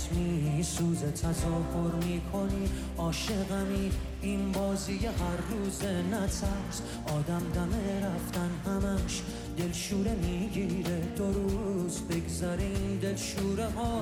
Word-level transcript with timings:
دلت 0.00 0.12
میسوزه 0.12 1.10
تظاهر 1.10 1.94
می‌کنی. 2.04 2.68
عاشقمی 2.98 3.90
این 4.22 4.52
بازی 4.52 4.98
هر 5.06 5.36
روز 5.50 5.82
نترس. 6.12 6.82
آدم 7.06 7.42
دمه 7.54 8.06
رفتن 8.06 8.50
همش 8.66 9.22
دلشوره 9.58 10.14
می‌گیره. 10.14 11.00
دو 11.16 11.32
روز 11.32 12.00
بگذره 12.00 12.62
این 12.62 12.96
دلشوره 12.96 13.68
ها 13.70 14.00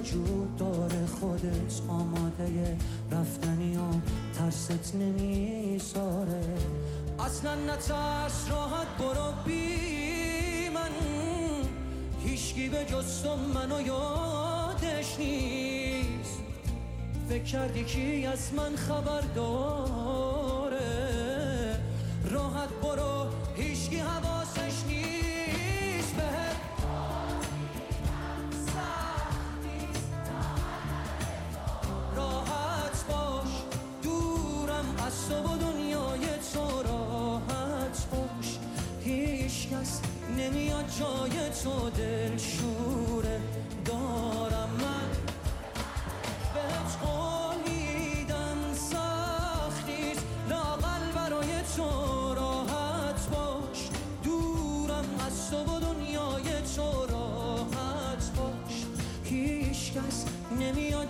وجود 0.00 0.56
داره 0.56 1.06
خودت 1.06 1.80
آماده 1.88 2.76
رفتنی 3.10 3.76
و 3.76 3.80
ترست 4.38 4.94
نمی‌ذاره 4.94 6.44
اصلا 7.18 7.54
نترس 7.54 8.50
راحت 8.50 8.86
برو 8.98 9.32
بی 9.44 10.68
من. 10.74 10.90
هیچکی 12.24 12.68
به 12.68 12.84
جز 12.84 13.22
تو 13.22 13.36
منو 13.36 13.80
یادش 13.80 15.18
نیست. 15.18 16.38
فکر 17.28 17.44
کردی 17.44 17.84
کی 17.84 18.26
از 18.26 18.54
من 18.54 18.76
خبر 18.76 19.20
داره 19.20 20.29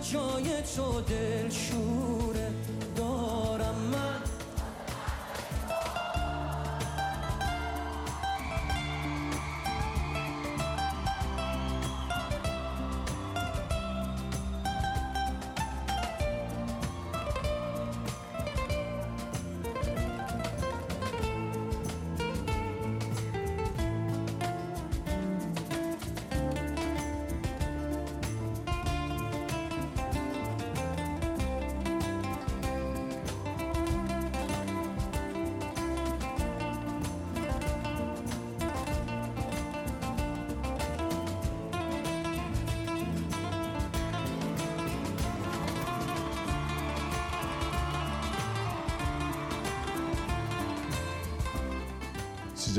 جای 0.01 0.61
تو 0.75 1.01
دل 1.01 1.49
شوره 1.49 2.50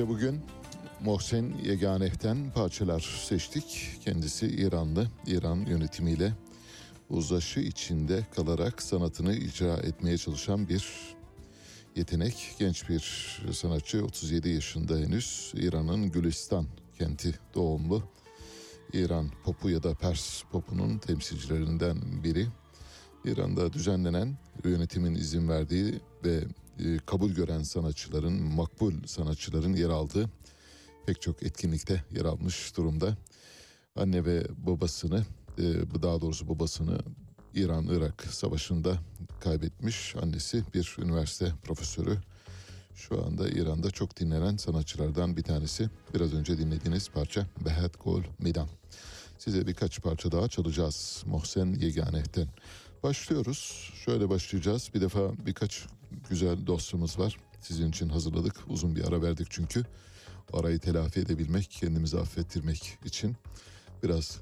Size 0.03 0.15
bugün 0.15 0.41
Mohsen 1.01 1.53
Yeganeh'ten 1.65 2.51
parçalar 2.55 3.25
seçtik. 3.29 3.99
Kendisi 4.05 4.47
İranlı, 4.47 5.09
İran 5.27 5.57
yönetimiyle 5.57 6.33
uzlaşı 7.11 7.61
içinde 7.61 8.27
kalarak 8.35 8.83
sanatını 8.83 9.35
icra 9.35 9.77
etmeye 9.77 10.19
çalışan 10.19 10.69
bir 10.69 10.89
yetenek. 11.97 12.55
Genç 12.59 12.89
bir 12.89 13.01
sanatçı, 13.53 14.05
37 14.05 14.49
yaşında 14.49 14.97
henüz. 14.97 15.53
İran'ın 15.55 16.11
Gülistan 16.11 16.67
kenti 16.99 17.35
doğumlu. 17.55 18.03
İran 18.93 19.31
popu 19.45 19.71
ya 19.71 19.83
da 19.83 19.95
Pers 19.95 20.43
popunun 20.53 20.99
temsilcilerinden 20.99 22.25
biri. 22.25 22.47
İran'da 23.25 23.73
düzenlenen 23.73 24.37
yönetimin 24.65 25.15
izin 25.15 25.49
verdiği 25.49 26.01
ve 26.25 26.45
e, 26.79 26.99
kabul 27.07 27.31
gören 27.31 27.63
sanatçıların, 27.63 28.43
makbul 28.43 28.93
sanatçıların 29.07 29.73
yer 29.73 29.89
aldığı 29.89 30.31
pek 31.07 31.23
çok 31.23 31.43
etkinlikte 31.43 32.05
yer 32.11 32.25
almış 32.25 32.77
durumda. 32.77 33.17
Anne 33.97 34.25
ve 34.25 34.47
babasını, 34.67 35.25
e, 35.59 35.63
daha 36.03 36.21
doğrusu 36.21 36.49
babasını 36.49 36.99
İran-Irak 37.55 38.23
savaşında 38.31 38.99
kaybetmiş. 39.41 40.17
Annesi 40.23 40.63
bir 40.75 40.97
üniversite 40.99 41.53
profesörü. 41.65 42.19
Şu 42.95 43.25
anda 43.25 43.49
İran'da 43.49 43.91
çok 43.91 44.17
dinlenen 44.17 44.57
sanatçılardan 44.57 45.37
bir 45.37 45.43
tanesi. 45.43 45.91
Biraz 46.15 46.35
önce 46.35 46.59
dinlediğiniz 46.59 47.09
parça 47.09 47.47
Behet 47.65 48.05
Gol 48.05 48.23
Midan. 48.39 48.69
Size 49.39 49.67
birkaç 49.67 50.03
parça 50.03 50.33
daha 50.33 50.49
çalacağız 50.49 51.23
Mohsen 51.27 51.67
Yegane'den. 51.67 52.49
Başlıyoruz. 53.03 53.93
Şöyle 54.05 54.29
başlayacağız. 54.29 54.91
Bir 54.95 55.01
defa 55.01 55.47
birkaç 55.47 55.87
güzel 56.31 56.67
dosyamız 56.67 57.19
var. 57.19 57.37
Sizin 57.61 57.91
için 57.91 58.09
hazırladık. 58.09 58.55
Uzun 58.69 58.97
bir 58.97 59.05
ara 59.05 59.23
verdik 59.23 59.47
çünkü. 59.51 59.85
Arayı 60.53 60.79
telafi 60.79 61.21
edebilmek, 61.21 61.71
kendimizi 61.71 62.19
affettirmek 62.19 62.99
için 63.05 63.37
biraz 64.03 64.39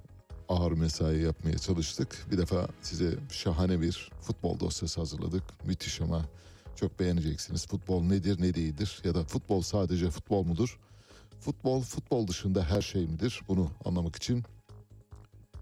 ağır 0.48 0.72
mesai 0.72 1.22
yapmaya 1.22 1.58
çalıştık. 1.58 2.26
Bir 2.30 2.38
defa 2.38 2.68
size 2.82 3.18
şahane 3.32 3.80
bir 3.80 4.10
futbol 4.20 4.60
dosyası 4.60 5.00
hazırladık. 5.00 5.42
Müthiş 5.66 6.00
ama 6.00 6.24
çok 6.76 7.00
beğeneceksiniz. 7.00 7.66
Futbol 7.66 8.02
nedir, 8.02 8.42
ne 8.42 8.54
değildir 8.54 9.00
ya 9.04 9.14
da 9.14 9.24
futbol 9.24 9.62
sadece 9.62 10.10
futbol 10.10 10.44
mudur? 10.44 10.78
Futbol 11.40 11.80
futbol 11.80 12.28
dışında 12.28 12.64
her 12.64 12.82
şey 12.82 13.06
midir? 13.06 13.40
Bunu 13.48 13.70
anlamak 13.84 14.16
için 14.16 14.44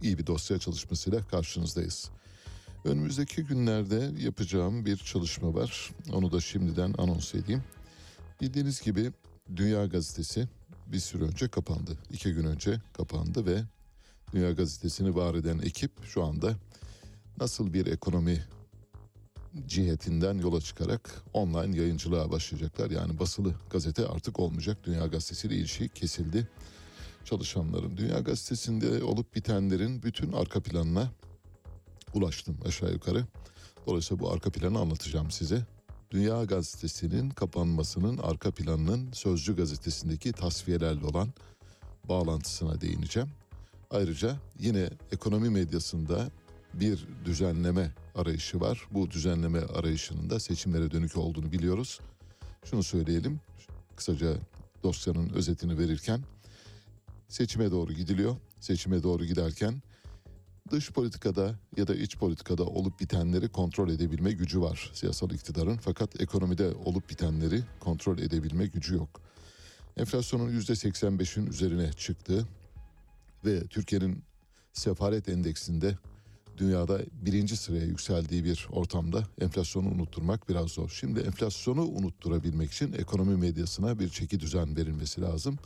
iyi 0.03 0.19
bir 0.19 0.27
dosya 0.27 0.59
çalışmasıyla 0.59 1.27
karşınızdayız. 1.27 2.11
Önümüzdeki 2.85 3.45
günlerde 3.45 4.11
yapacağım 4.19 4.87
bir 4.87 4.97
çalışma 4.97 5.55
var. 5.55 5.91
Onu 6.13 6.33
da 6.33 6.41
şimdiden 6.41 6.95
anons 6.99 7.35
edeyim. 7.35 7.63
Bildiğiniz 8.41 8.83
gibi 8.83 9.13
Dünya 9.57 9.87
Gazetesi 9.87 10.49
bir 10.87 11.01
süre 11.01 11.25
önce 11.25 11.49
kapandı. 11.49 11.99
İki 12.13 12.35
gün 12.35 12.45
önce 12.45 12.81
kapandı 12.93 13.47
ve 13.47 13.63
Dünya 14.33 14.53
Gazetesi'ni 14.53 15.15
var 15.15 15.35
eden 15.35 15.59
ekip 15.59 16.05
şu 16.05 16.25
anda 16.25 16.57
nasıl 17.41 17.73
bir 17.73 17.87
ekonomi 17.87 18.45
cihetinden 19.67 20.39
yola 20.39 20.61
çıkarak 20.61 21.23
online 21.33 21.77
yayıncılığa 21.77 22.31
başlayacaklar. 22.31 22.91
Yani 22.91 23.19
basılı 23.19 23.55
gazete 23.71 24.07
artık 24.07 24.41
olmayacak. 24.41 24.79
Dünya 24.85 25.07
Gazetesi 25.07 25.49
ile 25.49 25.57
ilişki 25.57 25.89
kesildi. 25.89 26.49
Çalışanların 27.25 27.97
Dünya 27.97 28.21
Gazetesi'nde 28.21 29.05
olup 29.05 29.35
bitenlerin 29.35 30.03
bütün 30.03 30.33
arka 30.33 30.61
planına 30.63 31.11
ulaştım 32.15 32.57
aşağı 32.67 32.93
yukarı. 32.93 33.27
Dolayısıyla 33.87 34.23
bu 34.23 34.33
arka 34.33 34.51
planı 34.51 34.79
anlatacağım 34.79 35.31
size. 35.31 35.67
Dünya 36.11 36.45
Gazetesi'nin 36.45 37.31
kapanmasının 37.31 38.19
arka 38.19 38.51
planının 38.51 39.13
Sözcü 39.13 39.57
Gazetesi'ndeki 39.57 40.33
tasfiyelerle 40.33 41.07
olan 41.07 41.29
bağlantısına 42.09 42.81
değineceğim. 42.81 43.29
Ayrıca 43.91 44.37
yine 44.59 44.91
ekonomi 45.13 45.51
medyasında 45.51 46.31
bir 46.75 47.07
düzenleme 47.25 47.95
arayışı 48.15 48.61
var. 48.61 48.89
Bu 48.91 49.11
düzenleme 49.11 49.61
arayışının 49.61 50.31
da 50.31 50.41
seçimlere 50.41 50.91
dönük 50.91 51.17
olduğunu 51.17 51.53
biliyoruz. 51.53 52.01
Şunu 52.65 52.83
söyleyelim, 52.83 53.41
kısaca 53.97 54.35
dosyanın 54.83 55.29
özetini 55.29 55.79
verirken 55.79 56.21
seçime 57.29 57.71
doğru 57.71 57.93
gidiliyor. 57.93 58.37
Seçime 58.61 59.03
doğru 59.03 59.25
giderken 59.25 59.83
dış 60.71 60.93
politikada 60.93 61.55
ya 61.77 61.87
da 61.87 61.95
iç 61.95 62.17
politikada 62.17 62.65
olup 62.65 63.01
bitenleri 63.01 63.49
kontrol 63.49 63.91
edebilme 63.91 64.33
gücü 64.33 64.61
var 64.61 64.91
siyasal 64.95 65.31
iktidarın. 65.31 65.77
Fakat 65.77 66.21
ekonomide 66.21 66.73
olup 66.85 67.11
bitenleri 67.11 67.63
kontrol 67.81 68.19
edebilme 68.19 68.67
gücü 68.67 68.95
yok. 68.95 69.21
Enflasyonun 69.97 70.61
%85'in 70.61 71.47
üzerine 71.47 71.93
çıktı 71.93 72.47
ve 73.45 73.67
Türkiye'nin 73.67 74.23
sefaret 74.73 75.29
endeksinde 75.29 75.99
dünyada 76.59 77.01
birinci 77.13 77.57
sıraya 77.57 77.85
yükseldiği 77.85 78.45
bir 78.45 78.69
ortamda 78.71 79.25
enflasyonu 79.41 79.89
unutturmak 79.89 80.49
biraz 80.49 80.71
zor. 80.71 80.89
Şimdi 80.89 81.21
enflasyonu 81.21 81.83
unutturabilmek 81.83 82.73
için 82.73 82.93
ekonomi 82.93 83.37
medyasına 83.37 83.99
bir 83.99 84.09
çeki 84.09 84.41
düzen 84.41 84.77
verilmesi 84.77 85.21
lazım. 85.21 85.59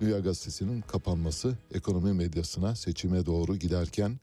Dünya 0.00 0.18
Gazetesi'nin 0.18 0.80
kapanması 0.80 1.58
ekonomi 1.74 2.12
medyasına 2.12 2.76
seçime 2.76 3.26
doğru 3.26 3.56
giderken 3.56 4.20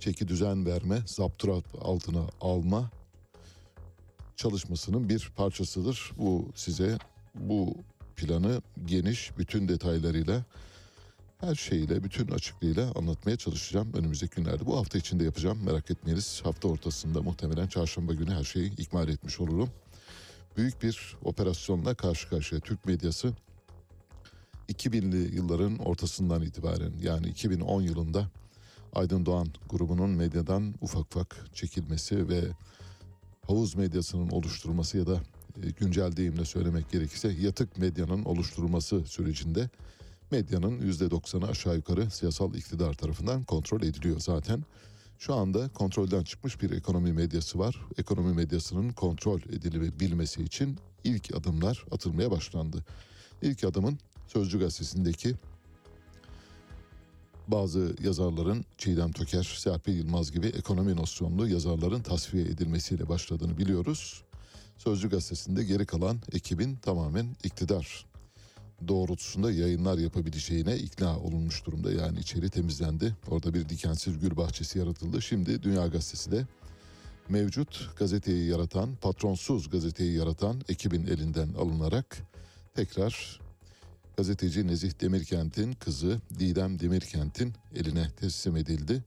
çeki 0.00 0.28
düzen 0.28 0.66
verme, 0.66 1.02
zapturat 1.06 1.64
altına 1.80 2.26
alma 2.40 2.90
çalışmasının 4.36 5.08
bir 5.08 5.32
parçasıdır. 5.36 6.12
Bu 6.18 6.48
size 6.54 6.98
bu 7.34 7.74
planı 8.16 8.62
geniş 8.84 9.38
bütün 9.38 9.68
detaylarıyla 9.68 10.44
her 11.38 11.54
şeyiyle, 11.54 12.04
bütün 12.04 12.28
açıklığıyla 12.28 12.92
anlatmaya 12.94 13.36
çalışacağım 13.36 13.92
önümüzdeki 13.94 14.34
günlerde. 14.34 14.66
Bu 14.66 14.76
hafta 14.76 14.98
içinde 14.98 15.24
yapacağım 15.24 15.64
merak 15.64 15.90
etmeyiniz. 15.90 16.40
Hafta 16.44 16.68
ortasında 16.68 17.22
muhtemelen 17.22 17.66
çarşamba 17.66 18.14
günü 18.14 18.30
her 18.30 18.44
şeyi 18.44 18.76
ikmal 18.76 19.08
etmiş 19.08 19.40
olurum. 19.40 19.70
Büyük 20.56 20.82
bir 20.82 21.16
operasyonla 21.24 21.94
karşı 21.94 22.28
karşıya 22.28 22.60
Türk 22.60 22.84
medyası 22.84 23.32
2000'li 24.68 25.36
yılların 25.36 25.78
ortasından 25.78 26.42
itibaren 26.42 26.92
yani 27.02 27.28
2010 27.28 27.82
yılında 27.82 28.30
Aydın 28.96 29.26
Doğan 29.26 29.48
grubunun 29.70 30.10
medyadan 30.10 30.74
ufak 30.80 31.06
ufak 31.06 31.46
çekilmesi 31.54 32.28
ve 32.28 32.40
havuz 33.46 33.74
medyasının 33.74 34.30
oluşturulması 34.30 34.98
ya 34.98 35.06
da 35.06 35.20
e, 35.62 35.70
güncel 35.70 36.16
deyimle 36.16 36.44
söylemek 36.44 36.90
gerekirse 36.90 37.28
yatık 37.28 37.78
medyanın 37.78 38.24
oluşturulması 38.24 39.04
sürecinde 39.04 39.70
medyanın 40.30 40.80
%90'ı 40.80 41.48
aşağı 41.48 41.76
yukarı 41.76 42.10
siyasal 42.10 42.54
iktidar 42.54 42.94
tarafından 42.94 43.44
kontrol 43.44 43.82
ediliyor 43.82 44.20
zaten. 44.20 44.64
Şu 45.18 45.34
anda 45.34 45.68
kontrolden 45.68 46.24
çıkmış 46.24 46.62
bir 46.62 46.70
ekonomi 46.70 47.12
medyası 47.12 47.58
var. 47.58 47.80
Ekonomi 47.98 48.34
medyasının 48.34 48.90
kontrol 48.92 49.40
edilebilmesi 49.40 50.42
için 50.42 50.78
ilk 51.04 51.34
adımlar 51.34 51.84
atılmaya 51.90 52.30
başlandı. 52.30 52.84
İlk 53.42 53.64
adımın 53.64 53.98
Sözcü 54.26 54.58
Gazetesi'ndeki 54.58 55.34
bazı 57.48 57.94
yazarların 58.04 58.64
Çiğdem 58.78 59.12
Toker, 59.12 59.56
Serpil 59.58 59.96
Yılmaz 59.96 60.32
gibi 60.32 60.46
ekonomi 60.46 60.96
nosyonlu 60.96 61.48
yazarların 61.48 62.02
tasfiye 62.02 62.44
edilmesiyle 62.44 63.08
başladığını 63.08 63.58
biliyoruz. 63.58 64.22
Sözcü 64.78 65.10
Gazetesi'nde 65.10 65.64
geri 65.64 65.86
kalan 65.86 66.18
ekibin 66.32 66.76
tamamen 66.76 67.26
iktidar 67.44 68.06
doğrultusunda 68.88 69.52
yayınlar 69.52 69.98
yapabileceğine 69.98 70.76
ikna 70.76 71.18
olunmuş 71.18 71.66
durumda. 71.66 71.92
Yani 71.92 72.18
içeri 72.18 72.50
temizlendi. 72.50 73.16
Orada 73.30 73.54
bir 73.54 73.68
dikensiz 73.68 74.18
gül 74.18 74.36
bahçesi 74.36 74.78
yaratıldı. 74.78 75.22
Şimdi 75.22 75.62
Dünya 75.62 75.86
Gazetesi 75.86 76.32
de 76.32 76.46
mevcut 77.28 77.90
gazeteyi 77.98 78.48
yaratan, 78.48 78.94
patronsuz 78.94 79.70
gazeteyi 79.70 80.16
yaratan 80.16 80.62
ekibin 80.68 81.06
elinden 81.06 81.48
alınarak 81.48 82.18
tekrar 82.74 83.40
gazeteci 84.16 84.66
Nezih 84.66 85.00
Demirkent'in 85.00 85.72
kızı 85.72 86.20
Didem 86.38 86.80
Demirkent'in 86.80 87.54
eline 87.74 88.10
teslim 88.10 88.56
edildi. 88.56 89.04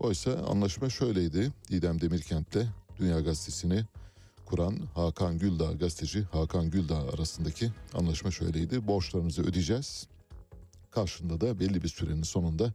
Oysa 0.00 0.32
anlaşma 0.32 0.90
şöyleydi. 0.90 1.52
Didem 1.70 2.00
Demirkent'le 2.00 2.66
Dünya 2.98 3.20
Gazetesi'ni 3.20 3.84
kuran 4.46 4.78
Hakan 4.94 5.38
Güldağ 5.38 5.72
gazeteci 5.72 6.22
Hakan 6.22 6.70
Güldağ 6.70 6.98
arasındaki 6.98 7.70
anlaşma 7.94 8.30
şöyleydi. 8.30 8.86
Borçlarınızı 8.86 9.42
ödeyeceğiz. 9.42 10.06
Karşında 10.90 11.40
da 11.40 11.60
belli 11.60 11.82
bir 11.82 11.88
sürenin 11.88 12.22
sonunda 12.22 12.72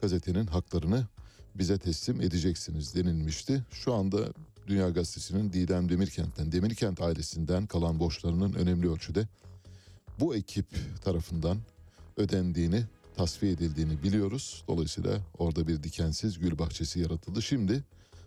gazetenin 0.00 0.46
haklarını 0.46 1.06
bize 1.54 1.78
teslim 1.78 2.20
edeceksiniz 2.20 2.94
denilmişti. 2.94 3.64
Şu 3.70 3.94
anda 3.94 4.32
Dünya 4.66 4.90
Gazetesi'nin 4.90 5.52
Didem 5.52 5.88
Demirkent'ten, 5.88 6.52
Demirkent 6.52 7.00
ailesinden 7.00 7.66
kalan 7.66 8.00
borçlarının 8.00 8.52
önemli 8.52 8.90
ölçüde 8.90 9.28
bu 10.20 10.34
ekip 10.34 10.66
tarafından 11.04 11.58
ödendiğini, 12.16 12.84
tasfiye 13.16 13.52
edildiğini 13.52 14.02
biliyoruz. 14.02 14.64
Dolayısıyla 14.68 15.20
orada 15.38 15.66
bir 15.66 15.82
dikensiz 15.82 16.38
gül 16.38 16.58
bahçesi 16.58 17.00
yaratıldı. 17.00 17.42
Şimdi 17.42 17.84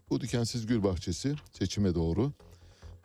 bu 0.09 0.21
dikensiz 0.21 0.65
gül 0.65 0.83
bahçesi 0.83 1.35
seçime 1.53 1.95
doğru 1.95 2.31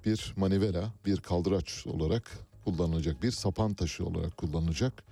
bir 0.06 0.34
manivela, 0.36 0.92
bir 1.06 1.16
kaldıraç 1.16 1.86
olarak 1.86 2.38
kullanılacak, 2.64 3.22
bir 3.22 3.30
sapan 3.30 3.74
taşı 3.74 4.06
olarak 4.06 4.36
kullanılacak. 4.36 5.04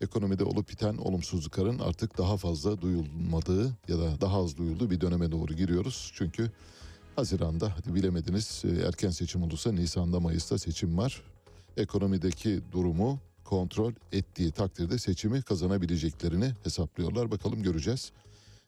Ekonomide 0.00 0.44
olup 0.44 0.68
biten 0.68 0.96
olumsuzlukların 0.96 1.78
artık 1.78 2.18
daha 2.18 2.36
fazla 2.36 2.80
duyulmadığı 2.80 3.76
ya 3.88 3.98
da 3.98 4.20
daha 4.20 4.44
az 4.44 4.56
duyulduğu 4.56 4.90
bir 4.90 5.00
döneme 5.00 5.32
doğru 5.32 5.54
giriyoruz. 5.54 6.12
Çünkü 6.14 6.50
Haziran'da 7.16 7.76
hadi 7.76 7.94
bilemediniz 7.94 8.62
erken 8.86 9.10
seçim 9.10 9.42
olursa 9.42 9.72
Nisan'da 9.72 10.20
Mayıs'ta 10.20 10.58
seçim 10.58 10.98
var. 10.98 11.22
Ekonomideki 11.76 12.60
durumu 12.72 13.20
kontrol 13.44 13.92
ettiği 14.12 14.50
takdirde 14.50 14.98
seçimi 14.98 15.42
kazanabileceklerini 15.42 16.52
hesaplıyorlar. 16.62 17.30
Bakalım 17.30 17.62
göreceğiz. 17.62 18.12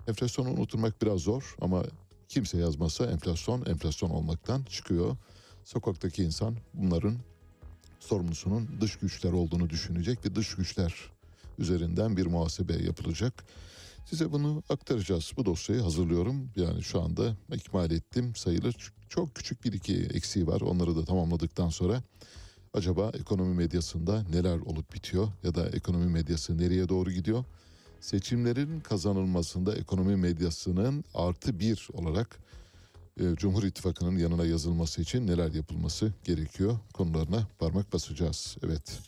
Enflasyonu 0.08 0.50
unutturmak 0.50 1.02
biraz 1.02 1.20
zor 1.20 1.56
ama 1.60 1.84
kimse 2.28 2.58
yazmasa 2.58 3.06
enflasyon 3.06 3.64
enflasyon 3.64 4.10
olmaktan 4.10 4.62
çıkıyor 4.62 5.16
sokaktaki 5.64 6.22
insan 6.22 6.56
bunların 6.74 7.16
sorumlusunun 8.00 8.68
dış 8.80 8.96
güçler 8.96 9.32
olduğunu 9.32 9.70
düşünecek 9.70 10.24
ve 10.24 10.34
dış 10.34 10.54
güçler 10.54 10.94
üzerinden 11.58 12.16
bir 12.16 12.26
muhasebe 12.26 12.72
yapılacak. 12.72 13.44
Size 14.04 14.32
bunu 14.32 14.62
aktaracağız. 14.70 15.32
Bu 15.36 15.44
dosyayı 15.44 15.82
hazırlıyorum. 15.82 16.50
Yani 16.56 16.82
şu 16.82 17.02
anda 17.02 17.36
ikmal 17.54 17.90
ettim 17.90 18.36
sayılır. 18.36 18.92
Çok 19.08 19.34
küçük 19.34 19.64
bir 19.64 19.72
iki 19.72 19.96
eksiği 19.96 20.46
var. 20.46 20.60
Onları 20.60 20.96
da 20.96 21.04
tamamladıktan 21.04 21.68
sonra 21.68 22.02
acaba 22.76 23.10
ekonomi 23.20 23.54
medyasında 23.54 24.24
neler 24.32 24.58
olup 24.58 24.94
bitiyor 24.94 25.28
ya 25.44 25.54
da 25.54 25.68
ekonomi 25.68 26.06
medyası 26.06 26.58
nereye 26.58 26.88
doğru 26.88 27.10
gidiyor? 27.10 27.44
Seçimlerin 28.00 28.80
kazanılmasında 28.80 29.76
ekonomi 29.76 30.16
medyasının 30.16 31.04
artı 31.14 31.58
bir 31.58 31.88
olarak 31.92 32.38
e, 33.20 33.36
Cumhur 33.36 33.62
İttifakı'nın 33.62 34.18
yanına 34.18 34.46
yazılması 34.46 35.02
için 35.02 35.26
neler 35.26 35.52
yapılması 35.52 36.12
gerekiyor 36.24 36.78
konularına 36.92 37.46
parmak 37.58 37.92
basacağız. 37.92 38.56
Evet 38.62 39.00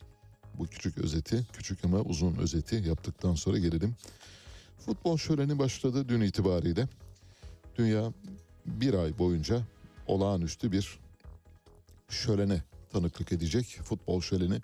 bu 0.59 0.67
küçük 0.67 0.99
özeti, 0.99 1.47
küçük 1.53 1.85
ama 1.85 2.01
uzun 2.01 2.35
özeti 2.37 2.77
yaptıktan 2.77 3.35
sonra 3.35 3.59
gelelim. 3.59 3.97
Futbol 4.79 5.17
şöleni 5.17 5.59
başladı 5.59 6.09
dün 6.09 6.21
itibariyle. 6.21 6.89
Dünya 7.77 8.13
bir 8.67 8.95
ay 8.95 9.19
boyunca 9.19 9.63
olağanüstü 10.07 10.73
bir 10.73 10.99
şölene 12.09 12.63
tanıklık 12.93 13.33
edecek. 13.33 13.81
Futbol 13.85 14.21
şöleni 14.21 14.61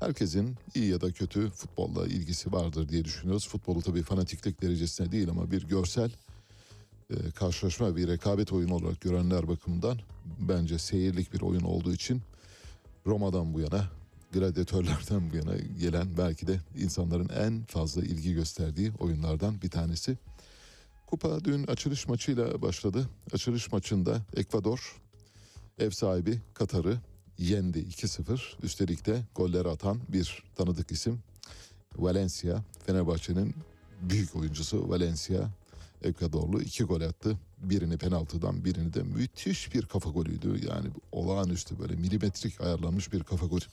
herkesin 0.00 0.56
iyi 0.74 0.86
ya 0.86 1.00
da 1.00 1.12
kötü 1.12 1.50
futbolla 1.50 2.06
ilgisi 2.06 2.52
vardır 2.52 2.88
diye 2.88 3.04
düşünüyoruz. 3.04 3.48
Futbolu 3.48 3.82
tabii 3.82 4.02
fanatiklik 4.02 4.62
derecesine 4.62 5.12
değil 5.12 5.28
ama 5.28 5.50
bir 5.50 5.62
görsel 5.62 6.10
e, 7.10 7.30
karşılaşma, 7.30 7.96
bir 7.96 8.08
rekabet 8.08 8.52
oyunu 8.52 8.74
olarak 8.74 9.00
görenler 9.00 9.48
bakımından 9.48 9.98
bence 10.38 10.78
seyirlik 10.78 11.32
bir 11.32 11.40
oyun 11.40 11.60
olduğu 11.60 11.92
için 11.92 12.22
Roma'dan 13.06 13.54
bu 13.54 13.60
yana, 13.60 13.90
gladyatörlerden 14.32 15.30
bu 15.30 15.36
yana 15.36 15.56
gelen 15.80 16.16
belki 16.18 16.46
de 16.46 16.60
insanların 16.78 17.28
en 17.28 17.64
fazla 17.64 18.02
ilgi 18.02 18.34
gösterdiği 18.34 18.92
oyunlardan 18.98 19.62
bir 19.62 19.70
tanesi. 19.70 20.18
Kupa 21.06 21.44
dün 21.44 21.66
açılış 21.66 22.08
maçıyla 22.08 22.62
başladı. 22.62 23.08
Açılış 23.32 23.72
maçında 23.72 24.22
Ekvador 24.36 24.96
ev 25.78 25.90
sahibi 25.90 26.40
Katar'ı 26.54 27.00
yendi 27.38 27.78
2-0. 27.78 28.62
Üstelik 28.62 29.06
de 29.06 29.22
golleri 29.34 29.68
atan 29.68 30.00
bir 30.08 30.42
tanıdık 30.56 30.92
isim 30.92 31.18
Valencia. 31.96 32.62
Fenerbahçe'nin 32.86 33.54
büyük 34.02 34.36
oyuncusu 34.36 34.88
Valencia 34.88 35.48
Ekvadorlu 36.02 36.62
iki 36.62 36.84
gol 36.84 37.00
attı. 37.00 37.38
Birini 37.58 37.98
penaltıdan 37.98 38.64
birini 38.64 38.94
de 38.94 39.02
müthiş 39.02 39.74
bir 39.74 39.86
kafa 39.86 40.10
golüydü. 40.10 40.66
Yani 40.68 40.88
olağanüstü 41.12 41.78
böyle 41.78 41.96
milimetrik 41.96 42.60
ayarlanmış 42.60 43.12
bir 43.12 43.22
kafa 43.22 43.46
golü, 43.46 43.64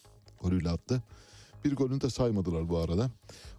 golüyle 0.42 0.70
attı. 0.70 1.04
Bir 1.66 1.76
golünü 1.76 2.02
de 2.02 2.10
saymadılar 2.10 2.70
bu 2.70 2.78
arada. 2.78 3.12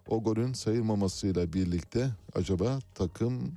O 0.09 0.23
golün 0.23 0.53
sayılmamasıyla 0.53 1.53
birlikte 1.53 2.11
acaba 2.35 2.79
takım 2.95 3.53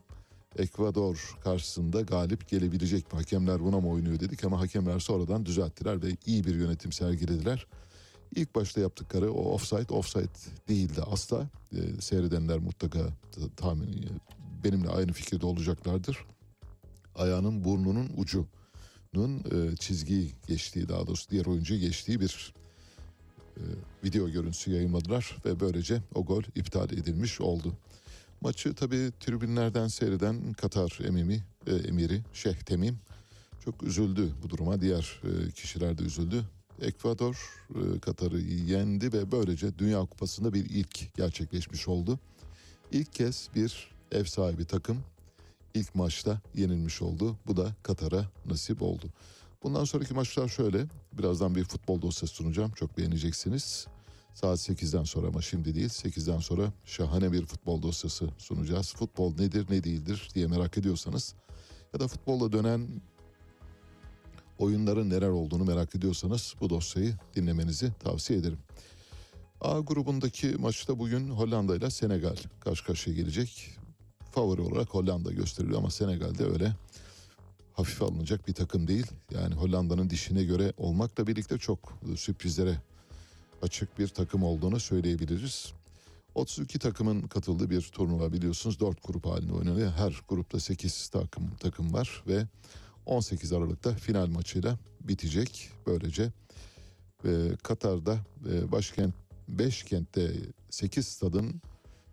Ekvador 0.55 1.37
karşısında 1.43 2.01
galip 2.01 2.47
gelebilecek 2.47 3.13
mi? 3.13 3.17
Hakemler 3.19 3.59
buna 3.63 3.79
mı 3.79 3.89
oynuyor 3.89 4.19
dedik 4.19 4.43
ama 4.43 4.59
hakemler 4.59 4.99
sonradan 4.99 5.45
düzelttiler 5.45 6.03
ve 6.03 6.17
iyi 6.25 6.43
bir 6.43 6.55
yönetim 6.55 6.91
sergilediler. 6.91 7.67
İlk 8.35 8.55
başta 8.55 8.81
yaptıkları 8.81 9.31
o 9.31 9.53
offside 9.53 9.93
offside 9.93 10.29
değildi 10.67 11.01
asla. 11.01 11.49
E, 11.71 12.01
seyredenler 12.01 12.57
mutlaka 12.57 12.99
tahmin 13.57 14.03
e, 14.03 14.07
benimle 14.63 14.89
aynı 14.89 15.13
fikirde 15.13 15.45
olacaklardır. 15.45 16.25
Ayağının 17.15 17.63
burnunun 17.63 18.09
ucunun 18.17 19.39
e, 19.39 19.75
çizgiyi 19.75 20.31
geçtiği 20.47 20.89
daha 20.89 21.07
doğrusu 21.07 21.29
diğer 21.29 21.45
oyuncu 21.45 21.75
geçtiği 21.75 22.19
bir 22.19 22.53
e, 23.57 23.63
video 24.03 24.29
görüntüsü 24.29 24.71
yayınladılar 24.71 25.37
ve 25.45 25.59
böylece 25.59 26.01
o 26.15 26.25
gol 26.25 26.43
iptal 26.55 26.91
edilmiş 26.91 27.41
oldu. 27.41 27.73
Maçı 28.41 28.73
tabii 28.73 29.11
tribünlerden 29.19 29.87
seyreden 29.87 30.53
Katar 30.53 30.99
emimi, 31.05 31.43
e, 31.67 31.75
emiri 31.75 32.21
Şeyh 32.33 32.55
Temim 32.55 32.99
çok 33.65 33.83
üzüldü 33.83 34.33
bu 34.43 34.49
duruma. 34.49 34.81
Diğer 34.81 35.21
e, 35.23 35.51
kişiler 35.51 35.97
de 35.97 36.03
üzüldü. 36.03 36.43
Ekvador 36.81 37.65
e, 37.69 37.99
Katar'ı 37.99 38.39
yendi 38.39 39.13
ve 39.13 39.31
böylece 39.31 39.79
Dünya 39.79 39.99
Kupası'nda 39.99 40.53
bir 40.53 40.65
ilk 40.65 41.15
gerçekleşmiş 41.15 41.87
oldu. 41.87 42.19
İlk 42.91 43.13
kez 43.13 43.49
bir 43.55 43.91
ev 44.11 44.23
sahibi 44.23 44.65
takım 44.65 45.03
ilk 45.73 45.95
maçta 45.95 46.41
yenilmiş 46.55 47.01
oldu. 47.01 47.37
Bu 47.47 47.57
da 47.57 47.75
Katar'a 47.83 48.25
nasip 48.45 48.81
oldu. 48.81 49.09
Bundan 49.63 49.83
sonraki 49.83 50.13
maçlar 50.13 50.47
şöyle. 50.47 50.85
Birazdan 51.13 51.55
bir 51.55 51.63
futbol 51.63 52.01
dosyası 52.01 52.35
sunacağım. 52.35 52.71
Çok 52.71 52.97
beğeneceksiniz. 52.97 53.87
Saat 54.41 54.59
8'den 54.59 55.03
sonra 55.03 55.27
ama 55.27 55.41
şimdi 55.41 55.75
değil 55.75 55.89
8'den 55.89 56.39
sonra 56.39 56.73
şahane 56.85 57.31
bir 57.31 57.45
futbol 57.45 57.81
dosyası 57.81 58.29
sunacağız. 58.37 58.93
Futbol 58.93 59.35
nedir 59.37 59.65
ne 59.69 59.83
değildir 59.83 60.29
diye 60.35 60.47
merak 60.47 60.77
ediyorsanız 60.77 61.35
ya 61.93 61.99
da 61.99 62.07
futbolla 62.07 62.51
dönen 62.51 62.87
oyunların 64.59 65.09
neler 65.09 65.29
olduğunu 65.29 65.65
merak 65.65 65.95
ediyorsanız 65.95 66.55
bu 66.61 66.69
dosyayı 66.69 67.15
dinlemenizi 67.35 67.91
tavsiye 67.99 68.39
ederim. 68.39 68.57
A 69.61 69.79
grubundaki 69.79 70.47
maçta 70.47 70.99
bugün 70.99 71.29
Hollanda 71.29 71.75
ile 71.75 71.89
Senegal 71.89 72.35
karşı 72.59 72.85
karşıya 72.85 73.15
gelecek. 73.15 73.69
Favori 74.31 74.61
olarak 74.61 74.89
Hollanda 74.89 75.31
gösteriliyor 75.31 75.79
ama 75.79 75.91
Senegal'de 75.91 76.45
öyle 76.45 76.75
hafife 77.73 78.05
alınacak 78.05 78.47
bir 78.47 78.53
takım 78.53 78.87
değil. 78.87 79.07
Yani 79.31 79.55
Hollanda'nın 79.55 80.09
dişine 80.09 80.43
göre 80.43 80.73
olmakla 80.77 81.27
birlikte 81.27 81.57
çok 81.57 81.99
sürprizlere 82.15 82.77
açık 83.61 83.99
bir 83.99 84.07
takım 84.07 84.43
olduğunu 84.43 84.79
söyleyebiliriz. 84.79 85.73
32 86.35 86.79
takımın 86.79 87.21
katıldığı 87.21 87.69
bir 87.69 87.81
turnuva 87.81 88.33
biliyorsunuz. 88.33 88.79
4 88.79 89.03
grup 89.03 89.25
halinde 89.25 89.53
oynanıyor. 89.53 89.91
Her 89.91 90.21
grupta 90.27 90.59
8 90.59 91.07
takım 91.07 91.55
takım 91.59 91.93
var 91.93 92.23
ve 92.27 92.45
18 93.05 93.53
Aralık'ta 93.53 93.93
final 93.93 94.27
maçıyla 94.27 94.77
bitecek. 95.01 95.69
Böylece 95.87 96.31
e, 97.25 97.29
Katar'da 97.63 98.17
e, 98.51 98.71
başkent 98.71 99.13
5 99.47 99.83
kentte 99.83 100.31
8 100.69 101.07
stadın 101.07 101.61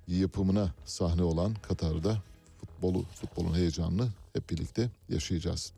yapımına 0.09 0.75
sahne 0.85 1.23
olan 1.23 1.55
Katar'da 1.55 2.23
futbolu 2.61 3.03
futbolun 3.03 3.55
heyecanını 3.55 4.09
hep 4.33 4.51
birlikte 4.51 4.91
yaşayacağız. 5.09 5.73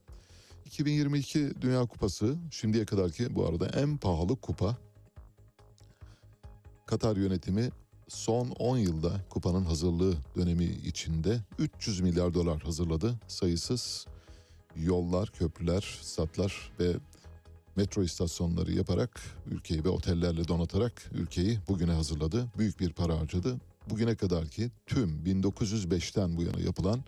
2022 0.67 1.61
Dünya 1.61 1.87
Kupası 1.87 2.37
şimdiye 2.51 2.85
kadarki 2.85 3.35
bu 3.35 3.47
arada 3.47 3.69
en 3.69 3.97
pahalı 3.97 4.37
kupa. 4.37 4.77
Katar 6.87 7.17
yönetimi 7.17 7.71
son 8.09 8.49
10 8.49 8.77
yılda 8.77 9.21
kupanın 9.31 9.65
hazırlığı 9.65 10.15
dönemi 10.37 10.65
içinde 10.65 11.41
300 11.59 12.01
milyar 12.01 12.35
dolar 12.35 12.63
hazırladı. 12.63 13.15
Sayısız 13.29 14.07
yollar, 14.77 15.31
köprüler, 15.31 15.99
statlar 16.03 16.73
ve 16.81 16.93
metro 17.77 18.03
istasyonları 18.03 18.73
yaparak 18.73 19.21
ülkeyi 19.47 19.85
ve 19.85 19.89
otellerle 19.89 20.49
donatarak 20.49 21.11
ülkeyi 21.15 21.59
bugüne 21.69 21.93
hazırladı. 21.93 22.47
Büyük 22.59 22.81
bir 22.81 22.93
para 22.93 23.19
harcadı. 23.21 23.57
Bugüne 23.91 24.15
kadar 24.15 24.47
ki 24.47 24.71
tüm 24.87 25.25
1905'ten 25.25 26.37
bu 26.37 26.43
yana 26.43 26.61
yapılan 26.61 27.05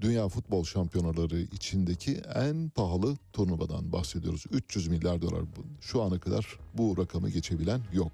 Dünya 0.00 0.28
Futbol 0.28 0.64
Şampiyonaları 0.64 1.40
içindeki 1.40 2.20
en 2.34 2.68
pahalı 2.68 3.16
turnuvadan 3.32 3.92
bahsediyoruz. 3.92 4.44
300 4.50 4.88
milyar 4.88 5.22
dolar. 5.22 5.40
Şu 5.80 6.02
ana 6.02 6.18
kadar 6.18 6.58
bu 6.74 6.96
rakamı 6.98 7.30
geçebilen 7.30 7.80
yok. 7.92 8.12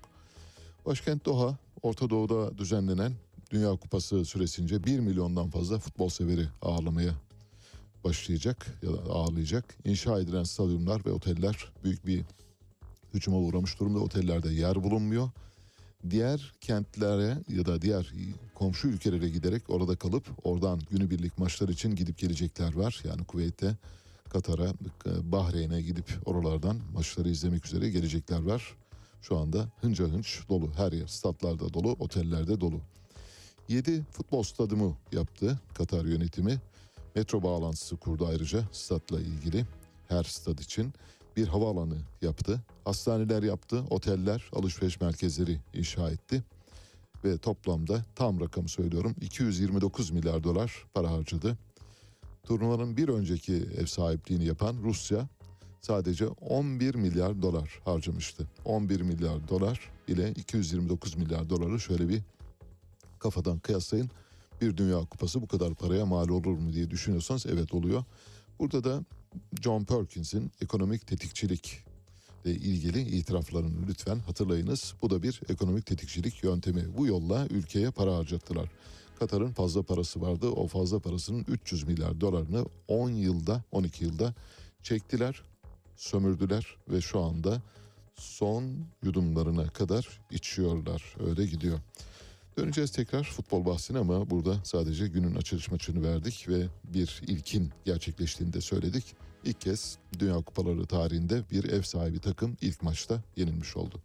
Başkent 0.86 1.24
Doha, 1.24 1.58
Orta 1.82 2.10
Doğu'da 2.10 2.58
düzenlenen 2.58 3.12
Dünya 3.50 3.70
Kupası 3.70 4.24
süresince 4.24 4.84
1 4.84 5.00
milyondan 5.00 5.50
fazla 5.50 5.78
futbol 5.78 6.08
severi 6.08 6.48
ağırlamaya 6.62 7.14
başlayacak 8.04 8.78
ya 8.82 8.92
da 8.92 9.12
ağırlayacak. 9.12 9.76
İnşa 9.84 10.20
edilen 10.20 10.44
stadyumlar 10.44 11.04
ve 11.06 11.12
oteller 11.12 11.72
büyük 11.84 12.06
bir 12.06 12.24
hücuma 13.14 13.38
uğramış 13.38 13.80
durumda. 13.80 13.98
Otellerde 13.98 14.52
yer 14.52 14.84
bulunmuyor. 14.84 15.30
Diğer 16.10 16.52
kentlere 16.60 17.38
ya 17.48 17.66
da 17.66 17.82
diğer 17.82 18.12
komşu 18.54 18.88
ülkelere 18.88 19.28
giderek 19.28 19.62
orada 19.70 19.96
kalıp 19.96 20.26
oradan 20.44 20.80
günübirlik 20.90 21.38
maçlar 21.38 21.68
için 21.68 21.94
gidip 21.94 22.18
gelecekler 22.18 22.74
var. 22.74 23.02
Yani 23.04 23.24
Kuveyt'e, 23.24 23.76
Katar'a, 24.28 24.72
Bahreyn'e 25.32 25.82
gidip 25.82 26.18
oralardan 26.24 26.76
maçları 26.94 27.28
izlemek 27.28 27.66
üzere 27.66 27.90
gelecekler 27.90 28.42
var. 28.42 28.76
Şu 29.22 29.38
anda 29.38 29.68
hınca 29.80 30.04
hınç 30.04 30.40
dolu. 30.48 30.70
Her 30.76 30.92
yer 30.92 31.06
statlarda 31.06 31.74
dolu, 31.74 31.92
otellerde 31.92 32.60
dolu. 32.60 32.80
7 33.68 34.02
futbol 34.10 34.42
stadyumu 34.42 34.96
yaptı 35.12 35.58
Katar 35.74 36.04
yönetimi. 36.04 36.60
Metro 37.14 37.42
bağlantısı 37.42 37.96
kurdu 37.96 38.26
ayrıca 38.26 38.68
statla 38.72 39.20
ilgili 39.20 39.66
her 40.08 40.24
stad 40.24 40.58
için 40.58 40.92
bir 41.36 41.48
havaalanı 41.48 41.98
yaptı. 42.22 42.60
Hastaneler 42.84 43.42
yaptı, 43.42 43.84
oteller, 43.90 44.50
alışveriş 44.52 45.00
merkezleri 45.00 45.60
inşa 45.74 46.10
etti. 46.10 46.44
Ve 47.24 47.38
toplamda 47.38 48.04
tam 48.14 48.40
rakamı 48.40 48.68
söylüyorum 48.68 49.14
229 49.20 50.10
milyar 50.10 50.44
dolar 50.44 50.84
para 50.94 51.10
harcadı. 51.10 51.58
Turnuvanın 52.42 52.96
bir 52.96 53.08
önceki 53.08 53.54
ev 53.54 53.86
sahipliğini 53.86 54.44
yapan 54.44 54.76
Rusya 54.82 55.28
sadece 55.80 56.26
11 56.26 56.94
milyar 56.94 57.42
dolar 57.42 57.80
harcamıştı. 57.84 58.46
11 58.64 59.00
milyar 59.00 59.48
dolar 59.48 59.80
ile 60.08 60.30
229 60.30 61.16
milyar 61.16 61.50
doları 61.50 61.80
şöyle 61.80 62.08
bir 62.08 62.22
kafadan 63.18 63.58
kıyaslayın. 63.58 64.10
Bir 64.60 64.76
Dünya 64.76 64.98
Kupası 64.98 65.42
bu 65.42 65.48
kadar 65.48 65.74
paraya 65.74 66.06
mal 66.06 66.28
olur 66.28 66.58
mu 66.58 66.72
diye 66.72 66.90
düşünüyorsanız 66.90 67.46
evet 67.46 67.74
oluyor. 67.74 68.04
Burada 68.58 68.84
da 68.84 69.04
John 69.60 69.84
Perkins'in 69.84 70.52
ekonomik 70.60 71.06
tetikçilik 71.06 71.84
ile 72.44 72.54
ilgili 72.54 73.00
itiraflarını 73.00 73.86
lütfen 73.88 74.18
hatırlayınız. 74.18 74.94
Bu 75.02 75.10
da 75.10 75.22
bir 75.22 75.40
ekonomik 75.48 75.86
tetikçilik 75.86 76.44
yöntemi. 76.44 76.96
Bu 76.96 77.06
yolla 77.06 77.46
ülkeye 77.50 77.90
para 77.90 78.16
harcattılar. 78.16 78.70
Katar'ın 79.18 79.52
fazla 79.52 79.82
parası 79.82 80.20
vardı. 80.20 80.48
O 80.48 80.66
fazla 80.66 80.98
parasının 80.98 81.44
300 81.48 81.84
milyar 81.84 82.20
dolarını 82.20 82.66
10 82.88 83.10
yılda, 83.10 83.62
12 83.72 84.04
yılda 84.04 84.34
çektiler, 84.82 85.42
sömürdüler 85.96 86.76
ve 86.88 87.00
şu 87.00 87.20
anda 87.20 87.62
son 88.14 88.64
yudumlarına 89.02 89.68
kadar 89.68 90.20
içiyorlar. 90.30 91.16
Öyle 91.26 91.46
gidiyor. 91.46 91.80
Döneceğiz 92.56 92.90
tekrar 92.90 93.24
futbol 93.24 93.66
bahsine 93.66 93.98
ama 93.98 94.30
burada 94.30 94.60
sadece 94.64 95.08
günün 95.08 95.34
açılış 95.34 95.70
maçını 95.70 96.08
verdik 96.08 96.46
ve 96.48 96.66
bir 96.84 97.22
ilkin 97.26 97.72
gerçekleştiğini 97.84 98.52
de 98.52 98.60
söyledik. 98.60 99.04
İlk 99.44 99.60
kez 99.60 99.98
Dünya 100.18 100.34
Kupaları 100.34 100.86
tarihinde 100.86 101.42
bir 101.50 101.64
ev 101.64 101.82
sahibi 101.82 102.18
takım 102.18 102.56
ilk 102.60 102.82
maçta 102.82 103.22
yenilmiş 103.36 103.76
oldu. 103.76 104.02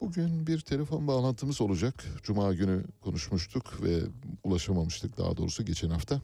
Bugün 0.00 0.46
bir 0.46 0.60
telefon 0.60 1.06
bağlantımız 1.06 1.60
olacak. 1.60 2.04
Cuma 2.22 2.54
günü 2.54 2.84
konuşmuştuk 3.00 3.82
ve 3.82 4.00
ulaşamamıştık 4.44 5.18
daha 5.18 5.36
doğrusu 5.36 5.64
geçen 5.64 5.90
hafta. 5.90 6.20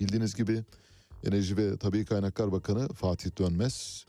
Bildiğiniz 0.00 0.34
gibi 0.34 0.64
Enerji 1.24 1.56
ve 1.56 1.76
Tabii 1.76 2.04
Kaynaklar 2.04 2.52
Bakanı 2.52 2.88
Fatih 2.88 3.38
Dönmez 3.38 4.06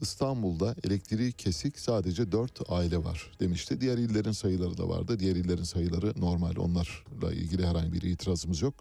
İstanbul'da 0.00 0.74
elektriği 0.84 1.32
kesik 1.32 1.78
sadece 1.78 2.32
4 2.32 2.70
aile 2.70 3.04
var 3.04 3.30
demişti. 3.40 3.80
Diğer 3.80 3.98
illerin 3.98 4.32
sayıları 4.32 4.78
da 4.78 4.88
vardı. 4.88 5.18
Diğer 5.18 5.36
illerin 5.36 5.62
sayıları 5.62 6.20
normal 6.20 6.56
onlarla 6.56 7.32
ilgili 7.32 7.66
herhangi 7.66 7.92
bir 7.92 8.02
itirazımız 8.02 8.62
yok. 8.62 8.74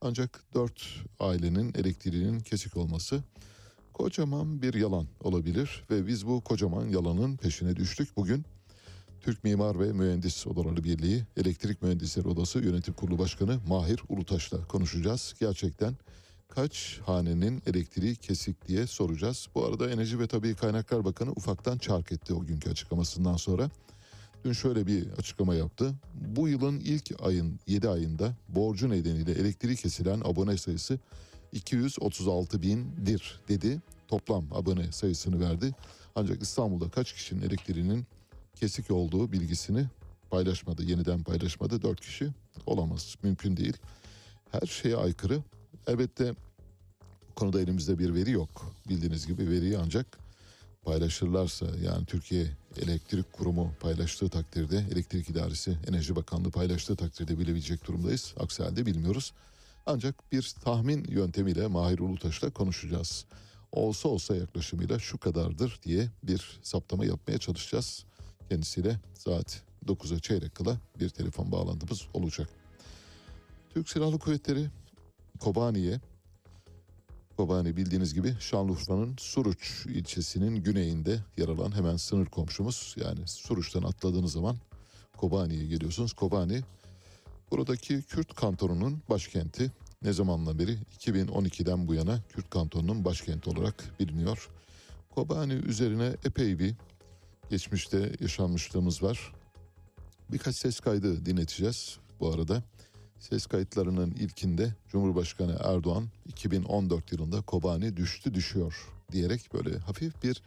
Ancak 0.00 0.44
4 0.54 1.04
ailenin 1.20 1.74
elektriğinin 1.74 2.40
kesik 2.40 2.76
olması 2.76 3.22
kocaman 3.92 4.62
bir 4.62 4.74
yalan 4.74 5.06
olabilir 5.20 5.84
ve 5.90 6.06
biz 6.06 6.26
bu 6.26 6.40
kocaman 6.40 6.88
yalanın 6.88 7.36
peşine 7.36 7.76
düştük. 7.76 8.16
Bugün 8.16 8.44
Türk 9.20 9.44
Mimar 9.44 9.80
ve 9.80 9.92
Mühendis 9.92 10.46
Odaları 10.46 10.84
Birliği 10.84 11.24
Elektrik 11.36 11.82
Mühendisleri 11.82 12.28
Odası 12.28 12.58
Yönetim 12.58 12.94
Kurulu 12.94 13.18
Başkanı 13.18 13.60
Mahir 13.68 14.02
Ulutaş'la 14.08 14.64
konuşacağız. 14.68 15.34
Gerçekten 15.40 15.94
kaç 16.48 17.00
hanenin 17.06 17.62
elektriği 17.66 18.16
kesik 18.16 18.68
diye 18.68 18.86
soracağız. 18.86 19.48
Bu 19.54 19.64
arada 19.64 19.90
Enerji 19.90 20.18
ve 20.18 20.26
Tabii 20.26 20.54
Kaynaklar 20.54 21.04
Bakanı 21.04 21.30
ufaktan 21.30 21.78
çark 21.78 22.12
etti 22.12 22.34
o 22.34 22.46
günkü 22.46 22.70
açıklamasından 22.70 23.36
sonra. 23.36 23.70
Dün 24.44 24.52
şöyle 24.52 24.86
bir 24.86 25.10
açıklama 25.10 25.54
yaptı. 25.54 25.94
Bu 26.14 26.48
yılın 26.48 26.80
ilk 26.80 27.22
ayın 27.22 27.60
7 27.66 27.88
ayında 27.88 28.32
borcu 28.48 28.90
nedeniyle 28.90 29.32
elektriği 29.32 29.76
kesilen 29.76 30.20
abone 30.20 30.56
sayısı 30.56 30.98
236 31.52 32.62
bindir 32.62 33.40
dedi. 33.48 33.80
Toplam 34.08 34.44
abone 34.52 34.92
sayısını 34.92 35.40
verdi. 35.40 35.74
Ancak 36.14 36.42
İstanbul'da 36.42 36.90
kaç 36.90 37.12
kişinin 37.12 37.42
elektriğinin 37.42 38.06
kesik 38.54 38.90
olduğu 38.90 39.32
bilgisini 39.32 39.86
paylaşmadı. 40.30 40.82
Yeniden 40.82 41.22
paylaşmadı. 41.22 41.82
4 41.82 42.00
kişi 42.00 42.28
olamaz. 42.66 43.16
Mümkün 43.22 43.56
değil. 43.56 43.76
Her 44.50 44.66
şeye 44.66 44.96
aykırı. 44.96 45.42
Elbette 45.88 46.34
bu 47.30 47.34
konuda 47.34 47.60
elimizde 47.60 47.98
bir 47.98 48.14
veri 48.14 48.30
yok. 48.30 48.74
Bildiğiniz 48.88 49.26
gibi 49.26 49.50
veriyi 49.50 49.78
ancak 49.78 50.18
paylaşırlarsa 50.82 51.66
yani 51.82 52.06
Türkiye 52.06 52.46
Elektrik 52.82 53.32
Kurumu 53.32 53.72
paylaştığı 53.80 54.28
takdirde 54.28 54.84
Elektrik 54.92 55.30
İdaresi 55.30 55.78
Enerji 55.88 56.16
Bakanlığı 56.16 56.50
paylaştığı 56.50 56.96
takdirde 56.96 57.38
bilebilecek 57.38 57.86
durumdayız. 57.86 58.34
Aksi 58.40 58.62
halde 58.62 58.86
bilmiyoruz. 58.86 59.32
Ancak 59.86 60.32
bir 60.32 60.54
tahmin 60.64 61.04
yöntemiyle 61.04 61.66
Mahir 61.66 61.98
Ulutaş'la 61.98 62.50
konuşacağız. 62.50 63.24
Olsa 63.72 64.08
olsa 64.08 64.36
yaklaşımıyla 64.36 64.98
şu 64.98 65.18
kadardır 65.18 65.80
diye 65.82 66.08
bir 66.22 66.60
saptama 66.62 67.04
yapmaya 67.04 67.38
çalışacağız. 67.38 68.04
Kendisiyle 68.48 69.00
saat 69.14 69.62
9'a 69.86 70.18
çeyrek 70.18 70.54
kala 70.54 70.76
bir 71.00 71.08
telefon 71.08 71.52
bağlantımız 71.52 72.02
olacak. 72.14 72.48
Türk 73.74 73.88
Silahlı 73.88 74.18
Kuvvetleri 74.18 74.68
Kobani'ye 75.38 76.00
Kobani 77.38 77.76
bildiğiniz 77.76 78.14
gibi 78.14 78.36
Şanlıurfa'nın 78.40 79.16
Suruç 79.18 79.86
ilçesinin 79.86 80.56
güneyinde 80.56 81.18
yer 81.36 81.48
alan 81.48 81.76
hemen 81.76 81.96
sınır 81.96 82.26
komşumuz. 82.26 82.96
Yani 83.04 83.20
Suruç'tan 83.26 83.82
atladığınız 83.82 84.32
zaman 84.32 84.56
Kobani'ye 85.16 85.66
geliyorsunuz. 85.66 86.12
Kobani 86.12 86.62
buradaki 87.50 88.02
Kürt 88.02 88.34
kantonunun 88.34 89.02
başkenti. 89.10 89.72
Ne 90.02 90.12
zamandan 90.12 90.58
beri 90.58 90.78
2012'den 90.98 91.88
bu 91.88 91.94
yana 91.94 92.20
Kürt 92.28 92.50
kantonunun 92.50 93.04
başkenti 93.04 93.50
olarak 93.50 94.00
biliniyor. 94.00 94.48
Kobani 95.14 95.52
üzerine 95.52 96.14
epey 96.24 96.58
bir 96.58 96.74
geçmişte 97.50 98.16
yaşanmışlığımız 98.20 99.02
var. 99.02 99.32
Birkaç 100.32 100.56
ses 100.56 100.80
kaydı 100.80 101.26
dinleteceğiz 101.26 101.98
bu 102.20 102.32
arada. 102.32 102.62
Ses 103.20 103.46
kayıtlarının 103.46 104.10
ilkinde 104.10 104.74
Cumhurbaşkanı 104.88 105.56
Erdoğan 105.64 106.08
2014 106.26 107.12
yılında 107.12 107.40
Kobani 107.40 107.96
düştü 107.96 108.34
düşüyor 108.34 108.88
diyerek 109.12 109.54
böyle 109.54 109.78
hafif 109.78 110.22
bir 110.22 110.42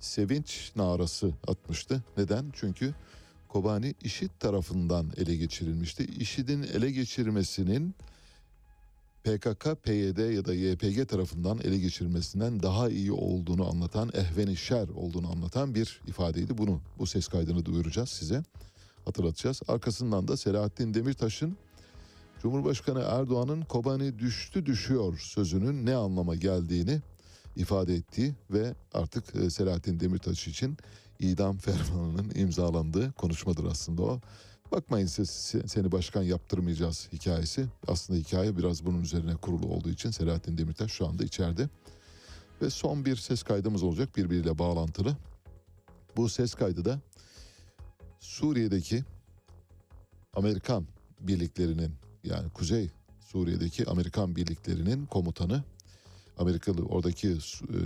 sevinç 0.00 0.72
narası 0.76 1.32
atmıştı. 1.46 2.02
Neden? 2.16 2.50
Çünkü 2.52 2.94
Kobani 3.48 3.94
IŞİD 4.04 4.30
tarafından 4.40 5.12
ele 5.16 5.36
geçirilmişti. 5.36 6.04
IŞİD'in 6.04 6.62
ele 6.62 6.90
geçirmesinin 6.90 7.94
PKK, 9.24 9.82
PYD 9.82 10.34
ya 10.34 10.44
da 10.44 10.54
YPG 10.54 11.08
tarafından 11.08 11.58
ele 11.58 11.78
geçirilmesinden 11.78 12.62
daha 12.62 12.90
iyi 12.90 13.12
olduğunu 13.12 13.70
anlatan, 13.70 14.10
ehveni 14.14 14.56
şer 14.56 14.88
olduğunu 14.88 15.32
anlatan 15.32 15.74
bir 15.74 16.00
ifadeydi. 16.06 16.58
Bunu, 16.58 16.80
bu 16.98 17.06
ses 17.06 17.28
kaydını 17.28 17.64
duyuracağız 17.64 18.08
size, 18.08 18.42
hatırlatacağız. 19.04 19.60
Arkasından 19.68 20.28
da 20.28 20.36
Selahattin 20.36 20.94
Demirtaş'ın 20.94 21.56
Cumhurbaşkanı 22.44 23.00
Erdoğan'ın 23.00 23.62
Kobani 23.62 24.18
düştü 24.18 24.66
düşüyor 24.66 25.18
sözünün 25.18 25.86
ne 25.86 25.94
anlama 25.94 26.34
geldiğini 26.34 27.00
ifade 27.56 27.94
ettiği 27.94 28.34
ve 28.50 28.74
artık 28.94 29.36
e, 29.36 29.50
Selahattin 29.50 30.00
Demirtaş 30.00 30.48
için 30.48 30.76
idam 31.18 31.56
fermanının 31.56 32.32
imzalandığı 32.34 33.12
konuşmadır 33.12 33.64
aslında 33.64 34.02
o. 34.02 34.20
Bakmayın 34.72 35.06
siz 35.06 35.30
seni 35.66 35.92
başkan 35.92 36.22
yaptırmayacağız 36.22 37.08
hikayesi. 37.12 37.66
Aslında 37.86 38.18
hikaye 38.18 38.56
biraz 38.56 38.86
bunun 38.86 39.02
üzerine 39.02 39.36
kurulu 39.36 39.66
olduğu 39.66 39.90
için 39.90 40.10
Selahattin 40.10 40.58
Demirtaş 40.58 40.92
şu 40.92 41.06
anda 41.06 41.24
içeride. 41.24 41.68
Ve 42.62 42.70
son 42.70 43.04
bir 43.04 43.16
ses 43.16 43.42
kaydımız 43.42 43.82
olacak 43.82 44.16
birbiriyle 44.16 44.58
bağlantılı. 44.58 45.16
Bu 46.16 46.28
ses 46.28 46.54
kaydı 46.54 46.84
da 46.84 47.00
Suriye'deki 48.20 49.04
Amerikan 50.34 50.86
birliklerinin 51.20 52.04
yani 52.24 52.50
Kuzey 52.50 52.90
Suriye'deki 53.20 53.86
Amerikan 53.86 54.36
birliklerinin 54.36 55.06
komutanı 55.06 55.64
Amerikalı 56.38 56.82
oradaki 56.82 57.28
e, 57.28 57.78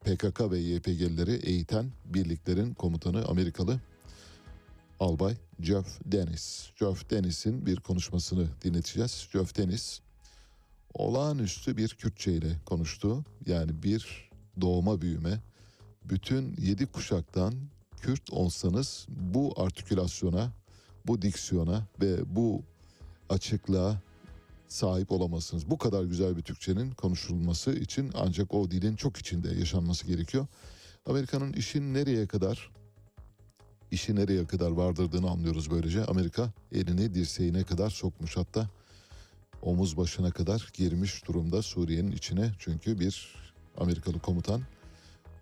PKK 0.00 0.50
ve 0.50 0.58
YPG'lileri 0.58 1.32
eğiten 1.32 1.92
birliklerin 2.04 2.74
komutanı 2.74 3.24
Amerikalı 3.24 3.80
Albay 5.00 5.36
Jeff 5.60 6.00
Dennis. 6.04 6.70
Jeff 6.76 7.10
Dennis'in 7.10 7.66
bir 7.66 7.76
konuşmasını 7.76 8.48
dinleteceğiz. 8.64 9.28
Jeff 9.32 9.56
Dennis 9.56 10.00
olağanüstü 10.94 11.76
bir 11.76 11.88
Kürtçe 11.88 12.32
ile 12.32 12.56
konuştu. 12.64 13.24
Yani 13.46 13.82
bir 13.82 14.30
doğma 14.60 15.00
büyüme 15.00 15.40
bütün 16.04 16.56
yedi 16.58 16.86
kuşaktan 16.86 17.54
Kürt 18.00 18.32
olsanız 18.32 19.06
bu 19.08 19.54
artikülasyona, 19.56 20.52
bu 21.06 21.22
diksiyona 21.22 21.86
ve 22.00 22.36
bu 22.36 22.62
açıklığa 23.28 24.00
sahip 24.68 25.12
olamazsınız. 25.12 25.70
Bu 25.70 25.78
kadar 25.78 26.04
güzel 26.04 26.36
bir 26.36 26.42
Türkçenin 26.42 26.90
konuşulması 26.90 27.72
için 27.72 28.10
ancak 28.14 28.54
o 28.54 28.70
dilin 28.70 28.96
çok 28.96 29.16
içinde 29.16 29.48
yaşanması 29.48 30.06
gerekiyor. 30.06 30.46
Amerika'nın 31.06 31.52
işin 31.52 31.94
nereye 31.94 32.26
kadar 32.26 32.70
işi 33.90 34.16
nereye 34.16 34.46
kadar 34.46 34.70
vardırdığını 34.70 35.30
anlıyoruz 35.30 35.70
böylece. 35.70 36.04
Amerika 36.04 36.50
elini 36.72 37.14
dirseğine 37.14 37.64
kadar 37.64 37.90
sokmuş 37.90 38.36
hatta 38.36 38.68
omuz 39.62 39.96
başına 39.96 40.30
kadar 40.30 40.70
girmiş 40.74 41.28
durumda 41.28 41.62
Suriye'nin 41.62 42.12
içine. 42.12 42.52
Çünkü 42.58 43.00
bir 43.00 43.34
Amerikalı 43.76 44.18
komutan 44.18 44.62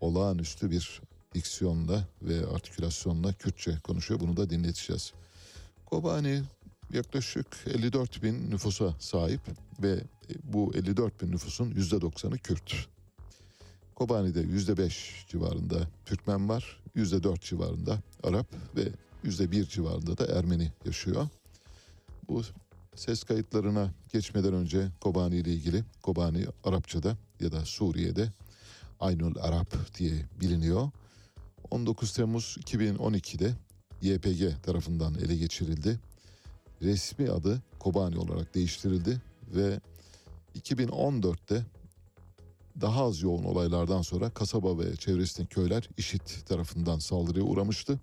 olağanüstü 0.01 0.71
bir 0.71 1.01
diksiyonla 1.35 2.05
ve 2.23 2.47
artikülasyonla 2.47 3.33
Kürtçe 3.33 3.79
konuşuyor. 3.85 4.21
Bunu 4.21 4.37
da 4.37 4.51
dinleteceğiz. 4.51 5.13
Kobani 5.87 6.43
yaklaşık 6.93 7.47
54 7.67 8.23
bin 8.23 8.51
nüfusa 8.51 8.95
sahip 8.99 9.41
ve 9.83 10.01
bu 10.43 10.73
54 10.75 11.23
bin 11.23 11.33
nüfusun 11.33 11.71
%90'ı 11.71 12.39
Kürt. 12.39 12.89
Kobani'de 13.95 14.41
yüzde 14.41 14.77
beş 14.77 15.27
civarında 15.29 15.89
Türkmen 16.05 16.49
var, 16.49 16.81
yüzde 16.95 17.23
dört 17.23 17.43
civarında 17.43 17.99
Arap 18.23 18.47
ve 18.77 18.89
yüzde 19.23 19.51
bir 19.51 19.65
civarında 19.65 20.19
da 20.19 20.39
Ermeni 20.39 20.73
yaşıyor. 20.85 21.29
Bu 22.29 22.43
ses 22.95 23.25
kayıtlarına 23.25 23.91
geçmeden 24.13 24.55
önce 24.55 24.89
Kobani 25.01 25.37
ile 25.37 25.53
ilgili 25.53 25.85
Kobani 26.03 26.47
Arapçada 26.65 27.17
ya 27.41 27.53
da 27.53 27.65
Suriye'de 27.65 28.33
Aynul 29.01 29.37
Arap 29.41 29.99
diye 29.99 30.15
biliniyor. 30.41 30.91
19 31.71 32.13
Temmuz 32.13 32.57
2012'de 32.61 33.55
YPG 34.03 34.63
tarafından 34.63 35.15
ele 35.15 35.37
geçirildi. 35.37 35.99
Resmi 36.85 37.31
adı 37.31 37.63
Kobani 37.79 38.19
olarak 38.19 38.55
değiştirildi 38.55 39.23
ve 39.55 39.81
2014'te 40.59 41.67
daha 42.81 43.05
az 43.05 43.23
yoğun 43.23 43.45
olaylardan 43.45 44.03
sonra 44.03 44.31
kasaba 44.31 44.79
ve 44.79 44.97
çevresindeki 44.97 45.55
köyler 45.55 45.89
IŞİD 45.97 46.47
tarafından 46.47 46.99
saldırıya 46.99 47.45
uğramıştı. 47.45 48.01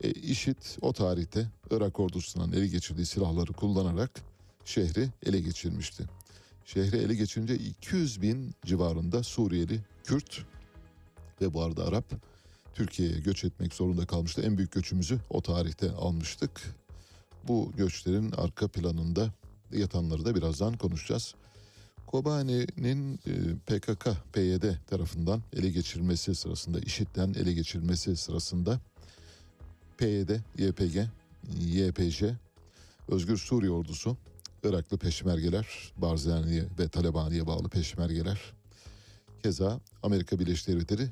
E, 0.00 0.10
IŞİD 0.10 0.56
o 0.80 0.92
tarihte 0.92 1.46
Irak 1.70 2.00
ordusundan 2.00 2.52
ele 2.52 2.66
geçirdiği 2.66 3.06
silahları 3.06 3.52
kullanarak 3.52 4.10
şehri 4.64 5.08
ele 5.26 5.40
geçirmişti. 5.40 6.04
Şehri 6.64 6.96
ele 6.96 7.14
geçirince 7.14 7.54
200 7.54 8.22
bin 8.22 8.54
civarında 8.66 9.22
Suriyeli 9.22 9.80
Kürt 10.04 10.44
ve 11.40 11.54
bu 11.54 11.62
arada 11.62 11.84
Arap 11.84 12.04
Türkiye'ye 12.74 13.18
göç 13.18 13.44
etmek 13.44 13.74
zorunda 13.74 14.06
kalmıştı. 14.06 14.42
En 14.42 14.58
büyük 14.58 14.72
göçümüzü 14.72 15.18
o 15.30 15.42
tarihte 15.42 15.90
almıştık. 15.90 16.83
Bu 17.48 17.72
göçlerin 17.76 18.32
arka 18.32 18.68
planında 18.68 19.32
yatanları 19.72 20.24
da 20.24 20.34
birazdan 20.34 20.76
konuşacağız. 20.76 21.34
Kobani'nin 22.06 23.14
e, 23.26 23.32
PKK, 23.66 24.08
PYD 24.32 24.64
tarafından 24.86 25.42
ele 25.52 25.70
geçirilmesi 25.70 26.34
sırasında, 26.34 26.78
IŞİD'den 26.78 27.34
ele 27.34 27.52
geçirilmesi 27.52 28.16
sırasında 28.16 28.80
PYD, 29.98 30.30
YPG, 30.58 30.96
YPJ, 31.60 32.22
Özgür 33.08 33.36
Suriye 33.36 33.70
Ordusu, 33.70 34.16
Iraklı 34.64 34.98
peşmergeler, 34.98 35.66
Barzani'ye 35.96 36.64
ve 36.78 36.88
Talabani'ye 36.88 37.46
bağlı 37.46 37.68
peşmergeler, 37.68 38.40
keza 39.42 39.80
Amerika 40.02 40.38
Birleşik 40.38 40.68
Devletleri 40.68 41.08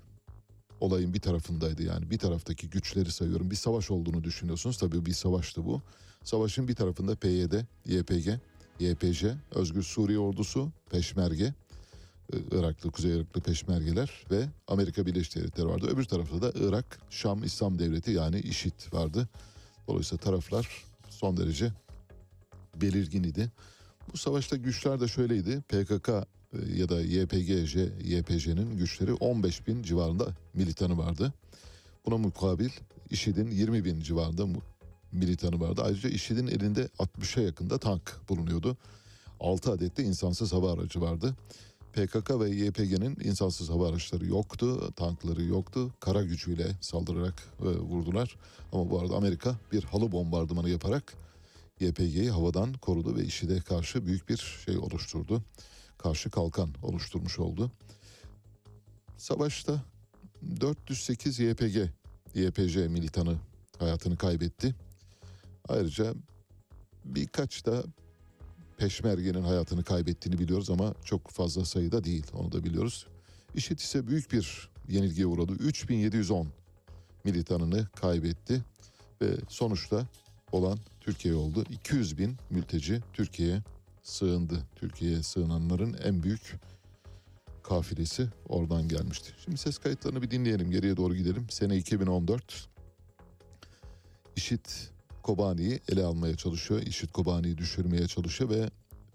olayın 0.82 1.14
bir 1.14 1.20
tarafındaydı 1.20 1.82
yani 1.82 2.10
bir 2.10 2.18
taraftaki 2.18 2.70
güçleri 2.70 3.10
sayıyorum. 3.10 3.50
Bir 3.50 3.56
savaş 3.56 3.90
olduğunu 3.90 4.24
düşünüyorsunuz 4.24 4.78
tabii 4.78 5.06
bir 5.06 5.12
savaştı 5.12 5.64
bu. 5.64 5.82
Savaşın 6.24 6.68
bir 6.68 6.74
tarafında 6.74 7.14
PYD, 7.14 7.52
YPG, 7.86 8.28
YPJ, 8.80 9.24
Özgür 9.54 9.82
Suriye 9.82 10.18
Ordusu, 10.18 10.72
Peşmerge, 10.90 11.54
e, 12.32 12.36
Iraklı, 12.52 12.90
Kuzey 12.90 13.16
Iraklı 13.16 13.40
Peşmergeler 13.40 14.10
ve 14.30 14.48
Amerika 14.68 15.06
Birleşik 15.06 15.36
Devletleri 15.36 15.66
vardı. 15.66 15.86
Öbür 15.86 16.04
tarafta 16.04 16.42
da 16.42 16.52
Irak, 16.54 16.98
Şam 17.10 17.44
İslam 17.44 17.78
Devleti 17.78 18.10
yani 18.10 18.40
IŞİD 18.40 18.92
vardı. 18.92 19.28
Dolayısıyla 19.88 20.24
taraflar 20.24 20.84
son 21.10 21.36
derece 21.36 21.72
belirgin 22.80 23.22
idi. 23.22 23.50
Bu 24.12 24.16
savaşta 24.16 24.56
güçler 24.56 25.00
de 25.00 25.08
şöyleydi. 25.08 25.60
PKK 25.60 26.10
ya 26.76 26.88
da 26.88 27.00
YPG, 27.00 27.50
YPJ'nin 28.04 28.76
güçleri 28.76 29.12
15 29.14 29.66
bin 29.66 29.82
civarında 29.82 30.28
militanı 30.54 30.98
vardı. 30.98 31.32
Buna 32.06 32.18
mukabil 32.18 32.70
IŞİD'in 33.10 33.50
20 33.50 33.84
bin 33.84 34.00
civarında 34.00 34.46
militanı 35.12 35.60
vardı. 35.60 35.82
Ayrıca 35.84 36.08
IŞİD'in 36.08 36.46
elinde 36.46 36.88
60'a 36.98 37.42
yakında 37.42 37.78
tank 37.78 38.20
bulunuyordu. 38.28 38.76
6 39.40 39.72
adet 39.72 39.96
de 39.96 40.02
insansız 40.02 40.52
hava 40.52 40.72
aracı 40.72 41.00
vardı. 41.00 41.36
PKK 41.92 42.40
ve 42.40 42.50
YPG'nin 42.50 43.18
insansız 43.24 43.70
hava 43.70 43.88
araçları 43.88 44.26
yoktu, 44.26 44.92
tankları 44.96 45.42
yoktu. 45.42 45.90
Kara 46.00 46.22
gücüyle 46.22 46.66
saldırarak 46.80 47.42
e, 47.60 47.64
vurdular. 47.64 48.36
Ama 48.72 48.90
bu 48.90 49.00
arada 49.00 49.14
Amerika 49.14 49.56
bir 49.72 49.84
halı 49.84 50.12
bombardımanı 50.12 50.70
yaparak 50.70 51.14
YPG'yi 51.80 52.30
havadan 52.30 52.72
korudu 52.72 53.16
ve 53.16 53.24
IŞİD'e 53.24 53.60
karşı 53.60 54.06
büyük 54.06 54.28
bir 54.28 54.62
şey 54.66 54.78
oluşturdu. 54.78 55.42
Karşı 55.98 56.30
kalkan 56.30 56.70
oluşturmuş 56.82 57.38
oldu. 57.38 57.72
Savaşta 59.16 59.82
408 60.60 61.38
YPG, 61.38 61.76
YPJ 62.34 62.76
militanı 62.76 63.36
hayatını 63.78 64.16
kaybetti. 64.16 64.74
Ayrıca 65.68 66.14
birkaç 67.04 67.66
da 67.66 67.84
peşmergenin 68.76 69.42
hayatını 69.42 69.84
kaybettiğini 69.84 70.38
biliyoruz 70.38 70.70
ama 70.70 70.94
çok 71.04 71.30
fazla 71.30 71.64
sayıda 71.64 72.04
değil 72.04 72.26
onu 72.32 72.52
da 72.52 72.64
biliyoruz. 72.64 73.06
IŞİD 73.54 73.78
ise 73.78 74.06
büyük 74.06 74.32
bir 74.32 74.70
yenilgiye 74.88 75.26
uğradı. 75.26 75.52
3710 75.52 76.48
militanını 77.24 77.86
kaybetti 77.86 78.64
ve 79.22 79.36
sonuçta 79.48 80.06
olan 80.52 80.78
Türkiye 81.00 81.34
oldu. 81.34 81.64
200 81.70 82.18
bin 82.18 82.36
mülteci 82.50 83.00
Türkiye'ye 83.12 83.62
sığındı. 84.02 84.66
Türkiye'ye 84.76 85.22
sığınanların 85.22 85.96
en 86.04 86.22
büyük 86.22 86.54
kafilesi 87.62 88.28
oradan 88.48 88.88
gelmişti. 88.88 89.32
Şimdi 89.44 89.56
ses 89.58 89.78
kayıtlarını 89.78 90.22
bir 90.22 90.30
dinleyelim. 90.30 90.70
Geriye 90.70 90.96
doğru 90.96 91.14
gidelim. 91.16 91.46
Sene 91.50 91.76
2014. 91.76 92.68
IŞİD 94.36 94.66
Kobani'yi 95.22 95.80
ele 95.88 96.04
almaya 96.04 96.36
çalışıyor. 96.36 96.82
IŞİD 96.82 97.08
Kobani'yi 97.10 97.58
düşürmeye 97.58 98.08
çalışıyor 98.08 98.50
ve 98.50 98.70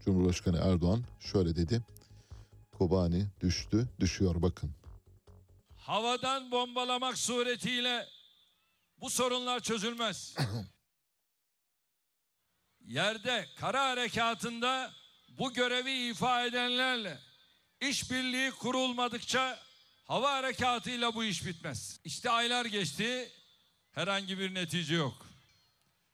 Cumhurbaşkanı 0.05 0.57
Erdoğan 0.57 1.03
şöyle 1.19 1.55
dedi. 1.55 1.81
Kobani 2.77 3.25
düştü, 3.41 3.87
düşüyor 3.99 4.41
bakın. 4.41 4.69
havadan 5.77 6.51
bombalamak 6.51 7.17
suretiyle 7.17 8.05
bu 9.01 9.09
sorunlar 9.09 9.59
çözülmez. 9.59 10.35
Yerde 12.87 13.45
kara 13.55 13.89
harekatında 13.89 14.91
bu 15.29 15.53
görevi 15.53 16.09
ifa 16.09 16.45
edenlerle 16.45 17.17
işbirliği 17.81 18.51
kurulmadıkça 18.51 19.59
hava 20.05 20.31
harekatıyla 20.31 21.15
bu 21.15 21.23
iş 21.23 21.45
bitmez. 21.45 21.99
İşte 22.03 22.29
aylar 22.29 22.65
geçti 22.65 23.31
herhangi 23.91 24.39
bir 24.39 24.53
netice 24.53 24.95
yok. 24.95 25.25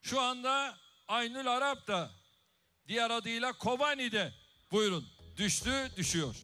Şu 0.01 0.21
anda 0.21 0.77
Aynül 1.07 1.47
Arap 1.47 1.87
da 1.87 2.11
diğer 2.87 3.09
adıyla 3.09 3.53
Kobani'de 3.53 4.33
buyurun 4.71 5.07
düştü 5.37 5.91
düşüyor. 5.97 6.35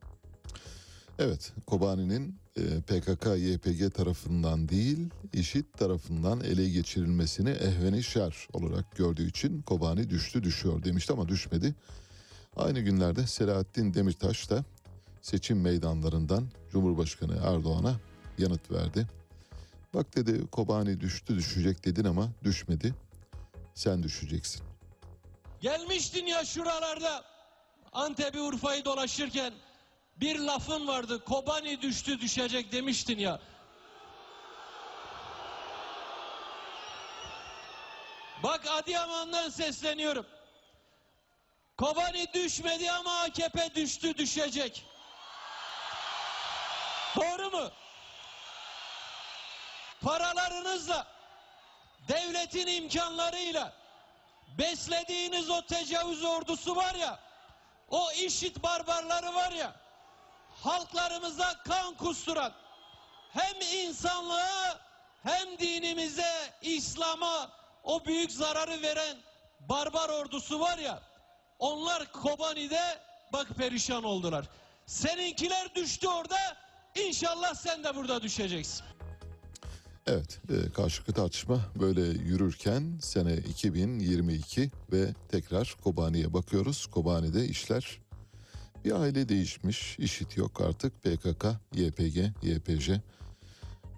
Evet, 1.19 1.53
Kobani'nin 1.67 2.39
e, 2.57 2.81
PKK, 2.81 3.25
YPG 3.37 3.93
tarafından 3.93 4.69
değil, 4.69 5.09
IŞİD 5.33 5.65
tarafından 5.77 6.41
ele 6.41 6.69
geçirilmesini 6.69 7.49
ehveni 7.49 8.03
şer 8.03 8.47
olarak 8.53 8.95
gördüğü 8.95 9.29
için 9.29 9.61
Kobani 9.61 10.09
düştü 10.09 10.43
düşüyor 10.43 10.83
demişti 10.83 11.13
ama 11.13 11.27
düşmedi. 11.27 11.75
Aynı 12.55 12.79
günlerde 12.79 13.27
Selahattin 13.27 13.93
Demirtaş 13.93 14.49
da 14.49 14.63
seçim 15.21 15.61
meydanlarından 15.61 16.47
Cumhurbaşkanı 16.71 17.37
Erdoğan'a 17.43 17.95
yanıt 18.37 18.71
verdi. 18.71 19.07
Bak 19.93 20.15
dedi 20.15 20.47
Kobani 20.47 20.99
düştü 20.99 21.35
düşecek 21.35 21.85
dedin 21.85 22.05
ama 22.05 22.29
düşmedi. 22.43 22.93
Sen 23.73 24.03
düşeceksin. 24.03 24.61
Gelmiştin 25.61 26.25
ya 26.25 26.45
şuralarda 26.45 27.23
Antep'i 27.91 28.39
Urfa'yı 28.39 28.85
dolaşırken 28.85 29.53
bir 30.21 30.39
lafın 30.39 30.87
vardı. 30.87 31.23
Kobani 31.25 31.81
düştü 31.81 32.21
düşecek 32.21 32.71
demiştin 32.71 33.19
ya. 33.19 33.39
Bak 38.43 38.67
Adıyaman'dan 38.67 39.49
sesleniyorum. 39.49 40.25
Kobani 41.77 42.33
düşmedi 42.33 42.91
ama 42.91 43.19
AKP 43.19 43.75
düştü 43.75 44.17
düşecek. 44.17 44.85
Doğru 47.15 47.49
mu? 47.49 47.71
Paralarınızla, 50.01 51.07
devletin 52.07 52.67
imkanlarıyla 52.67 53.73
beslediğiniz 54.57 55.49
o 55.49 55.61
tecavüz 55.61 56.23
ordusu 56.23 56.75
var 56.75 56.95
ya, 56.95 57.19
o 57.89 58.11
işit 58.11 58.63
barbarları 58.63 59.35
var 59.35 59.51
ya, 59.51 59.75
halklarımıza 60.61 61.63
kan 61.67 61.97
kusturan, 61.97 62.53
hem 63.29 63.85
insanlığa 63.85 64.79
hem 65.23 65.59
dinimize, 65.59 66.53
İslam'a 66.61 67.51
o 67.83 68.05
büyük 68.05 68.31
zararı 68.31 68.81
veren 68.81 69.17
barbar 69.69 70.09
ordusu 70.09 70.59
var 70.59 70.77
ya, 70.77 71.03
onlar 71.59 72.11
Kobani'de 72.11 72.99
bak 73.33 73.47
perişan 73.57 74.03
oldular. 74.03 74.45
Seninkiler 74.85 75.75
düştü 75.75 76.07
orada, 76.07 76.37
inşallah 76.95 77.53
sen 77.53 77.83
de 77.83 77.95
burada 77.95 78.21
düşeceksin. 78.21 78.85
Evet, 80.07 80.39
e, 80.49 80.71
karşılıklı 80.73 81.13
tartışma 81.13 81.59
böyle 81.75 82.01
yürürken 82.01 82.99
sene 83.01 83.33
2022 83.33 84.71
ve 84.91 85.13
tekrar 85.31 85.75
Kobani'ye 85.83 86.33
bakıyoruz. 86.33 86.85
Kobani'de 86.85 87.45
işler 87.45 87.99
Bir 88.85 89.01
aile 89.01 89.29
değişmiş, 89.29 89.99
işit 89.99 90.37
yok 90.37 90.61
artık 90.61 91.03
PKK, 91.03 91.45
YPG, 91.75 92.17
YPJ 92.43 92.89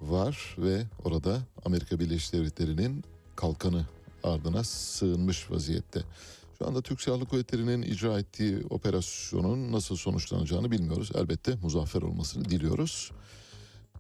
var 0.02 0.56
ve 0.58 0.84
orada 1.04 1.40
Amerika 1.66 2.00
Birleşik 2.00 2.34
Devletleri'nin 2.34 3.04
kalkanı 3.36 3.86
ardına 4.24 4.64
sığınmış 4.64 5.52
vaziyette. 5.52 6.02
Şu 6.58 6.68
anda 6.68 6.82
Türk 6.82 7.02
Silahlı 7.02 7.26
Kuvvetleri'nin 7.26 7.82
icra 7.82 8.20
ettiği 8.20 8.64
operasyonun 8.70 9.72
nasıl 9.72 9.96
sonuçlanacağını 9.96 10.72
bilmiyoruz. 10.72 11.12
Elbette 11.16 11.56
muzaffer 11.56 12.02
olmasını 12.02 12.46
diliyoruz. 12.46 13.12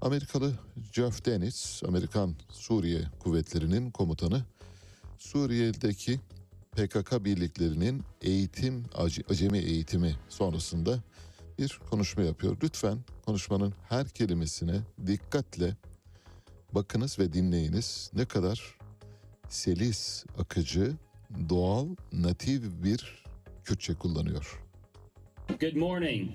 Amerikalı 0.01 0.53
Jeff 0.93 1.25
Deniz, 1.25 1.81
Amerikan 1.87 2.35
Suriye 2.49 3.03
kuvvetlerinin 3.19 3.91
komutanı, 3.91 4.43
Suriye'deki 5.17 6.19
PKK 6.75 7.25
birliklerinin 7.25 8.03
eğitim, 8.21 8.83
ac- 8.93 9.31
acemi 9.31 9.57
eğitimi 9.57 10.15
sonrasında 10.29 10.99
bir 11.59 11.79
konuşma 11.89 12.23
yapıyor. 12.23 12.57
Lütfen 12.63 12.97
konuşmanın 13.25 13.73
her 13.89 14.07
kelimesine 14.09 14.75
dikkatle 15.07 15.75
bakınız 16.73 17.19
ve 17.19 17.33
dinleyiniz. 17.33 18.11
Ne 18.15 18.25
kadar 18.25 18.77
selis, 19.49 20.25
akıcı, 20.37 20.93
doğal, 21.49 21.87
natif 22.13 22.63
bir 22.83 23.21
Kürtçe 23.63 23.93
kullanıyor. 23.93 24.63
Good 25.61 25.75
morning. 25.75 26.31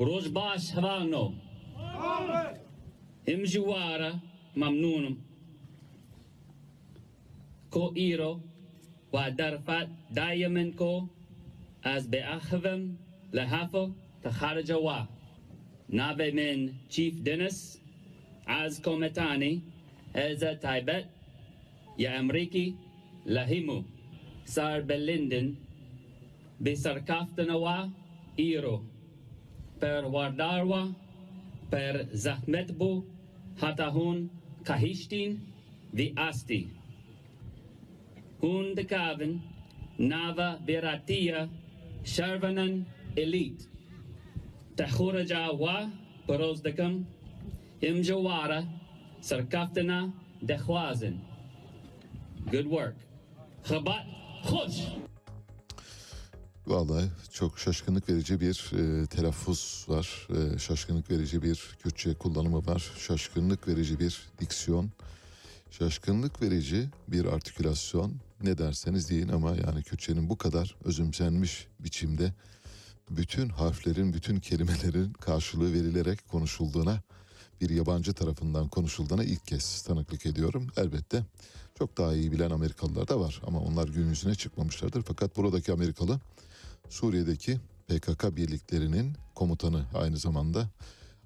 Rojbash 0.00 0.70
Havano. 0.70 1.32
Himjuara 3.28 4.12
Mamnunum. 4.56 5.18
Ko 7.70 7.92
iro 7.96 8.40
و 9.14 9.30
در 9.30 9.58
دایمن 10.16 10.70
کو 10.70 11.06
از 11.82 12.10
به 12.10 12.34
اخوم 12.34 12.98
لحفل 13.32 13.88
تخرج 14.22 14.70
و 14.70 15.06
ناب 15.88 16.22
من 16.22 16.70
چیف 16.88 17.22
دنس 17.22 17.80
از 18.46 18.82
کومتانی 18.82 19.62
از 20.14 20.40
تایبت 20.40 21.04
یا 21.98 22.12
امریکی 22.12 22.74
لهیمو 23.26 23.82
سر 24.44 24.80
بلندن 24.80 25.56
به 26.60 26.74
سرکافتن 26.74 27.50
و 27.50 27.88
ایرو. 28.36 28.80
پر 29.80 30.04
واردار 30.04 30.64
و 30.64 30.92
پر 31.72 32.02
زحمت 32.12 32.72
بو. 32.72 33.04
حتی 33.56 33.82
هون 33.82 34.30
کهیشتین 34.66 35.40
وی 35.94 36.14
آستی. 36.16 36.70
Kaven 38.88 39.42
nava 39.98 40.58
beratia 40.66 41.48
sharvanan 42.04 42.84
elite 43.16 43.64
tahuraja 44.76 45.50
wa 45.58 45.90
perozdakam 46.26 47.04
imjawara 47.82 48.64
sarkaftana 49.20 50.12
dekhwazen 50.48 51.16
good 52.50 52.66
work 52.74 52.96
khabat 53.68 54.06
khush 54.48 54.80
Vallahi 56.66 57.04
çok 57.32 57.58
şaşkınlık 57.58 58.08
verici 58.08 58.40
bir 58.40 58.70
e, 58.72 59.06
telaffuz 59.06 59.86
var. 59.88 60.28
E, 60.30 60.58
şaşkınlık 60.58 61.10
verici 61.10 61.42
bir 61.42 61.76
Kürtçe 61.82 62.14
kullanımı 62.14 62.66
var. 62.66 62.92
Şaşkınlık 62.98 63.68
verici 63.68 64.00
bir 64.00 64.20
diksiyon. 64.40 64.90
Şaşkınlık 65.78 66.42
verici 66.42 66.88
bir 67.08 67.24
artikülasyon. 67.24 68.12
Ne 68.42 68.58
derseniz 68.58 69.10
deyin 69.10 69.28
ama 69.28 69.50
yani 69.50 69.82
Kürtçenin 69.82 70.28
bu 70.28 70.38
kadar 70.38 70.76
özümsenmiş 70.84 71.66
biçimde 71.80 72.32
bütün 73.10 73.48
harflerin, 73.48 74.12
bütün 74.12 74.40
kelimelerin 74.40 75.12
karşılığı 75.12 75.72
verilerek 75.72 76.28
konuşulduğuna, 76.28 77.02
bir 77.60 77.70
yabancı 77.70 78.12
tarafından 78.12 78.68
konuşulduğuna 78.68 79.24
ilk 79.24 79.46
kez 79.46 79.82
tanıklık 79.82 80.26
ediyorum. 80.26 80.66
Elbette 80.76 81.24
çok 81.78 81.98
daha 81.98 82.14
iyi 82.14 82.32
bilen 82.32 82.50
Amerikalılar 82.50 83.08
da 83.08 83.20
var 83.20 83.42
ama 83.46 83.60
onlar 83.60 83.88
gün 83.88 84.08
yüzüne 84.08 84.34
çıkmamışlardır. 84.34 85.02
Fakat 85.02 85.36
buradaki 85.36 85.72
Amerikalı 85.72 86.20
Suriye'deki 86.88 87.60
PKK 87.88 88.36
birliklerinin 88.36 89.12
komutanı 89.34 89.84
aynı 89.94 90.16
zamanda 90.16 90.68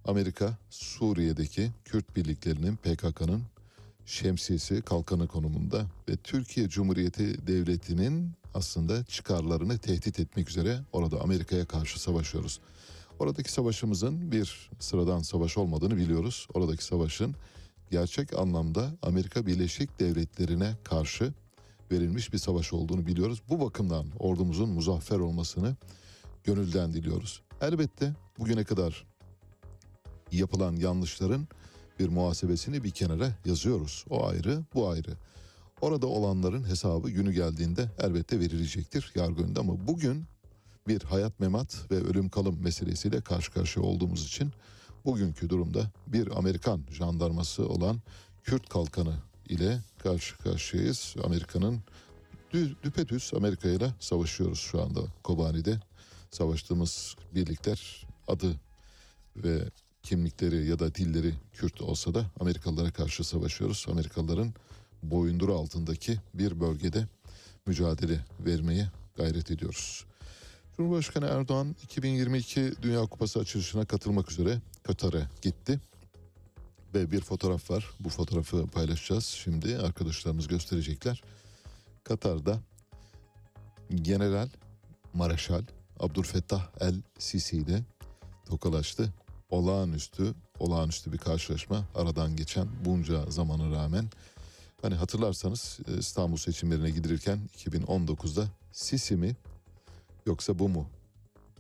Amerika 0.05 0.59
Suriye'deki 0.71 1.71
Kürt 1.85 2.17
birliklerinin 2.17 2.77
PKK'nın 2.77 3.43
şemsiyesi 4.09 4.83
kalkanı 4.83 5.27
konumunda 5.27 5.87
ve 6.09 6.17
Türkiye 6.17 6.69
Cumhuriyeti 6.69 7.47
Devleti'nin 7.47 8.33
aslında 8.55 9.05
çıkarlarını 9.05 9.79
tehdit 9.79 10.21
etmek 10.21 10.51
üzere 10.51 10.81
orada 10.93 11.21
Amerika'ya 11.21 11.65
karşı 11.65 12.01
savaşıyoruz. 12.01 12.61
Oradaki 13.19 13.53
savaşımızın 13.53 14.33
bir 14.33 14.71
sıradan 14.79 15.23
savaş 15.23 15.59
olmadığını 15.59 15.97
biliyoruz. 15.97 16.49
Oradaki 16.55 16.85
savaşın 16.85 17.35
gerçek 17.91 18.39
anlamda 18.39 18.91
Amerika 19.03 19.47
Birleşik 19.47 20.01
Devletleri'ne 20.01 20.73
karşı 20.85 21.33
verilmiş 21.93 22.33
bir 22.33 22.39
savaş 22.39 22.73
olduğunu 22.73 23.07
biliyoruz. 23.07 23.43
Bu 23.49 23.61
bakımdan 23.61 24.07
ordumuzun 24.19 24.69
muzaffer 24.69 25.19
olmasını 25.19 25.77
gönülden 26.45 26.93
diliyoruz. 26.93 27.43
Elbette 27.61 28.15
bugüne 28.39 28.65
kadar 28.65 29.07
yapılan 30.33 30.77
yanlışların 30.77 31.49
bir 31.99 32.09
muhasebesini 32.09 32.85
bir 32.85 32.91
kenara 32.91 33.33
yazıyoruz. 33.45 34.05
O 34.11 34.27
ayrı, 34.27 34.65
bu 34.75 34.89
ayrı. 34.89 35.17
Orada 35.81 36.07
olanların 36.07 36.65
hesabı 36.65 37.11
günü 37.11 37.33
geldiğinde 37.33 37.91
elbette 37.99 38.41
verilecektir 38.41 39.13
yargı 39.15 39.43
önünde 39.43 39.61
ama 39.61 39.87
bugün 39.89 40.25
bir 40.89 41.03
hayat 41.03 41.41
memat 41.41 41.91
ve 41.91 41.95
ölüm 41.95 42.29
kalım 42.29 42.63
meselesiyle 42.63 43.21
karşı 43.21 43.53
karşıya 43.53 43.87
olduğumuz 43.87 44.27
için 44.27 44.53
bugünkü 45.05 45.49
durumda 45.51 45.91
bir 46.07 46.39
Amerikan 46.39 46.81
jandarması 46.91 47.69
olan 47.69 48.01
Kürt 48.45 48.69
kalkanı 48.69 49.15
ile 49.49 49.81
karşı 49.99 50.39
karşıyayız. 50.39 51.17
Amerika'nın 51.25 51.81
dü, 52.53 52.77
düpedüz 52.83 53.33
Amerika 53.37 53.69
ile 53.69 53.95
savaşıyoruz 54.01 54.59
şu 54.59 54.83
anda 54.83 55.01
Kobani'de. 55.23 55.81
Savaştığımız 56.31 57.17
birlikler 57.35 58.07
adı 58.29 58.61
ve 59.37 59.65
kimlikleri 60.03 60.67
ya 60.67 60.79
da 60.79 60.95
dilleri 60.95 61.35
Kürt 61.53 61.83
olsa 61.83 62.15
da 62.15 62.27
Amerikalılara 62.41 62.91
karşı 62.91 63.25
savaşıyoruz. 63.25 63.87
Amerikalıların 63.91 64.55
boyunduru 65.03 65.55
altındaki 65.55 66.19
bir 66.35 66.61
bölgede 66.61 67.07
mücadele 67.67 68.25
vermeye 68.41 68.89
gayret 69.17 69.51
ediyoruz. 69.51 70.05
Cumhurbaşkanı 70.77 71.27
Erdoğan 71.27 71.77
2022 71.83 72.73
Dünya 72.83 73.01
Kupası 73.01 73.39
açılışına 73.39 73.85
katılmak 73.85 74.31
üzere 74.31 74.61
Katar'a 74.83 75.31
gitti. 75.43 75.81
Ve 76.95 77.11
bir 77.11 77.21
fotoğraf 77.21 77.71
var. 77.71 77.91
Bu 78.01 78.09
fotoğrafı 78.09 78.67
paylaşacağız. 78.67 79.25
Şimdi 79.25 79.79
arkadaşlarımız 79.79 80.49
gösterecekler. 80.49 81.23
Katar'da 82.05 82.61
General 83.95 84.49
Mareşal 85.15 85.63
Abdülfettah 86.01 86.69
El 86.81 86.95
Sisi 87.19 87.57
ile 87.57 87.83
tokalaştı. 88.47 89.13
Olağanüstü, 89.51 90.35
olağanüstü 90.59 91.13
bir 91.13 91.19
karşılaşma 91.19 91.85
aradan 91.95 92.37
geçen 92.37 92.69
bunca 92.85 93.31
zamana 93.31 93.71
rağmen. 93.71 94.09
Hani 94.83 94.95
hatırlarsanız 94.95 95.79
e, 95.89 95.99
İstanbul 95.99 96.37
seçimlerine 96.37 96.91
gidilirken 96.91 97.39
2019'da 97.57 98.49
Sisi 98.73 99.17
mi 99.17 99.37
yoksa 100.27 100.59
bu 100.59 100.69
mu? 100.69 100.87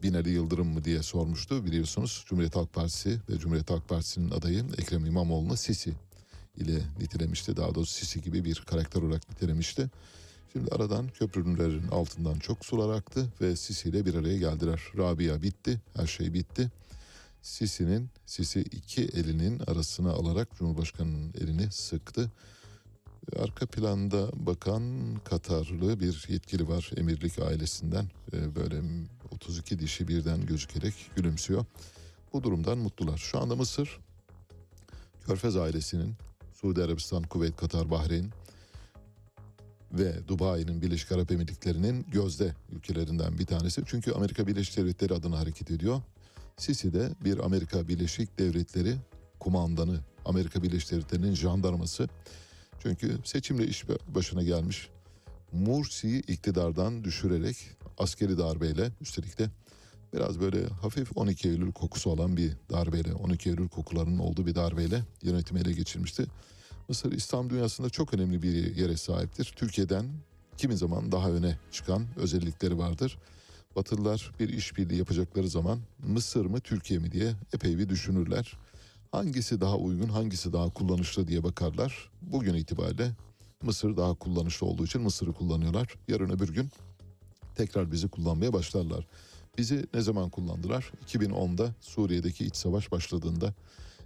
Binali 0.02 0.30
Yıldırım 0.30 0.68
mı 0.68 0.84
diye 0.84 1.02
sormuştu. 1.02 1.64
Biliyorsunuz 1.64 2.24
Cumhuriyet 2.26 2.56
Halk 2.56 2.72
Partisi 2.72 3.20
ve 3.30 3.38
Cumhuriyet 3.38 3.70
Halk 3.70 3.88
Partisi'nin 3.88 4.30
adayı 4.30 4.64
Ekrem 4.78 5.06
İmamoğlu'nu 5.06 5.56
Sisi 5.56 5.92
ile 6.56 6.80
nitelemişti. 7.00 7.56
Daha 7.56 7.74
doğrusu 7.74 7.94
Sisi 7.94 8.22
gibi 8.22 8.44
bir 8.44 8.64
karakter 8.66 9.02
olarak 9.02 9.30
nitelemişti. 9.30 9.90
Şimdi 10.52 10.74
aradan 10.74 11.08
köprülerin 11.08 11.88
altından 11.88 12.38
çok 12.38 12.64
sular 12.64 12.96
aktı 12.96 13.26
ve 13.40 13.56
Sisi 13.56 13.88
ile 13.88 14.06
bir 14.06 14.14
araya 14.14 14.38
geldiler. 14.38 14.82
Rabia 14.96 15.42
bitti, 15.42 15.80
her 15.96 16.06
şey 16.06 16.34
bitti. 16.34 16.70
Sisi'nin, 17.48 18.10
Sisi 18.26 18.60
iki 18.60 19.02
elinin 19.02 19.58
arasına 19.66 20.10
alarak 20.10 20.48
Cumhurbaşkanı'nın 20.58 21.32
elini 21.40 21.72
sıktı. 21.72 22.30
Arka 23.38 23.66
planda 23.66 24.46
bakan 24.46 25.14
Katarlı 25.24 26.00
bir 26.00 26.26
yetkili 26.28 26.68
var 26.68 26.90
emirlik 26.96 27.38
ailesinden. 27.38 28.10
Ee, 28.32 28.54
böyle 28.56 28.82
32 29.32 29.78
dişi 29.78 30.08
birden 30.08 30.46
gözükerek 30.46 30.94
gülümsüyor. 31.16 31.64
Bu 32.32 32.42
durumdan 32.42 32.78
mutlular. 32.78 33.18
Şu 33.18 33.38
anda 33.38 33.56
Mısır, 33.56 33.98
Körfez 35.26 35.56
ailesinin, 35.56 36.14
Suudi 36.54 36.82
Arabistan, 36.82 37.22
Kuveyt, 37.22 37.56
Katar, 37.56 37.90
Bahreyn 37.90 38.30
ve 39.92 40.28
Dubai'nin 40.28 40.82
Birleşik 40.82 41.12
Arap 41.12 41.32
Emirlikleri'nin 41.32 42.06
gözde 42.12 42.54
ülkelerinden 42.72 43.38
bir 43.38 43.46
tanesi. 43.46 43.82
Çünkü 43.86 44.12
Amerika 44.12 44.46
Birleşik 44.46 44.76
Devletleri 44.76 45.14
adına 45.14 45.38
hareket 45.38 45.70
ediyor. 45.70 46.02
Sisi 46.58 46.92
de 46.92 47.10
bir 47.24 47.38
Amerika 47.38 47.88
Birleşik 47.88 48.38
Devletleri 48.38 48.96
kumandanı, 49.40 50.00
Amerika 50.24 50.62
Birleşik 50.62 50.92
Devletleri'nin 50.92 51.34
jandarması. 51.34 52.08
Çünkü 52.82 53.18
seçimle 53.24 53.66
iş 53.66 53.84
başına 54.08 54.42
gelmiş 54.42 54.88
Mursi'yi 55.52 56.20
iktidardan 56.20 57.04
düşürerek 57.04 57.56
askeri 57.98 58.38
darbeyle 58.38 58.90
üstelik 59.00 59.38
de 59.38 59.50
biraz 60.14 60.40
böyle 60.40 60.66
hafif 60.66 61.16
12 61.16 61.48
Eylül 61.48 61.72
kokusu 61.72 62.10
olan 62.10 62.36
bir 62.36 62.52
darbeyle, 62.70 63.14
12 63.14 63.50
Eylül 63.50 63.68
kokularının 63.68 64.18
olduğu 64.18 64.46
bir 64.46 64.54
darbeyle 64.54 65.02
yönetimi 65.22 65.60
ele 65.60 65.72
geçirmişti. 65.72 66.26
Mısır 66.88 67.12
İslam 67.12 67.50
dünyasında 67.50 67.90
çok 67.90 68.14
önemli 68.14 68.42
bir 68.42 68.76
yere 68.76 68.96
sahiptir. 68.96 69.52
Türkiye'den 69.56 70.06
kimi 70.56 70.76
zaman 70.76 71.12
daha 71.12 71.30
öne 71.30 71.58
çıkan 71.72 72.06
özellikleri 72.16 72.78
vardır. 72.78 73.18
Batılılar 73.76 74.32
bir 74.40 74.48
işbirliği 74.48 74.98
yapacakları 74.98 75.48
zaman 75.48 75.80
Mısır 75.98 76.46
mı 76.46 76.60
Türkiye 76.60 77.00
mi 77.00 77.12
diye 77.12 77.34
epey 77.52 77.78
bir 77.78 77.88
düşünürler. 77.88 78.58
Hangisi 79.12 79.60
daha 79.60 79.76
uygun, 79.76 80.08
hangisi 80.08 80.52
daha 80.52 80.70
kullanışlı 80.70 81.28
diye 81.28 81.44
bakarlar. 81.44 82.10
Bugün 82.22 82.54
itibariyle 82.54 83.12
Mısır 83.62 83.96
daha 83.96 84.14
kullanışlı 84.14 84.66
olduğu 84.66 84.84
için 84.84 85.02
Mısır'ı 85.02 85.32
kullanıyorlar. 85.32 85.94
Yarın 86.08 86.30
öbür 86.30 86.48
gün 86.48 86.70
tekrar 87.54 87.92
bizi 87.92 88.08
kullanmaya 88.08 88.52
başlarlar. 88.52 89.06
Bizi 89.58 89.86
ne 89.94 90.00
zaman 90.00 90.30
kullandılar? 90.30 90.92
2010'da 91.06 91.74
Suriye'deki 91.80 92.44
iç 92.46 92.56
savaş 92.56 92.92
başladığında 92.92 93.54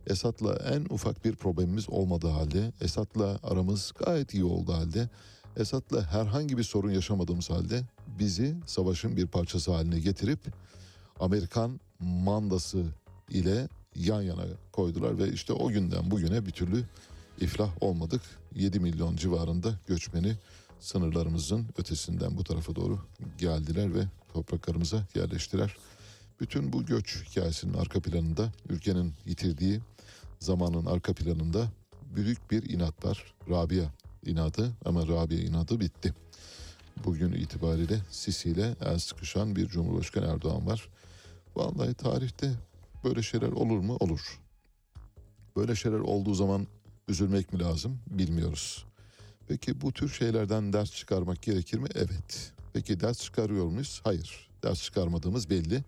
Esad'la 0.07 0.55
en 0.55 0.85
ufak 0.91 1.25
bir 1.25 1.37
problemimiz 1.37 1.91
olmadığı 1.91 2.29
halde, 2.29 2.73
Esad'la 2.81 3.39
aramız 3.43 3.93
gayet 4.05 4.35
iyi 4.35 4.45
olduğu 4.45 4.73
halde, 4.73 5.09
Esad'la 5.57 6.13
herhangi 6.13 6.59
bir 6.59 6.63
sorun 6.63 6.91
yaşamadığımız 6.91 7.51
halde 7.51 7.83
bizi 8.19 8.57
savaşın 8.67 9.17
bir 9.17 9.27
parçası 9.27 9.73
haline 9.73 10.01
getirip 10.01 10.41
Amerikan 11.21 11.81
mandası 12.01 12.85
ile 13.31 13.69
yan 13.95 14.23
yana 14.23 14.45
koydular 14.73 15.19
ve 15.19 15.33
işte 15.33 15.53
o 15.53 15.69
günden 15.69 16.11
bugüne 16.11 16.47
bir 16.47 16.51
türlü 16.51 16.85
iflah 17.41 17.83
olmadık. 17.83 18.23
7 18.55 18.81
milyon 18.81 19.17
civarında 19.17 19.75
göçmeni 19.87 20.37
sınırlarımızın 20.81 21.67
ötesinden 21.79 22.39
bu 22.39 22.45
tarafa 22.45 22.77
doğru 22.77 22.99
geldiler 23.39 23.95
ve 23.95 24.05
topraklarımıza 24.33 25.07
yerleştiler. 25.15 25.77
Bütün 26.41 26.73
bu 26.73 26.87
göç 26.87 27.25
hikayesinin 27.25 27.75
arka 27.75 28.01
planında 28.01 28.53
ülkenin 28.69 29.15
yitirdiği 29.27 29.81
zamanın 30.39 30.87
arka 30.87 31.15
planında 31.15 31.73
büyük 32.15 32.51
bir 32.51 32.71
inat 32.71 33.05
var. 33.05 33.35
Rabia 33.51 33.85
inadı 34.27 34.73
ama 34.85 35.09
Rabia 35.09 35.39
inadı 35.39 35.81
bitti. 35.81 36.15
Bugün 37.05 37.33
itibariyle 37.33 38.01
Sisi 38.11 38.51
ile 38.51 38.77
el 38.81 38.99
sıkışan 38.99 39.57
bir 39.57 39.69
Cumhurbaşkanı 39.69 40.27
Erdoğan 40.27 40.67
var. 40.67 40.89
Vallahi 41.57 41.95
tarihte 41.95 42.53
böyle 43.05 43.23
şeyler 43.23 43.53
olur 43.53 43.79
mu? 43.79 43.97
Olur. 44.01 44.41
Böyle 45.57 45.75
şeyler 45.75 45.99
olduğu 45.99 46.35
zaman 46.35 46.67
üzülmek 47.09 47.53
mi 47.53 47.61
lazım? 47.61 47.99
Bilmiyoruz. 48.07 48.85
Peki 49.49 49.81
bu 49.81 49.93
tür 49.93 50.09
şeylerden 50.09 50.73
ders 50.73 50.93
çıkarmak 50.93 51.43
gerekir 51.43 51.79
mi? 51.79 51.89
Evet. 51.95 52.53
Peki 52.73 53.01
ders 53.01 53.23
çıkarıyor 53.23 53.67
muyuz? 53.67 54.01
Hayır. 54.05 54.49
Ders 54.63 54.83
çıkarmadığımız 54.83 55.51
belli. 55.51 55.85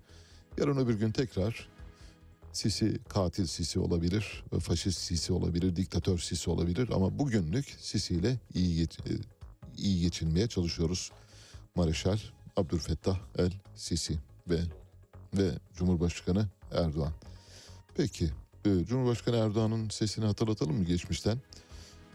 Yarın 0.58 0.76
öbür 0.76 0.94
gün 0.94 1.10
tekrar 1.10 1.68
Sisi 2.54 2.98
katil 3.08 3.46
Sisi 3.46 3.80
olabilir, 3.80 4.44
faşist 4.60 4.98
Sisi 4.98 5.32
olabilir, 5.32 5.76
diktatör 5.76 6.18
Sisi 6.18 6.50
olabilir 6.50 6.88
ama 6.94 7.18
bugünlük 7.18 7.76
Sisi 7.78 8.14
ile 8.14 8.38
iyi 8.54 8.82
e, 8.82 9.12
iyi 9.76 10.00
geçinmeye 10.00 10.48
çalışıyoruz. 10.48 11.12
Mareşal 11.74 12.18
Abdülfettah 12.56 13.18
El 13.38 13.52
Sisi 13.74 14.18
ve 14.50 14.60
ve 15.34 15.50
Cumhurbaşkanı 15.74 16.46
Erdoğan. 16.72 17.12
Peki 17.96 18.30
e, 18.64 18.84
Cumhurbaşkanı 18.84 19.36
Erdoğan'ın 19.36 19.88
sesini 19.88 20.24
hatırlatalım 20.24 20.76
mı 20.76 20.84
geçmişten? 20.84 21.38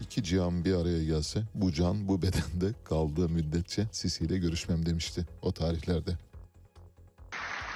İki 0.02 0.24
cihan 0.24 0.66
bir 0.66 0.74
araya 0.74 1.04
gelse 1.04 1.44
bu 1.56 1.74
can 1.74 2.08
bu 2.08 2.22
bedende 2.22 2.74
kaldığı 2.84 3.30
müddetçe 3.30 3.88
Sisi 3.92 4.26
ile 4.26 4.38
görüşmem 4.38 4.86
demişti 4.86 5.26
o 5.42 5.52
tarihlerde. 5.52 6.12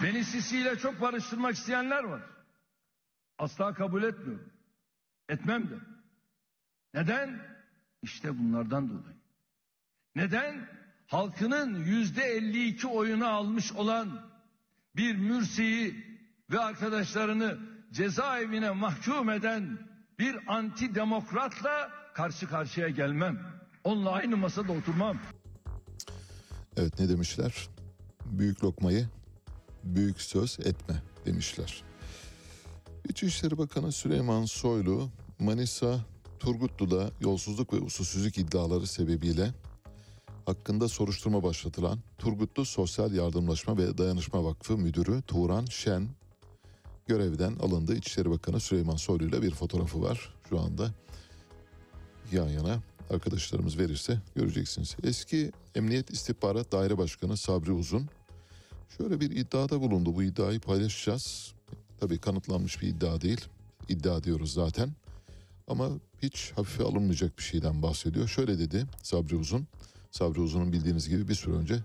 Beni 0.04 0.26
Sisi 0.26 0.58
ile 0.58 0.76
çok 0.76 1.02
barıştırmak 1.02 1.56
isteyenler 1.56 2.04
var. 2.04 2.22
Asla 3.38 3.74
kabul 3.74 4.04
etmiyorum. 4.04 4.50
Etmem 5.30 5.70
de. 5.70 5.76
Neden? 6.94 7.40
İşte 8.02 8.40
bunlardan 8.40 8.90
dolayı. 8.90 9.16
Neden? 10.16 10.68
Halkının 11.08 11.84
yüzde 11.86 12.24
52 12.24 12.88
oyunu 12.88 13.28
almış 13.28 13.72
olan 13.72 14.22
bir 14.96 15.16
mürsiyi 15.16 16.06
ve 16.52 16.60
arkadaşlarını 16.60 17.58
cezaevine 17.92 18.72
mahkum 18.72 19.30
eden 19.30 19.80
bir 20.20 20.38
antidemokratla 20.48 21.92
karşı 22.14 22.48
karşıya 22.48 22.90
gelmem. 22.90 23.40
Onunla 23.84 24.12
aynı 24.12 24.38
masada 24.38 24.72
oturmam. 24.72 25.18
Evet 26.78 27.00
ne 27.00 27.10
demişler? 27.10 27.68
Büyük 28.26 28.64
lokmayı 28.64 29.08
büyük 29.84 30.22
söz 30.22 30.60
etme 30.60 30.96
demişler. 31.26 31.84
İçişleri 33.10 33.58
Bakanı 33.58 33.92
Süleyman 33.92 34.46
Soylu 34.46 35.10
Manisa 35.40 36.00
Turgutlu'da 36.40 37.12
yolsuzluk 37.22 37.74
ve 37.74 37.78
usulsüzlük 37.78 38.38
iddiaları 38.38 38.88
sebebiyle 38.88 39.54
hakkında 40.46 40.88
soruşturma 40.88 41.44
başlatılan 41.44 42.00
Turgutlu 42.18 42.66
Sosyal 42.66 43.14
Yardımlaşma 43.14 43.78
ve 43.78 43.98
Dayanışma 43.98 44.44
Vakfı 44.44 44.78
Müdürü 44.78 45.22
Turan 45.22 45.66
Şen 45.66 46.10
görevden 47.08 47.56
alındı. 47.56 47.96
İçişleri 47.96 48.32
Bakanı 48.32 48.60
Süleyman 48.60 48.96
Soylu 48.96 49.26
ile 49.26 49.42
bir 49.42 49.52
fotoğrafı 49.52 50.02
var 50.02 50.34
şu 50.50 50.60
anda 50.60 50.92
yan 52.32 52.50
yana 52.50 52.84
arkadaşlarımız 53.10 53.80
verirse 53.80 54.22
göreceksiniz. 54.36 54.96
Eski 55.04 55.52
Emniyet 55.76 56.12
İstihbarat 56.12 56.72
Daire 56.72 56.98
Başkanı 56.98 57.38
Sabri 57.38 57.72
Uzun 57.72 58.10
şöyle 58.98 59.20
bir 59.20 59.32
iddiada 59.32 59.82
bulundu. 59.82 60.16
Bu 60.16 60.24
iddiayı 60.24 60.60
paylaşacağız. 60.60 61.54
Tabii 62.04 62.18
kanıtlanmış 62.18 62.82
bir 62.82 62.88
iddia 62.88 63.22
değil. 63.22 63.42
İddia 63.90 64.24
diyoruz 64.24 64.54
zaten. 64.54 64.90
Ama 65.68 65.90
hiç 66.22 66.52
hafife 66.56 66.84
alınmayacak 66.84 67.38
bir 67.38 67.44
şeyden 67.44 67.82
bahsediyor. 67.82 68.28
Şöyle 68.28 68.60
dedi 68.60 68.86
Sabri 69.04 69.36
Uzun. 69.36 69.68
Sabri 70.12 70.42
Uzun'un 70.42 70.74
bildiğiniz 70.74 71.10
gibi 71.10 71.28
bir 71.28 71.36
süre 71.36 71.56
önce 71.56 71.80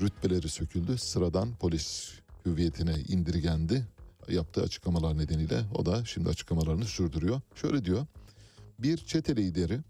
rütbeleri 0.00 0.48
söküldü. 0.48 0.98
Sıradan 0.98 1.54
polis 1.54 2.10
hüviyetine 2.46 2.94
indirgendi. 3.08 3.86
Yaptığı 4.28 4.62
açıklamalar 4.62 5.18
nedeniyle 5.18 5.64
o 5.74 5.86
da 5.86 6.04
şimdi 6.04 6.28
açıklamalarını 6.28 6.84
sürdürüyor. 6.84 7.40
Şöyle 7.54 7.84
diyor. 7.84 8.06
Bir 8.78 8.96
çete 8.96 9.36
lideri 9.36 9.80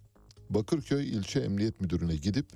Bakırköy 0.50 1.08
İlçe 1.08 1.40
Emniyet 1.40 1.80
Müdürü'ne 1.80 2.16
gidip 2.16 2.46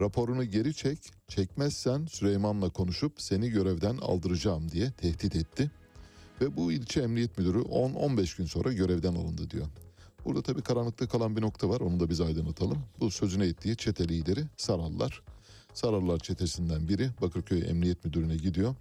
raporunu 0.00 0.44
geri 0.44 0.74
çek, 0.74 0.98
çekmezsen 1.28 2.06
Süleyman'la 2.06 2.70
konuşup 2.70 3.12
seni 3.18 3.50
görevden 3.50 3.96
aldıracağım 3.96 4.70
diye 4.70 4.90
tehdit 4.90 5.36
etti. 5.36 5.70
Ve 6.40 6.56
bu 6.56 6.72
ilçe 6.72 7.00
emniyet 7.00 7.38
müdürü 7.38 7.58
10-15 7.58 8.36
gün 8.38 8.46
sonra 8.46 8.72
görevden 8.72 9.14
alındı 9.14 9.50
diyor. 9.50 9.66
Burada 10.24 10.42
tabii 10.42 10.62
karanlıkta 10.62 11.08
kalan 11.08 11.36
bir 11.36 11.42
nokta 11.42 11.68
var 11.68 11.80
onu 11.80 12.00
da 12.00 12.10
biz 12.10 12.20
aydınlatalım. 12.20 12.78
Bu 13.00 13.10
sözüne 13.10 13.46
ettiği 13.46 13.76
çete 13.76 14.08
lideri 14.08 14.44
Sarallar. 14.56 15.22
Sarallar 15.74 16.18
çetesinden 16.18 16.88
biri 16.88 17.10
Bakırköy 17.20 17.70
Emniyet 17.70 18.04
Müdürü'ne 18.04 18.36
gidiyor. 18.36 18.74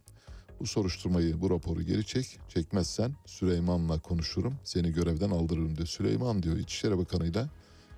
Bu 0.59 0.67
soruşturmayı, 0.67 1.41
bu 1.41 1.49
raporu 1.49 1.81
geri 1.81 2.05
çek. 2.05 2.39
Çekmezsen 2.49 3.15
Süleyman'la 3.25 3.99
konuşurum, 3.99 4.53
seni 4.63 4.91
görevden 4.91 5.29
aldırırım 5.29 5.77
diyor. 5.77 5.87
Süleyman 5.87 6.43
diyor 6.43 6.57
İçişleri 6.57 6.97
Bakanı'yla 6.97 7.49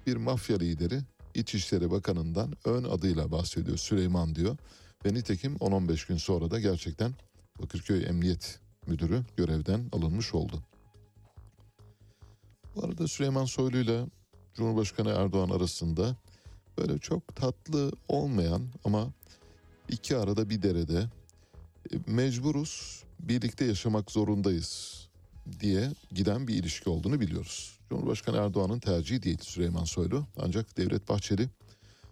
bir 0.07 0.15
mafya 0.15 0.57
lideri 0.57 0.99
İçişleri 1.35 1.91
Bakanı'ndan 1.91 2.53
ön 2.65 2.83
adıyla 2.83 3.31
bahsediyor. 3.31 3.77
Süleyman 3.77 4.35
diyor. 4.35 4.57
Ve 5.05 5.13
nitekim 5.13 5.55
10-15 5.55 6.07
gün 6.07 6.17
sonra 6.17 6.51
da 6.51 6.59
gerçekten 6.59 7.13
Bakırköy 7.61 8.05
Emniyet 8.05 8.59
Müdürü 8.89 9.23
görevden 9.37 9.85
alınmış 9.91 10.33
oldu. 10.33 10.63
Bu 12.75 12.85
arada 12.85 13.07
Süleyman 13.07 13.45
Soylu 13.45 13.77
ile 13.77 14.05
Cumhurbaşkanı 14.53 15.09
Erdoğan 15.09 15.49
arasında 15.49 16.15
böyle 16.77 16.97
çok 16.97 17.35
tatlı 17.35 17.91
olmayan 18.07 18.61
ama 18.83 19.07
iki 19.89 20.17
arada 20.17 20.49
bir 20.49 20.61
derede 20.61 21.09
e, 21.93 21.97
mecburuz, 22.07 23.03
birlikte 23.19 23.65
yaşamak 23.65 24.11
zorundayız 24.11 25.07
diye 25.59 25.91
giden 26.11 26.47
bir 26.47 26.55
ilişki 26.55 26.89
olduğunu 26.89 27.19
biliyoruz. 27.19 27.79
Cumhurbaşkanı 27.89 28.37
Erdoğan'ın 28.37 28.79
tercihi 28.79 29.23
değil 29.23 29.39
Süleyman 29.41 29.83
Soylu 29.83 30.25
ancak 30.37 30.77
Devlet 30.77 31.09
Bahçeli 31.09 31.49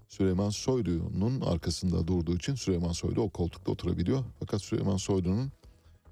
Süleyman 0.07 0.49
Soylu'nun 0.49 1.41
arkasında 1.41 2.07
durduğu 2.07 2.35
için 2.35 2.55
Süleyman 2.55 2.91
Soylu 2.91 3.21
o 3.21 3.29
koltukta 3.29 3.71
oturabiliyor. 3.71 4.23
Fakat 4.39 4.61
Süleyman 4.61 4.97
Soylu'nun 4.97 5.51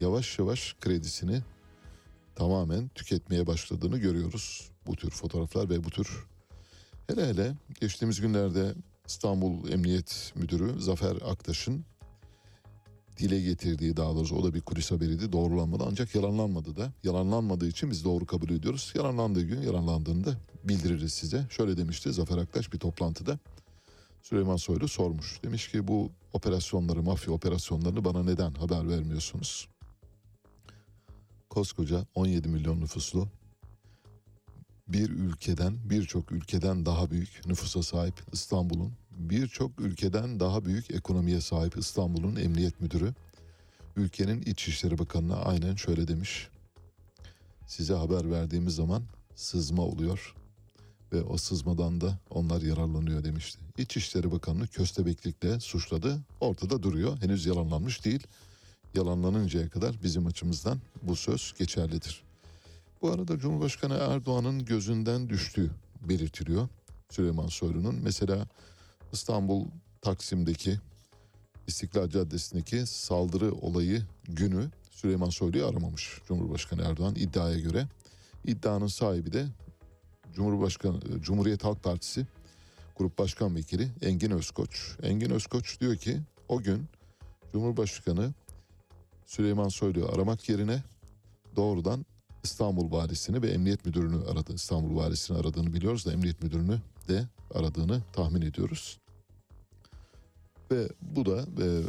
yavaş 0.01 0.39
yavaş 0.39 0.75
kredisini 0.81 1.41
tamamen 2.35 2.87
tüketmeye 2.87 3.47
başladığını 3.47 3.97
görüyoruz. 3.97 4.69
Bu 4.87 4.95
tür 4.95 5.09
fotoğraflar 5.09 5.69
ve 5.69 5.83
bu 5.83 5.89
tür 5.89 6.25
hele 7.07 7.27
hele 7.27 7.55
geçtiğimiz 7.81 8.21
günlerde 8.21 8.73
İstanbul 9.07 9.69
Emniyet 9.71 10.33
Müdürü 10.35 10.81
Zafer 10.81 11.17
Aktaş'ın 11.25 11.85
dile 13.17 13.41
getirdiği 13.41 13.97
daha 13.97 14.15
doğrusu 14.15 14.35
o 14.35 14.43
da 14.43 14.53
bir 14.53 14.61
kulis 14.61 14.91
haberiydi 14.91 15.31
doğrulanmadı 15.31 15.83
ancak 15.87 16.15
yalanlanmadı 16.15 16.75
da 16.77 16.93
yalanlanmadığı 17.03 17.67
için 17.67 17.91
biz 17.91 18.05
doğru 18.05 18.25
kabul 18.25 18.49
ediyoruz. 18.49 18.93
Yalanlandığı 18.95 19.41
gün 19.41 19.61
yalanlandığında 19.61 20.37
bildiririz 20.63 21.13
size. 21.13 21.45
Şöyle 21.49 21.77
demişti 21.77 22.13
Zafer 22.13 22.37
Aktaş 22.37 22.73
bir 22.73 22.79
toplantıda 22.79 23.39
Süleyman 24.21 24.55
Soylu 24.55 24.87
sormuş. 24.87 25.39
Demiş 25.43 25.71
ki 25.71 25.87
bu 25.87 26.11
operasyonları, 26.33 27.03
mafya 27.03 27.33
operasyonlarını 27.33 28.05
bana 28.05 28.23
neden 28.23 28.53
haber 28.53 28.89
vermiyorsunuz? 28.89 29.74
Koskoca 31.55 32.05
17 32.15 32.47
milyon 32.47 32.81
nüfuslu 32.81 33.27
bir 34.87 35.09
ülkeden, 35.09 35.77
birçok 35.89 36.31
ülkeden 36.31 36.85
daha 36.85 37.11
büyük 37.11 37.41
nüfusa 37.45 37.83
sahip 37.83 38.23
İstanbul'un, 38.33 38.93
birçok 39.11 39.79
ülkeden 39.79 40.39
daha 40.39 40.65
büyük 40.65 40.91
ekonomiye 40.91 41.41
sahip 41.41 41.77
İstanbul'un 41.77 42.35
emniyet 42.35 42.81
müdürü, 42.81 43.13
ülkenin 43.95 44.41
İçişleri 44.41 44.97
Bakanı'na 44.97 45.35
aynen 45.35 45.75
şöyle 45.75 46.07
demiş. 46.07 46.49
Size 47.67 47.93
haber 47.93 48.31
verdiğimiz 48.31 48.75
zaman 48.75 49.03
sızma 49.35 49.81
oluyor 49.81 50.35
ve 51.13 51.23
o 51.23 51.37
sızmadan 51.37 52.01
da 52.01 52.19
onlar 52.29 52.61
yararlanıyor 52.61 53.23
demişti. 53.23 53.59
İçişleri 53.77 54.31
Bakanı'nı 54.31 54.67
köstebeklikle 54.67 55.59
suçladı. 55.59 56.19
Ortada 56.39 56.83
duruyor. 56.83 57.21
Henüz 57.21 57.45
yalanlanmış 57.45 58.05
değil. 58.05 58.27
Yalanlanıncaya 58.95 59.69
kadar 59.69 60.03
bizim 60.03 60.27
açımızdan 60.27 60.79
bu 61.03 61.15
söz 61.15 61.53
geçerlidir. 61.59 62.23
Bu 63.01 63.11
arada 63.11 63.39
Cumhurbaşkanı 63.39 63.93
Erdoğan'ın 63.93 64.65
gözünden 64.65 65.29
düştüğü 65.29 65.71
belirtiliyor. 66.01 66.67
Süleyman 67.09 67.47
Soylu'nun 67.47 67.95
mesela 67.95 68.47
İstanbul 69.13 69.65
Taksim'deki 70.01 70.79
İstiklal 71.67 72.09
Caddesi'ndeki 72.09 72.85
saldırı 72.85 73.53
olayı 73.53 74.03
günü 74.23 74.69
Süleyman 74.91 75.29
Soylu'yu 75.29 75.67
aramamış 75.67 76.21
Cumhurbaşkanı 76.27 76.81
Erdoğan 76.81 77.15
iddiaya 77.15 77.59
göre. 77.59 77.87
İddianın 78.45 78.87
sahibi 78.87 79.33
de 79.33 79.47
Cumhurbaşkanı 80.33 81.21
Cumhuriyet 81.21 81.63
Halk 81.63 81.83
Partisi 81.83 82.27
Grup 82.95 83.17
Başkan 83.17 83.55
Vekili 83.55 83.91
Engin 84.01 84.31
Özkoç. 84.31 84.97
Engin 85.03 85.29
Özkoç 85.29 85.79
diyor 85.81 85.95
ki 85.95 86.21
o 86.49 86.61
gün 86.61 86.85
Cumhurbaşkanı 87.53 88.33
Süleyman 89.25 89.69
Soylu'yu 89.69 90.09
aramak 90.09 90.49
yerine 90.49 90.83
doğrudan 91.55 92.05
İstanbul 92.43 92.91
Valisi'ni 92.91 93.41
ve 93.41 93.47
Emniyet 93.47 93.85
Müdürünü 93.85 94.25
aradı. 94.25 94.53
İstanbul 94.53 94.95
Valisi'ni 94.95 95.37
aradığını 95.37 95.73
biliyoruz 95.73 96.05
da 96.05 96.13
Emniyet 96.13 96.43
Müdürünü 96.43 96.81
de 97.07 97.27
aradığını 97.53 98.01
tahmin 98.13 98.41
ediyoruz. 98.41 98.99
Ve 100.71 100.89
bu 101.01 101.25
da 101.25 101.41
e, 101.41 101.81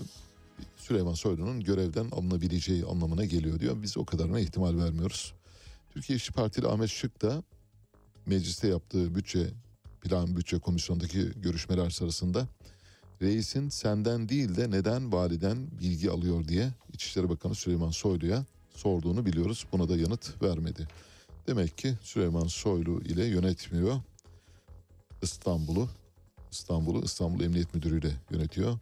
Süleyman 0.76 1.14
Soylu'nun 1.14 1.60
görevden 1.60 2.10
alınabileceği 2.10 2.84
anlamına 2.84 3.24
geliyor 3.24 3.60
diyor. 3.60 3.82
Biz 3.82 3.98
o 3.98 4.04
kadarına 4.04 4.40
ihtimal 4.40 4.78
vermiyoruz. 4.78 5.34
Türkiye 5.90 6.16
İşçi 6.16 6.32
Partili 6.32 6.66
Ahmet 6.66 6.90
Şık 6.90 7.22
da 7.22 7.42
mecliste 8.26 8.68
yaptığı 8.68 9.14
bütçe 9.14 9.50
plan 10.00 10.36
bütçe 10.36 10.58
komisyondaki 10.58 11.30
görüşmeler 11.36 11.90
sırasında 11.90 12.48
reisin 13.22 13.68
senden 13.68 14.28
değil 14.28 14.56
de 14.56 14.70
neden 14.70 15.12
validen 15.12 15.68
bilgi 15.80 16.10
alıyor 16.10 16.48
diye 16.48 16.70
İçişleri 16.92 17.28
Bakanı 17.28 17.54
Süleyman 17.54 17.90
Soylu'ya 17.90 18.44
sorduğunu 18.74 19.26
biliyoruz. 19.26 19.66
Buna 19.72 19.88
da 19.88 19.96
yanıt 19.96 20.42
vermedi. 20.42 20.88
Demek 21.46 21.78
ki 21.78 21.94
Süleyman 22.02 22.46
Soylu 22.46 23.00
ile 23.00 23.24
yönetmiyor 23.24 24.00
İstanbul'u. 25.22 25.88
İstanbul'u 26.50 27.04
İstanbul 27.04 27.44
Emniyet 27.44 27.74
Müdürü 27.74 27.98
ile 27.98 28.12
yönetiyor. 28.30 28.78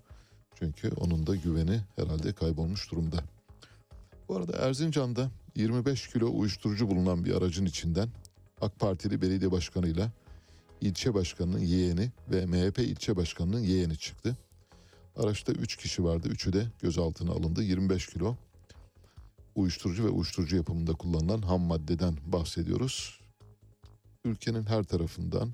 Çünkü 0.55 0.91
onun 0.97 1.27
da 1.27 1.37
güveni 1.37 1.81
herhalde 1.97 2.33
kaybolmuş 2.33 2.91
durumda. 2.91 3.17
Bu 4.29 4.37
arada 4.37 4.59
Erzincan'da 4.59 5.31
25 5.57 6.09
kilo 6.09 6.39
uyuşturucu 6.39 6.89
bulunan 6.89 7.25
bir 7.25 7.35
aracın 7.35 7.67
içinden 7.67 8.09
AK 8.61 8.79
Partili 8.79 9.23
belediye 9.23 9.51
başkanıyla 9.51 10.11
ilçe 10.81 11.15
başkanının 11.15 11.59
yeğeni 11.59 12.13
ve 12.31 12.47
MHP 12.47 12.79
ilçe 12.79 13.17
başkanının 13.17 13.61
yeğeni 13.61 13.97
çıktı. 13.97 14.37
Araçta 15.17 15.53
3 15.53 15.77
kişi 15.77 16.05
vardı. 16.05 16.29
Üçü 16.29 16.53
de 16.53 16.67
gözaltına 16.83 17.33
alındı. 17.33 17.63
25 17.63 18.07
kilo 18.07 18.37
uyuşturucu 19.55 20.05
ve 20.05 20.09
uyuşturucu 20.09 20.57
yapımında 20.57 20.93
kullanılan 20.93 21.43
ham 21.43 21.61
maddeden 21.61 22.17
bahsediyoruz. 22.27 23.21
Ülkenin 24.25 24.67
her 24.67 24.85
tarafından 24.85 25.51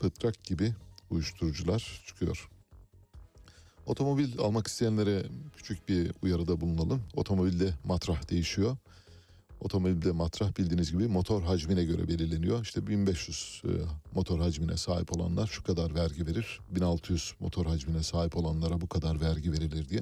pıtrak 0.00 0.44
gibi 0.44 0.74
uyuşturucular 1.10 2.02
çıkıyor. 2.06 2.50
Otomobil 3.86 4.38
almak 4.38 4.66
isteyenlere 4.66 5.26
küçük 5.56 5.88
bir 5.88 6.12
uyarıda 6.22 6.60
bulunalım. 6.60 7.02
Otomobilde 7.14 7.74
matrah 7.84 8.30
değişiyor. 8.30 8.76
Otomobilde 9.64 10.12
matrah 10.12 10.58
bildiğiniz 10.58 10.92
gibi 10.92 11.08
motor 11.08 11.42
hacmine 11.42 11.84
göre 11.84 12.08
belirleniyor. 12.08 12.62
İşte 12.62 12.86
1500 12.86 13.62
e, 13.64 13.68
motor 14.14 14.40
hacmine 14.40 14.76
sahip 14.76 15.12
olanlar 15.16 15.46
şu 15.46 15.62
kadar 15.62 15.94
vergi 15.94 16.26
verir. 16.26 16.60
1600 16.70 17.34
motor 17.40 17.66
hacmine 17.66 18.02
sahip 18.02 18.36
olanlara 18.36 18.80
bu 18.80 18.88
kadar 18.88 19.20
vergi 19.20 19.52
verilir 19.52 19.88
diye. 19.88 20.00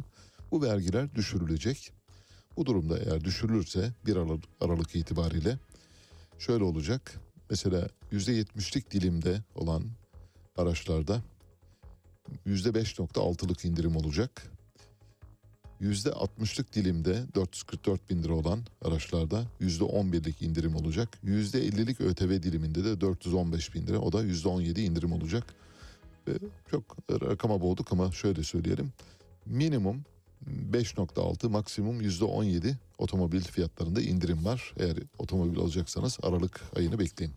Bu 0.51 0.63
vergiler 0.63 1.15
düşürülecek. 1.15 1.93
Bu 2.57 2.67
durumda 2.67 2.99
eğer 2.99 3.25
düşürülürse 3.25 3.93
1 4.07 4.17
Aralık, 4.17 4.45
Aralık 4.61 4.97
itibariyle 4.97 5.59
şöyle 6.39 6.65
olacak. 6.65 7.21
Mesela 7.51 7.89
%70'lik 8.13 8.91
dilimde 8.91 9.43
olan 9.55 9.85
araçlarda 10.57 11.23
%5.6'lık 12.47 13.65
indirim 13.65 13.97
olacak. 13.97 14.53
%60'lık 15.83 16.75
dilimde 16.75 17.23
444 17.35 18.11
bin 18.11 18.23
lira 18.23 18.33
olan 18.33 18.61
araçlarda 18.83 19.45
%11'lik 19.61 20.43
indirim 20.43 20.77
olacak. 20.77 21.19
%50'lik 21.25 22.01
ÖTV 22.01 22.43
diliminde 22.43 22.85
de 22.85 23.01
415 23.01 23.75
bin 23.75 23.87
lira 23.87 23.99
o 23.99 24.13
da 24.13 24.25
%17 24.25 24.81
indirim 24.81 25.13
olacak. 25.13 25.55
Ve 26.29 26.33
çok 26.71 26.97
rakama 27.11 27.61
boğduk 27.61 27.93
ama 27.93 28.13
şöyle 28.13 28.43
söyleyelim. 28.43 28.93
Minimum 29.47 30.05
5.6 30.73 31.49
maksimum 31.49 32.01
%17 32.01 32.75
otomobil 32.99 33.41
fiyatlarında 33.41 34.01
indirim 34.01 34.45
var. 34.45 34.75
Eğer 34.79 34.97
otomobil 35.19 35.59
alacaksanız 35.59 36.19
Aralık 36.23 36.61
ayını 36.77 36.99
bekleyin. 36.99 37.35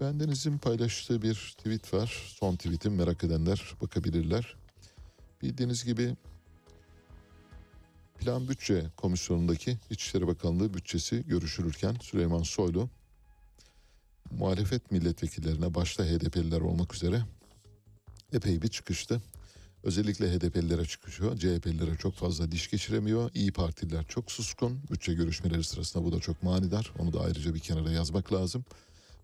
Bendenizin 0.00 0.58
paylaştığı 0.58 1.22
bir 1.22 1.54
tweet 1.58 1.94
var. 1.94 2.34
Son 2.40 2.56
tweetim 2.56 2.94
merak 2.94 3.24
edenler 3.24 3.74
bakabilirler. 3.82 4.56
Bildiğiniz 5.42 5.84
gibi 5.84 6.16
Plan 8.18 8.48
Bütçe 8.48 8.84
Komisyonu'ndaki 8.96 9.78
İçişleri 9.90 10.26
Bakanlığı 10.26 10.74
bütçesi 10.74 11.24
görüşülürken 11.26 11.96
Süleyman 12.02 12.42
Soylu 12.42 12.88
muhalefet 14.30 14.90
milletvekillerine 14.90 15.74
başta 15.74 16.04
HDP'liler 16.04 16.60
olmak 16.60 16.94
üzere 16.94 17.22
epey 18.32 18.62
bir 18.62 18.68
çıkıştı. 18.68 19.22
Özellikle 19.82 20.32
HDP'lilere 20.32 20.84
çıkışıyor. 20.84 21.36
CHP'lilere 21.36 21.96
çok 21.96 22.14
fazla 22.14 22.52
diş 22.52 22.70
geçiremiyor. 22.70 23.30
İyi 23.34 23.52
Partililer 23.52 24.04
çok 24.08 24.32
suskun. 24.32 24.80
Bütçe 24.90 25.14
görüşmeleri 25.14 25.64
sırasında 25.64 26.04
bu 26.04 26.12
da 26.12 26.20
çok 26.20 26.42
manidar. 26.42 26.92
Onu 26.98 27.12
da 27.12 27.20
ayrıca 27.20 27.54
bir 27.54 27.60
kenara 27.60 27.90
yazmak 27.90 28.32
lazım. 28.32 28.64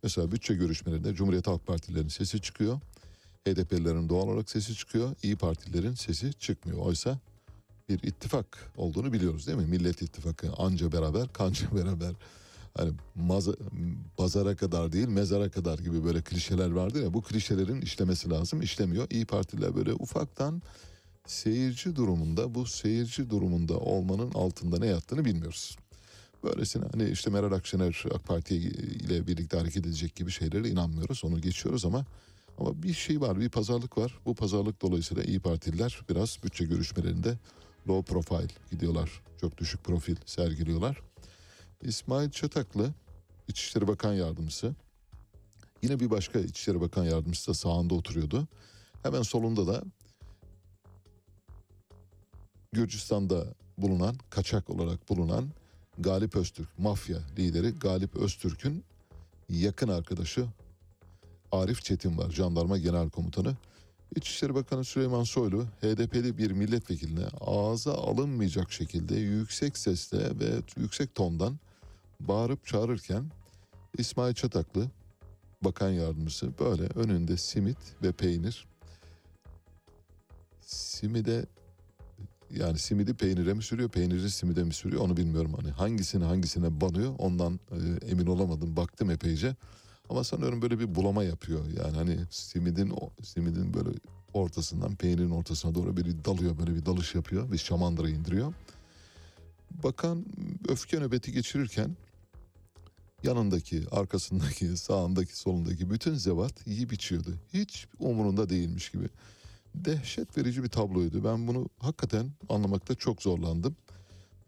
Mesela 0.03 0.32
bütçe 0.32 0.55
görüşmelerinde 0.55 1.14
Cumhuriyet 1.14 1.47
Halk 1.47 1.66
Partilerinin 1.66 2.09
sesi 2.09 2.40
çıkıyor. 2.40 2.80
HDP'lilerin 3.49 4.09
doğal 4.09 4.28
olarak 4.28 4.51
sesi 4.51 4.74
çıkıyor. 4.74 5.14
İyi 5.22 5.36
Partilerin 5.36 5.95
sesi 5.95 6.32
çıkmıyor. 6.32 6.78
Oysa 6.78 7.18
bir 7.89 8.03
ittifak 8.03 8.72
olduğunu 8.76 9.12
biliyoruz 9.12 9.47
değil 9.47 9.59
mi? 9.59 9.66
Millet 9.66 10.03
İttifakı 10.03 10.53
anca 10.57 10.93
beraber 10.93 11.32
kanca 11.32 11.66
beraber 11.76 12.12
hani 12.76 12.93
maza, 13.14 13.53
pazara 14.16 14.57
kadar 14.57 14.93
değil 14.93 15.09
mezara 15.09 15.51
kadar 15.51 15.78
gibi 15.78 16.05
böyle 16.05 16.22
klişeler 16.22 16.70
vardı 16.70 17.03
ya 17.03 17.14
bu 17.14 17.22
klişelerin 17.22 17.80
işlemesi 17.80 18.30
lazım 18.30 18.62
işlemiyor. 18.62 19.07
İyi 19.11 19.26
Partiler 19.26 19.76
böyle 19.76 19.93
ufaktan 19.93 20.62
seyirci 21.26 21.97
durumunda 21.97 22.55
bu 22.55 22.66
seyirci 22.66 23.30
durumunda 23.30 23.78
olmanın 23.78 24.30
altında 24.35 24.78
ne 24.78 24.87
yattığını 24.87 25.24
bilmiyoruz. 25.24 25.76
Böylesine 26.45 26.85
hani 26.93 27.11
işte 27.11 27.30
Meral 27.30 27.53
Akşener 27.53 28.05
AK 28.14 28.24
Parti 28.24 28.57
ile 28.57 29.26
birlikte 29.26 29.59
hareket 29.59 29.87
edecek 29.87 30.16
gibi 30.16 30.30
şeylere 30.30 30.68
inanmıyoruz. 30.68 31.24
Onu 31.24 31.41
geçiyoruz 31.41 31.85
ama 31.85 32.05
ama 32.59 32.82
bir 32.82 32.95
şey 32.95 33.20
var, 33.20 33.41
bir 33.41 33.49
pazarlık 33.49 33.99
var. 33.99 34.18
Bu 34.26 34.35
pazarlık 34.35 34.82
dolayısıyla 34.82 35.22
iyi 35.22 35.41
Partililer 35.41 36.01
biraz 36.09 36.39
bütçe 36.45 36.64
görüşmelerinde 36.64 37.39
low 37.89 38.12
profile 38.12 38.55
gidiyorlar. 38.70 39.22
Çok 39.41 39.59
düşük 39.59 39.85
profil 39.85 40.16
sergiliyorlar. 40.26 41.03
İsmail 41.82 42.30
Çataklı 42.30 42.91
İçişleri 43.49 43.89
Bakan 43.89 44.12
Yardımcısı. 44.12 44.74
Yine 45.82 46.01
bir 46.01 46.11
başka 46.11 46.39
İçişleri 46.39 46.80
Bakan 46.80 47.05
Yardımcısı 47.05 47.51
da 47.51 47.55
sağında 47.55 47.95
oturuyordu. 47.95 48.49
Hemen 49.03 49.22
solunda 49.22 49.66
da 49.66 49.82
Gürcistan'da 52.72 53.45
bulunan, 53.78 54.16
kaçak 54.30 54.70
olarak 54.70 55.09
bulunan 55.09 55.51
Galip 55.99 56.37
Öztürk, 56.37 56.78
mafya 56.78 57.18
lideri 57.39 57.70
Galip 57.70 58.16
Öztürk'ün 58.16 58.85
yakın 59.49 59.89
arkadaşı 59.89 60.47
Arif 61.53 61.82
Çetin 61.82 62.18
var, 62.18 62.30
jandarma 62.30 62.78
genel 62.78 63.11
komutanı. 63.11 63.57
İçişleri 64.16 64.54
Bakanı 64.54 64.84
Süleyman 64.84 65.24
Soylu 65.24 65.64
HDP'li 65.64 66.38
bir 66.38 66.50
milletvekiline 66.50 67.26
ağza 67.40 67.94
alınmayacak 67.94 68.72
şekilde 68.72 69.14
yüksek 69.14 69.78
sesle 69.78 70.18
ve 70.18 70.50
yüksek 70.76 71.14
tondan 71.14 71.58
bağırıp 72.20 72.66
çağırırken 72.66 73.30
İsmail 73.98 74.34
Çataklı 74.34 74.90
bakan 75.62 75.90
yardımcısı 75.90 76.58
böyle 76.58 76.82
önünde 76.82 77.36
simit 77.36 77.78
ve 78.02 78.12
peynir 78.12 78.66
simide 80.60 81.46
yani 82.50 82.78
simidi 82.78 83.14
peynire 83.14 83.54
mi 83.54 83.62
sürüyor, 83.62 83.88
peyniri 83.88 84.30
simide 84.30 84.64
mi 84.64 84.74
sürüyor 84.74 85.02
onu 85.02 85.16
bilmiyorum. 85.16 85.54
Hani 85.56 85.70
hangisini 85.70 86.24
hangisine 86.24 86.80
banıyor 86.80 87.14
ondan 87.18 87.60
e, 87.70 88.06
emin 88.10 88.26
olamadım. 88.26 88.76
Baktım 88.76 89.10
epeyce. 89.10 89.56
Ama 90.09 90.24
sanıyorum 90.24 90.62
böyle 90.62 90.78
bir 90.78 90.94
bulama 90.94 91.24
yapıyor. 91.24 91.64
Yani 91.84 91.96
hani 91.96 92.18
simidin 92.30 92.90
o- 92.90 93.11
simidin 93.22 93.74
böyle 93.74 93.88
ortasından 94.34 94.94
peynirin 94.96 95.30
ortasına 95.30 95.74
doğru 95.74 95.96
bir 95.96 96.05
dalıyor 96.24 96.59
böyle 96.59 96.74
bir 96.74 96.86
dalış 96.86 97.14
yapıyor. 97.14 97.52
Bir 97.52 97.59
şamandıra 97.59 98.09
indiriyor. 98.09 98.55
Bakan 99.82 100.24
öfke 100.68 101.00
nöbeti 101.00 101.32
geçirirken 101.32 101.96
yanındaki, 103.22 103.82
arkasındaki, 103.90 104.76
sağındaki, 104.76 105.38
solundaki 105.38 105.90
bütün 105.90 106.14
zevat 106.14 106.66
yiyip 106.66 106.92
içiyordu. 106.92 107.34
Hiç 107.55 107.86
umurunda 107.98 108.48
değilmiş 108.50 108.90
gibi. 108.90 109.09
Dehşet 109.74 110.38
verici 110.38 110.62
bir 110.62 110.68
tabloydu. 110.68 111.24
Ben 111.24 111.48
bunu 111.48 111.68
hakikaten 111.78 112.30
anlamakta 112.48 112.94
çok 112.94 113.22
zorlandım. 113.22 113.76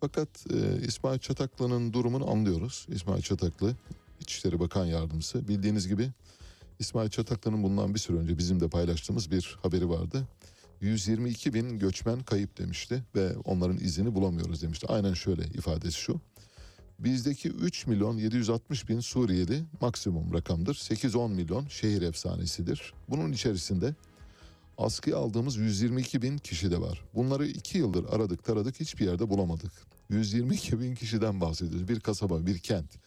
Fakat 0.00 0.28
e, 0.54 0.86
İsmail 0.86 1.18
Çataklı'nın 1.18 1.92
durumunu 1.92 2.30
anlıyoruz. 2.30 2.86
İsmail 2.88 3.22
Çataklı 3.22 3.74
İçişleri 4.20 4.60
Bakan 4.60 4.84
Yardımcısı. 4.84 5.48
Bildiğiniz 5.48 5.88
gibi 5.88 6.10
İsmail 6.78 7.10
Çataklı'nın 7.10 7.62
bundan 7.62 7.94
bir 7.94 7.98
süre 7.98 8.16
önce 8.16 8.38
bizim 8.38 8.60
de 8.60 8.68
paylaştığımız 8.68 9.30
bir 9.30 9.58
haberi 9.62 9.88
vardı. 9.88 10.28
122 10.80 11.54
bin 11.54 11.78
göçmen 11.78 12.20
kayıp 12.20 12.58
demişti 12.58 13.04
ve 13.14 13.36
onların 13.44 13.76
izini 13.76 14.14
bulamıyoruz 14.14 14.62
demişti. 14.62 14.86
Aynen 14.86 15.14
şöyle 15.14 15.44
ifadesi 15.44 16.00
şu. 16.00 16.20
Bizdeki 16.98 17.48
3 17.48 17.86
milyon 17.86 18.16
760 18.16 18.88
bin 18.88 19.00
Suriyeli 19.00 19.64
maksimum 19.80 20.34
rakamdır. 20.34 20.74
8-10 20.74 21.34
milyon 21.34 21.68
şehir 21.68 22.02
efsanesidir. 22.02 22.94
Bunun 23.08 23.32
içerisinde 23.32 23.94
askıya 24.78 25.16
aldığımız 25.16 25.56
122 25.56 26.22
bin 26.22 26.38
kişi 26.38 26.70
de 26.70 26.80
var. 26.80 27.04
Bunları 27.14 27.46
2 27.46 27.78
yıldır 27.78 28.04
aradık 28.04 28.44
taradık 28.44 28.80
hiçbir 28.80 29.04
yerde 29.04 29.30
bulamadık. 29.30 29.72
122 30.10 30.80
bin 30.80 30.94
kişiden 30.94 31.40
bahsediyoruz. 31.40 31.88
Bir 31.88 32.00
kasaba, 32.00 32.46
bir 32.46 32.58
kent. 32.58 33.05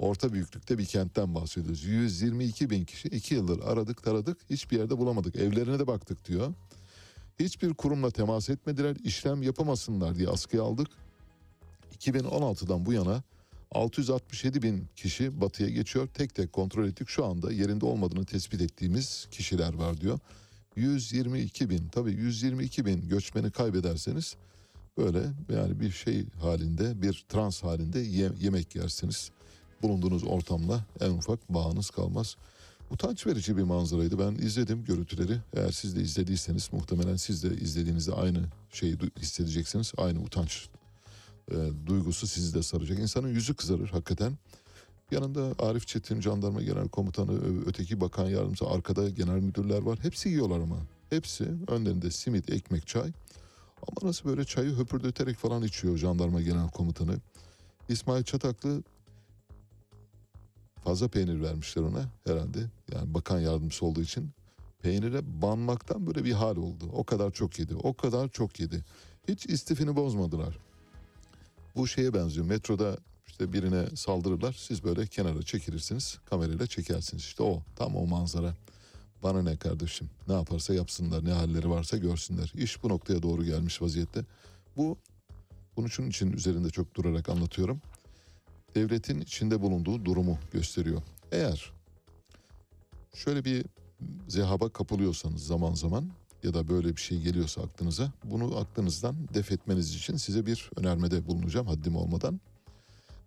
Orta 0.00 0.32
büyüklükte 0.32 0.78
bir 0.78 0.84
kentten 0.84 1.34
bahsediyoruz. 1.34 1.84
122 1.84 2.70
bin 2.70 2.84
kişi 2.84 3.08
2 3.08 3.34
yıldır 3.34 3.60
aradık 3.62 4.02
taradık 4.02 4.38
hiçbir 4.50 4.78
yerde 4.78 4.98
bulamadık. 4.98 5.36
Evlerine 5.36 5.78
de 5.78 5.86
baktık 5.86 6.28
diyor. 6.28 6.54
Hiçbir 7.40 7.74
kurumla 7.74 8.10
temas 8.10 8.50
etmediler, 8.50 8.96
işlem 9.04 9.42
yapamasınlar 9.42 10.16
diye 10.16 10.28
askıya 10.28 10.62
aldık. 10.62 10.88
2016'dan 11.98 12.86
bu 12.86 12.92
yana 12.92 13.22
667 13.70 14.62
bin 14.62 14.84
kişi 14.96 15.40
batıya 15.40 15.68
geçiyor. 15.68 16.08
Tek 16.14 16.34
tek 16.34 16.52
kontrol 16.52 16.86
ettik. 16.88 17.08
Şu 17.08 17.24
anda 17.24 17.52
yerinde 17.52 17.86
olmadığını 17.86 18.24
tespit 18.24 18.60
ettiğimiz 18.60 19.28
kişiler 19.30 19.74
var 19.74 20.00
diyor. 20.00 20.18
122 20.76 21.70
bin 21.70 21.88
tabii 21.88 22.12
122 22.12 22.86
bin 22.86 23.08
göçmeni 23.08 23.50
kaybederseniz 23.50 24.36
böyle 24.98 25.22
yani 25.52 25.80
bir 25.80 25.90
şey 25.90 26.24
halinde 26.42 27.02
bir 27.02 27.24
trans 27.28 27.62
halinde 27.62 27.98
ye- 27.98 28.32
yemek 28.40 28.76
yersiniz. 28.76 29.30
Bulunduğunuz 29.82 30.24
ortamla 30.24 30.84
en 31.00 31.10
ufak 31.10 31.54
bağınız 31.54 31.90
kalmaz. 31.90 32.36
Utanç 32.90 33.26
verici 33.26 33.56
bir 33.56 33.62
manzaraydı. 33.62 34.18
Ben 34.18 34.32
izledim 34.32 34.84
görüntüleri. 34.84 35.38
Eğer 35.56 35.70
siz 35.70 35.96
de 35.96 36.00
izlediyseniz 36.00 36.72
muhtemelen 36.72 37.16
siz 37.16 37.44
de 37.44 37.54
izlediğinizde 37.54 38.12
aynı 38.12 38.44
şeyi 38.72 38.98
hissedeceksiniz. 39.18 39.92
Aynı 39.96 40.20
utanç 40.20 40.68
e, 41.50 41.56
duygusu 41.86 42.26
sizi 42.26 42.54
de 42.54 42.62
saracak. 42.62 42.98
İnsanın 42.98 43.28
yüzü 43.28 43.54
kızarır 43.54 43.88
hakikaten. 43.88 44.38
Yanında 45.10 45.64
Arif 45.64 45.86
Çetin 45.86 46.20
jandarma 46.20 46.62
genel 46.62 46.88
komutanı, 46.88 47.32
öteki 47.66 48.00
bakan 48.00 48.26
yardımcısı, 48.26 48.66
arkada 48.66 49.08
genel 49.08 49.40
müdürler 49.40 49.82
var. 49.82 49.98
Hepsi 50.02 50.28
yiyorlar 50.28 50.60
ama. 50.60 50.76
Hepsi 51.10 51.48
önlerinde 51.68 52.10
simit, 52.10 52.50
ekmek, 52.50 52.86
çay. 52.86 53.12
Ama 53.88 54.08
nasıl 54.08 54.28
böyle 54.28 54.44
çayı 54.44 54.76
höpürdöterek 54.76 55.36
falan 55.36 55.62
içiyor 55.62 55.96
jandarma 55.96 56.40
genel 56.40 56.70
komutanı. 56.70 57.16
İsmail 57.88 58.24
Çataklı 58.24 58.82
fazla 60.84 61.08
peynir 61.08 61.40
vermişler 61.40 61.82
ona 61.82 62.04
herhalde. 62.26 62.58
Yani 62.92 63.14
bakan 63.14 63.40
yardımcısı 63.40 63.86
olduğu 63.86 64.02
için. 64.02 64.30
Peynire 64.82 65.42
banmaktan 65.42 66.06
böyle 66.06 66.24
bir 66.24 66.32
hal 66.32 66.56
oldu. 66.56 66.90
O 66.92 67.04
kadar 67.04 67.30
çok 67.30 67.58
yedi. 67.58 67.74
O 67.74 67.94
kadar 67.94 68.28
çok 68.28 68.60
yedi. 68.60 68.84
Hiç 69.28 69.46
istifini 69.46 69.96
bozmadılar. 69.96 70.58
Bu 71.76 71.86
şeye 71.86 72.14
benziyor. 72.14 72.46
Metroda 72.46 72.96
işte 73.26 73.52
birine 73.52 73.86
saldırırlar. 73.96 74.52
Siz 74.52 74.84
böyle 74.84 75.06
kenara 75.06 75.42
çekilirsiniz. 75.42 76.18
Kamerayla 76.30 76.66
çekersiniz. 76.66 77.22
İşte 77.22 77.42
o. 77.42 77.62
Tam 77.76 77.96
o 77.96 78.06
manzara. 78.06 78.54
Bana 79.22 79.42
ne 79.42 79.56
kardeşim? 79.56 80.10
Ne 80.28 80.34
yaparsa 80.34 80.74
yapsınlar. 80.74 81.24
Ne 81.24 81.32
halleri 81.32 81.70
varsa 81.70 81.96
görsünler. 81.96 82.52
İş 82.56 82.82
bu 82.82 82.88
noktaya 82.88 83.22
doğru 83.22 83.44
gelmiş 83.44 83.82
vaziyette. 83.82 84.24
Bu 84.76 84.96
bunu 85.76 85.88
şunun 85.88 86.08
için 86.08 86.32
üzerinde 86.32 86.70
çok 86.70 86.94
durarak 86.94 87.28
anlatıyorum. 87.28 87.80
Devletin 88.74 89.20
içinde 89.20 89.60
bulunduğu 89.62 90.04
durumu 90.04 90.38
gösteriyor. 90.52 91.02
Eğer 91.32 91.72
şöyle 93.14 93.44
bir 93.44 93.66
zehaba 94.28 94.68
kapılıyorsanız 94.68 95.46
zaman 95.46 95.74
zaman 95.74 96.10
ya 96.42 96.54
da 96.54 96.68
böyle 96.68 96.96
bir 96.96 97.00
şey 97.00 97.20
geliyorsa 97.20 97.62
aklınıza 97.62 98.12
bunu 98.24 98.58
aklınızdan 98.58 99.16
def 99.34 99.52
etmeniz 99.52 99.94
için 99.94 100.16
size 100.16 100.46
bir 100.46 100.70
önermede 100.76 101.26
bulunacağım 101.26 101.66
haddim 101.66 101.96
olmadan. 101.96 102.40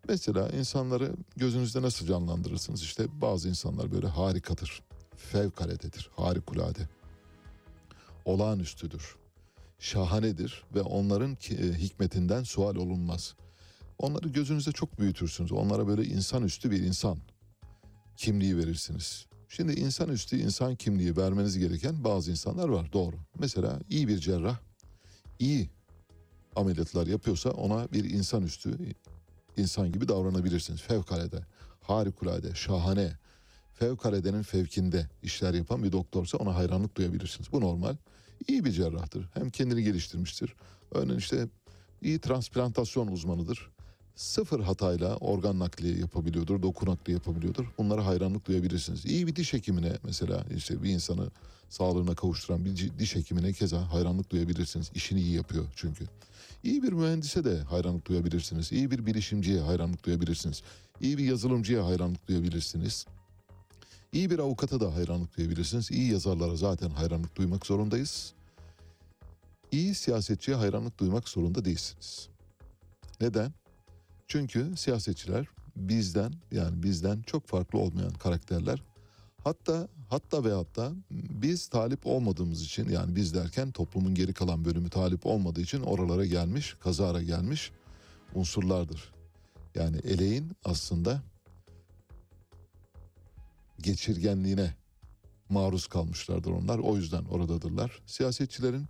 Mesela 0.07 0.49
insanları 0.49 1.15
gözünüzde 1.35 1.81
nasıl 1.81 2.07
canlandırırsınız? 2.07 2.81
İşte 2.81 3.21
bazı 3.21 3.49
insanlar 3.49 3.91
böyle 3.91 4.07
harikadır, 4.07 4.81
fevkaladedir, 5.15 6.09
harikulade, 6.15 6.89
olağanüstüdür, 8.25 9.15
şahanedir 9.79 10.63
ve 10.75 10.81
onların 10.81 11.37
e, 11.49 11.73
hikmetinden 11.73 12.43
sual 12.43 12.75
olunmaz. 12.75 13.35
Onları 14.03 14.29
gözünüzde 14.29 14.71
çok 14.71 14.99
büyütürsünüz. 14.99 15.51
Onlara 15.51 15.87
böyle 15.87 16.05
insanüstü 16.05 16.71
bir 16.71 16.79
insan 16.79 17.17
kimliği 18.17 18.57
verirsiniz. 18.57 19.25
Şimdi 19.49 19.73
insanüstü 19.73 20.37
insan 20.37 20.75
kimliği 20.75 21.17
vermeniz 21.17 21.57
gereken 21.57 22.03
bazı 22.03 22.31
insanlar 22.31 22.69
var 22.69 22.93
doğru. 22.93 23.15
Mesela 23.39 23.79
iyi 23.89 24.07
bir 24.07 24.17
cerrah 24.17 24.57
iyi 25.39 25.69
ameliyatlar 26.55 27.07
yapıyorsa 27.07 27.49
ona 27.49 27.91
bir 27.91 28.09
insanüstü 28.09 28.77
insan 29.57 29.91
gibi 29.91 30.07
davranabilirsiniz. 30.07 30.81
Fevkalade, 30.81 31.39
harikulade, 31.81 32.55
şahane, 32.55 33.17
fevkaladenin 33.73 34.43
fevkinde 34.43 35.09
işler 35.23 35.53
yapan 35.53 35.83
bir 35.83 35.91
doktorsa 35.91 36.37
ona 36.37 36.55
hayranlık 36.55 36.97
duyabilirsiniz. 36.97 37.51
Bu 37.51 37.61
normal. 37.61 37.95
İyi 38.47 38.65
bir 38.65 38.71
cerrahtır. 38.71 39.29
Hem 39.33 39.49
kendini 39.49 39.83
geliştirmiştir. 39.83 40.55
Örneğin 40.91 41.19
işte 41.19 41.47
iyi 42.01 42.19
transplantasyon 42.19 43.07
uzmanıdır. 43.07 43.72
Sıfır 44.15 44.59
hatayla 44.59 45.17
organ 45.17 45.59
nakli 45.59 45.99
yapabiliyordur, 45.99 46.61
doku 46.61 46.85
nakli 46.85 47.13
yapabiliyordur. 47.13 47.65
Bunlara 47.77 48.05
hayranlık 48.05 48.47
duyabilirsiniz. 48.47 49.05
İyi 49.05 49.27
bir 49.27 49.35
diş 49.35 49.53
hekimine 49.53 49.97
mesela 50.03 50.45
işte 50.55 50.83
bir 50.83 50.89
insanı 50.89 51.29
sağlığına 51.69 52.15
kavuşturan 52.15 52.65
bir 52.65 52.91
diş 52.99 53.15
hekimine 53.15 53.53
keza 53.53 53.91
hayranlık 53.93 54.29
duyabilirsiniz. 54.29 54.91
İşini 54.95 55.21
iyi 55.21 55.35
yapıyor 55.35 55.65
çünkü. 55.75 56.05
İyi 56.63 56.83
bir 56.83 56.93
mühendise 56.93 57.43
de 57.43 57.59
hayranlık 57.61 58.07
duyabilirsiniz. 58.07 58.71
İyi 58.71 58.91
bir 58.91 59.05
bilişimciye 59.05 59.61
hayranlık 59.61 60.05
duyabilirsiniz. 60.05 60.61
İyi 61.01 61.17
bir 61.17 61.23
yazılımcıya 61.23 61.85
hayranlık 61.85 62.27
duyabilirsiniz. 62.27 63.05
İyi 64.13 64.29
bir 64.29 64.39
avukata 64.39 64.79
da 64.79 64.95
hayranlık 64.95 65.37
duyabilirsiniz. 65.37 65.91
İyi 65.91 66.11
yazarlara 66.11 66.55
zaten 66.55 66.89
hayranlık 66.89 67.35
duymak 67.35 67.65
zorundayız. 67.65 68.33
İyi 69.71 69.95
siyasetçiye 69.95 70.57
hayranlık 70.57 70.99
duymak 70.99 71.29
zorunda 71.29 71.65
değilsiniz. 71.65 72.27
Neden? 73.21 73.53
Çünkü 74.27 74.77
siyasetçiler 74.77 75.47
bizden 75.75 76.33
yani 76.51 76.83
bizden 76.83 77.21
çok 77.21 77.47
farklı 77.47 77.79
olmayan 77.79 78.13
karakterler. 78.13 78.83
Hatta 79.43 79.87
hatta 80.09 80.43
ve 80.43 80.53
hatta 80.53 80.91
biz 81.11 81.67
talip 81.67 82.07
olmadığımız 82.07 82.61
için 82.63 82.89
yani 82.89 83.15
biz 83.15 83.33
derken 83.33 83.71
toplumun 83.71 84.15
geri 84.15 84.33
kalan 84.33 84.65
bölümü 84.65 84.89
talip 84.89 85.25
olmadığı 85.25 85.61
için 85.61 85.81
oralara 85.81 86.25
gelmiş, 86.25 86.75
kazara 86.79 87.21
gelmiş 87.21 87.71
unsurlardır. 88.35 89.13
Yani 89.75 89.97
eleğin 89.97 90.51
aslında 90.65 91.21
geçirgenliğine 93.79 94.73
maruz 95.49 95.87
kalmışlardır 95.87 96.51
onlar. 96.51 96.79
O 96.79 96.97
yüzden 96.97 97.25
oradadırlar. 97.25 98.01
Siyasetçilerin 98.05 98.85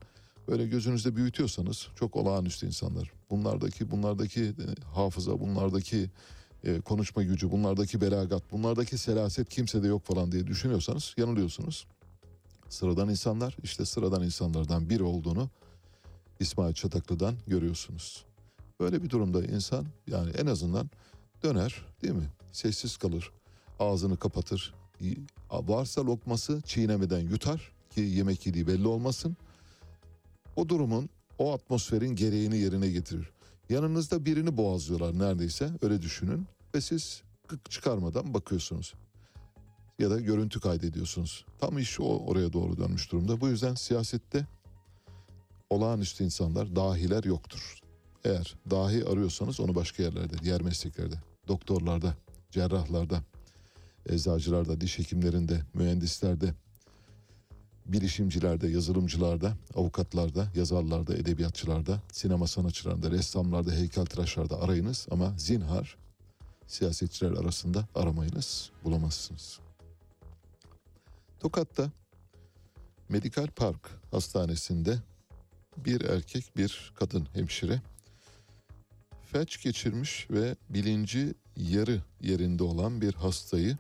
böyle 0.48 0.68
gözünüzde 0.68 1.16
büyütüyorsanız 1.16 1.88
çok 1.96 2.16
olağanüstü 2.16 2.66
insanlar. 2.66 3.12
Bunlardaki 3.30 3.92
bunlardaki 3.92 4.44
e, 4.44 4.66
hafıza, 4.96 5.40
bunlardaki 5.40 6.10
e, 6.64 6.82
konuşma 6.82 7.24
gücü, 7.24 7.52
bunlardaki 7.52 8.02
belagat, 8.02 8.52
bunlardaki 8.52 8.98
selaset 8.98 9.50
kimsede 9.50 9.88
yok 9.88 10.06
falan 10.06 10.32
diye 10.32 10.48
düşünüyorsanız 10.48 11.14
yanılıyorsunuz. 11.18 11.88
Sıradan 12.70 13.10
insanlar 13.10 13.58
işte 13.64 13.86
sıradan 13.86 14.24
insanlardan 14.24 14.90
biri 14.90 15.04
olduğunu 15.04 15.50
İsmail 16.40 16.74
Çataklı'dan 16.74 17.36
görüyorsunuz. 17.48 18.26
Böyle 18.80 19.04
bir 19.04 19.10
durumda 19.10 19.44
insan 19.44 19.86
yani 20.08 20.32
en 20.32 20.46
azından 20.46 20.90
döner 21.44 21.86
değil 22.02 22.14
mi? 22.14 22.30
Sessiz 22.52 22.98
kalır, 22.98 23.32
ağzını 23.80 24.18
kapatır. 24.18 24.74
Varsa 25.52 26.06
lokması 26.06 26.62
çiğnemeden 26.62 27.20
yutar 27.20 27.72
ki 27.90 28.02
yemek 28.02 28.46
yediği 28.46 28.68
belli 28.68 28.88
olmasın. 28.88 29.38
O 30.56 30.70
durumun, 30.70 31.10
o 31.38 31.54
atmosferin 31.54 32.16
gereğini 32.16 32.58
yerine 32.58 32.90
getirir. 32.90 33.30
Yanınızda 33.70 34.26
birini 34.26 34.58
boğazlıyorlar 34.58 35.20
neredeyse 35.20 35.72
öyle 35.82 36.02
düşünün 36.02 36.48
ve 36.76 36.82
siz 36.82 37.24
gık 37.48 37.72
çıkarmadan 37.72 38.34
bakıyorsunuz. 38.34 38.94
Ya 40.00 40.10
da 40.10 40.20
görüntü 40.20 40.60
kaydediyorsunuz. 40.60 41.46
Tam 41.60 41.78
iş 41.78 42.00
o 42.00 42.04
oraya 42.04 42.54
doğru 42.54 42.78
dönmüş 42.78 43.12
durumda. 43.12 43.42
Bu 43.42 43.48
yüzden 43.48 43.76
siyasette 43.76 44.48
olağanüstü 45.70 46.24
insanlar, 46.24 46.76
dahiler 46.76 47.24
yoktur. 47.24 47.80
Eğer 48.26 48.56
dahi 48.70 49.06
arıyorsanız 49.06 49.60
onu 49.60 49.76
başka 49.76 50.04
yerlerde, 50.04 50.38
diğer 50.44 50.62
mesleklerde, 50.62 51.16
doktorlarda, 51.48 52.16
cerrahlarda, 52.52 53.24
eczacılarda, 54.10 54.82
diş 54.82 55.00
hekimlerinde, 55.00 55.62
mühendislerde, 55.74 56.54
bilişimcilerde, 57.86 58.68
yazılımcılarda, 58.68 59.54
avukatlarda, 59.76 60.48
yazarlarda, 60.56 61.16
edebiyatçılarda, 61.16 62.02
sinema 62.12 62.48
sanatçılarında, 62.48 63.12
ressamlarda, 63.12 63.72
heykeltıraşlarda 63.72 64.62
arayınız 64.62 65.08
ama 65.12 65.34
zinhar 65.38 65.98
siyasetçiler 66.68 67.32
arasında 67.32 67.88
aramayınız, 67.96 68.72
bulamazsınız. 68.84 69.60
Tokat'ta 71.40 71.92
Medikal 73.10 73.48
Park 73.48 73.90
Hastanesi'nde 74.12 74.98
bir 75.78 76.02
erkek 76.02 76.58
bir 76.58 76.94
kadın 76.96 77.28
hemşire 77.34 77.82
felç 79.32 79.64
geçirmiş 79.64 80.28
ve 80.32 80.56
bilinci 80.70 81.34
yarı 81.58 82.02
yerinde 82.22 82.64
olan 82.64 83.02
bir 83.02 83.14
hastayı 83.14 83.78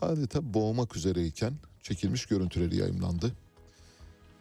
adeta 0.00 0.54
boğmak 0.54 0.96
üzereyken 0.96 1.54
çekilmiş 1.86 2.26
görüntüleri 2.26 2.76
yayımlandı. 2.76 3.32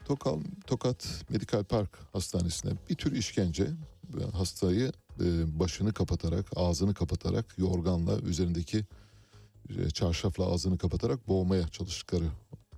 Tokal, 0.06 0.40
Tokat 0.68 1.26
Medikal 1.30 1.64
Park 1.64 1.90
Hastanesi'ne 2.14 2.72
bir 2.90 2.96
tür 2.96 3.12
işkence 3.12 3.68
ve 4.14 4.24
hastayı 4.26 4.92
e, 5.20 5.60
başını 5.60 5.94
kapatarak, 5.94 6.46
ağzını 6.56 6.94
kapatarak, 6.94 7.58
yorganla 7.58 8.20
üzerindeki 8.20 8.86
e, 9.70 9.90
çarşafla 9.90 10.46
ağzını 10.46 10.78
kapatarak 10.78 11.28
boğmaya 11.28 11.68
çalıştıkları 11.68 12.26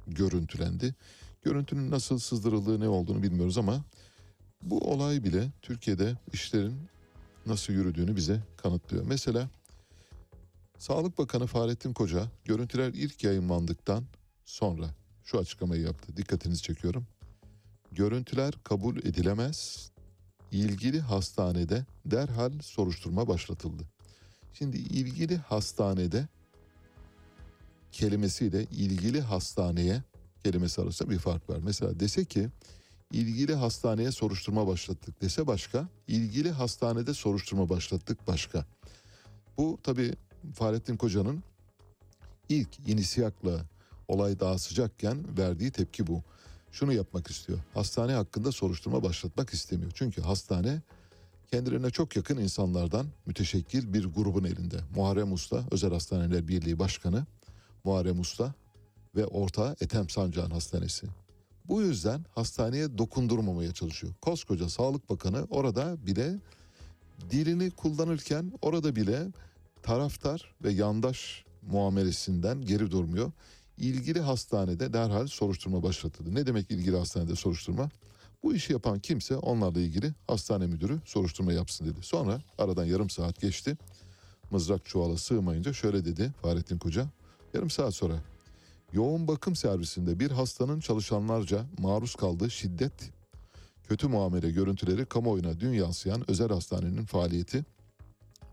görüntülendi. 0.07 0.95
Görüntünün 1.43 1.91
nasıl 1.91 2.19
sızdırıldığı 2.19 2.79
ne 2.79 2.87
olduğunu 2.87 3.23
bilmiyoruz 3.23 3.57
ama 3.57 3.83
bu 4.61 4.91
olay 4.91 5.23
bile 5.23 5.51
Türkiye'de 5.61 6.17
işlerin 6.33 6.77
nasıl 7.45 7.73
yürüdüğünü 7.73 8.15
bize 8.15 8.43
kanıtlıyor. 8.57 9.05
Mesela 9.05 9.49
Sağlık 10.77 11.17
Bakanı 11.17 11.47
Fahrettin 11.47 11.93
Koca 11.93 12.27
görüntüler 12.45 12.93
ilk 12.93 13.23
yayınlandıktan 13.23 14.03
sonra 14.47 14.89
şu 15.23 15.39
açıklamayı 15.39 15.81
yaptı. 15.81 16.17
Dikkatinizi 16.17 16.61
çekiyorum. 16.61 17.07
Görüntüler 17.91 18.53
kabul 18.63 18.97
edilemez. 18.97 19.91
İlgili 20.51 20.99
hastanede 20.99 21.85
derhal 22.05 22.51
soruşturma 22.61 23.27
başlatıldı. 23.27 23.83
Şimdi 24.53 24.77
ilgili 24.77 25.37
hastanede 25.37 26.27
kelimesiyle 27.91 28.63
ilgili 28.63 29.21
hastaneye 29.21 30.03
kelimesi 30.43 30.81
arasında 30.81 31.09
bir 31.09 31.19
fark 31.19 31.49
var. 31.49 31.59
Mesela 31.63 31.99
dese 31.99 32.25
ki 32.25 32.49
ilgili 33.11 33.55
hastaneye 33.55 34.11
soruşturma 34.11 34.67
başlattık 34.67 35.21
dese 35.21 35.47
başka, 35.47 35.89
ilgili 36.07 36.51
hastanede 36.51 37.13
soruşturma 37.13 37.69
başlattık 37.69 38.27
başka. 38.27 38.65
Bu 39.57 39.79
tabii 39.83 40.13
Fahrettin 40.53 40.97
Koca'nın 40.97 41.43
ilk 42.49 42.79
inisiyakla 42.87 43.65
olay 44.07 44.39
daha 44.39 44.57
sıcakken 44.57 45.37
verdiği 45.37 45.71
tepki 45.71 46.07
bu. 46.07 46.23
Şunu 46.71 46.93
yapmak 46.93 47.29
istiyor. 47.29 47.59
Hastane 47.73 48.13
hakkında 48.13 48.51
soruşturma 48.51 49.03
başlatmak 49.03 49.49
istemiyor. 49.49 49.91
Çünkü 49.95 50.21
hastane 50.21 50.81
kendilerine 51.51 51.89
çok 51.89 52.15
yakın 52.15 52.37
insanlardan 52.37 53.07
müteşekkil 53.25 53.93
bir 53.93 54.05
grubun 54.05 54.43
elinde. 54.43 54.79
Muharrem 54.95 55.33
Usta, 55.33 55.63
Özel 55.71 55.91
Hastaneler 55.91 56.47
Birliği 56.47 56.79
Başkanı 56.79 57.25
Muharrem 57.83 58.19
Usta 58.19 58.53
ve 59.15 59.25
ortağı 59.25 59.75
Ethem 59.81 60.09
Sancağ'ın 60.09 60.51
hastanesi. 60.51 61.07
Bu 61.65 61.81
yüzden 61.81 62.25
hastaneye 62.35 62.97
dokundurmamaya 62.97 63.73
çalışıyor. 63.73 64.13
Koskoca 64.21 64.69
Sağlık 64.69 65.09
Bakanı 65.09 65.47
orada 65.49 66.05
bile 66.05 66.39
dilini 67.29 67.71
kullanırken 67.71 68.51
orada 68.61 68.95
bile 68.95 69.27
taraftar 69.83 70.55
ve 70.63 70.71
yandaş 70.71 71.45
muamelesinden 71.61 72.61
geri 72.61 72.91
durmuyor. 72.91 73.31
İlgili 73.77 74.19
hastanede 74.19 74.93
derhal 74.93 75.27
soruşturma 75.27 75.83
başlatıldı. 75.83 76.35
Ne 76.35 76.45
demek 76.45 76.71
ilgili 76.71 76.97
hastanede 76.97 77.35
soruşturma? 77.35 77.89
Bu 78.43 78.55
işi 78.55 78.73
yapan 78.73 78.99
kimse 78.99 79.37
onlarla 79.37 79.79
ilgili 79.79 80.13
hastane 80.27 80.67
müdürü 80.67 80.99
soruşturma 81.05 81.53
yapsın 81.53 81.85
dedi. 81.85 81.99
Sonra 82.01 82.41
aradan 82.57 82.85
yarım 82.85 83.09
saat 83.09 83.41
geçti. 83.41 83.77
Mızrak 84.51 84.85
çuvala 84.85 85.17
sığmayınca 85.17 85.73
şöyle 85.73 86.05
dedi 86.05 86.33
Fahrettin 86.41 86.77
Koca. 86.77 87.07
Yarım 87.53 87.69
saat 87.69 87.93
sonra 87.93 88.21
yoğun 88.93 89.27
bakım 89.27 89.55
servisinde 89.55 90.19
bir 90.19 90.31
hastanın 90.31 90.79
çalışanlarca 90.79 91.65
maruz 91.79 92.15
kaldığı 92.15 92.51
şiddet, 92.51 93.11
kötü 93.83 94.07
muamele 94.07 94.51
görüntüleri 94.51 95.05
kamuoyuna 95.05 95.59
dün 95.59 95.73
yansıyan 95.73 96.31
özel 96.31 96.49
hastanenin 96.49 97.05
faaliyeti 97.05 97.65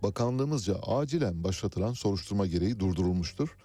bakanlığımızca 0.03 0.77
acilen 0.77 1.45
başlatılan 1.45 1.93
soruşturma 1.93 2.47
gereği 2.47 2.81
durdurulmuştur. 2.81 3.57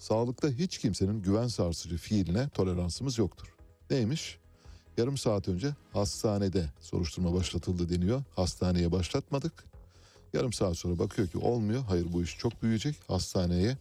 Sağlıkta 0.00 0.48
hiç 0.48 0.78
kimsenin 0.78 1.22
güven 1.22 1.48
sarsıcı 1.48 1.96
fiiline 1.96 2.48
toleransımız 2.48 3.18
yoktur. 3.18 3.54
Neymiş? 3.90 4.38
Yarım 4.96 5.18
saat 5.18 5.48
önce 5.48 5.74
hastanede 5.92 6.66
soruşturma 6.80 7.34
başlatıldı 7.34 7.88
deniyor. 7.88 8.22
Hastaneye 8.36 8.92
başlatmadık. 8.92 9.64
Yarım 10.32 10.52
saat 10.52 10.76
sonra 10.76 10.98
bakıyor 10.98 11.28
ki 11.28 11.38
olmuyor. 11.38 11.84
Hayır 11.88 12.12
bu 12.12 12.22
iş 12.22 12.38
çok 12.38 12.62
büyüyecek. 12.62 12.96
Hastaneye 13.08 13.78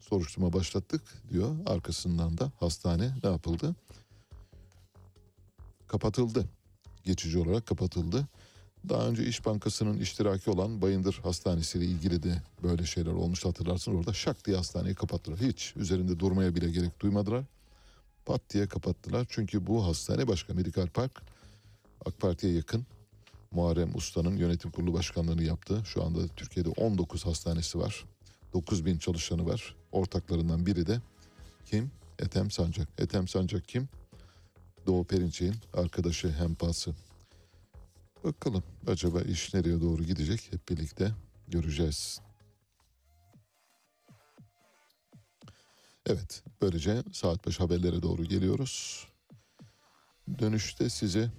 soruşturma 0.00 0.52
başlattık 0.52 1.02
diyor. 1.30 1.56
Arkasından 1.66 2.38
da 2.38 2.52
hastane 2.60 3.14
ne 3.24 3.30
yapıldı? 3.30 3.74
Kapatıldı. 5.88 6.44
Geçici 7.04 7.38
olarak 7.38 7.66
kapatıldı. 7.66 8.26
Daha 8.88 9.08
önce 9.08 9.26
İş 9.26 9.46
Bankası'nın 9.46 9.98
iştiraki 9.98 10.50
olan 10.50 10.82
Bayındır 10.82 11.20
Hastanesi 11.22 11.78
ile 11.78 11.84
ilgili 11.84 12.22
de 12.22 12.42
böyle 12.62 12.86
şeyler 12.86 13.10
olmuş 13.10 13.44
hatırlarsın. 13.44 13.94
Orada 13.94 14.12
şak 14.12 14.46
diye 14.46 14.56
hastaneyi 14.56 14.94
kapattılar. 14.94 15.38
Hiç 15.40 15.74
üzerinde 15.76 16.18
durmaya 16.18 16.54
bile 16.54 16.70
gerek 16.70 17.00
duymadılar. 17.00 17.44
Pat 18.24 18.40
diye 18.50 18.66
kapattılar. 18.66 19.26
Çünkü 19.28 19.66
bu 19.66 19.86
hastane 19.86 20.28
başka 20.28 20.54
Medikal 20.54 20.86
Park 20.86 21.22
AK 22.06 22.20
Parti'ye 22.20 22.54
yakın. 22.54 22.86
Muharrem 23.50 23.94
Usta'nın 23.94 24.36
yönetim 24.36 24.70
kurulu 24.70 24.92
başkanlığını 24.92 25.42
yaptı. 25.42 25.82
Şu 25.84 26.04
anda 26.04 26.28
Türkiye'de 26.28 26.68
19 26.68 27.26
hastanesi 27.26 27.78
var. 27.78 28.04
9 28.52 28.86
bin 28.86 28.98
çalışanı 28.98 29.46
var. 29.46 29.76
Ortaklarından 29.92 30.66
biri 30.66 30.86
de 30.86 31.00
kim? 31.64 31.90
Ethem 32.18 32.50
Sancak. 32.50 32.88
Ethem 32.98 33.28
Sancak 33.28 33.68
kim? 33.68 33.88
Doğu 34.86 35.04
Perinçek'in 35.04 35.54
arkadaşı, 35.74 36.32
hempası. 36.32 36.94
Bakalım 38.24 38.62
acaba 38.86 39.20
iş 39.20 39.54
nereye 39.54 39.80
doğru 39.80 40.04
gidecek 40.04 40.52
hep 40.52 40.68
birlikte 40.68 41.12
göreceğiz. 41.48 42.20
Evet 46.06 46.42
böylece 46.62 47.02
saat 47.12 47.46
5 47.46 47.60
haberlere 47.60 48.02
doğru 48.02 48.24
geliyoruz. 48.24 49.06
Dönüşte 50.38 50.90
size 50.90 51.30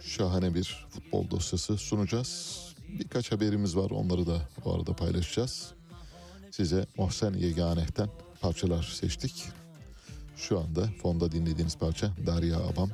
şahane 0.00 0.54
bir 0.54 0.86
futbol 0.90 1.30
dosyası 1.30 1.78
sunacağız. 1.78 2.60
Birkaç 2.88 3.32
haberimiz 3.32 3.76
var 3.76 3.90
onları 3.90 4.26
da 4.26 4.48
o 4.64 4.74
arada 4.74 4.96
paylaşacağız. 4.96 5.74
Size 6.50 6.86
Mohsen 6.96 7.34
Yeganeh'ten 7.34 8.08
parçalar 8.40 8.82
seçtik. 8.82 9.44
Şu 10.36 10.60
anda 10.60 10.88
fonda 11.02 11.32
dinlediğiniz 11.32 11.76
parça 11.78 12.10
Derya 12.26 12.58
Abam. 12.58 12.90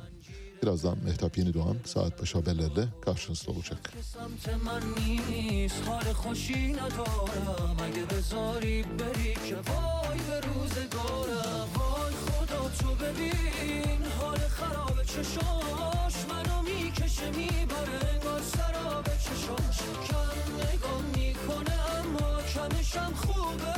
Birazdan 0.61 0.97
Mehtap 1.05 1.37
Yeni 1.37 1.53
Doğan 1.53 1.77
saat 1.85 2.21
başı 2.21 2.37
haberlerle 2.37 2.85
karşınızda 3.05 3.51
olacak. 3.51 3.79
چشاش 15.15 16.15
منو 16.29 16.57
می‌کشه 16.67 17.27
می‌بره 17.37 17.99
انگار 18.11 18.41
سراب 18.55 19.05
چشاش 19.25 19.77
کم 20.07 20.39
نگاه 20.59 21.01
می‌کنه 21.15 21.77
اما 21.97 22.29
کمشم 22.53 23.13
خوبه 23.21 23.77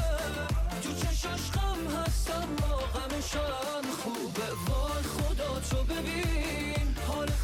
تو 0.83 0.89
چشاش 1.01 1.43
غم 1.55 1.81
هستم 1.97 2.47
ما 2.59 2.75
غمشم 2.93 3.85
خوبه 4.01 4.49
وای 4.65 5.03
خدا 5.13 5.51
تو 5.69 5.77
ببین 5.89 6.62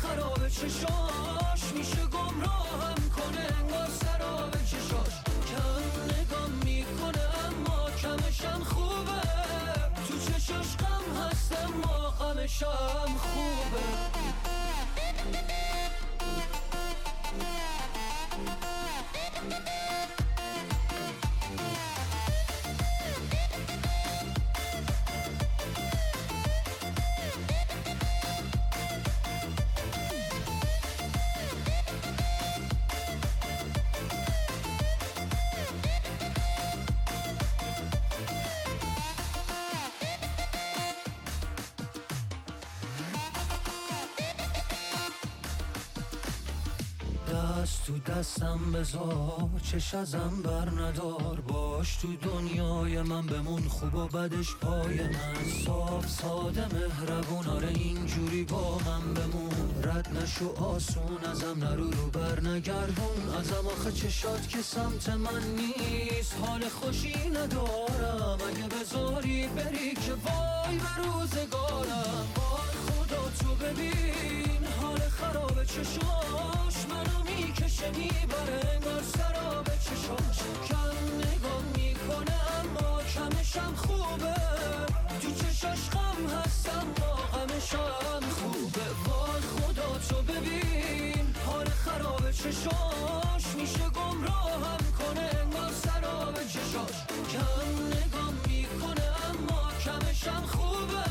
خراب 0.02 0.50
چشاش 0.50 1.74
میشه 1.76 2.06
گمراهم 2.06 3.10
کنه 3.16 3.58
انگار 3.60 3.88
سراب 4.02 4.52
چشاش. 4.66 5.14
کم 5.50 5.84
نگاه 6.16 6.50
می‌کنه 6.66 7.26
اما 7.46 7.90
کمشم 7.92 8.64
خوبه. 8.64 9.22
تو 10.08 10.14
چشاش 10.32 10.78
غم 10.78 11.22
هست 11.22 11.52
اما 11.66 12.10
غمشم 12.10 13.18
خوبه. 13.18 13.86
دستم 48.50 48.72
بذار 48.72 49.50
چش 49.72 49.94
ازم 49.94 50.42
بر 50.44 50.70
ندار. 50.82 51.42
باش 51.48 51.96
تو 51.96 52.08
دنیای 52.16 53.02
من 53.02 53.26
بمون 53.26 53.68
خوب 53.68 53.96
و 53.96 54.08
بدش 54.08 54.56
پای 54.56 55.02
من. 55.02 55.66
صاف 55.66 56.10
ساده 56.10 56.66
مهربون. 56.74 57.48
آره 57.48 57.68
اینجوری 57.68 58.44
با 58.44 58.78
من 58.78 59.14
بمون. 59.14 59.84
رد 59.84 60.18
نشو 60.24 60.64
آسون 60.64 61.26
ازم. 61.32 61.64
نرو 61.64 61.92
رو 61.92 62.10
بر 62.10 62.40
نگردون. 62.40 63.36
ازم 63.40 63.68
آخه 63.68 63.92
چشات 63.92 64.50
که 64.50 64.62
سمت 64.62 65.10
من 65.10 65.44
نیست. 65.56 66.36
حال 66.42 66.70
خوشی 66.70 67.30
ندارم. 67.30 68.38
اگه 68.50 68.68
بذاری 68.68 69.48
بری 69.48 69.94
که 69.94 70.14
وای 70.14 70.78
به 70.78 71.04
روزگارم. 71.04 72.28
خدا 72.88 73.32
تو 73.40 73.56
ببین. 73.56 74.64
حال 74.82 75.00
خراب 75.00 75.58
منو 75.58 76.59
می‌کشه 77.60 77.90
می‌بره 77.90 78.60
انگار 78.74 79.02
سراب 79.04 79.66
چشاش 79.66 80.40
کم 80.68 80.96
نگاه 81.18 81.62
می‌کنه 81.76 82.38
اما 82.60 83.02
کمشم 83.04 83.76
خوبه. 83.76 84.34
تو 85.22 85.32
چشاش 85.32 85.90
غم 85.90 86.28
هستم 86.38 86.88
با 87.00 87.16
غمشم 87.16 88.30
خوبه. 88.30 88.88
وای 89.06 89.42
خدا 89.42 89.98
تو 90.10 90.22
ببین 90.22 91.36
حال 91.46 91.66
خراب 91.66 92.32
چشاش. 92.32 93.56
میشه 93.58 93.90
گمراهم 93.90 94.84
کنه 95.00 95.30
انگار 95.42 95.72
سراب 95.84 96.36
چشاش. 96.48 96.98
کم 97.32 97.88
نگاه 97.88 98.32
می‌کنه 98.48 99.08
اما 99.30 99.72
کمشم 99.84 100.44
خوبه. 100.48 101.04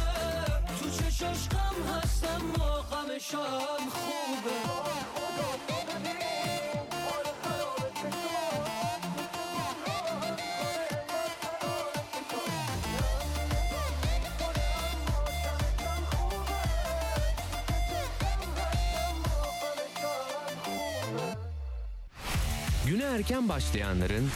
تو 0.80 0.90
چشاش 0.90 1.48
غم 1.48 1.96
هستم 1.96 2.42
ما 2.58 2.70
غمشم 2.90 3.90
خوبه. 3.90 4.58
Güne 22.88 23.04
erken 23.04 23.48
başlayanların, 23.48 24.30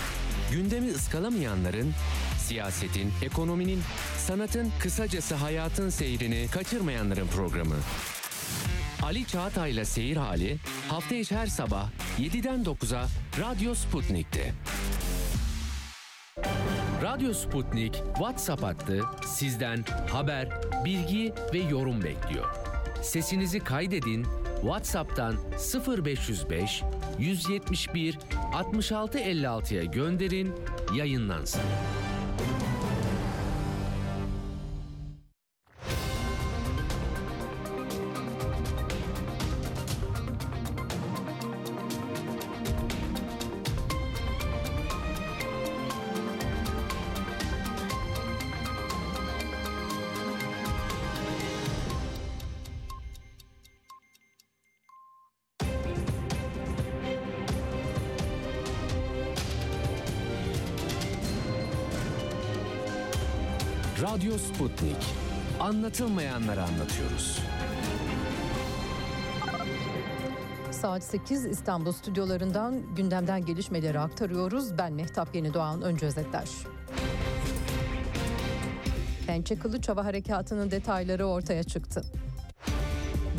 gündemi 0.50 0.90
ıskalamayanların, 0.90 1.92
siyasetin, 2.38 3.12
ekonominin, 3.22 3.80
sanatın, 4.18 4.72
kısacası 4.80 5.34
hayatın 5.34 5.90
seyrini 5.90 6.46
kaçırmayanların 6.50 7.26
programı. 7.26 7.74
Ali 9.02 9.26
Çağatay'la 9.26 9.84
Seyir 9.84 10.16
Hali 10.16 10.56
hafta 10.88 11.14
içi 11.14 11.36
her 11.36 11.46
sabah 11.46 11.90
7'den 12.18 12.62
9'a 12.62 13.06
Radyo 13.40 13.74
Sputnik'te. 13.74 14.52
Radyo 17.02 17.34
Sputnik 17.34 17.94
WhatsApp 17.94 18.62
hattı 18.62 19.00
sizden 19.26 19.84
haber, 20.10 20.48
bilgi 20.84 21.32
ve 21.54 21.58
yorum 21.58 22.02
bekliyor. 22.02 22.54
Sesinizi 23.02 23.60
kaydedin, 23.60 24.26
WhatsApp'tan 24.62 25.34
0505 25.86 26.82
171 27.18 28.18
66 28.54 29.18
56'ya 29.18 29.84
gönderin, 29.84 30.52
yayınlansın. 30.96 31.62
Radyo 64.02 64.38
Sputnik. 64.38 64.96
Anlatılmayanları 65.60 66.62
anlatıyoruz. 66.62 67.38
Saat 70.70 71.04
8 71.04 71.44
İstanbul 71.44 71.92
stüdyolarından 71.92 72.94
gündemden 72.96 73.44
gelişmeleri 73.44 73.98
aktarıyoruz. 73.98 74.78
Ben 74.78 74.92
Mehtap 74.92 75.34
Yeni 75.34 75.54
Doğan. 75.54 75.82
Önce 75.82 76.06
özetler. 76.06 76.48
Pençe 79.26 79.58
Kılıç 79.58 79.88
Hava 79.88 80.04
Harekatı'nın 80.04 80.70
detayları 80.70 81.26
ortaya 81.26 81.62
çıktı. 81.62 82.02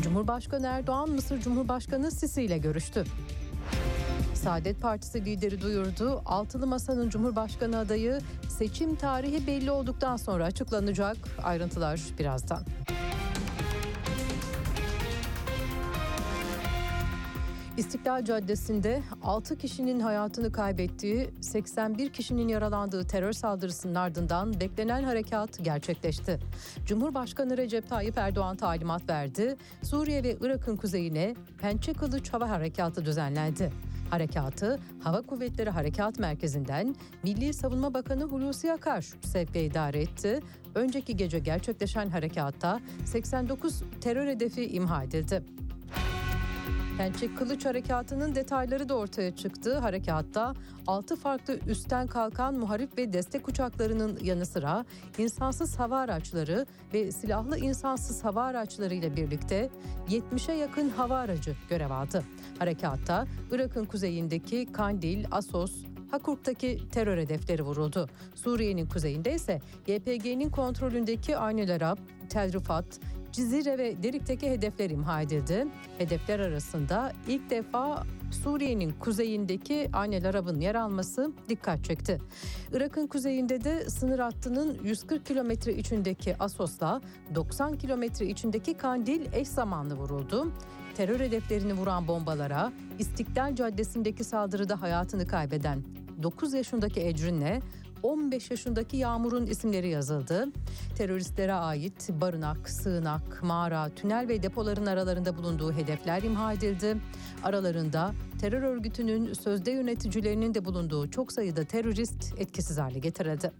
Cumhurbaşkanı 0.02 0.66
Erdoğan 0.66 1.10
Mısır 1.10 1.40
Cumhurbaşkanı 1.40 2.10
Sisi 2.10 2.42
ile 2.42 2.58
görüştü. 2.58 3.04
Saadet 4.44 4.80
Partisi 4.80 5.24
lideri 5.24 5.60
duyurdu. 5.60 6.22
Altılı 6.26 6.66
Masa'nın 6.66 7.08
Cumhurbaşkanı 7.08 7.78
adayı 7.78 8.20
seçim 8.48 8.94
tarihi 8.94 9.46
belli 9.46 9.70
olduktan 9.70 10.16
sonra 10.16 10.44
açıklanacak. 10.44 11.16
Ayrıntılar 11.42 12.00
birazdan. 12.18 12.62
İstiklal 17.76 18.24
Caddesi'nde 18.24 19.02
6 19.22 19.58
kişinin 19.58 20.00
hayatını 20.00 20.52
kaybettiği, 20.52 21.30
81 21.40 22.12
kişinin 22.12 22.48
yaralandığı 22.48 23.06
terör 23.06 23.32
saldırısının 23.32 23.94
ardından 23.94 24.60
beklenen 24.60 25.04
harekat 25.04 25.64
gerçekleşti. 25.64 26.40
Cumhurbaşkanı 26.86 27.56
Recep 27.56 27.88
Tayyip 27.88 28.18
Erdoğan 28.18 28.56
talimat 28.56 29.08
verdi. 29.10 29.56
Suriye 29.82 30.22
ve 30.22 30.36
Irak'ın 30.40 30.76
kuzeyine 30.76 31.34
Pençe 31.60 31.92
Kılıç 31.92 32.32
Hava 32.32 32.48
Harekatı 32.48 33.04
düzenlendi. 33.04 33.93
Harekatı 34.14 34.78
Hava 35.00 35.22
Kuvvetleri 35.22 35.70
Harekat 35.70 36.18
Merkezi'nden 36.18 36.94
Milli 37.22 37.54
Savunma 37.54 37.94
Bakanı 37.94 38.24
Hulusi 38.24 38.72
Akar 38.72 39.02
sevk 39.20 39.56
idare 39.56 40.00
etti. 40.00 40.40
Önceki 40.74 41.16
gece 41.16 41.38
gerçekleşen 41.38 42.08
harekatta 42.08 42.80
89 43.04 43.82
terör 44.00 44.28
hedefi 44.28 44.66
imha 44.66 45.04
edildi. 45.04 45.42
Pençe 46.98 47.34
Kılıç 47.34 47.64
Harekatı'nın 47.64 48.34
detayları 48.34 48.88
da 48.88 48.94
ortaya 48.94 49.36
çıktı. 49.36 49.78
Harekatta 49.78 50.54
6 50.86 51.16
farklı 51.16 51.58
üstten 51.66 52.06
kalkan 52.06 52.54
muharip 52.54 52.98
ve 52.98 53.12
destek 53.12 53.48
uçaklarının 53.48 54.18
yanı 54.22 54.46
sıra 54.46 54.84
insansız 55.18 55.78
hava 55.78 55.98
araçları 55.98 56.66
ve 56.94 57.12
silahlı 57.12 57.58
insansız 57.58 58.24
hava 58.24 58.42
araçları 58.42 58.94
ile 58.94 59.16
birlikte 59.16 59.70
70'e 60.08 60.54
yakın 60.54 60.88
hava 60.88 61.18
aracı 61.18 61.56
görev 61.70 61.90
aldı. 61.90 62.24
Harekatta 62.58 63.26
Irak'ın 63.50 63.84
kuzeyindeki 63.84 64.72
Kandil, 64.72 65.24
Asos, 65.30 65.72
Hakurk'taki 66.10 66.88
terör 66.92 67.18
hedefleri 67.18 67.62
vuruldu. 67.62 68.08
Suriye'nin 68.34 68.86
kuzeyinde 68.86 69.34
ise 69.34 69.60
YPG'nin 69.86 70.50
kontrolündeki 70.50 71.36
Aynel 71.36 71.74
Arap, 71.74 71.98
Tel 72.28 72.52
Rifat, 72.52 73.00
Cizire 73.34 73.78
ve 73.78 74.02
Derik'teki 74.02 74.50
hedefler 74.50 74.90
imha 74.90 75.22
edildi. 75.22 75.66
Hedefler 75.98 76.40
arasında 76.40 77.12
ilk 77.28 77.50
defa 77.50 78.02
Suriye'nin 78.30 78.92
kuzeyindeki 78.92 79.90
Aynel 79.92 80.28
Arab'ın 80.28 80.60
yer 80.60 80.74
alması 80.74 81.32
dikkat 81.48 81.84
çekti. 81.84 82.20
Irak'ın 82.72 83.06
kuzeyinde 83.06 83.64
de 83.64 83.90
sınır 83.90 84.18
hattının 84.18 84.78
140 84.84 85.26
kilometre 85.26 85.74
içindeki 85.74 86.36
Asos'la 86.38 87.00
90 87.34 87.78
kilometre 87.78 88.26
içindeki 88.26 88.74
Kandil 88.74 89.32
eş 89.32 89.48
zamanlı 89.48 89.94
vuruldu. 89.94 90.52
Terör 90.96 91.20
hedeflerini 91.20 91.74
vuran 91.74 92.08
bombalara 92.08 92.72
İstiklal 92.98 93.54
Caddesi'ndeki 93.54 94.24
saldırıda 94.24 94.82
hayatını 94.82 95.26
kaybeden 95.26 95.82
9 96.22 96.54
yaşındaki 96.54 97.00
Ecrin'le 97.00 97.60
15 98.04 98.50
yaşındaki 98.50 98.96
Yağmur'un 98.96 99.46
isimleri 99.46 99.88
yazıldı. 99.88 100.48
Teröristlere 100.96 101.52
ait 101.52 102.10
barınak, 102.20 102.70
sığınak, 102.70 103.42
mağara, 103.42 103.88
tünel 103.88 104.28
ve 104.28 104.42
depoların 104.42 104.86
aralarında 104.86 105.36
bulunduğu 105.36 105.72
hedefler 105.72 106.22
imha 106.22 106.52
edildi. 106.52 106.96
Aralarında 107.42 108.14
terör 108.40 108.62
örgütünün 108.62 109.32
sözde 109.32 109.70
yöneticilerinin 109.70 110.54
de 110.54 110.64
bulunduğu 110.64 111.10
çok 111.10 111.32
sayıda 111.32 111.64
terörist 111.64 112.34
etkisiz 112.38 112.78
hale 112.78 112.98
getirildi. 112.98 113.52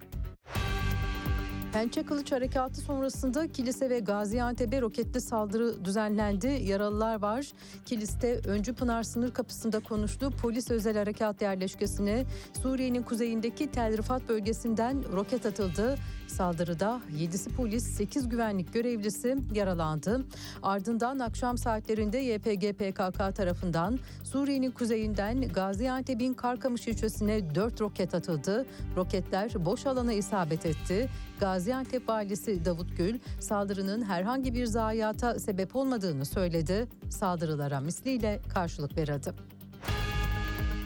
Pençe 1.75 2.03
Kılıç 2.03 2.33
Harekatı 2.33 2.81
sonrasında 2.81 3.53
kilise 3.53 3.91
ve 3.91 3.99
Gaziantep'e 3.99 4.81
roketli 4.81 5.21
saldırı 5.21 5.85
düzenlendi. 5.85 6.47
Yaralılar 6.47 7.23
var. 7.23 7.53
Kiliste 7.85 8.41
Öncü 8.47 8.75
Pınar 8.75 9.03
sınır 9.03 9.31
kapısında 9.35 9.81
konuştu. 9.81 10.31
Polis 10.43 10.71
özel 10.71 10.97
harekat 10.97 11.43
yerleşkesine 11.43 12.25
Suriye'nin 12.63 13.03
kuzeyindeki 13.03 13.71
Tel 13.71 13.97
Rifat 13.97 14.29
bölgesinden 14.29 15.13
roket 15.13 15.47
atıldı. 15.47 15.97
Saldırıda 16.27 17.01
7'si 17.19 17.57
polis, 17.57 17.85
8 17.85 18.29
güvenlik 18.29 18.73
görevlisi 18.75 19.37
yaralandı. 19.55 20.25
Ardından 20.63 21.19
akşam 21.19 21.59
saatlerinde 21.59 22.19
YPG 22.19 22.73
PKK 22.73 23.37
tarafından 23.37 23.99
Suriye'nin 24.25 24.71
kuzeyinden 24.71 25.49
Gaziantep'in 25.49 26.35
Karkamış 26.35 26.89
ilçesine 26.89 27.55
4 27.55 27.81
roket 27.81 28.15
atıldı. 28.15 28.67
Roketler 28.97 29.65
boş 29.65 29.87
alana 29.87 30.13
isabet 30.13 30.67
etti. 30.67 31.09
Gaziantep 31.41 32.09
valisi 32.09 32.65
Davut 32.65 32.97
Gül 32.97 33.19
saldırının 33.41 34.03
herhangi 34.03 34.55
bir 34.55 34.67
zayiata 34.67 35.39
sebep 35.39 35.77
olmadığını 35.77 36.25
söyledi. 36.25 36.89
Saldırılara 37.11 37.81
misliyle 37.81 38.41
karşılık 38.55 38.97
verildi. 38.97 39.33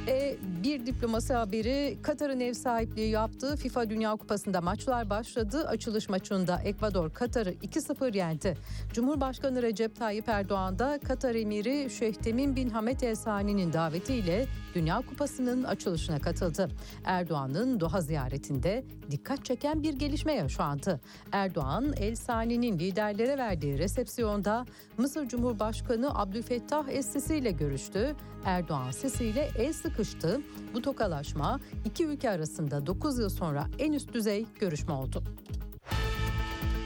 E, 0.09 0.37
bir 0.65 0.87
diplomasi 0.87 1.35
haberi 1.35 1.99
Katar'ın 2.03 2.41
ev 2.41 2.55
sahipliği 2.55 3.11
yaptığı 3.11 3.57
FIFA 3.57 3.91
Dünya 3.91 4.17
Kupası'nda 4.17 4.61
maçlar 4.61 5.11
başladı. 5.11 5.69
Açılış 5.69 6.09
maçında 6.09 6.61
Ekvador 6.65 7.11
Katar'ı 7.11 7.53
2-0 7.53 8.17
yendi. 8.17 8.57
Cumhurbaşkanı 8.93 9.63
Recep 9.63 9.97
Tayyip 9.97 10.29
Erdoğan 10.29 10.79
da 10.79 10.99
Katar 11.09 11.35
emiri 11.35 11.91
Şeyh 11.91 12.15
Temim 12.15 12.57
bin 12.57 12.71
Hamed 12.71 13.01
El 13.01 13.15
Sani'nin 13.15 13.73
davetiyle 13.73 14.47
Dünya 14.75 15.03
Kupası'nın 15.09 15.65
açılışına 15.65 16.19
katıldı. 16.19 16.69
Erdoğan'ın 17.05 17.81
Doha 17.81 18.01
ziyaretinde 18.01 18.85
dikkat 19.11 19.45
çeken 19.45 19.83
bir 19.83 19.95
gelişme 19.95 20.35
yaşandı. 20.35 21.01
Erdoğan, 21.33 21.93
El 21.97 22.15
Sani'nin 22.15 22.79
liderlere 22.79 23.39
verdiği 23.39 23.79
resepsiyonda 23.79 24.67
Mısır 24.99 25.29
Cumhurbaşkanı 25.29 26.19
Abdülfettah 26.19 26.89
Es-Sisi 26.89 27.37
ile 27.37 27.51
görüştü. 27.51 28.17
Erdoğan 28.45 28.91
Sisi 28.91 29.25
ile 29.25 29.49
el 29.59 29.73
sıkıştı. 29.99 30.41
Bu 30.75 30.83
tokalaşma 30.83 31.61
iki 31.85 32.07
ülke 32.07 32.31
arasında 32.31 32.87
9 32.87 33.19
yıl 33.19 33.29
sonra 33.29 33.67
en 33.79 33.93
üst 33.93 34.13
düzey 34.15 34.47
görüşme 34.61 34.93
oldu. 34.93 35.23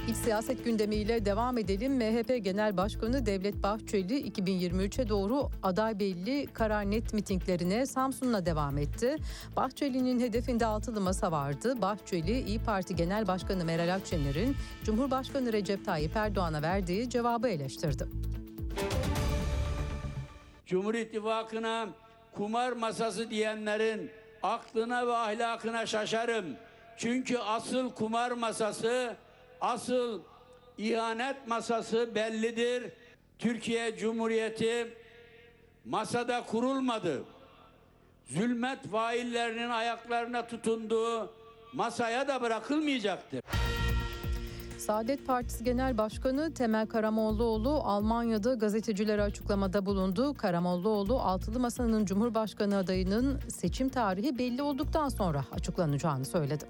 İç 0.09 0.17
siyaset 0.17 0.65
gündemiyle 0.65 1.25
devam 1.25 1.59
edelim. 1.59 1.97
MHP 1.97 2.45
Genel 2.45 2.77
Başkanı 2.77 3.27
Devlet 3.27 3.63
Bahçeli 3.63 4.31
2023'e 4.31 5.09
doğru 5.09 5.49
aday 5.63 5.99
belli 5.99 6.47
karar 6.47 6.91
net 6.91 7.15
mitinglerine 7.15 7.87
Samsun'la 7.87 8.47
devam 8.47 8.79
etti. 8.79 9.17
Bahçeli'nin 9.57 10.21
hedefinde 10.21 10.67
altılı 10.67 11.01
masa 11.01 11.33
vardı. 11.33 11.83
Bahçeli 11.83 12.41
İyi 12.41 12.59
Parti 12.59 12.97
Genel 12.97 13.27
Başkanı 13.27 13.65
Meral 13.65 13.95
Akşener'in 13.95 14.57
Cumhurbaşkanı 14.85 15.53
Recep 15.53 15.85
Tayyip 15.85 16.17
Erdoğan'a 16.17 16.63
verdiği 16.63 17.11
cevabı 17.11 17.49
eleştirdi. 17.49 18.07
Cumhur 20.67 20.95
İttifakı'na 20.95 21.89
kumar 22.35 22.73
masası 22.73 23.31
diyenlerin 23.31 24.11
aklına 24.43 25.07
ve 25.07 25.13
ahlakına 25.13 25.87
şaşarım. 25.87 26.57
Çünkü 26.97 27.39
asıl 27.39 27.93
kumar 27.95 28.31
masası, 28.31 29.17
asıl 29.61 30.21
ihanet 30.79 31.47
masası 31.47 32.15
bellidir. 32.15 32.93
Türkiye 33.39 33.97
Cumhuriyeti 33.97 34.95
masada 35.85 36.43
kurulmadı. 36.47 37.25
Zulmet 38.27 38.91
faillerinin 38.91 39.71
ayaklarına 39.71 40.47
tutunduğu 40.47 41.35
masaya 41.73 42.29
da 42.29 42.43
bırakılmayacaktır. 42.43 43.41
Saadet 44.83 45.27
Partisi 45.27 45.65
Genel 45.65 45.99
Başkanı 45.99 46.55
Temel 46.55 46.87
Karamollaoğlu 46.87 47.71
Almanya'da 47.71 48.55
gazetecilere 48.55 49.23
açıklamada 49.23 49.87
bulundu. 49.87 50.35
Karamollaoğlu 50.35 51.21
altılı 51.21 51.61
masanın 51.61 52.05
Cumhurbaşkanı 52.05 52.77
adayının 52.77 53.41
seçim 53.49 53.89
tarihi 53.89 54.39
belli 54.39 54.63
olduktan 54.63 55.09
sonra 55.09 55.45
açıklanacağını 55.53 56.25
söyledi. 56.25 56.65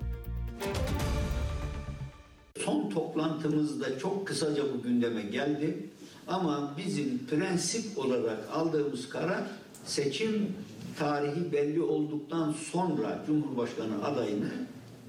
Son 2.58 2.90
toplantımızda 2.90 3.98
çok 3.98 4.26
kısaca 4.26 4.62
bu 4.74 4.82
gündeme 4.82 5.22
geldi. 5.22 5.90
Ama 6.28 6.70
bizim 6.78 7.26
prensip 7.26 7.98
olarak 7.98 8.38
aldığımız 8.54 9.08
karar 9.08 9.42
seçim 9.84 10.56
tarihi 10.98 11.52
belli 11.52 11.82
olduktan 11.82 12.52
sonra 12.52 13.22
Cumhurbaşkanı 13.26 14.04
adayını 14.04 14.50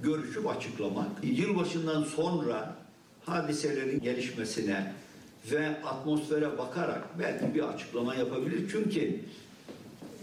görüşüp 0.03 0.49
açıklamak. 0.49 1.07
Yılbaşından 1.23 2.03
sonra 2.03 2.82
hadiselerin 3.25 3.99
gelişmesine 3.99 4.93
ve 5.51 5.81
atmosfere 5.83 6.57
bakarak 6.57 7.19
belki 7.19 7.55
bir 7.55 7.63
açıklama 7.73 8.15
yapabilir. 8.15 8.69
Çünkü 8.71 9.19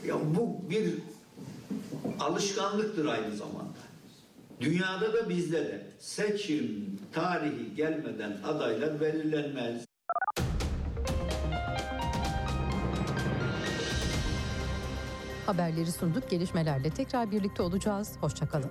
ya 0.07 0.15
bu 0.37 0.71
bir 0.71 0.95
alışkanlıktır 2.21 3.07
aynı 3.07 3.37
zamanda. 3.37 3.81
Dünyada 4.61 5.13
da 5.13 5.29
bizde 5.29 5.59
de 5.59 5.87
seçim 5.99 6.99
tarihi 7.13 7.75
gelmeden 7.77 8.37
adaylar 8.45 9.01
belirlenmez. 9.01 9.91
Haberleri 15.47 15.93
sunduk. 15.93 16.31
Gelişmelerle 16.31 16.91
tekrar 16.91 17.31
birlikte 17.31 17.63
olacağız. 17.63 18.13
Hoşçakalın. 18.21 18.71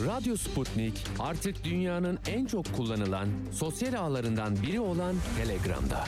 Radyo 0.00 0.36
Sputnik 0.36 1.04
artık 1.18 1.64
dünyanın 1.64 2.18
en 2.26 2.46
çok 2.46 2.76
kullanılan 2.76 3.28
sosyal 3.52 3.94
ağlarından 3.94 4.62
biri 4.62 4.80
olan 4.80 5.14
Telegram'da. 5.38 6.04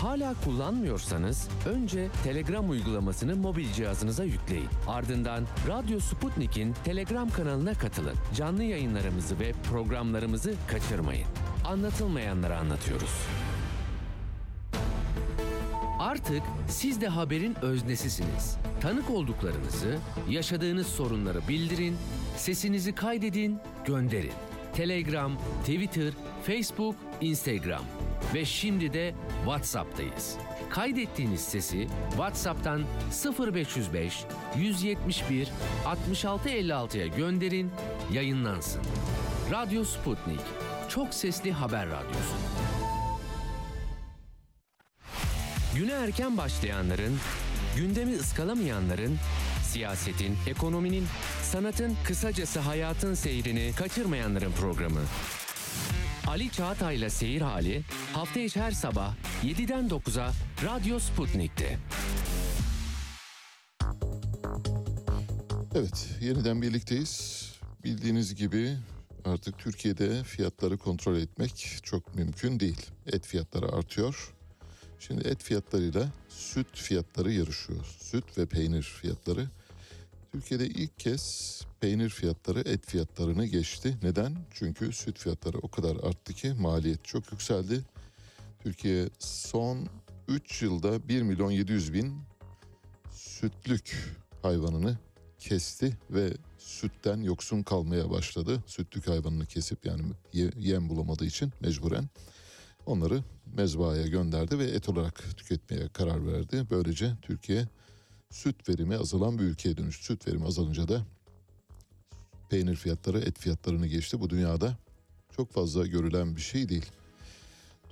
Hala 0.00 0.34
kullanmıyorsanız 0.44 1.48
önce 1.66 2.08
Telegram 2.24 2.70
uygulamasını 2.70 3.36
mobil 3.36 3.72
cihazınıza 3.72 4.24
yükleyin. 4.24 4.68
Ardından 4.86 5.46
Radyo 5.68 6.00
Sputnik'in 6.00 6.74
Telegram 6.84 7.30
kanalına 7.30 7.74
katılın. 7.74 8.14
Canlı 8.36 8.62
yayınlarımızı 8.62 9.40
ve 9.40 9.52
programlarımızı 9.70 10.54
kaçırmayın. 10.68 11.26
Anlatılmayanları 11.64 12.56
anlatıyoruz. 12.56 13.10
Artık 15.98 16.42
siz 16.68 17.00
de 17.00 17.08
haberin 17.08 17.56
öznesisiniz. 17.62 18.56
Tanık 18.80 19.10
olduklarınızı, 19.10 19.98
yaşadığınız 20.28 20.86
sorunları 20.86 21.48
bildirin, 21.48 21.96
sesinizi 22.36 22.94
kaydedin, 22.94 23.58
gönderin. 23.84 24.32
Telegram, 24.74 25.32
Twitter, 25.60 26.12
Facebook, 26.46 26.94
Instagram 27.20 27.82
ve 28.34 28.44
şimdi 28.44 28.92
de 28.92 29.14
WhatsApp'tayız. 29.44 30.36
Kaydettiğiniz 30.70 31.40
sesi 31.40 31.88
WhatsApp'tan 32.10 32.82
0505 33.54 34.24
171 34.56 35.48
6656'ya 35.84 37.06
gönderin, 37.06 37.70
yayınlansın. 38.12 38.82
Radyo 39.52 39.84
Sputnik. 39.84 40.40
çok 40.88 41.14
sesli 41.14 41.52
haber 41.52 41.86
radyosu. 41.86 42.34
Güne 45.78 45.92
erken 45.92 46.36
başlayanların, 46.36 47.18
gündemi 47.76 48.16
ıskalamayanların, 48.16 49.18
siyasetin, 49.64 50.36
ekonominin, 50.46 51.04
sanatın, 51.42 51.96
kısacası 52.04 52.60
hayatın 52.60 53.14
seyrini 53.14 53.72
kaçırmayanların 53.76 54.52
programı. 54.52 55.00
Ali 56.26 56.50
Çağatay'la 56.50 57.10
Seyir 57.10 57.40
Hali 57.40 57.82
hafta 58.12 58.40
içi 58.40 58.60
her 58.60 58.70
sabah 58.70 59.14
7'den 59.44 59.88
9'a 59.88 60.32
Radyo 60.64 60.98
Sputnik'te. 60.98 61.78
Evet, 65.74 66.08
yeniden 66.20 66.62
birlikteyiz. 66.62 67.44
Bildiğiniz 67.84 68.34
gibi 68.34 68.76
artık 69.24 69.58
Türkiye'de 69.58 70.24
fiyatları 70.24 70.78
kontrol 70.78 71.16
etmek 71.16 71.78
çok 71.82 72.14
mümkün 72.14 72.60
değil. 72.60 72.86
Et 73.06 73.26
fiyatları 73.26 73.72
artıyor. 73.72 74.37
Şimdi 75.00 75.28
et 75.28 75.42
fiyatlarıyla 75.42 76.08
süt 76.28 76.76
fiyatları 76.76 77.32
yarışıyor. 77.32 77.84
Süt 78.00 78.38
ve 78.38 78.46
peynir 78.46 78.82
fiyatları. 78.82 79.48
Türkiye'de 80.32 80.66
ilk 80.66 80.98
kez 80.98 81.62
peynir 81.80 82.08
fiyatları 82.08 82.60
et 82.60 82.86
fiyatlarını 82.86 83.46
geçti. 83.46 83.98
Neden? 84.02 84.36
Çünkü 84.50 84.92
süt 84.92 85.18
fiyatları 85.18 85.58
o 85.58 85.68
kadar 85.68 85.96
arttı 85.96 86.32
ki 86.34 86.52
maliyet 86.52 87.04
çok 87.04 87.32
yükseldi. 87.32 87.80
Türkiye 88.62 89.08
son 89.18 89.88
3 90.28 90.62
yılda 90.62 91.08
1 91.08 91.22
milyon 91.22 91.50
700 91.50 91.92
bin 91.92 92.22
sütlük 93.12 94.16
hayvanını 94.42 94.98
kesti 95.38 95.96
ve 96.10 96.32
sütten 96.58 97.20
yoksun 97.22 97.62
kalmaya 97.62 98.10
başladı. 98.10 98.62
Sütlük 98.66 99.08
hayvanını 99.08 99.46
kesip 99.46 99.86
yani 99.86 100.02
ye- 100.32 100.50
yem 100.56 100.88
bulamadığı 100.88 101.24
için 101.26 101.52
mecburen 101.60 102.08
onları 102.88 103.22
mezbahaya 103.56 104.06
gönderdi 104.06 104.58
ve 104.58 104.64
et 104.64 104.88
olarak 104.88 105.36
tüketmeye 105.36 105.88
karar 105.88 106.26
verdi. 106.26 106.66
Böylece 106.70 107.12
Türkiye 107.22 107.68
süt 108.30 108.68
verimi 108.68 108.96
azalan 108.96 109.38
bir 109.38 109.44
ülkeye 109.44 109.76
dönüştü. 109.76 110.04
Süt 110.04 110.28
verimi 110.28 110.46
azalınca 110.46 110.88
da 110.88 111.06
peynir 112.50 112.76
fiyatları 112.76 113.18
et 113.18 113.38
fiyatlarını 113.38 113.86
geçti. 113.86 114.20
Bu 114.20 114.30
dünyada 114.30 114.76
çok 115.36 115.52
fazla 115.52 115.86
görülen 115.86 116.36
bir 116.36 116.40
şey 116.40 116.68
değil. 116.68 116.86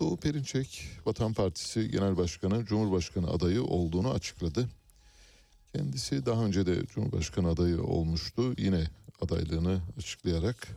Doğu 0.01 0.17
Perinçek 0.17 0.89
Vatan 1.07 1.33
Partisi 1.33 1.91
Genel 1.91 2.17
Başkanı 2.17 2.65
Cumhurbaşkanı 2.65 3.31
adayı 3.31 3.65
olduğunu 3.65 4.11
açıkladı. 4.11 4.69
Kendisi 5.73 6.27
daha 6.27 6.45
önce 6.45 6.67
de 6.67 6.87
Cumhurbaşkanı 6.87 7.49
adayı 7.49 7.83
olmuştu. 7.83 8.55
Yine 8.59 8.87
adaylığını 9.21 9.81
açıklayarak 9.99 10.69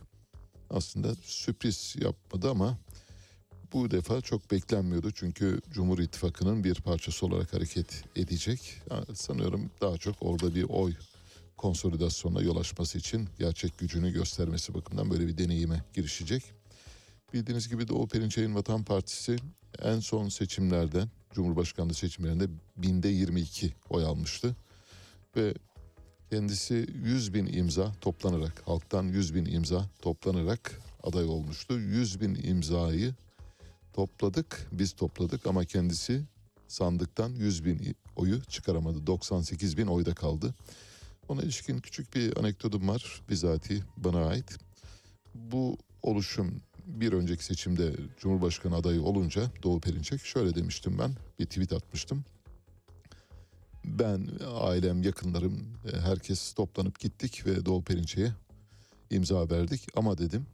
aslında 0.70 1.14
sürpriz 1.14 1.96
yapmadı 1.98 2.50
ama 2.50 2.78
bu 3.72 3.90
defa 3.90 4.20
çok 4.20 4.50
beklenmiyordu. 4.50 5.10
Çünkü 5.10 5.60
Cumhur 5.70 5.98
İttifakı'nın 5.98 6.64
bir 6.64 6.74
parçası 6.74 7.26
olarak 7.26 7.54
hareket 7.54 8.04
edecek. 8.16 8.82
Sanıyorum 9.14 9.70
daha 9.80 9.98
çok 9.98 10.16
orada 10.20 10.54
bir 10.54 10.64
oy 10.68 10.94
konsolidasyonuna 11.56 12.42
yol 12.42 12.56
açması 12.56 12.98
için 12.98 13.28
gerçek 13.38 13.78
gücünü 13.78 14.12
göstermesi 14.12 14.74
bakımından 14.74 15.10
böyle 15.10 15.26
bir 15.26 15.38
deneyime 15.38 15.84
girişecek. 15.94 16.42
Bildiğiniz 17.32 17.68
gibi 17.68 17.88
Doğu 17.88 18.08
Perinçek'in 18.08 18.54
Vatan 18.54 18.84
Partisi 18.84 19.36
en 19.82 20.00
son 20.00 20.28
seçimlerde 20.28 21.04
Cumhurbaşkanlığı 21.34 21.94
seçimlerinde 21.94 22.48
binde 22.76 23.08
22 23.08 23.74
oy 23.90 24.04
almıştı. 24.04 24.56
Ve 25.36 25.54
kendisi 26.30 26.86
100 27.04 27.34
bin 27.34 27.46
imza 27.46 27.92
toplanarak 28.00 28.62
halktan 28.66 29.04
100 29.04 29.34
bin 29.34 29.44
imza 29.44 29.88
toplanarak 30.02 30.80
aday 31.02 31.24
olmuştu. 31.24 31.78
100 31.78 32.20
bin 32.20 32.34
imzayı 32.34 33.14
topladık 34.00 34.68
biz 34.72 34.92
topladık 34.92 35.46
ama 35.46 35.64
kendisi 35.64 36.22
sandıktan 36.68 37.30
100 37.30 37.64
bin 37.64 37.96
oyu 38.16 38.44
çıkaramadı. 38.44 39.06
98 39.06 39.76
bin 39.76 39.86
oyda 39.86 40.14
kaldı. 40.14 40.54
Ona 41.28 41.42
ilişkin 41.42 41.78
küçük 41.78 42.14
bir 42.14 42.36
anekdotum 42.38 42.88
var 42.88 43.22
bizatihi 43.28 43.82
bana 43.96 44.26
ait. 44.26 44.58
Bu 45.34 45.78
oluşum 46.02 46.62
bir 46.86 47.12
önceki 47.12 47.44
seçimde 47.44 47.92
Cumhurbaşkanı 48.18 48.76
adayı 48.76 49.02
olunca 49.02 49.50
Doğu 49.62 49.80
Perinçek 49.80 50.20
şöyle 50.20 50.54
demiştim 50.54 50.98
ben 50.98 51.12
bir 51.38 51.46
tweet 51.46 51.72
atmıştım. 51.72 52.24
Ben, 53.84 54.28
ailem, 54.54 55.02
yakınlarım 55.02 55.76
herkes 56.04 56.52
toplanıp 56.52 57.00
gittik 57.00 57.46
ve 57.46 57.64
Doğu 57.64 57.84
Perinçek'e 57.84 58.32
imza 59.10 59.50
verdik. 59.50 59.88
Ama 59.96 60.18
dedim 60.18 60.46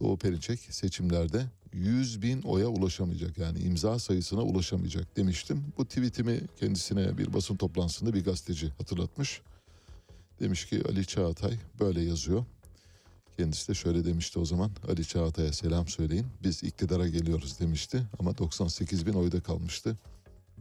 Doğu 0.00 0.18
Perinçek 0.18 0.60
seçimlerde 0.60 1.46
100 1.72 2.22
bin 2.22 2.42
oya 2.42 2.68
ulaşamayacak 2.68 3.38
yani 3.38 3.58
imza 3.58 3.98
sayısına 3.98 4.42
ulaşamayacak 4.42 5.16
demiştim. 5.16 5.64
Bu 5.78 5.84
tweetimi 5.84 6.40
kendisine 6.60 7.18
bir 7.18 7.32
basın 7.32 7.56
toplantısında 7.56 8.14
bir 8.14 8.24
gazeteci 8.24 8.68
hatırlatmış. 8.68 9.40
Demiş 10.40 10.66
ki 10.66 10.82
Ali 10.88 11.06
Çağatay 11.06 11.54
böyle 11.80 12.00
yazıyor. 12.00 12.44
Kendisi 13.36 13.68
de 13.68 13.74
şöyle 13.74 14.04
demişti 14.04 14.38
o 14.38 14.44
zaman 14.44 14.70
Ali 14.88 15.04
Çağatay'a 15.04 15.52
selam 15.52 15.88
söyleyin 15.88 16.26
biz 16.42 16.62
iktidara 16.62 17.08
geliyoruz 17.08 17.60
demişti 17.60 18.02
ama 18.18 18.38
98 18.38 19.06
bin 19.06 19.12
oyda 19.12 19.40
kalmıştı. 19.40 19.96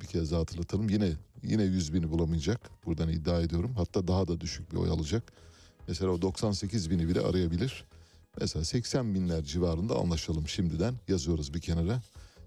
Bir 0.02 0.06
kez 0.06 0.32
daha 0.32 0.40
hatırlatalım 0.40 0.90
yine 0.90 1.12
yine 1.44 1.64
100 1.64 1.94
bini 1.94 2.12
bulamayacak 2.12 2.86
buradan 2.86 3.10
iddia 3.10 3.42
ediyorum 3.42 3.74
hatta 3.76 4.08
daha 4.08 4.28
da 4.28 4.42
düşük 4.42 4.72
bir 4.72 4.78
oy 4.78 4.90
alacak. 4.90 5.34
Mesela 5.88 6.12
o 6.12 6.22
98 6.22 6.90
bini 6.90 7.08
bile 7.08 7.22
arayabilir. 7.22 7.86
Mesela 8.42 8.66
80 8.66 9.14
binler 9.14 9.44
civarında 9.44 9.96
anlaşalım 9.96 10.48
şimdiden 10.48 10.96
yazıyoruz 11.08 11.54
bir 11.54 11.62
kenara. 11.62 12.02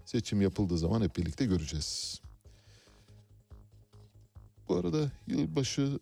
Seçim 0.05 0.41
yapıldığı 0.41 0.77
zaman 0.77 1.01
hep 1.01 1.17
birlikte 1.17 1.45
göreceğiz. 1.45 2.21
Bu 4.69 4.75
arada 4.75 5.11
yılbaşı 5.27 5.99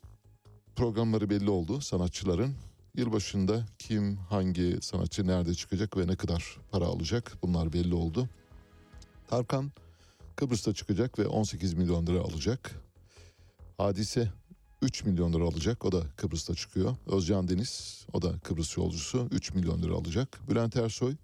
programları 0.76 1.30
belli 1.30 1.50
oldu 1.50 1.82
sanatçıların. 1.82 2.56
Yılbaşında 2.96 3.66
kim, 3.80 4.18
hangi 4.18 4.78
sanatçı 4.82 5.28
nerede 5.28 5.56
çıkacak 5.56 5.98
ve 5.98 6.08
ne 6.08 6.16
kadar 6.16 6.58
para 6.72 6.86
alacak 6.86 7.38
bunlar 7.44 7.74
belli 7.74 7.94
oldu. 7.94 8.30
Tarkan 9.28 9.72
Kıbrıs'ta 10.36 10.74
çıkacak 10.74 11.20
ve 11.20 11.28
18 11.28 11.74
milyon 11.74 12.08
lira 12.08 12.20
alacak. 12.20 12.76
Hadise 13.78 14.32
3 14.82 15.03
milyon 15.05 15.34
lira 15.34 15.43
alacak. 15.43 15.86
O 15.86 15.91
da 15.91 16.03
Kıbrıs'ta 16.15 16.55
çıkıyor. 16.55 16.95
Özcan 17.07 17.47
Deniz 17.47 18.05
o 18.13 18.21
da 18.21 18.39
Kıbrıs 18.39 18.77
yolcusu 18.77 19.27
3 19.32 19.53
milyon 19.53 19.82
lira 19.82 19.93
alacak. 19.93 20.39
Bülent 20.49 20.75
Ersoy 20.75 21.15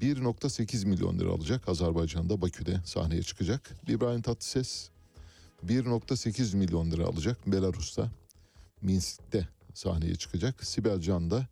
1.8 0.00 0.86
milyon 0.86 1.18
lira 1.18 1.30
alacak. 1.30 1.68
Azerbaycan'da 1.68 2.40
Bakü'de 2.40 2.80
sahneye 2.84 3.22
çıkacak. 3.22 3.70
İbrahim 3.88 4.22
Tatlıses 4.22 4.90
1.8 5.66 6.56
milyon 6.56 6.90
lira 6.90 7.04
alacak. 7.04 7.46
Belarus'ta 7.46 8.10
Minsk'te 8.82 9.48
sahneye 9.74 10.14
çıkacak. 10.14 10.64
Sibel 10.64 11.00
Can 11.00 11.30
da 11.30 11.46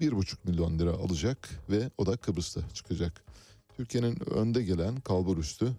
1.5 0.00 0.36
milyon 0.44 0.78
lira 0.78 0.90
alacak 0.90 1.48
ve 1.70 1.90
o 1.98 2.06
da 2.06 2.16
Kıbrıs'ta 2.16 2.60
çıkacak. 2.74 3.24
Türkiye'nin 3.76 4.30
önde 4.30 4.62
gelen 4.62 5.00
kalburüstü 5.00 5.72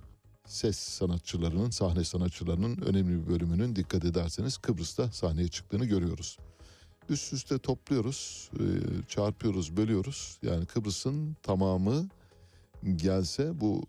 ses 0.49 0.77
sanatçılarının, 0.77 1.69
sahne 1.69 2.03
sanatçılarının 2.03 2.81
önemli 2.81 3.21
bir 3.21 3.27
bölümünün 3.33 3.75
dikkat 3.75 4.05
ederseniz 4.05 4.57
Kıbrıs'ta 4.57 5.11
sahneye 5.11 5.47
çıktığını 5.47 5.85
görüyoruz. 5.85 6.37
Üst 7.09 7.33
üste 7.33 7.59
topluyoruz, 7.59 8.49
e, 8.53 8.63
çarpıyoruz, 9.07 9.77
bölüyoruz. 9.77 10.37
Yani 10.41 10.65
Kıbrıs'ın 10.65 11.35
tamamı 11.43 12.09
gelse 12.95 13.59
bu 13.59 13.83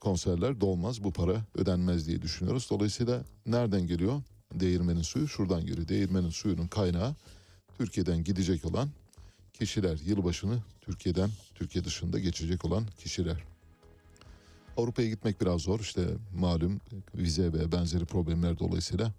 konserler 0.00 0.60
dolmaz, 0.60 1.04
bu 1.04 1.12
para 1.12 1.44
ödenmez 1.54 2.06
diye 2.06 2.22
düşünüyoruz. 2.22 2.68
Dolayısıyla 2.70 3.24
nereden 3.46 3.86
geliyor? 3.86 4.22
Değirmenin 4.54 5.02
suyu 5.02 5.28
şuradan 5.28 5.66
geliyor. 5.66 5.88
Değirmenin 5.88 6.30
suyunun 6.30 6.66
kaynağı 6.66 7.14
Türkiye'den 7.78 8.24
gidecek 8.24 8.64
olan 8.64 8.88
kişiler. 9.52 9.98
Yılbaşını 10.06 10.58
Türkiye'den, 10.80 11.30
Türkiye 11.54 11.84
dışında 11.84 12.18
geçecek 12.18 12.64
olan 12.64 12.86
kişiler. 12.98 13.44
Avrupa'ya 14.76 15.08
gitmek 15.08 15.40
biraz 15.40 15.60
zor. 15.60 15.80
İşte 15.80 16.06
malum 16.38 16.80
vize 17.14 17.52
ve 17.52 17.72
benzeri 17.72 18.04
problemler 18.04 18.58
dolayısıyla 18.58 19.12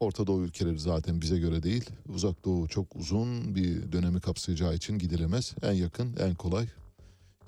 Orta 0.00 0.26
Doğu 0.26 0.42
ülkeleri 0.42 0.78
zaten 0.78 1.20
bize 1.20 1.38
göre 1.38 1.62
değil. 1.62 1.90
Uzak 2.08 2.44
Doğu 2.44 2.68
çok 2.68 2.96
uzun 2.96 3.54
bir 3.54 3.92
dönemi 3.92 4.20
kapsayacağı 4.20 4.74
için 4.74 4.98
gidilemez. 4.98 5.54
En 5.62 5.72
yakın, 5.72 6.16
en 6.16 6.34
kolay 6.34 6.66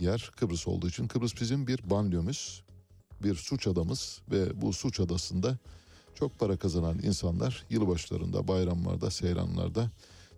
yer 0.01 0.31
Kıbrıs 0.37 0.69
olduğu 0.69 0.89
için. 0.89 1.09
Kıbrıs 1.09 1.41
bizim 1.41 1.67
bir 1.67 1.91
banliyomuz, 1.91 2.63
bir 3.23 3.35
suç 3.35 3.67
adamız 3.67 4.21
ve 4.31 4.61
bu 4.61 4.73
suç 4.73 5.01
adasında 5.01 5.59
çok 6.15 6.39
para 6.39 6.57
kazanan 6.57 6.99
insanlar 6.99 7.65
yılbaşlarında, 7.71 8.49
bayramlarda, 8.49 9.11
seyranlarda 9.11 9.91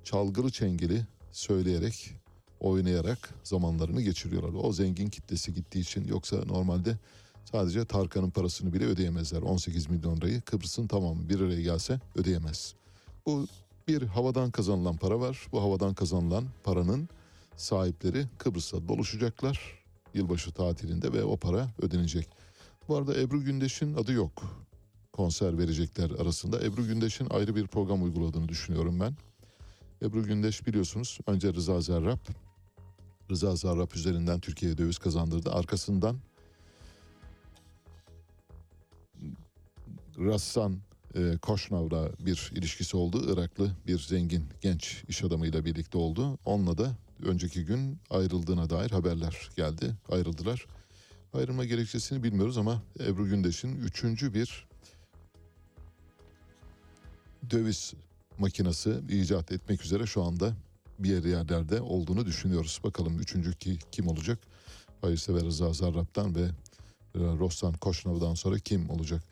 çalgılı 0.05 0.51
çengeli 0.51 1.07
söyleyerek, 1.33 2.13
oynayarak 2.61 3.35
zamanlarını 3.45 4.03
geçiriyorlar. 4.03 4.61
O 4.63 4.73
zengin 4.73 5.09
kitlesi 5.09 5.55
gittiği 5.55 5.81
için 5.81 6.09
yoksa 6.09 6.37
normalde 6.47 6.99
sadece 7.45 7.85
Tarkan'ın 7.85 8.31
parasını 8.31 8.73
bile 8.73 8.85
ödeyemezler. 8.85 9.43
18 9.43 9.91
milyon 9.91 10.17
lirayı 10.17 10.41
Kıbrıs'ın 10.41 10.87
tamamı 10.87 11.29
bir 11.29 11.41
araya 11.41 11.63
gelse 11.63 12.01
ödeyemez. 12.17 12.75
Bu 13.27 13.47
bir 13.89 14.03
havadan 14.03 14.51
kazanılan 14.51 14.97
para 14.97 15.21
var. 15.21 15.47
Bu 15.53 15.63
havadan 15.63 15.95
kazanılan 15.95 16.45
paranın 16.65 17.09
sahipleri 17.57 18.27
Kıbrıs'ta 18.39 18.89
doluşacaklar 18.89 19.85
yılbaşı 20.15 20.53
tatilinde 20.53 21.13
ve 21.13 21.25
o 21.25 21.37
para 21.37 21.69
ödenecek. 21.83 22.29
Bu 22.89 22.97
arada 22.97 23.21
Ebru 23.21 23.45
Gündeş'in 23.45 23.95
adı 23.95 24.13
yok 24.13 24.43
konser 25.13 25.59
verecekler 25.59 26.11
arasında. 26.11 26.65
Ebru 26.65 26.87
Gündeş'in 26.87 27.27
ayrı 27.31 27.57
bir 27.57 27.67
program 27.67 28.03
uyguladığını 28.03 28.49
düşünüyorum 28.49 29.01
ben. 29.01 29.17
Ebru 30.03 30.25
Gündeş 30.25 30.67
biliyorsunuz 30.67 31.19
önce 31.27 31.55
Rıza 31.55 31.81
Zerrab, 31.81 32.19
Rıza 33.31 33.57
Zerrab 33.57 33.93
üzerinden 33.95 34.41
Türkiye'ye 34.41 34.79
döviz 34.79 34.99
kazandırdı. 34.99 35.53
Arkasından 35.53 36.17
Rassan 40.19 40.79
e, 41.15 41.37
Koşnav'la 41.43 42.11
bir 42.21 42.53
ilişkisi 42.55 42.97
oldu. 42.97 43.33
Iraklı 43.33 43.71
bir 43.87 43.99
zengin 43.99 44.45
genç 44.61 45.05
iş 45.09 45.25
adamıyla 45.25 45.65
birlikte 45.65 45.99
oldu. 45.99 46.39
Onunla 46.45 46.79
da 46.79 46.97
önceki 47.23 47.65
gün 47.65 47.99
ayrıldığına 48.11 48.71
dair 48.71 48.91
haberler 48.91 49.51
geldi. 49.57 49.95
Ayrıldılar. 50.09 50.67
Ayrılma 51.35 51.65
gerekçesini 51.65 52.23
bilmiyoruz 52.23 52.59
ama 52.59 52.83
Ebru 53.01 53.29
Gündeş'in 53.29 53.77
üçüncü 53.77 54.35
bir 54.35 54.67
döviz 57.51 57.95
makinesi 58.39 59.01
icat 59.09 59.53
etmek 59.53 59.85
üzere 59.85 60.07
şu 60.07 60.23
anda 60.23 60.57
bir 60.99 61.11
yer 61.11 61.25
yerlerde 61.25 61.81
olduğunu 61.81 62.27
düşünüyoruz. 62.27 62.81
Bakalım 62.85 63.19
üçüncü 63.19 63.53
ki 63.53 63.79
kim 63.93 64.09
olacak? 64.09 64.39
Hayırsever 65.01 65.45
Rıza 65.45 65.73
Zarrab'dan 65.73 66.35
ve 66.35 66.43
e, 67.15 67.19
Rostan 67.19 67.73
Koşnav'dan 67.73 68.35
sonra 68.35 68.59
kim 68.59 68.91
olacak? 68.91 69.23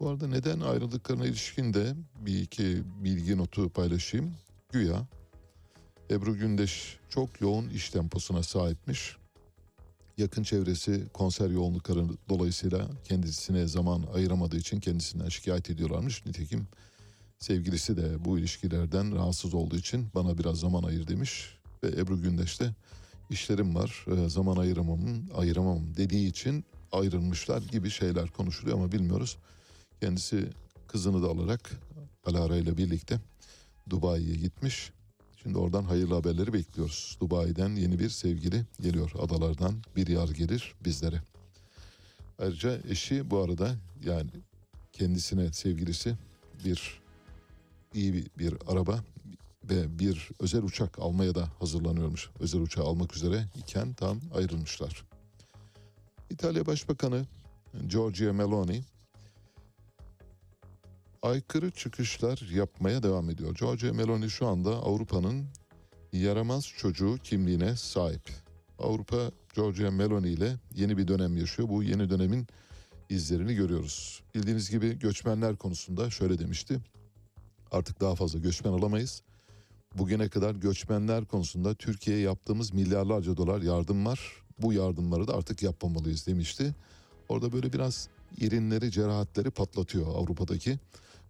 Bu 0.00 0.08
arada 0.08 0.26
neden 0.26 0.60
ayrıldıklarına 0.60 1.26
ilişkin 1.26 1.74
de 1.74 1.94
bir 2.20 2.42
iki 2.42 2.82
bilgi 3.04 3.36
notu 3.36 3.68
paylaşayım. 3.68 4.34
Güya 4.72 5.06
Ebru 6.10 6.36
Gündeş 6.36 6.98
çok 7.08 7.40
yoğun 7.40 7.68
iş 7.68 7.90
temposuna 7.90 8.42
sahipmiş. 8.42 9.16
Yakın 10.18 10.42
çevresi 10.42 11.08
konser 11.12 11.50
yoğunlukları 11.50 12.04
dolayısıyla 12.28 12.88
kendisine 13.04 13.66
zaman 13.66 14.02
ayıramadığı 14.14 14.56
için 14.56 14.80
kendisinden 14.80 15.28
şikayet 15.28 15.70
ediyorlarmış. 15.70 16.26
Nitekim 16.26 16.66
sevgilisi 17.42 17.96
de 17.96 18.24
bu 18.24 18.38
ilişkilerden 18.38 19.16
rahatsız 19.16 19.54
olduğu 19.54 19.76
için 19.76 20.08
bana 20.14 20.38
biraz 20.38 20.60
zaman 20.60 20.82
ayır 20.82 21.08
demiş. 21.08 21.58
Ve 21.84 21.88
Ebru 21.88 22.22
Gündeş 22.22 22.60
de 22.60 22.74
işlerim 23.30 23.74
var 23.74 24.06
e, 24.08 24.28
zaman 24.28 24.56
ayıramam, 24.56 25.00
ayıramam 25.36 25.96
dediği 25.96 26.28
için 26.28 26.64
ayrılmışlar 26.92 27.62
gibi 27.62 27.90
şeyler 27.90 28.30
konuşuluyor 28.30 28.78
ama 28.78 28.92
bilmiyoruz. 28.92 29.36
Kendisi 30.00 30.48
kızını 30.88 31.22
da 31.22 31.26
alarak 31.26 31.70
Alara 32.24 32.56
ile 32.56 32.76
birlikte 32.76 33.20
Dubai'ye 33.90 34.34
gitmiş. 34.34 34.92
Şimdi 35.42 35.58
oradan 35.58 35.84
hayırlı 35.84 36.14
haberleri 36.14 36.52
bekliyoruz. 36.52 37.16
Dubai'den 37.20 37.76
yeni 37.76 37.98
bir 37.98 38.10
sevgili 38.10 38.66
geliyor. 38.80 39.10
Adalardan 39.18 39.74
bir 39.96 40.06
yar 40.06 40.28
gelir 40.28 40.74
bizlere. 40.84 41.22
Ayrıca 42.38 42.78
eşi 42.88 43.30
bu 43.30 43.38
arada 43.38 43.74
yani 44.04 44.30
kendisine 44.92 45.52
sevgilisi 45.52 46.16
bir 46.64 47.01
iyi 47.94 48.14
bir, 48.14 48.26
bir 48.38 48.54
araba 48.66 49.04
ve 49.64 49.98
bir 49.98 50.30
özel 50.40 50.62
uçak 50.62 50.98
almaya 50.98 51.34
da 51.34 51.48
hazırlanıyormuş. 51.58 52.30
Özel 52.40 52.60
uçağı 52.60 52.84
almak 52.84 53.16
üzere 53.16 53.44
iken 53.56 53.92
tam 53.92 54.20
ayrılmışlar. 54.34 55.04
İtalya 56.30 56.66
Başbakanı 56.66 57.26
Giorgia 57.88 58.32
Meloni 58.32 58.82
aykırı 61.22 61.70
çıkışlar 61.70 62.48
yapmaya 62.52 63.02
devam 63.02 63.30
ediyor. 63.30 63.54
Giorgia 63.54 63.92
Meloni 63.92 64.30
şu 64.30 64.46
anda 64.46 64.70
Avrupa'nın 64.70 65.46
yaramaz 66.12 66.68
çocuğu 66.76 67.18
kimliğine 67.24 67.76
sahip. 67.76 68.30
Avrupa 68.78 69.30
Giorgia 69.54 69.90
Meloni 69.90 70.28
ile 70.28 70.56
yeni 70.74 70.98
bir 70.98 71.08
dönem 71.08 71.36
yaşıyor. 71.36 71.68
Bu 71.68 71.82
yeni 71.82 72.10
dönemin 72.10 72.46
izlerini 73.08 73.54
görüyoruz. 73.54 74.22
Bildiğiniz 74.34 74.70
gibi 74.70 74.98
göçmenler 74.98 75.56
konusunda 75.56 76.10
şöyle 76.10 76.38
demişti. 76.38 76.80
Artık 77.72 78.00
daha 78.00 78.14
fazla 78.14 78.38
göçmen 78.38 78.72
alamayız. 78.72 79.22
Bugüne 79.98 80.28
kadar 80.28 80.54
göçmenler 80.54 81.24
konusunda 81.24 81.74
Türkiye'ye 81.74 82.22
yaptığımız 82.22 82.72
milyarlarca 82.72 83.36
dolar 83.36 83.62
yardım 83.62 84.06
var. 84.06 84.20
Bu 84.58 84.72
yardımları 84.72 85.28
da 85.28 85.34
artık 85.34 85.62
yapmamalıyız 85.62 86.26
demişti. 86.26 86.74
Orada 87.28 87.52
böyle 87.52 87.72
biraz 87.72 88.08
irinleri, 88.38 88.90
cerahatleri 88.90 89.50
patlatıyor 89.50 90.06
Avrupa'daki 90.06 90.78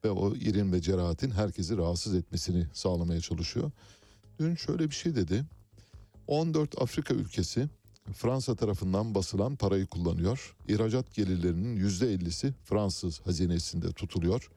ve 0.04 0.10
o 0.10 0.34
irin 0.34 0.72
ve 0.72 0.80
cerahatin 0.80 1.30
herkesi 1.30 1.76
rahatsız 1.76 2.14
etmesini 2.14 2.66
sağlamaya 2.72 3.20
çalışıyor. 3.20 3.70
Dün 4.38 4.54
şöyle 4.54 4.90
bir 4.90 4.94
şey 4.94 5.14
dedi. 5.14 5.44
14 6.26 6.82
Afrika 6.82 7.14
ülkesi 7.14 7.68
Fransa 8.12 8.54
tarafından 8.54 9.14
basılan 9.14 9.56
parayı 9.56 9.86
kullanıyor. 9.86 10.56
İhracat 10.68 11.14
gelirlerinin 11.14 11.88
%50'si 11.88 12.52
Fransız 12.64 13.20
hazinesinde 13.20 13.92
tutuluyor. 13.92 14.50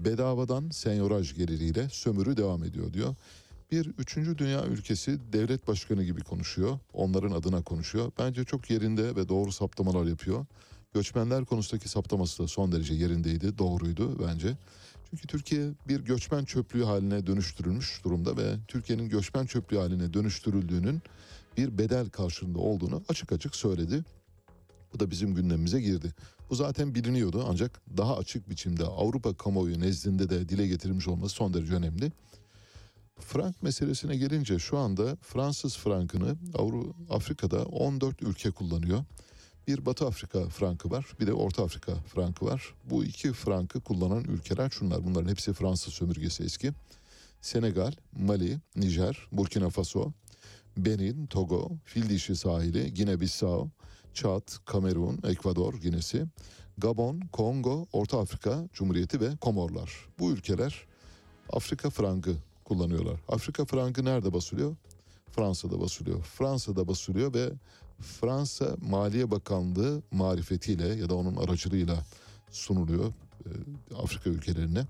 Bedavadan 0.00 0.70
senyoraj 0.70 1.34
geliriyle 1.34 1.88
sömürü 1.88 2.36
devam 2.36 2.64
ediyor 2.64 2.92
diyor. 2.92 3.14
Bir 3.72 3.86
üçüncü 3.86 4.38
dünya 4.38 4.66
ülkesi 4.66 5.18
devlet 5.32 5.68
başkanı 5.68 6.04
gibi 6.04 6.20
konuşuyor. 6.20 6.78
Onların 6.92 7.30
adına 7.30 7.62
konuşuyor. 7.62 8.12
Bence 8.18 8.44
çok 8.44 8.70
yerinde 8.70 9.16
ve 9.16 9.28
doğru 9.28 9.52
saptamalar 9.52 10.06
yapıyor. 10.06 10.46
Göçmenler 10.94 11.44
konusundaki 11.44 11.88
saptaması 11.88 12.42
da 12.42 12.48
son 12.48 12.72
derece 12.72 12.94
yerindeydi, 12.94 13.58
doğruydu 13.58 14.28
bence. 14.28 14.56
Çünkü 15.10 15.26
Türkiye 15.26 15.70
bir 15.88 16.00
göçmen 16.00 16.44
çöplüğü 16.44 16.84
haline 16.84 17.26
dönüştürülmüş 17.26 18.00
durumda 18.04 18.36
ve 18.36 18.54
Türkiye'nin 18.68 19.08
göçmen 19.08 19.46
çöplüğü 19.46 19.78
haline 19.78 20.14
dönüştürüldüğünün 20.14 21.02
bir 21.56 21.78
bedel 21.78 22.08
karşılığında 22.08 22.58
olduğunu 22.58 23.02
açık 23.08 23.32
açık 23.32 23.56
söyledi. 23.56 24.04
Bu 24.94 25.00
da 25.00 25.10
bizim 25.10 25.34
gündemimize 25.34 25.80
girdi. 25.80 26.12
Bu 26.50 26.54
zaten 26.54 26.94
biliniyordu 26.94 27.44
ancak 27.48 27.80
daha 27.96 28.16
açık 28.16 28.50
biçimde 28.50 28.84
Avrupa 28.84 29.34
kamuoyu 29.34 29.80
nezdinde 29.80 30.30
de 30.30 30.48
dile 30.48 30.66
getirilmiş 30.66 31.08
olması 31.08 31.34
son 31.34 31.54
derece 31.54 31.74
önemli. 31.74 32.12
Frank 33.20 33.62
meselesine 33.62 34.16
gelince 34.16 34.58
şu 34.58 34.78
anda 34.78 35.16
Fransız 35.16 35.76
frankını 35.76 36.36
Afrika'da 37.10 37.64
14 37.64 38.22
ülke 38.22 38.50
kullanıyor. 38.50 39.04
Bir 39.68 39.86
Batı 39.86 40.06
Afrika 40.06 40.48
frankı 40.48 40.90
var, 40.90 41.06
bir 41.20 41.26
de 41.26 41.32
Orta 41.32 41.64
Afrika 41.64 41.94
frankı 41.94 42.46
var. 42.46 42.74
Bu 42.90 43.04
iki 43.04 43.32
frankı 43.32 43.80
kullanan 43.80 44.24
ülkeler 44.24 44.70
şunlar. 44.70 45.04
Bunların 45.04 45.30
hepsi 45.30 45.52
Fransız 45.52 45.94
sömürgesi 45.94 46.44
eski. 46.44 46.72
Senegal, 47.40 47.92
Mali, 48.12 48.58
Nijer, 48.76 49.18
Burkina 49.32 49.70
Faso, 49.70 50.12
Benin, 50.76 51.26
Togo, 51.26 51.70
Fil 51.84 52.18
sahili, 52.18 52.94
Gine 52.94 53.20
Bissau, 53.20 53.68
Çat, 54.18 54.58
Kamerun, 54.64 55.18
Ekvador, 55.24 55.74
Ginesi, 55.74 56.26
Gabon, 56.78 57.20
Kongo, 57.32 57.86
Orta 57.92 58.20
Afrika 58.20 58.68
Cumhuriyeti 58.72 59.20
ve 59.20 59.36
Komorlar. 59.36 59.92
Bu 60.18 60.30
ülkeler 60.30 60.86
Afrika 61.52 61.90
frangı 61.90 62.36
kullanıyorlar. 62.64 63.20
Afrika 63.28 63.64
frangı 63.64 64.04
nerede 64.04 64.32
basılıyor? 64.32 64.76
Fransa'da 65.30 65.80
basılıyor. 65.80 66.22
Fransa'da 66.22 66.88
basılıyor 66.88 67.34
ve 67.34 67.50
Fransa 68.00 68.76
Maliye 68.90 69.30
Bakanlığı 69.30 70.02
marifetiyle 70.10 70.88
ya 70.88 71.08
da 71.08 71.14
onun 71.14 71.36
aracılığıyla 71.36 72.04
sunuluyor 72.50 73.06
e, 73.46 73.50
Afrika 74.02 74.30
ülkelerine. 74.30 74.86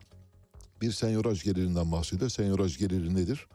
Bir 0.82 0.92
senyoraj 0.92 1.42
gelirinden 1.42 1.92
bahsediyor. 1.92 2.30
Senyoraj 2.30 2.78
geliri 2.78 3.14
nedir? 3.14 3.46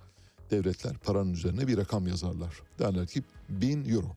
Devletler 0.51 0.97
paranın 0.97 1.33
üzerine 1.33 1.67
bir 1.67 1.77
rakam 1.77 2.07
yazarlar. 2.07 2.61
Derler 2.79 3.07
ki 3.07 3.23
bin 3.49 3.89
euro. 3.89 4.15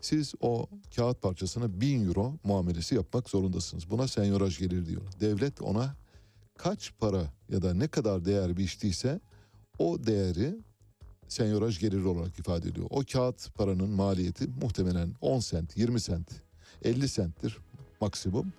Siz 0.00 0.34
o 0.40 0.66
kağıt 0.96 1.22
parçasına 1.22 1.80
bin 1.80 2.08
euro 2.08 2.34
muamelesi 2.44 2.94
yapmak 2.94 3.30
zorundasınız. 3.30 3.90
Buna 3.90 4.08
senyoraj 4.08 4.58
gelir 4.58 4.86
diyor. 4.86 5.02
Devlet 5.20 5.62
ona 5.62 5.96
kaç 6.58 6.92
para 6.98 7.32
ya 7.48 7.62
da 7.62 7.74
ne 7.74 7.88
kadar 7.88 8.24
değer 8.24 8.56
biçtiyse 8.56 9.20
o 9.78 10.06
değeri 10.06 10.58
senyoraj 11.28 11.78
geliri 11.78 12.06
olarak 12.06 12.38
ifade 12.38 12.68
ediyor. 12.68 12.86
O 12.90 13.02
kağıt 13.12 13.54
paranın 13.54 13.90
maliyeti 13.90 14.48
muhtemelen 14.62 15.14
10 15.20 15.40
sent, 15.40 15.76
20 15.76 16.00
sent, 16.00 16.30
50 16.82 17.08
senttir 17.08 17.58
maksimum. 18.00 18.52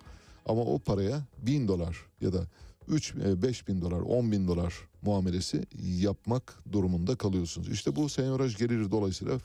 Ama 0.46 0.60
o 0.60 0.78
paraya 0.78 1.22
1000 1.38 1.68
dolar 1.68 1.96
ya 2.20 2.32
da 2.32 2.46
3 2.88 3.14
5 3.16 3.68
bin 3.68 3.80
dolar, 3.80 4.00
10 4.00 4.32
bin 4.32 4.48
dolar 4.48 4.74
muamelesi 5.02 5.66
yapmak 5.82 6.58
durumunda 6.72 7.16
kalıyorsunuz. 7.16 7.68
İşte 7.68 7.96
bu 7.96 8.08
senyoraj 8.08 8.56
geliri 8.56 8.90
dolayısıyla 8.90 9.38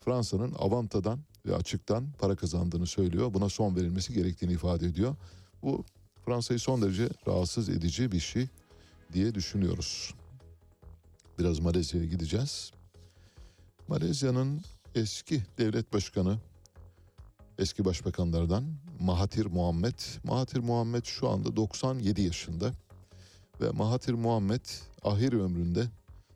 Fransa'nın 0.00 0.54
avantadan 0.58 1.18
ve 1.46 1.56
açıktan 1.56 2.12
para 2.18 2.36
kazandığını 2.36 2.86
söylüyor. 2.86 3.34
Buna 3.34 3.48
son 3.48 3.76
verilmesi 3.76 4.14
gerektiğini 4.14 4.52
ifade 4.52 4.86
ediyor. 4.86 5.16
Bu 5.62 5.84
Fransa'yı 6.24 6.60
son 6.60 6.82
derece 6.82 7.08
rahatsız 7.28 7.68
edici 7.68 8.12
bir 8.12 8.20
şey 8.20 8.48
diye 9.12 9.34
düşünüyoruz. 9.34 10.14
Biraz 11.38 11.58
Malezya'ya 11.58 12.06
gideceğiz. 12.06 12.72
Malezya'nın 13.88 14.60
eski 14.94 15.42
devlet 15.58 15.92
başkanı, 15.92 16.38
eski 17.58 17.84
başbakanlardan 17.84 18.64
Mahathir 19.00 19.46
Muhammed. 19.46 19.94
Mahathir 20.24 20.58
Muhammed 20.58 21.04
şu 21.04 21.28
anda 21.28 21.56
97 21.56 22.22
yaşında 22.22 22.72
ve 23.60 23.70
Mahathir 23.70 24.12
Muhammed 24.12 24.64
ahir 25.02 25.32
ömründe 25.32 25.86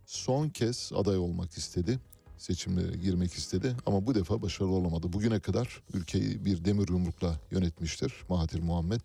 son 0.07 0.49
kez 0.49 0.91
aday 0.95 1.17
olmak 1.19 1.53
istedi. 1.53 1.99
Seçimlere 2.39 2.97
girmek 2.97 3.35
istedi 3.35 3.77
ama 3.87 4.07
bu 4.07 4.15
defa 4.15 4.43
başarılı 4.43 4.73
olamadı. 4.73 5.13
Bugüne 5.13 5.41
kadar 5.41 5.83
ülkeyi 5.95 6.45
bir 6.45 6.65
demir 6.65 6.89
yumrukla 6.89 7.41
yönetmiştir 7.51 8.15
Mahathir 8.29 8.61
Muhammed. 8.61 9.01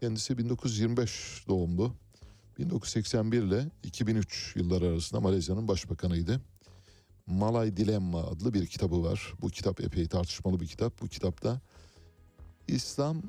Kendisi 0.00 0.38
1925 0.38 1.44
doğumlu. 1.48 1.92
1981 2.58 3.42
ile 3.42 3.64
2003 3.82 4.52
yılları 4.56 4.86
arasında 4.86 5.20
Malezya'nın 5.20 5.68
başbakanıydı. 5.68 6.40
Malay 7.26 7.76
Dilemma 7.76 8.24
adlı 8.24 8.54
bir 8.54 8.66
kitabı 8.66 9.02
var. 9.02 9.34
Bu 9.40 9.48
kitap 9.48 9.80
epey 9.80 10.08
tartışmalı 10.08 10.60
bir 10.60 10.66
kitap. 10.66 11.00
Bu 11.00 11.08
kitapta 11.08 11.60
İslam 12.68 13.22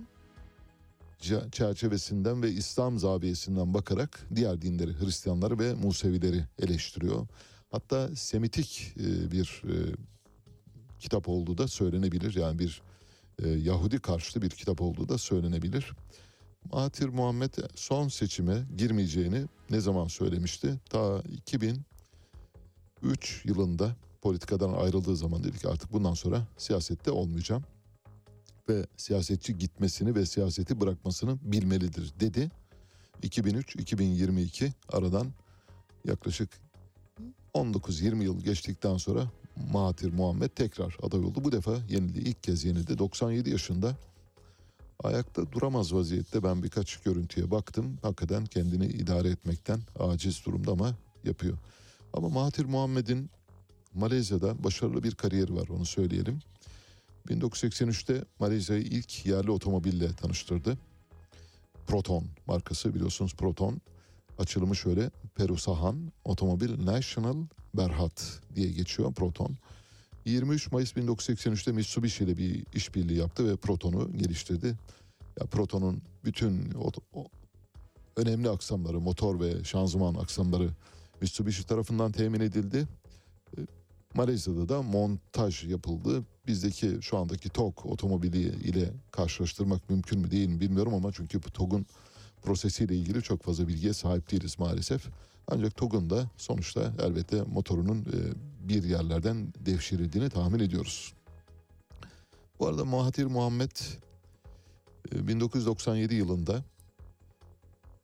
çerçevesinden 1.51 2.43
ve 2.43 2.51
İslam 2.51 2.99
zaviyesinden 2.99 3.73
bakarak 3.73 4.27
diğer 4.35 4.61
dinleri, 4.61 4.99
Hristiyanları 4.99 5.59
ve 5.59 5.73
Musevileri 5.73 6.43
eleştiriyor. 6.59 7.27
Hatta 7.71 8.15
Semitik 8.15 8.93
e, 8.99 9.31
bir 9.31 9.63
e, 9.65 9.75
kitap 10.99 11.29
olduğu 11.29 11.57
da 11.57 11.67
söylenebilir. 11.67 12.35
Yani 12.35 12.59
bir 12.59 12.81
e, 13.43 13.49
Yahudi 13.49 13.99
karşıtı 13.99 14.41
bir 14.41 14.49
kitap 14.49 14.81
olduğu 14.81 15.09
da 15.09 15.17
söylenebilir. 15.17 15.93
Mahathir 16.71 17.09
Muhammed 17.09 17.53
son 17.75 18.07
seçime 18.07 18.63
girmeyeceğini 18.77 19.45
ne 19.69 19.79
zaman 19.79 20.07
söylemişti? 20.07 20.79
Ta 20.89 21.23
2003 21.31 23.45
yılında 23.45 23.95
politikadan 24.21 24.73
ayrıldığı 24.73 25.15
zaman 25.15 25.43
dedik 25.43 25.61
ki 25.61 25.67
artık 25.67 25.93
bundan 25.93 26.13
sonra 26.13 26.47
siyasette 26.57 27.11
olmayacağım 27.11 27.63
ve 28.69 28.85
siyasetçi 28.97 29.57
gitmesini 29.57 30.15
ve 30.15 30.25
siyaseti 30.25 30.81
bırakmasını 30.81 31.37
bilmelidir 31.41 32.13
dedi. 32.19 32.51
2003-2022 33.23 34.71
aradan 34.89 35.27
yaklaşık 36.05 36.49
19-20 37.53 38.23
yıl 38.23 38.41
geçtikten 38.43 38.97
sonra 38.97 39.31
Mahathir 39.71 40.13
Muhammed 40.13 40.49
tekrar 40.49 40.97
aday 41.01 41.19
oldu. 41.19 41.43
Bu 41.43 41.51
defa 41.51 41.77
yenildi. 41.89 42.19
İlk 42.19 42.43
kez 42.43 42.65
yenildi. 42.65 42.97
97 42.97 43.49
yaşında 43.49 43.95
ayakta 45.03 45.51
duramaz 45.51 45.93
vaziyette 45.93 46.43
ben 46.43 46.63
birkaç 46.63 46.97
görüntüye 46.97 47.51
baktım. 47.51 47.97
Hakikaten 48.01 48.45
kendini 48.45 48.85
idare 48.85 49.29
etmekten 49.29 49.79
aciz 49.99 50.45
durumda 50.45 50.71
ama 50.71 50.95
yapıyor. 51.23 51.57
Ama 52.13 52.29
Mahathir 52.29 52.65
Muhammed'in 52.65 53.29
Malezya'da 53.93 54.63
başarılı 54.63 55.03
bir 55.03 55.15
kariyeri 55.15 55.55
var 55.55 55.67
onu 55.67 55.85
söyleyelim. 55.85 56.39
1983'te 57.29 58.25
Malezya'yı 58.39 58.83
ilk 58.83 59.25
yerli 59.25 59.51
otomobille 59.51 60.13
tanıştırdı. 60.13 60.77
Proton 61.87 62.23
markası 62.47 62.95
biliyorsunuz 62.95 63.33
Proton. 63.35 63.81
Açılımı 64.37 64.75
şöyle 64.75 65.09
Perusahan 65.35 66.11
Otomobil 66.25 66.85
National 66.85 67.35
Berhad 67.73 68.21
diye 68.55 68.71
geçiyor 68.71 69.13
Proton. 69.13 69.57
23 70.25 70.71
Mayıs 70.71 70.93
1983'te 70.93 71.71
Mitsubishi 71.71 72.23
ile 72.23 72.37
bir 72.37 72.65
işbirliği 72.73 73.17
yaptı 73.17 73.47
ve 73.47 73.55
Proton'u 73.55 74.17
geliştirdi. 74.17 74.75
Ya 75.39 75.45
Proton'un 75.45 76.01
bütün 76.25 76.71
o, 76.71 76.91
o 77.13 77.27
önemli 78.15 78.49
aksamları, 78.49 78.99
motor 78.99 79.39
ve 79.39 79.63
şanzıman 79.63 80.15
aksamları 80.15 80.69
Mitsubishi 81.21 81.65
tarafından 81.65 82.11
temin 82.11 82.39
edildi. 82.39 82.87
E, 83.57 83.61
Malezya'da 84.13 84.69
da 84.69 84.81
montaj 84.81 85.63
yapıldı. 85.63 86.23
Bizdeki 86.47 86.97
şu 87.01 87.17
andaki 87.17 87.49
TOG 87.49 87.85
otomobili 87.85 88.39
ile 88.41 88.93
karşılaştırmak 89.11 89.89
mümkün 89.89 90.19
mü 90.19 90.31
değil 90.31 90.49
mi 90.49 90.59
bilmiyorum 90.59 90.93
ama 90.93 91.11
çünkü 91.11 91.41
TOG'un 91.41 91.85
prosesiyle 92.47 92.95
ilgili 92.95 93.21
çok 93.21 93.43
fazla 93.43 93.67
bilgiye 93.67 93.93
sahip 93.93 94.31
değiliz 94.31 94.59
maalesef. 94.59 95.07
Ancak 95.47 95.75
TOG'un 95.75 96.09
da 96.09 96.29
sonuçta 96.37 96.93
elbette 96.99 97.41
motorunun 97.41 98.01
e, 98.01 98.17
bir 98.69 98.83
yerlerden 98.83 99.53
devşirildiğini 99.65 100.29
tahmin 100.29 100.59
ediyoruz. 100.59 101.13
Bu 102.59 102.67
arada 102.67 102.85
Mahathir 102.85 103.25
Muhammed 103.25 103.71
e, 105.11 105.27
1997 105.27 106.15
yılında 106.15 106.63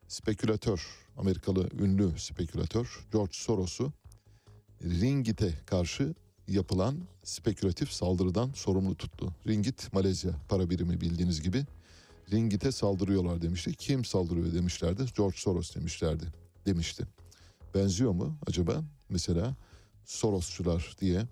spekülatör, 0.08 0.88
Amerikalı 1.16 1.68
ünlü 1.78 2.18
spekülatör 2.18 3.06
George 3.12 3.32
Soros'u 3.32 3.92
Ringit'e 4.82 5.54
karşı 5.66 6.14
yapılan 6.48 6.98
spekülatif 7.22 7.92
saldırıdan 7.92 8.50
sorumlu 8.54 8.94
tuttu. 8.94 9.34
Ringgit 9.46 9.92
Malezya 9.92 10.32
para 10.48 10.70
birimi 10.70 11.00
bildiğiniz 11.00 11.42
gibi. 11.42 11.64
Ringgit'e 12.32 12.72
saldırıyorlar 12.72 13.42
demişti. 13.42 13.74
Kim 13.74 14.04
saldırıyor 14.04 14.54
demişlerdi. 14.54 15.04
George 15.16 15.36
Soros 15.36 15.74
demişlerdi. 15.76 16.24
Demişti. 16.66 17.04
Benziyor 17.74 18.12
mu 18.12 18.38
acaba? 18.46 18.82
Mesela 19.08 19.54
Sorosçular 20.04 20.96
diye 21.00 21.22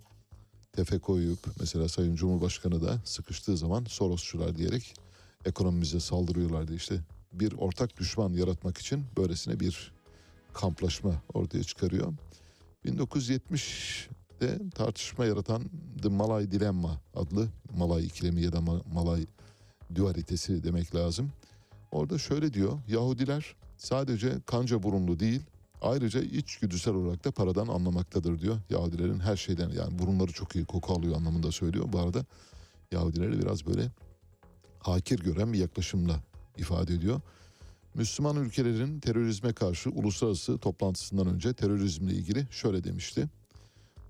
tefe 0.73 0.99
koyup 0.99 1.39
mesela 1.59 1.89
Sayın 1.89 2.15
Cumhurbaşkanı 2.15 2.81
da 2.81 3.01
sıkıştığı 3.05 3.57
zaman 3.57 3.85
Sorosçular 3.85 4.55
diyerek 4.55 4.93
ekonomimize 5.45 5.99
saldırıyorlardı 5.99 6.75
işte. 6.75 6.99
Bir 7.33 7.53
ortak 7.53 7.97
düşman 7.99 8.33
yaratmak 8.33 8.77
için 8.77 9.05
böylesine 9.17 9.59
bir 9.59 9.93
kamplaşma 10.53 11.21
ortaya 11.33 11.63
çıkarıyor. 11.63 12.13
1970'de 12.85 14.69
tartışma 14.75 15.25
yaratan 15.25 15.63
The 16.01 16.09
Malay 16.09 16.51
Dilemma 16.51 17.01
adlı 17.15 17.47
Malay 17.77 18.05
ikilemi 18.05 18.41
ya 18.41 18.51
da 18.51 18.57
Ma- 18.57 18.93
Malay 18.93 19.25
dualitesi 19.95 20.63
demek 20.63 20.95
lazım. 20.95 21.31
Orada 21.91 22.17
şöyle 22.17 22.53
diyor 22.53 22.79
Yahudiler 22.87 23.55
sadece 23.77 24.33
kanca 24.45 24.83
burunlu 24.83 25.19
değil 25.19 25.41
ayrıca 25.81 26.21
içgüdüsel 26.21 26.93
olarak 26.93 27.25
da 27.25 27.31
paradan 27.31 27.67
anlamaktadır 27.67 28.41
diyor. 28.41 28.57
Yahudilerin 28.69 29.19
her 29.19 29.37
şeyden 29.37 29.69
yani 29.69 29.99
burunları 29.99 30.31
çok 30.31 30.55
iyi 30.55 30.65
koku 30.65 30.93
alıyor 30.93 31.15
anlamında 31.15 31.51
söylüyor. 31.51 31.85
Bu 31.93 31.99
arada 31.99 32.25
Yahudileri 32.91 33.39
biraz 33.39 33.65
böyle 33.65 33.91
hakir 34.79 35.19
gören 35.19 35.53
bir 35.53 35.59
yaklaşımla 35.59 36.19
ifade 36.57 36.93
ediyor. 36.93 37.21
Müslüman 37.93 38.35
ülkelerin 38.35 38.99
terörizme 38.99 39.53
karşı 39.53 39.89
uluslararası 39.89 40.57
toplantısından 40.57 41.27
önce 41.27 41.53
terörizmle 41.53 42.13
ilgili 42.13 42.47
şöyle 42.51 42.83
demişti. 42.83 43.29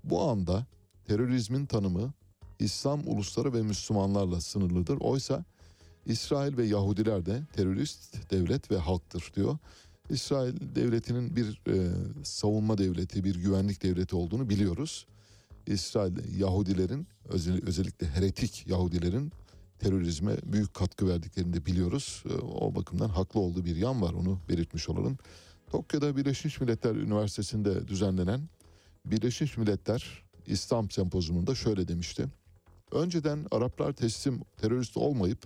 Bu 0.04 0.22
anda 0.22 0.66
terörizmin 1.06 1.66
tanımı 1.66 2.12
İslam 2.58 3.00
ulusları 3.06 3.52
ve 3.52 3.62
Müslümanlarla 3.62 4.40
sınırlıdır. 4.40 4.96
Oysa 5.00 5.44
İsrail 6.06 6.56
ve 6.56 6.66
Yahudiler 6.66 7.26
de 7.26 7.42
terörist 7.52 8.30
devlet 8.30 8.70
ve 8.70 8.76
halktır 8.76 9.32
diyor. 9.36 9.58
İsrail 10.10 10.54
devletinin 10.74 11.36
bir 11.36 11.60
e, 11.68 11.90
savunma 12.24 12.78
devleti, 12.78 13.24
bir 13.24 13.34
güvenlik 13.34 13.82
devleti 13.82 14.16
olduğunu 14.16 14.48
biliyoruz. 14.48 15.06
İsrail 15.66 16.38
Yahudilerin 16.38 17.06
özel- 17.28 17.66
özellikle 17.66 18.06
heretik 18.06 18.64
Yahudilerin 18.66 19.32
terörizme 19.78 20.36
büyük 20.44 20.74
katkı 20.74 21.08
verdiklerini 21.08 21.52
de 21.52 21.66
biliyoruz. 21.66 22.24
E, 22.30 22.34
O 22.34 22.74
bakımdan 22.74 23.08
haklı 23.08 23.40
olduğu 23.40 23.64
bir 23.64 23.76
yan 23.76 24.02
var 24.02 24.12
onu 24.12 24.38
belirtmiş 24.48 24.88
olalım. 24.88 25.18
Tokyo'da 25.70 26.16
Birleşmiş 26.16 26.60
Milletler 26.60 26.94
Üniversitesi'nde 26.94 27.88
düzenlenen 27.88 28.40
Birleşmiş 29.06 29.56
Milletler 29.56 30.24
İslam 30.46 30.90
Sempozyumunda 30.90 31.54
şöyle 31.54 31.88
demişti. 31.88 32.24
Önceden 32.92 33.46
Araplar 33.50 33.92
teslim 33.92 34.40
terörist 34.56 34.96
olmayıp 34.96 35.44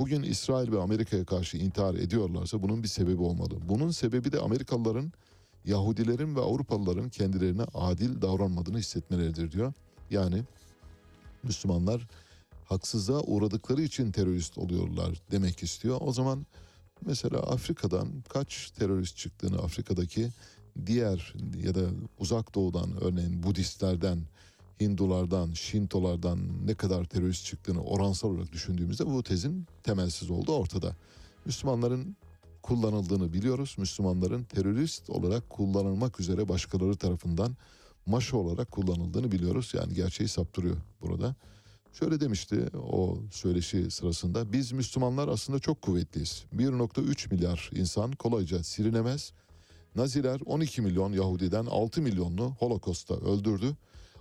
bugün 0.00 0.22
İsrail 0.22 0.72
ve 0.72 0.80
Amerika'ya 0.80 1.24
karşı 1.24 1.56
intihar 1.56 1.94
ediyorlarsa 1.94 2.62
bunun 2.62 2.82
bir 2.82 2.88
sebebi 2.88 3.22
olmalı. 3.22 3.54
Bunun 3.68 3.90
sebebi 3.90 4.32
de 4.32 4.38
Amerikalıların 4.38 5.12
Yahudilerin 5.64 6.36
ve 6.36 6.40
Avrupalıların 6.40 7.08
kendilerine 7.08 7.62
adil 7.74 8.22
davranmadığını 8.22 8.78
hissetmeleridir 8.78 9.52
diyor. 9.52 9.72
Yani 10.10 10.42
Müslümanlar 11.42 12.08
haksızlığa 12.64 13.20
uğradıkları 13.20 13.82
için 13.82 14.12
terörist 14.12 14.58
oluyorlar 14.58 15.22
demek 15.30 15.62
istiyor. 15.62 15.98
O 16.00 16.12
zaman 16.12 16.46
mesela 17.06 17.38
Afrika'dan 17.38 18.08
kaç 18.28 18.70
terörist 18.70 19.16
çıktığını 19.16 19.58
Afrika'daki 19.58 20.28
diğer 20.86 21.34
ya 21.64 21.74
da 21.74 21.80
uzak 22.18 22.54
doğudan 22.54 23.04
örneğin 23.04 23.42
Budistlerden, 23.42 24.18
Hindulardan, 24.80 25.52
Şintolardan 25.52 26.66
ne 26.66 26.74
kadar 26.74 27.04
terörist 27.04 27.44
çıktığını 27.44 27.82
oransal 27.82 28.30
olarak 28.30 28.52
düşündüğümüzde 28.52 29.06
bu 29.06 29.22
tezin 29.22 29.66
temelsiz 29.82 30.30
olduğu 30.30 30.52
ortada. 30.52 30.96
Müslümanların 31.44 32.16
kullanıldığını 32.62 33.32
biliyoruz. 33.32 33.74
Müslümanların 33.78 34.44
terörist 34.44 35.10
olarak 35.10 35.50
kullanılmak 35.50 36.20
üzere 36.20 36.48
başkaları 36.48 36.96
tarafından 36.96 37.56
maşa 38.06 38.36
olarak 38.36 38.70
kullanıldığını 38.70 39.32
biliyoruz. 39.32 39.72
Yani 39.74 39.94
gerçeği 39.94 40.28
saptırıyor 40.28 40.76
burada. 41.00 41.34
Şöyle 41.92 42.20
demişti 42.20 42.66
o 42.92 43.18
söyleşi 43.32 43.90
sırasında. 43.90 44.52
Biz 44.52 44.72
Müslümanlar 44.72 45.28
aslında 45.28 45.58
çok 45.58 45.82
kuvvetliyiz. 45.82 46.44
1.3 46.56 47.34
milyar 47.34 47.70
insan 47.74 48.12
kolayca 48.12 48.62
silinemez. 48.62 49.32
Naziler 49.94 50.40
12 50.46 50.82
milyon 50.82 51.12
Yahudiden 51.12 51.66
6 51.66 52.02
milyonunu 52.02 52.54
Holokost'ta 52.58 53.14
öldürdü. 53.14 53.76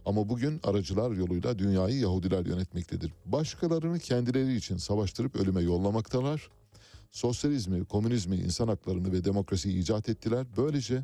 Ama 0.05 0.29
bugün 0.29 0.59
aracılar 0.63 1.11
yoluyla 1.11 1.59
dünyayı 1.59 1.99
Yahudiler 1.99 2.45
yönetmektedir. 2.45 3.13
Başkalarını 3.25 3.99
kendileri 3.99 4.55
için 4.55 4.77
savaştırıp 4.77 5.35
ölüme 5.35 5.61
yollamaktalar. 5.61 6.49
Sosyalizmi, 7.11 7.85
komünizmi, 7.85 8.35
insan 8.35 8.67
haklarını 8.67 9.11
ve 9.11 9.25
demokrasiyi 9.25 9.79
icat 9.79 10.09
ettiler. 10.09 10.45
Böylece 10.57 11.03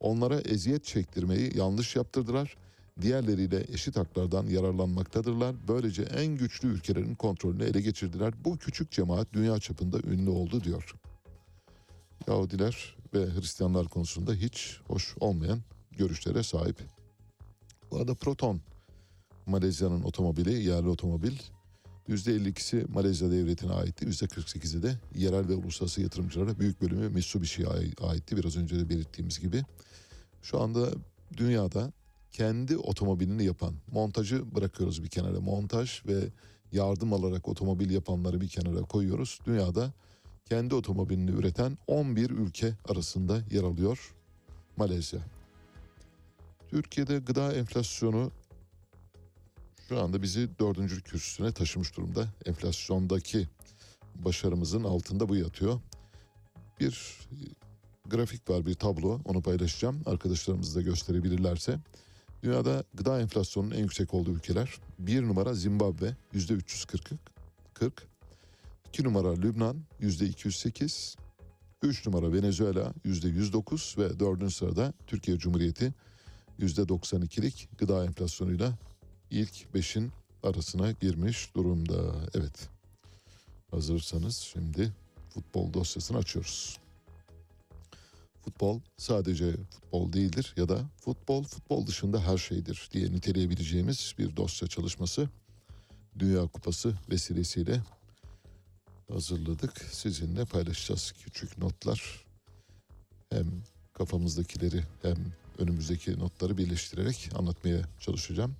onlara 0.00 0.40
eziyet 0.40 0.84
çektirmeyi 0.84 1.58
yanlış 1.58 1.96
yaptırdılar. 1.96 2.56
diğerleriyle 3.00 3.64
eşit 3.72 3.96
haklardan 3.96 4.46
yararlanmaktadırlar. 4.46 5.54
Böylece 5.68 6.02
en 6.02 6.26
güçlü 6.26 6.68
ülkelerin 6.68 7.14
kontrolünü 7.14 7.64
ele 7.64 7.80
geçirdiler. 7.80 8.34
Bu 8.44 8.56
küçük 8.56 8.90
cemaat 8.90 9.32
dünya 9.32 9.58
çapında 9.58 9.98
ünlü 9.98 10.30
oldu 10.30 10.64
diyor. 10.64 10.94
Yahudiler 12.28 12.96
ve 13.14 13.26
Hristiyanlar 13.26 13.88
konusunda 13.88 14.34
hiç 14.34 14.80
hoş 14.86 15.14
olmayan 15.20 15.58
görüşlere 15.90 16.42
sahip. 16.42 17.01
Bu 17.92 17.96
arada 17.96 18.14
Proton 18.14 18.60
Malezya'nın 19.46 20.02
otomobili, 20.02 20.62
yerli 20.62 20.88
otomobil. 20.88 21.38
%52'si 22.08 22.92
Malezya 22.92 23.30
devletine 23.30 23.72
aitti. 23.72 24.06
%48'i 24.06 24.82
de 24.82 24.98
yerel 25.14 25.48
ve 25.48 25.54
uluslararası 25.54 26.02
yatırımcılara 26.02 26.58
büyük 26.58 26.82
bölümü 26.82 27.08
Mitsubishi'ye 27.08 27.68
aitti. 28.00 28.36
Biraz 28.36 28.56
önce 28.56 28.78
de 28.78 28.88
belirttiğimiz 28.88 29.40
gibi. 29.40 29.62
Şu 30.42 30.60
anda 30.60 30.88
dünyada 31.36 31.92
kendi 32.30 32.76
otomobilini 32.76 33.44
yapan, 33.44 33.74
montajı 33.92 34.54
bırakıyoruz 34.54 35.02
bir 35.02 35.08
kenara. 35.08 35.40
Montaj 35.40 36.06
ve 36.06 36.28
yardım 36.72 37.12
alarak 37.12 37.48
otomobil 37.48 37.90
yapanları 37.90 38.40
bir 38.40 38.48
kenara 38.48 38.82
koyuyoruz. 38.82 39.38
Dünyada 39.46 39.92
kendi 40.44 40.74
otomobilini 40.74 41.30
üreten 41.30 41.78
11 41.86 42.30
ülke 42.30 42.74
arasında 42.88 43.40
yer 43.50 43.62
alıyor 43.62 44.14
Malezya. 44.76 45.20
Türkiye'de 46.72 47.18
gıda 47.18 47.52
enflasyonu 47.52 48.32
şu 49.88 50.00
anda 50.00 50.22
bizi 50.22 50.58
dördüncü 50.58 51.02
kürsüsüne 51.02 51.52
taşımış 51.52 51.96
durumda. 51.96 52.28
Enflasyondaki 52.46 53.48
başarımızın 54.14 54.84
altında 54.84 55.28
bu 55.28 55.36
yatıyor. 55.36 55.80
Bir 56.80 57.18
grafik 58.06 58.50
var, 58.50 58.66
bir 58.66 58.74
tablo. 58.74 59.20
Onu 59.24 59.42
paylaşacağım. 59.42 60.02
Arkadaşlarımız 60.06 60.76
da 60.76 60.82
gösterebilirlerse. 60.82 61.78
Dünyada 62.42 62.84
gıda 62.94 63.20
enflasyonunun 63.20 63.74
en 63.74 63.80
yüksek 63.80 64.14
olduğu 64.14 64.30
ülkeler. 64.30 64.74
Bir 64.98 65.22
numara 65.22 65.54
Zimbabwe 65.54 66.16
yüzde 66.32 66.54
340. 66.54 67.10
40. 67.74 68.06
İki 68.88 69.04
numara 69.04 69.34
Lübnan 69.34 69.76
yüzde 70.00 70.26
208. 70.26 71.16
Üç 71.82 72.06
numara 72.06 72.32
Venezuela 72.32 72.94
yüzde 73.04 73.28
109 73.28 73.94
ve 73.98 74.20
dördüncü 74.20 74.54
sırada 74.54 74.92
Türkiye 75.06 75.38
Cumhuriyeti 75.38 75.94
92'lik 76.60 77.68
gıda 77.78 78.04
enflasyonuyla 78.04 78.78
ilk 79.30 79.74
beşin 79.74 80.12
arasına 80.42 80.92
girmiş 80.92 81.54
durumda. 81.54 82.14
Evet. 82.34 82.68
Hazırsanız 83.70 84.36
şimdi 84.36 84.92
futbol 85.28 85.72
dosyasını 85.72 86.18
açıyoruz. 86.18 86.78
Futbol 88.44 88.80
sadece 88.96 89.52
futbol 89.70 90.12
değildir 90.12 90.54
ya 90.56 90.68
da 90.68 90.80
futbol 90.96 91.44
futbol 91.44 91.86
dışında 91.86 92.20
her 92.20 92.38
şeydir 92.38 92.88
diye 92.92 93.12
niteleyebileceğimiz 93.12 94.14
bir 94.18 94.36
dosya 94.36 94.68
çalışması 94.68 95.28
Dünya 96.18 96.46
Kupası 96.46 96.94
vesilesiyle 97.10 97.82
hazırladık. 99.08 99.78
Sizinle 99.92 100.44
paylaşacağız 100.44 101.12
küçük 101.12 101.58
notlar. 101.58 102.24
Hem 103.30 103.46
kafamızdakileri 103.92 104.84
hem 105.02 105.16
önümüzdeki 105.58 106.18
notları 106.18 106.58
birleştirerek 106.58 107.30
anlatmaya 107.34 107.82
çalışacağım. 108.00 108.56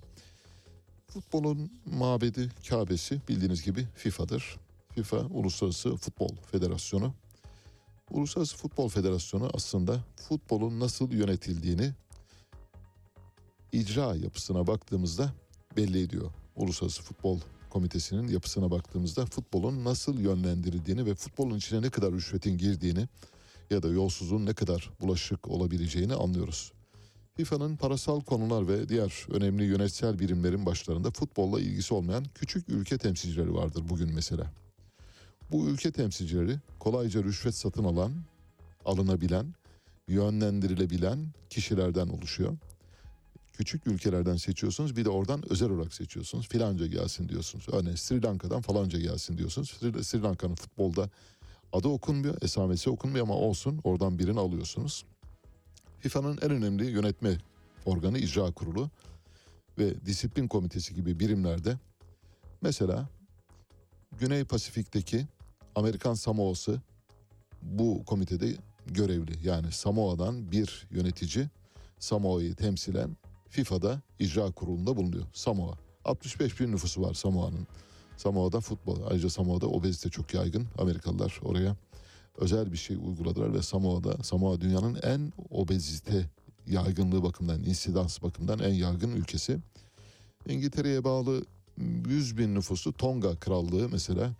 Futbolun 1.07 1.71
mabedi, 1.85 2.51
Kabe'si 2.69 3.21
bildiğiniz 3.29 3.63
gibi 3.63 3.87
FIFA'dır. 3.95 4.57
FIFA 4.95 5.17
Uluslararası 5.17 5.95
Futbol 5.95 6.35
Federasyonu. 6.51 7.13
Uluslararası 8.09 8.57
Futbol 8.57 8.89
Federasyonu 8.89 9.49
aslında 9.53 10.03
futbolun 10.15 10.79
nasıl 10.79 11.11
yönetildiğini 11.11 11.91
icra 13.71 14.15
yapısına 14.15 14.67
baktığımızda 14.67 15.33
belli 15.77 16.01
ediyor. 16.01 16.31
Uluslararası 16.55 17.03
Futbol 17.03 17.39
Komitesi'nin 17.69 18.27
yapısına 18.27 18.71
baktığımızda 18.71 19.25
futbolun 19.25 19.85
nasıl 19.85 20.19
yönlendirildiğini 20.19 21.05
ve 21.05 21.15
futbolun 21.15 21.57
içine 21.57 21.81
ne 21.81 21.89
kadar 21.89 22.11
rüşvetin 22.11 22.57
girdiğini 22.57 23.07
ya 23.69 23.83
da 23.83 23.87
yolsuzluğun 23.87 24.45
ne 24.45 24.53
kadar 24.53 24.89
bulaşık 25.01 25.47
olabileceğini 25.47 26.13
anlıyoruz. 26.13 26.71
FIFA'nın 27.37 27.75
parasal 27.75 28.21
konular 28.21 28.67
ve 28.67 28.89
diğer 28.89 29.27
önemli 29.29 29.63
yönetsel 29.63 30.19
birimlerin 30.19 30.65
başlarında 30.65 31.11
futbolla 31.11 31.59
ilgisi 31.59 31.93
olmayan 31.93 32.25
küçük 32.35 32.69
ülke 32.69 32.97
temsilcileri 32.97 33.53
vardır 33.53 33.83
bugün 33.89 34.13
mesela. 34.13 34.53
Bu 35.51 35.67
ülke 35.67 35.91
temsilcileri 35.91 36.59
kolayca 36.79 37.23
rüşvet 37.23 37.55
satın 37.55 37.83
alan, 37.83 38.11
alınabilen, 38.85 39.53
yönlendirilebilen 40.07 41.27
kişilerden 41.49 42.07
oluşuyor. 42.07 42.57
Küçük 43.53 43.87
ülkelerden 43.87 44.37
seçiyorsunuz 44.37 44.95
bir 44.95 45.05
de 45.05 45.09
oradan 45.09 45.51
özel 45.51 45.69
olarak 45.69 45.93
seçiyorsunuz. 45.93 46.47
Filanca 46.47 46.87
gelsin 46.87 47.29
diyorsunuz. 47.29 47.65
Örneğin 47.71 47.95
Sri 47.95 48.23
Lanka'dan 48.23 48.61
falanca 48.61 48.99
gelsin 48.99 49.37
diyorsunuz. 49.37 49.69
Sri, 49.69 50.03
Sri 50.03 50.21
Lanka'nın 50.21 50.55
futbolda 50.55 51.09
adı 51.71 51.87
okunmuyor, 51.87 52.41
esamesi 52.41 52.89
okunmuyor 52.89 53.25
ama 53.25 53.35
olsun 53.35 53.79
oradan 53.83 54.19
birini 54.19 54.39
alıyorsunuz. 54.39 55.05
FIFA'nın 56.03 56.39
en 56.41 56.51
önemli 56.51 56.85
yönetme 56.85 57.37
organı 57.85 58.17
icra 58.17 58.51
kurulu 58.51 58.89
ve 59.79 60.05
disiplin 60.05 60.47
komitesi 60.47 60.95
gibi 60.95 61.19
birimlerde 61.19 61.77
mesela 62.61 63.09
Güney 64.19 64.43
Pasifik'teki 64.43 65.27
Amerikan 65.75 66.13
Samoa'sı 66.13 66.81
bu 67.61 68.05
komitede 68.05 68.55
görevli. 68.87 69.47
Yani 69.47 69.71
Samoa'dan 69.71 70.51
bir 70.51 70.87
yönetici 70.91 71.49
Samoa'yı 71.99 72.55
temsilen 72.55 73.17
FIFA'da 73.49 74.01
icra 74.19 74.51
kurulunda 74.51 74.97
bulunuyor. 74.97 75.25
Samoa. 75.33 75.77
65 76.05 76.59
bin 76.59 76.71
nüfusu 76.71 77.01
var 77.01 77.13
Samoa'nın. 77.13 77.67
Samoa'da 78.17 78.59
futbol. 78.59 78.97
Ayrıca 79.09 79.29
Samoa'da 79.29 79.67
obezite 79.67 80.09
çok 80.09 80.33
yaygın. 80.33 80.67
Amerikalılar 80.77 81.39
oraya 81.43 81.75
özel 82.37 82.71
bir 82.71 82.77
şey 82.77 82.97
uyguladılar 82.97 83.53
ve 83.53 83.61
Samoa'da 83.61 84.23
Samoa 84.23 84.61
dünyanın 84.61 84.99
en 85.03 85.33
obezite 85.49 86.29
yaygınlığı 86.67 87.23
bakımından, 87.23 87.63
insidans 87.63 88.21
bakımından 88.21 88.59
en 88.59 88.73
yaygın 88.73 89.11
ülkesi. 89.11 89.59
İngiltere'ye 90.47 91.03
bağlı 91.03 91.45
100 91.77 92.37
bin 92.37 92.55
nüfusu 92.55 92.93
Tonga 92.93 93.35
Krallığı 93.35 93.89
mesela 93.89 94.33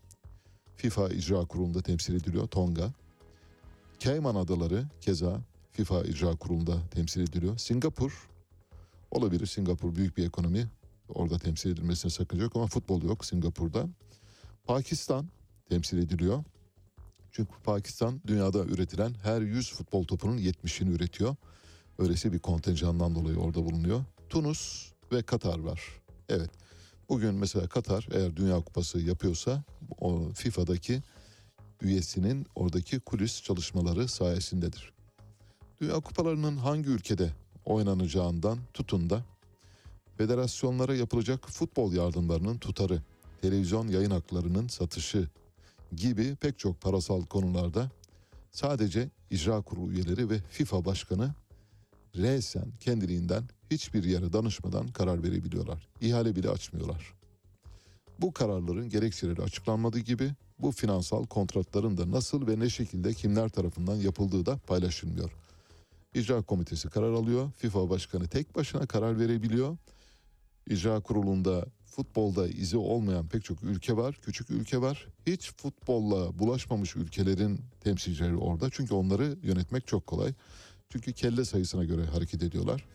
FIFA 0.75 1.09
İcra 1.09 1.45
Kurulu'nda 1.45 1.81
temsil 1.81 2.15
ediliyor 2.15 2.47
Tonga. 2.47 2.93
Cayman 3.99 4.35
Adaları 4.35 4.85
keza 5.01 5.41
FIFA 5.71 6.03
İcra 6.03 6.35
Kurulu'nda 6.35 6.87
temsil 6.91 7.21
ediliyor. 7.21 7.57
Singapur 7.57 8.29
olabilir. 9.11 9.45
Singapur 9.45 9.95
büyük 9.95 10.17
bir 10.17 10.27
ekonomi. 10.27 10.67
Orada 11.09 11.39
temsil 11.39 11.69
edilmesine 11.69 12.11
sakınca 12.11 12.43
yok 12.43 12.55
ama 12.55 12.67
futbol 12.67 13.01
yok 13.01 13.25
Singapur'da. 13.25 13.87
Pakistan 14.65 15.25
temsil 15.69 15.97
ediliyor. 15.97 16.43
Çünkü 17.35 17.51
Pakistan 17.63 18.21
dünyada 18.27 18.65
üretilen 18.65 19.13
her 19.23 19.41
100 19.41 19.73
futbol 19.73 20.03
topunun 20.03 20.37
70'ini 20.37 20.89
üretiyor. 20.89 21.35
Öylesi 21.99 22.33
bir 22.33 22.39
kontenjandan 22.39 23.15
dolayı 23.15 23.37
orada 23.37 23.65
bulunuyor. 23.65 24.03
Tunus 24.29 24.91
ve 25.11 25.21
Katar 25.21 25.59
var. 25.59 25.81
Evet. 26.29 26.49
Bugün 27.09 27.35
mesela 27.35 27.67
Katar 27.67 28.07
eğer 28.11 28.35
Dünya 28.35 28.55
Kupası 28.55 28.99
yapıyorsa 28.99 29.63
o 29.99 30.29
FIFA'daki 30.33 31.01
üyesinin 31.81 32.45
oradaki 32.55 32.99
kulis 32.99 33.43
çalışmaları 33.43 34.07
sayesindedir. 34.07 34.93
Dünya 35.81 35.99
Kupalarının 35.99 36.57
hangi 36.57 36.89
ülkede 36.89 37.33
oynanacağından 37.65 38.59
tutun 38.73 39.09
da 39.09 39.25
federasyonlara 40.17 40.95
yapılacak 40.95 41.49
futbol 41.49 41.93
yardımlarının 41.93 42.57
tutarı, 42.57 43.01
televizyon 43.41 43.87
yayın 43.87 44.11
haklarının 44.11 44.67
satışı 44.67 45.27
gibi 45.95 46.35
pek 46.35 46.59
çok 46.59 46.81
parasal 46.81 47.21
konularda 47.21 47.91
sadece 48.51 49.09
icra 49.29 49.61
kurulu 49.61 49.91
üyeleri 49.91 50.29
ve 50.29 50.37
FIFA 50.49 50.85
başkanı 50.85 51.33
resen 52.15 52.65
kendiliğinden 52.79 53.43
hiçbir 53.71 54.03
yere 54.03 54.33
danışmadan 54.33 54.87
karar 54.87 55.23
verebiliyorlar. 55.23 55.87
İhale 56.01 56.35
bile 56.35 56.49
açmıyorlar. 56.49 57.13
Bu 58.19 58.33
kararların 58.33 58.89
gerekçeleri 58.89 59.41
açıklanmadığı 59.41 59.99
gibi 59.99 60.31
bu 60.59 60.71
finansal 60.71 61.25
kontratların 61.25 61.97
da 61.97 62.11
nasıl 62.11 62.47
ve 62.47 62.59
ne 62.59 62.69
şekilde 62.69 63.13
kimler 63.13 63.49
tarafından 63.49 63.95
yapıldığı 63.95 64.45
da 64.45 64.57
paylaşılmıyor. 64.57 65.31
İcra 66.13 66.41
komitesi 66.41 66.89
karar 66.89 67.13
alıyor. 67.13 67.51
FIFA 67.57 67.89
başkanı 67.89 68.27
tek 68.27 68.55
başına 68.55 68.85
karar 68.85 69.19
verebiliyor. 69.19 69.77
İcra 70.69 70.99
kurulunda 70.99 71.65
futbolda 71.95 72.47
izi 72.47 72.77
olmayan 72.77 73.27
pek 73.27 73.43
çok 73.43 73.63
ülke 73.63 73.97
var, 73.97 74.19
küçük 74.21 74.49
ülke 74.49 74.81
var. 74.81 75.07
Hiç 75.27 75.53
futbolla 75.53 76.39
bulaşmamış 76.39 76.95
ülkelerin 76.95 77.61
temsilcileri 77.81 78.35
orada. 78.35 78.69
Çünkü 78.71 78.93
onları 78.93 79.37
yönetmek 79.43 79.87
çok 79.87 80.07
kolay. 80.07 80.33
Çünkü 80.89 81.13
kelle 81.13 81.45
sayısına 81.45 81.83
göre 81.83 82.05
hareket 82.05 82.43
ediyorlar. 82.43 82.85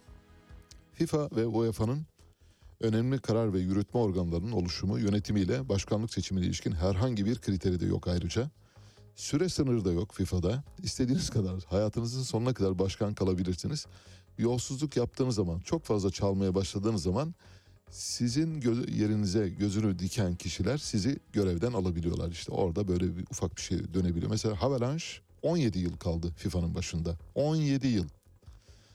FIFA 0.93 1.29
ve 1.37 1.47
UEFA'nın 1.47 2.07
önemli 2.81 3.19
karar 3.19 3.55
ve 3.55 3.61
yürütme 3.61 4.01
organlarının 4.01 4.53
oluşumu 4.53 4.99
yönetimiyle 4.99 5.69
başkanlık 5.69 6.15
seçimine 6.15 6.47
ilişkin 6.47 6.73
herhangi 6.73 7.27
bir 7.27 7.39
kriteri 7.39 7.81
de 7.81 7.87
yok 7.87 8.09
ayrıca. 8.09 8.51
Süre 9.16 9.49
sınırı 9.49 9.85
da 9.85 9.93
yok 9.93 10.15
FIFA'da. 10.15 10.65
İstediğiniz 10.83 11.31
kadar 11.31 11.65
hayatınızın 11.65 12.23
sonuna 12.23 12.55
kadar 12.55 12.79
başkan 12.79 13.15
kalabilirsiniz. 13.15 13.87
Yolsuzluk 14.39 14.97
yaptığınız 14.97 15.35
zaman 15.35 15.61
çok 15.61 15.85
fazla 15.85 16.11
çalmaya 16.11 16.55
başladığınız 16.55 17.03
zaman 17.03 17.35
sizin 17.90 18.60
gö- 18.60 18.90
yerinize 18.90 19.48
gözünü 19.48 19.98
diken 19.98 20.35
kişiler 20.35 20.78
sizi 20.78 21.19
görevden 21.32 21.73
alabiliyorlar. 21.73 22.31
İşte 22.31 22.52
orada 22.52 22.89
böyle 22.89 23.16
bir 23.16 23.24
ufak 23.31 23.56
bir 23.56 23.62
şey 23.62 23.94
dönebiliyor. 23.94 24.31
Mesela 24.31 24.62
Havelange 24.62 25.05
17 25.43 25.78
yıl 25.78 25.97
kaldı 25.97 26.32
FIFA'nın 26.36 26.74
başında. 26.74 27.16
17 27.35 27.86
yıl. 27.86 28.06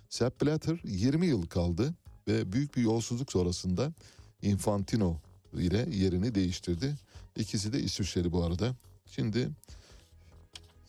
Sepp 0.10 0.42
Blatter 0.42 0.80
20 0.84 1.26
yıl 1.26 1.46
kaldı 1.46 1.94
ve 2.28 2.54
büyük 2.54 2.78
bir 2.78 2.82
yolsuzluk 2.82 3.32
sonrasında 3.32 3.94
Infantino 4.42 5.18
ile 5.54 5.88
yerini 5.92 6.36
değiştirdi. 6.36 6.96
İkisi 7.36 7.74
de 7.74 7.80
İsviçreli 7.80 8.32
bu 8.32 8.44
arada. 8.44 8.76
Şimdi 9.06 9.50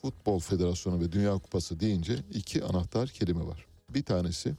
Futbol 0.02 0.40
Federasyonu 0.40 1.01
ve 1.01 1.12
Dünya 1.12 1.32
Kupası 1.32 1.81
deyince 1.81 2.18
iki 2.35 2.64
anahtar 2.64 3.09
kelime 3.09 3.47
var. 3.47 3.66
Bir 3.90 4.02
tanesi 4.02 4.55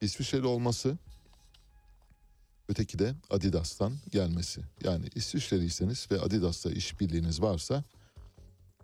İsviçreli 0.00 0.46
olması, 0.46 0.98
öteki 2.68 2.98
de 2.98 3.14
Adidas'tan 3.30 3.92
gelmesi. 4.10 4.60
Yani 4.84 5.06
İsviçreliyseniz 5.14 6.08
ve 6.10 6.20
Adidas'ta 6.20 6.70
işbirliğiniz 6.70 7.42
varsa 7.42 7.84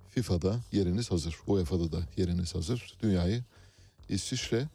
FIFA'da 0.09 0.61
yeriniz 0.73 1.11
hazır. 1.11 1.39
UEFA'da 1.47 1.93
da 1.93 2.09
yeriniz 2.17 2.55
hazır. 2.55 2.95
Dünyayı 3.03 3.45
İsviçre 4.09 4.69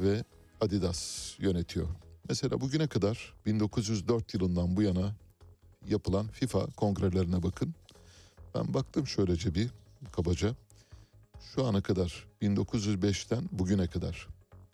ve 0.00 0.24
Adidas 0.60 1.34
yönetiyor. 1.38 1.88
Mesela 2.28 2.60
bugüne 2.60 2.86
kadar 2.86 3.34
1904 3.46 4.34
yılından 4.34 4.76
bu 4.76 4.82
yana 4.82 5.14
yapılan 5.88 6.28
FIFA 6.28 6.66
kongrelerine 6.66 7.42
bakın. 7.42 7.74
Ben 8.54 8.74
baktım 8.74 9.06
şöylece 9.06 9.54
bir 9.54 9.70
kabaca. 10.12 10.54
Şu 11.40 11.64
ana 11.64 11.80
kadar 11.80 12.26
1905'ten 12.42 13.48
bugüne 13.52 13.86
kadar 13.86 14.28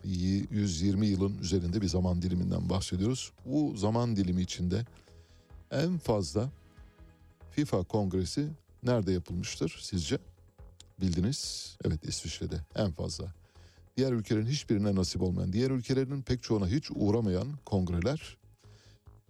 120 0.05 1.07
yılın 1.07 1.39
üzerinde 1.39 1.81
bir 1.81 1.89
zaman 1.89 2.23
diliminden 2.23 2.71
bahsediyoruz. 2.71 3.33
Bu 3.47 3.77
zaman 3.77 4.17
dilimi 4.17 4.43
içinde 4.43 4.87
en 5.71 5.99
fazla 5.99 6.51
FIFA 7.51 7.83
kongresi 7.83 8.49
nerede 8.83 9.13
yapılmıştır 9.13 9.79
sizce? 9.83 10.19
Bildiniz. 11.01 11.73
Evet 11.85 12.05
İsviçre'de 12.05 12.61
en 12.75 12.91
fazla. 12.91 13.35
Diğer 13.97 14.13
ülkelerin 14.13 14.47
hiçbirine 14.47 14.95
nasip 14.95 15.23
olmayan, 15.23 15.53
diğer 15.53 15.71
ülkelerin 15.71 16.23
pek 16.23 16.43
çoğuna 16.43 16.69
hiç 16.69 16.91
uğramayan 16.95 17.49
kongreler 17.65 18.37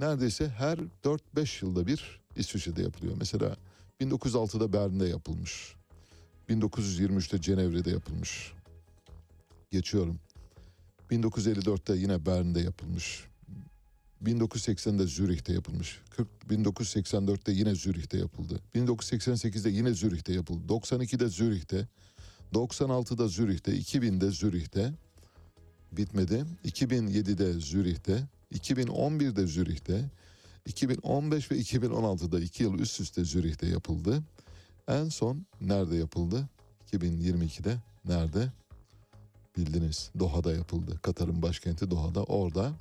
neredeyse 0.01 0.49
her 0.49 0.78
4-5 1.05 1.65
yılda 1.65 1.86
bir 1.86 2.20
İsviçre'de 2.36 2.82
yapılıyor. 2.82 3.16
Mesela 3.19 3.57
1906'da 4.01 4.73
Berlin'de 4.73 5.09
yapılmış. 5.09 5.74
1923'te 6.49 7.40
Cenevre'de 7.40 7.90
yapılmış. 7.90 8.53
Geçiyorum. 9.70 10.19
1954'te 11.13 11.97
yine 11.97 12.27
Berlin'de 12.27 12.61
yapılmış. 12.61 13.25
1980'de 14.25 15.07
Zürih'te 15.07 15.53
yapılmış. 15.53 16.01
40, 16.11 16.29
1984'te 16.51 17.53
yine 17.53 17.75
Zürih'te 17.75 18.19
yapıldı. 18.19 18.61
1988'de 18.75 19.71
yine 19.71 19.95
Zürih'te 19.95 20.33
yapıldı. 20.33 20.61
92'de 20.69 21.29
Zürih'te. 21.29 21.89
96'da 22.53 23.29
Zürih'te. 23.29 23.73
2000'de 23.73 24.31
Zürih'te. 24.31 24.93
Bitmedi. 25.93 26.45
2007'de 26.65 27.53
Zürih'te. 27.61 28.29
2011'de 28.55 29.47
Zürih'te. 29.47 30.11
2015 30.67 31.51
ve 31.51 31.57
2016'da 31.57 32.41
iki 32.41 32.63
yıl 32.63 32.79
üst 32.79 33.01
üste 33.01 33.25
Zürih'te 33.25 33.67
yapıldı. 33.67 34.23
En 34.89 35.09
son 35.09 35.47
nerede 35.61 35.97
yapıldı? 35.97 36.49
2022'de 36.93 37.77
nerede? 38.05 38.53
Bildiniz. 39.57 40.11
Doha'da 40.19 40.53
yapıldı. 40.53 40.99
Katar'ın 41.03 41.43
başkenti 41.43 41.91
Doha'da. 41.91 42.24
Orada 42.24 42.73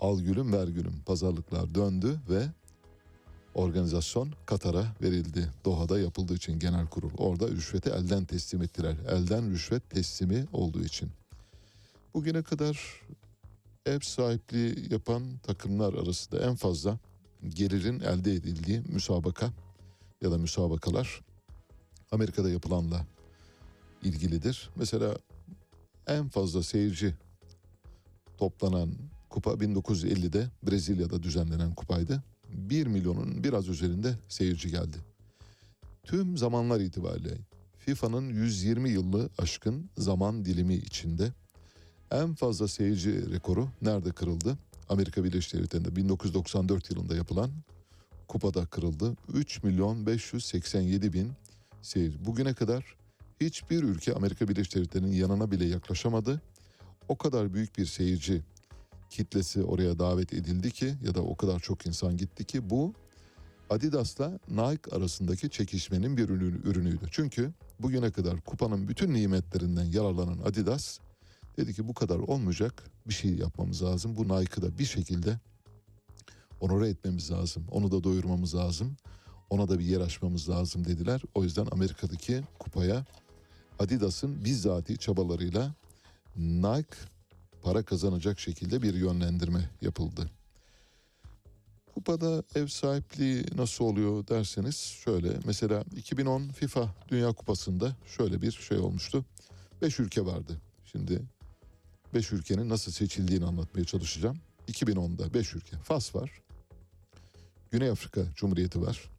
al 0.00 0.20
gülüm 0.20 0.52
ver 0.52 0.68
gülüm 0.68 1.02
pazarlıklar 1.06 1.74
döndü 1.74 2.20
ve 2.30 2.46
organizasyon 3.54 4.32
Katar'a 4.46 4.86
verildi. 5.02 5.52
Doha'da 5.64 6.00
yapıldığı 6.00 6.34
için 6.34 6.58
genel 6.58 6.86
kurul. 6.86 7.10
Orada 7.18 7.48
rüşveti 7.48 7.90
elden 7.90 8.24
teslim 8.24 8.62
ettiler. 8.62 8.96
Elden 9.08 9.50
rüşvet 9.50 9.90
teslimi 9.90 10.46
olduğu 10.52 10.84
için. 10.84 11.10
Bugüne 12.14 12.42
kadar 12.42 13.02
ev 13.86 14.00
sahipliği 14.00 14.92
yapan 14.92 15.22
takımlar 15.42 15.94
arasında 15.94 16.40
en 16.40 16.54
fazla 16.54 16.98
gelirin 17.48 18.00
elde 18.00 18.32
edildiği 18.32 18.82
müsabaka 18.88 19.50
ya 20.22 20.30
da 20.30 20.38
müsabakalar 20.38 21.20
Amerika'da 22.12 22.50
yapılanla 22.50 23.06
ilgilidir. 24.02 24.70
Mesela 24.76 25.16
en 26.10 26.28
fazla 26.28 26.62
seyirci 26.62 27.14
toplanan 28.38 28.90
kupa 29.28 29.50
1950'de 29.50 30.46
Brezilya'da 30.62 31.22
düzenlenen 31.22 31.74
kupaydı. 31.74 32.22
1 32.48 32.86
milyonun 32.86 33.44
biraz 33.44 33.68
üzerinde 33.68 34.14
seyirci 34.28 34.70
geldi. 34.70 34.96
Tüm 36.04 36.36
zamanlar 36.36 36.80
itibariyle 36.80 37.38
FIFA'nın 37.78 38.28
120 38.28 38.90
yılı 38.90 39.30
aşkın 39.38 39.90
zaman 39.98 40.44
dilimi 40.44 40.74
içinde 40.74 41.32
en 42.10 42.34
fazla 42.34 42.68
seyirci 42.68 43.30
rekoru 43.32 43.68
nerede 43.82 44.10
kırıldı? 44.10 44.58
Amerika 44.88 45.24
Birleşik 45.24 45.54
Devletleri'nde 45.54 45.96
1994 45.96 46.90
yılında 46.90 47.16
yapılan 47.16 47.50
kupada 48.28 48.66
kırıldı. 48.66 49.16
3 49.34 49.62
milyon 49.62 50.06
587 50.06 51.12
bin 51.12 51.32
seyirci. 51.82 52.24
Bugüne 52.24 52.54
kadar 52.54 52.99
hiçbir 53.40 53.82
ülke 53.82 54.14
Amerika 54.14 54.48
Birleşik 54.48 54.74
Devletleri'nin 54.74 55.12
yanına 55.12 55.50
bile 55.50 55.64
yaklaşamadı. 55.64 56.42
O 57.08 57.18
kadar 57.18 57.54
büyük 57.54 57.78
bir 57.78 57.86
seyirci 57.86 58.42
kitlesi 59.10 59.62
oraya 59.62 59.98
davet 59.98 60.32
edildi 60.32 60.70
ki 60.70 60.94
ya 61.04 61.14
da 61.14 61.22
o 61.22 61.36
kadar 61.36 61.60
çok 61.60 61.86
insan 61.86 62.16
gitti 62.16 62.44
ki 62.44 62.70
bu 62.70 62.94
Adidas'la 63.70 64.38
Nike 64.48 64.96
arasındaki 64.96 65.50
çekişmenin 65.50 66.16
bir 66.16 66.28
ürünü, 66.28 66.60
ürünüydü. 66.64 67.08
Çünkü 67.10 67.52
bugüne 67.80 68.10
kadar 68.10 68.40
kupanın 68.40 68.88
bütün 68.88 69.14
nimetlerinden 69.14 69.84
yararlanan 69.84 70.38
Adidas 70.44 70.98
dedi 71.56 71.74
ki 71.74 71.88
bu 71.88 71.94
kadar 71.94 72.18
olmayacak 72.18 72.84
bir 73.08 73.14
şey 73.14 73.34
yapmamız 73.34 73.82
lazım. 73.82 74.16
Bu 74.16 74.22
Nike'ı 74.24 74.62
da 74.62 74.78
bir 74.78 74.84
şekilde 74.84 75.38
onore 76.60 76.88
etmemiz 76.88 77.30
lazım. 77.30 77.64
Onu 77.70 77.90
da 77.90 78.04
doyurmamız 78.04 78.54
lazım. 78.54 78.96
Ona 79.50 79.68
da 79.68 79.78
bir 79.78 79.84
yer 79.84 80.00
açmamız 80.00 80.48
lazım 80.48 80.84
dediler. 80.84 81.22
O 81.34 81.44
yüzden 81.44 81.66
Amerika'daki 81.72 82.42
kupaya 82.58 83.04
Adidas'ın 83.80 84.44
bizzati 84.44 84.98
çabalarıyla 84.98 85.74
Nike 86.36 86.96
para 87.62 87.82
kazanacak 87.82 88.40
şekilde 88.40 88.82
bir 88.82 88.94
yönlendirme 88.94 89.70
yapıldı. 89.80 90.30
Kupada 91.94 92.42
ev 92.54 92.66
sahipliği 92.66 93.44
nasıl 93.56 93.84
oluyor 93.84 94.26
derseniz 94.26 94.76
şöyle 94.76 95.38
mesela 95.44 95.84
2010 95.96 96.48
FIFA 96.48 96.94
Dünya 97.08 97.32
Kupası'nda 97.32 97.96
şöyle 98.16 98.42
bir 98.42 98.52
şey 98.52 98.78
olmuştu. 98.78 99.24
5 99.82 100.00
ülke 100.00 100.26
vardı. 100.26 100.60
Şimdi 100.84 101.22
5 102.14 102.32
ülkenin 102.32 102.68
nasıl 102.68 102.92
seçildiğini 102.92 103.44
anlatmaya 103.44 103.84
çalışacağım. 103.84 104.38
2010'da 104.68 105.34
5 105.34 105.54
ülke. 105.54 105.76
Fas 105.76 106.14
var. 106.14 106.30
Güney 107.70 107.90
Afrika 107.90 108.20
Cumhuriyeti 108.34 108.82
var. 108.82 109.10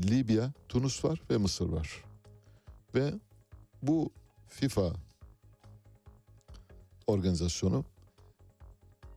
Libya, 0.00 0.52
Tunus 0.68 1.04
var 1.04 1.22
ve 1.30 1.36
Mısır 1.36 1.68
var. 1.68 2.04
Ve 2.94 3.14
bu 3.82 4.10
FIFA 4.48 4.92
organizasyonu 7.06 7.84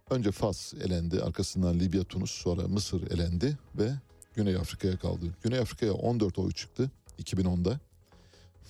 önce 0.09 0.31
Fas 0.31 0.73
elendi, 0.73 1.21
arkasından 1.21 1.79
Libya, 1.79 2.03
Tunus, 2.03 2.31
sonra 2.31 2.67
Mısır 2.67 3.11
elendi 3.11 3.57
ve 3.75 3.91
Güney 4.35 4.55
Afrika'ya 4.55 4.97
kaldı. 4.99 5.25
Güney 5.43 5.59
Afrika'ya 5.59 5.93
14 5.93 6.39
oy 6.39 6.51
çıktı 6.51 6.91
2010'da. 7.19 7.79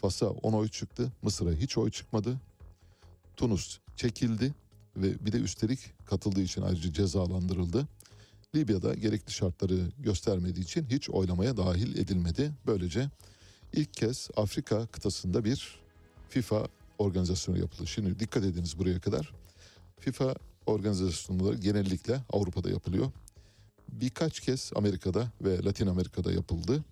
Fas'a 0.02 0.30
10 0.30 0.54
oy 0.54 0.68
çıktı, 0.68 1.12
Mısır'a 1.22 1.52
hiç 1.52 1.78
oy 1.78 1.92
çıkmadı. 1.92 2.38
Tunus 3.38 3.80
çekildi 3.96 4.54
ve 4.98 5.26
bir 5.26 5.32
de 5.32 5.38
üstelik 5.38 5.80
katıldığı 6.06 6.42
için 6.42 6.62
ayrıca 6.62 6.94
cezalandırıldı. 6.94 7.88
Libya'da 8.56 8.94
gerekli 8.94 9.32
şartları 9.32 9.92
göstermediği 10.00 10.64
için 10.64 10.86
hiç 10.90 11.10
oylamaya 11.10 11.58
dahil 11.58 11.98
edilmedi. 11.98 12.52
Böylece 12.66 13.10
ilk 13.74 13.94
kez 13.94 14.30
Afrika 14.38 14.88
kıtasında 14.88 15.46
bir 15.46 15.85
FIFA 16.30 16.68
organizasyonu 16.98 17.60
yapıldı. 17.60 17.88
Şimdi 17.88 18.20
dikkat 18.20 18.44
ediniz 18.44 18.80
buraya 18.80 19.00
kadar. 19.00 19.34
FIFA 20.00 20.36
organizasyonları 20.66 21.56
genellikle 21.56 22.22
Avrupa'da 22.34 22.70
yapılıyor. 22.70 23.12
Birkaç 23.92 24.40
kez 24.40 24.72
Amerika'da 24.76 25.32
ve 25.42 25.64
Latin 25.64 25.88
Amerika'da 25.88 26.32
yapıldı. 26.32 26.84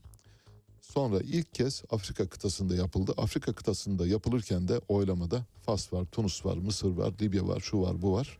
Sonra 0.81 1.19
ilk 1.19 1.53
kez 1.53 1.83
Afrika 1.91 2.27
kıtasında 2.27 2.75
yapıldı. 2.75 3.13
Afrika 3.17 3.53
kıtasında 3.53 4.07
yapılırken 4.07 4.67
de 4.67 4.81
oylamada 4.87 5.45
Fas 5.65 5.93
var, 5.93 6.05
Tunus 6.05 6.45
var, 6.45 6.57
Mısır 6.57 6.91
var, 6.91 7.13
Libya 7.21 7.47
var, 7.47 7.59
şu 7.59 7.81
var, 7.81 8.01
bu 8.01 8.13
var. 8.13 8.37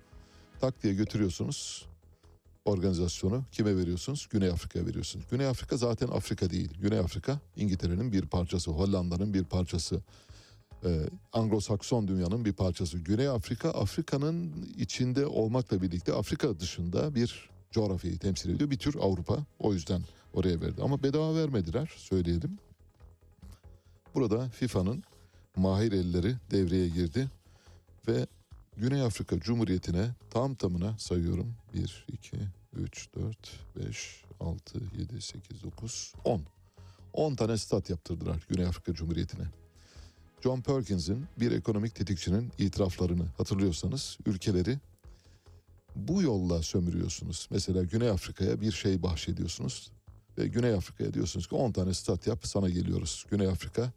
Tak 0.62 0.84
diye 0.84 0.94
götürüyorsunuz. 0.94 1.86
organizasyonu 2.66 3.44
kime 3.52 3.78
veriyorsunuz? 3.78 4.28
Güney 4.30 4.50
Afrika'ya 4.50 4.86
veriyorsunuz. 4.86 5.26
Güney 5.32 5.48
Afrika 5.48 5.78
zaten 5.78 6.08
Afrika 6.08 6.50
değil. 6.50 6.70
Güney 6.82 7.00
Afrika 7.00 7.40
İngiltere'nin 7.56 8.12
bir 8.12 8.26
parçası, 8.26 8.72
Hollanda'nın 8.72 9.34
bir 9.34 9.44
parçası. 9.44 10.02
Ee, 10.86 11.10
Anglo-Sakson 11.34 12.08
dünyanın 12.08 12.46
bir 12.46 12.54
parçası. 12.54 12.98
Güney 12.98 13.28
Afrika 13.28 13.70
Afrika'nın 13.70 14.64
içinde 14.78 15.26
olmakla 15.26 15.82
birlikte 15.82 16.14
Afrika 16.14 16.60
dışında 16.60 17.16
bir 17.16 17.50
coğrafyayı 17.72 18.18
temsil 18.18 18.50
ediyor. 18.50 18.70
Bir 18.70 18.78
tür 18.78 18.96
Avrupa. 18.96 19.38
O 19.60 19.74
yüzden 19.74 20.02
oraya 20.34 20.62
verdi. 20.62 20.82
Ama 20.82 21.04
bedava 21.04 21.36
vermediler 21.36 21.94
söyleyelim. 21.98 22.58
Burada 24.16 24.50
FIFA'nın 24.50 25.04
mahir 25.56 25.92
elleri 25.92 26.36
devreye 26.52 26.88
girdi 26.88 27.30
ve 28.08 28.28
Güney 28.78 29.02
Afrika 29.02 29.40
Cumhuriyeti'ne 29.40 30.16
tam 30.30 30.56
tamına 30.56 30.98
sayıyorum. 30.98 31.54
1, 31.74 32.06
2, 32.14 32.38
3, 32.74 33.10
4, 33.16 33.38
5, 33.76 34.24
6, 34.40 34.80
7, 34.98 35.22
8, 35.22 35.64
9, 35.64 36.14
10. 36.26 36.42
10 37.14 37.36
tane 37.36 37.58
stat 37.58 37.90
yaptırdılar 37.90 38.46
Güney 38.50 38.66
Afrika 38.66 38.94
Cumhuriyeti'ne. 38.94 39.63
John 40.44 40.62
Perkins'in 40.62 41.26
bir 41.40 41.52
ekonomik 41.52 41.96
tetikçinin 41.96 42.52
itiraflarını 42.58 43.26
hatırlıyorsanız 43.38 44.18
ülkeleri 44.26 44.78
bu 45.96 46.22
yolla 46.22 46.62
sömürüyorsunuz. 46.62 47.48
Mesela 47.52 47.84
Güney 47.84 48.10
Afrika'ya 48.10 48.62
bir 48.62 48.72
şey 48.72 49.04
bahşediyorsunuz 49.04 49.92
ve 50.38 50.48
Güney 50.48 50.74
Afrika'ya 50.74 51.14
diyorsunuz 51.14 51.48
ki 51.48 51.56
10 51.56 51.72
tane 51.72 51.94
stat 51.94 52.28
yap 52.28 52.48
sana 52.48 52.70
geliyoruz. 52.70 53.26
Güney 53.32 53.48
Afrika 53.48 53.92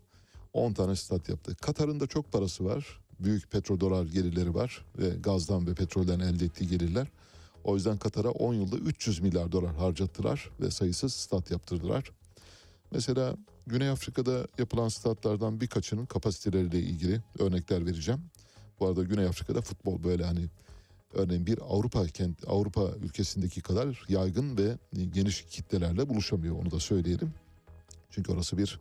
10 0.52 0.72
tane 0.72 0.96
stat 0.96 1.28
yaptı. 1.28 1.56
Katar'ın 1.60 2.00
da 2.00 2.06
çok 2.06 2.32
parası 2.32 2.64
var. 2.64 3.00
Büyük 3.20 3.50
petrodolar 3.50 4.04
gelirleri 4.04 4.54
var 4.54 4.84
ve 4.98 5.08
gazdan 5.08 5.66
ve 5.66 5.74
petrolden 5.74 6.20
elde 6.20 6.44
ettiği 6.44 6.68
gelirler. 6.68 7.06
O 7.64 7.74
yüzden 7.74 7.98
Katar'a 7.98 8.30
10 8.30 8.54
yılda 8.54 8.76
300 8.76 9.20
milyar 9.20 9.52
dolar 9.52 9.74
harcattılar 9.74 10.50
ve 10.60 10.70
sayısız 10.70 11.14
stat 11.14 11.50
yaptırdılar. 11.50 12.10
Mesela 12.90 13.36
Güney 13.66 13.88
Afrika'da 13.88 14.46
yapılan 14.58 14.88
statlardan 14.88 15.60
birkaçının 15.60 16.06
kapasiteleriyle 16.06 16.80
ilgili 16.80 17.20
örnekler 17.38 17.86
vereceğim. 17.86 18.20
Bu 18.80 18.86
arada 18.86 19.02
Güney 19.02 19.26
Afrika'da 19.26 19.60
futbol 19.60 20.04
böyle 20.04 20.24
hani 20.24 20.48
örneğin 21.14 21.46
bir 21.46 21.58
Avrupa 21.58 22.06
kent 22.06 22.48
Avrupa 22.48 22.90
ülkesindeki 23.02 23.60
kadar 23.60 24.04
yaygın 24.08 24.58
ve 24.58 24.78
geniş 25.12 25.42
kitlelerle 25.42 26.08
buluşamıyor 26.08 26.56
onu 26.56 26.70
da 26.70 26.80
söyleyelim. 26.80 27.34
Çünkü 28.10 28.32
orası 28.32 28.58
bir 28.58 28.80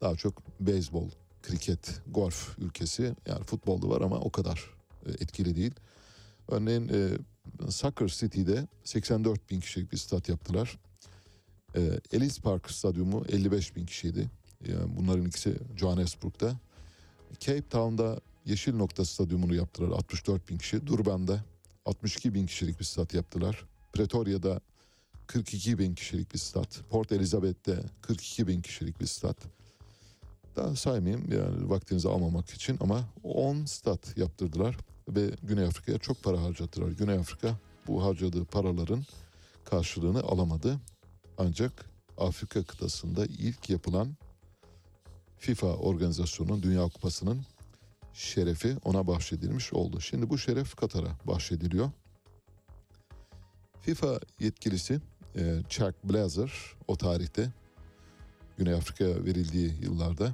daha 0.00 0.16
çok 0.16 0.42
beyzbol, 0.60 1.08
kriket, 1.42 2.02
golf 2.06 2.58
ülkesi. 2.58 3.16
Yani 3.26 3.44
futbolda 3.44 3.88
var 3.88 4.00
ama 4.00 4.16
o 4.16 4.30
kadar 4.30 4.70
e, 5.06 5.10
etkili 5.10 5.56
değil. 5.56 5.74
Örneğin 6.48 6.88
e, 6.88 7.18
Soccer 7.70 8.08
City'de 8.08 8.66
84 8.84 9.50
bin 9.50 9.60
kişilik 9.60 9.92
bir 9.92 9.96
stat 9.96 10.28
yaptılar. 10.28 10.78
E, 11.76 12.00
Ellis 12.12 12.40
Park 12.40 12.70
Stadyumu 12.70 13.24
55 13.28 13.76
bin 13.76 13.86
kişiydi. 13.86 14.30
Yani 14.68 14.96
bunların 14.96 15.26
ikisi 15.26 15.56
Johannesburg'da. 15.76 16.56
Cape 17.40 17.68
Town'da 17.68 18.20
Yeşil 18.46 18.74
Nokta 18.74 19.04
Stadyumunu 19.04 19.54
yaptılar 19.54 19.88
64 19.88 20.48
bin 20.48 20.58
kişi. 20.58 20.86
Durban'da 20.86 21.44
62 21.86 22.34
bin 22.34 22.46
kişilik 22.46 22.80
bir 22.80 22.84
stat 22.84 23.14
yaptılar. 23.14 23.64
Pretoria'da 23.92 24.60
42 25.26 25.78
bin 25.78 25.94
kişilik 25.94 26.34
bir 26.34 26.38
stat. 26.38 26.80
Port 26.90 27.12
Elizabeth'te 27.12 27.82
42 28.02 28.46
bin 28.46 28.62
kişilik 28.62 29.00
bir 29.00 29.06
stat. 29.06 29.36
Daha 30.56 30.76
saymayayım 30.76 31.32
yani 31.32 31.70
vaktinizi 31.70 32.08
almamak 32.08 32.50
için 32.50 32.78
ama 32.80 33.04
10 33.22 33.64
stat 33.64 34.18
yaptırdılar 34.18 34.76
ve 35.08 35.30
Güney 35.42 35.64
Afrika'ya 35.64 35.98
çok 35.98 36.22
para 36.22 36.42
harcattılar. 36.42 36.88
Güney 36.88 37.14
Afrika 37.14 37.56
bu 37.86 38.04
harcadığı 38.04 38.44
paraların 38.44 39.04
karşılığını 39.64 40.20
alamadı. 40.20 40.80
Ancak 41.38 41.84
Afrika 42.18 42.62
kıtasında 42.62 43.26
ilk 43.26 43.70
yapılan 43.70 44.16
FIFA 45.38 45.66
organizasyonunun 45.66 46.62
Dünya 46.62 46.88
Kupası'nın 46.88 47.42
şerefi 48.12 48.76
ona 48.84 49.06
bahşedilmiş 49.06 49.72
oldu. 49.72 50.00
Şimdi 50.00 50.30
bu 50.30 50.38
şeref 50.38 50.76
Katar'a 50.76 51.18
bahşediliyor. 51.26 51.90
FIFA 53.80 54.20
yetkilisi 54.40 55.00
e, 55.36 55.62
Chuck 55.68 55.94
Blazer 56.04 56.52
o 56.88 56.96
tarihte 56.96 57.50
Güney 58.58 58.74
Afrika'ya 58.74 59.24
verildiği 59.24 59.74
yıllarda 59.82 60.32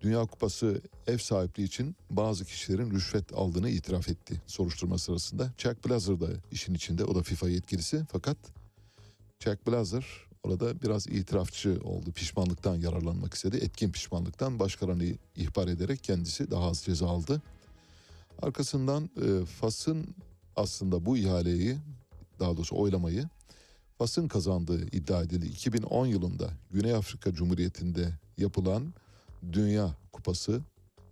Dünya 0.00 0.26
Kupası 0.26 0.80
ev 1.06 1.18
sahipliği 1.18 1.64
için 1.64 1.96
bazı 2.10 2.44
kişilerin 2.44 2.90
rüşvet 2.90 3.32
aldığını 3.32 3.70
itiraf 3.70 4.08
etti 4.08 4.42
soruşturma 4.46 4.98
sırasında. 4.98 5.52
Chuck 5.58 5.88
Blazer 5.88 6.20
da 6.20 6.28
işin 6.52 6.74
içinde 6.74 7.04
o 7.04 7.14
da 7.14 7.22
FIFA 7.22 7.48
yetkilisi 7.48 8.04
fakat 8.12 8.36
Chuck 9.44 9.66
Blazer 9.66 10.06
orada 10.42 10.82
biraz 10.82 11.06
itirafçı 11.06 11.80
oldu. 11.84 12.12
Pişmanlıktan 12.12 12.74
yararlanmak 12.74 13.34
istedi. 13.34 13.56
Etkin 13.56 13.92
pişmanlıktan 13.92 14.58
başkalarını 14.58 15.04
ihbar 15.36 15.68
ederek 15.68 16.04
kendisi 16.04 16.50
daha 16.50 16.68
az 16.68 16.82
ceza 16.82 17.08
aldı. 17.08 17.42
Arkasından 18.42 19.10
e, 19.22 19.44
Fas'ın 19.44 20.06
aslında 20.56 21.06
bu 21.06 21.16
ihaleyi 21.16 21.76
daha 22.40 22.56
doğrusu 22.56 22.76
oylamayı 22.76 23.28
Fas'ın 23.98 24.28
kazandığı 24.28 24.86
iddia 24.86 25.22
edildi. 25.22 25.46
2010 25.46 26.06
yılında 26.06 26.50
Güney 26.70 26.94
Afrika 26.94 27.32
Cumhuriyeti'nde 27.32 28.18
yapılan 28.38 28.94
Dünya 29.52 29.94
Kupası 30.12 30.60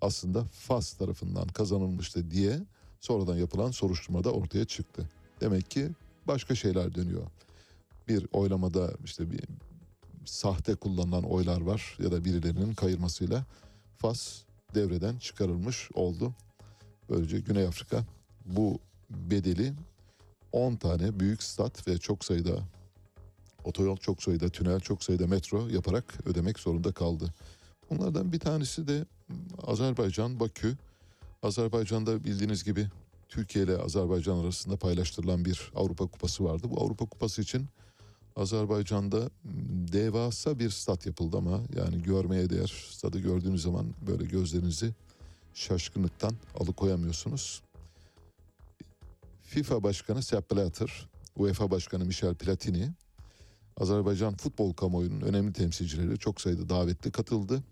aslında 0.01 0.45
Fas 0.45 0.93
tarafından 0.93 1.49
kazanılmıştı 1.49 2.31
diye 2.31 2.61
sonradan 3.01 3.37
yapılan 3.37 3.71
soruşturmada 3.71 4.33
ortaya 4.33 4.65
çıktı. 4.65 5.11
Demek 5.41 5.71
ki 5.71 5.89
başka 6.27 6.55
şeyler 6.55 6.95
dönüyor. 6.95 7.27
Bir 8.09 8.27
oylamada 8.33 8.93
işte 9.05 9.31
bir 9.31 9.41
sahte 10.25 10.75
kullanılan 10.75 11.23
oylar 11.25 11.61
var 11.61 11.97
ya 12.03 12.13
da 12.13 12.25
birilerinin 12.25 12.75
kayırmasıyla 12.75 13.45
Fas 13.97 14.43
devreden 14.75 15.19
çıkarılmış 15.19 15.91
oldu. 15.95 16.35
Böylece 17.11 17.41
Güney 17.41 17.67
Afrika 17.67 18.05
bu 18.45 18.79
bedeli 19.11 19.73
10 20.53 20.77
tane 20.77 21.21
büyük 21.21 21.43
stat 21.43 21.89
ve 21.89 21.99
çok 21.99 22.25
sayıda 22.25 22.59
otoyol, 23.65 23.97
çok 23.97 24.23
sayıda 24.23 24.49
tünel, 24.49 24.81
çok 24.81 25.05
sayıda 25.05 25.27
metro 25.27 25.69
yaparak 25.69 26.27
ödemek 26.27 26.59
zorunda 26.59 26.93
kaldı. 26.93 27.35
Bunlardan 27.91 28.33
bir 28.33 28.41
tanesi 28.41 28.89
de 28.89 29.07
Azerbaycan, 29.67 30.41
Bakü. 30.41 30.77
Azerbaycan'da 31.43 32.25
bildiğiniz 32.25 32.65
gibi 32.65 32.89
Türkiye 33.29 33.65
ile 33.65 33.77
Azerbaycan 33.77 34.39
arasında 34.39 34.77
paylaştırılan 34.77 35.45
bir 35.45 35.73
Avrupa 35.75 36.07
Kupası 36.07 36.45
vardı. 36.45 36.67
Bu 36.71 36.83
Avrupa 36.83 37.07
Kupası 37.07 37.43
için 37.43 37.67
Azerbaycan'da 38.37 39.31
devasa 39.93 40.59
bir 40.59 40.71
stat 40.71 41.07
yapıldı 41.07 41.37
ama 41.37 41.61
yani 41.77 42.03
görmeye 42.03 42.51
değer. 42.51 42.89
Stadı 42.91 43.19
gördüğünüz 43.19 43.63
zaman 43.63 43.87
böyle 44.07 44.25
gözlerinizi 44.25 44.95
şaşkınlıktan 45.55 46.33
alıkoyamıyorsunuz. 46.61 47.63
FIFA 49.43 49.83
Başkanı 49.83 50.23
Sepp 50.23 50.53
Blatter, 50.53 51.09
UEFA 51.37 51.71
Başkanı 51.71 52.05
Michel 52.05 52.35
Platini, 52.35 52.91
Azerbaycan 53.77 54.37
futbol 54.37 54.73
kamuoyunun 54.73 55.21
önemli 55.21 55.53
temsilcileri 55.53 56.19
çok 56.19 56.41
sayıda 56.41 56.69
davetli 56.69 57.11
katıldı. 57.11 57.63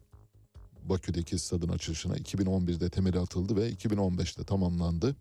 Bakü'deki 0.85 1.39
stadın 1.39 1.69
açılışına 1.69 2.17
2011'de 2.17 2.91
temeli 2.91 3.19
atıldı 3.19 3.57
ve 3.57 3.73
2015'te 3.73 4.45
tamamlandı. 4.45 5.17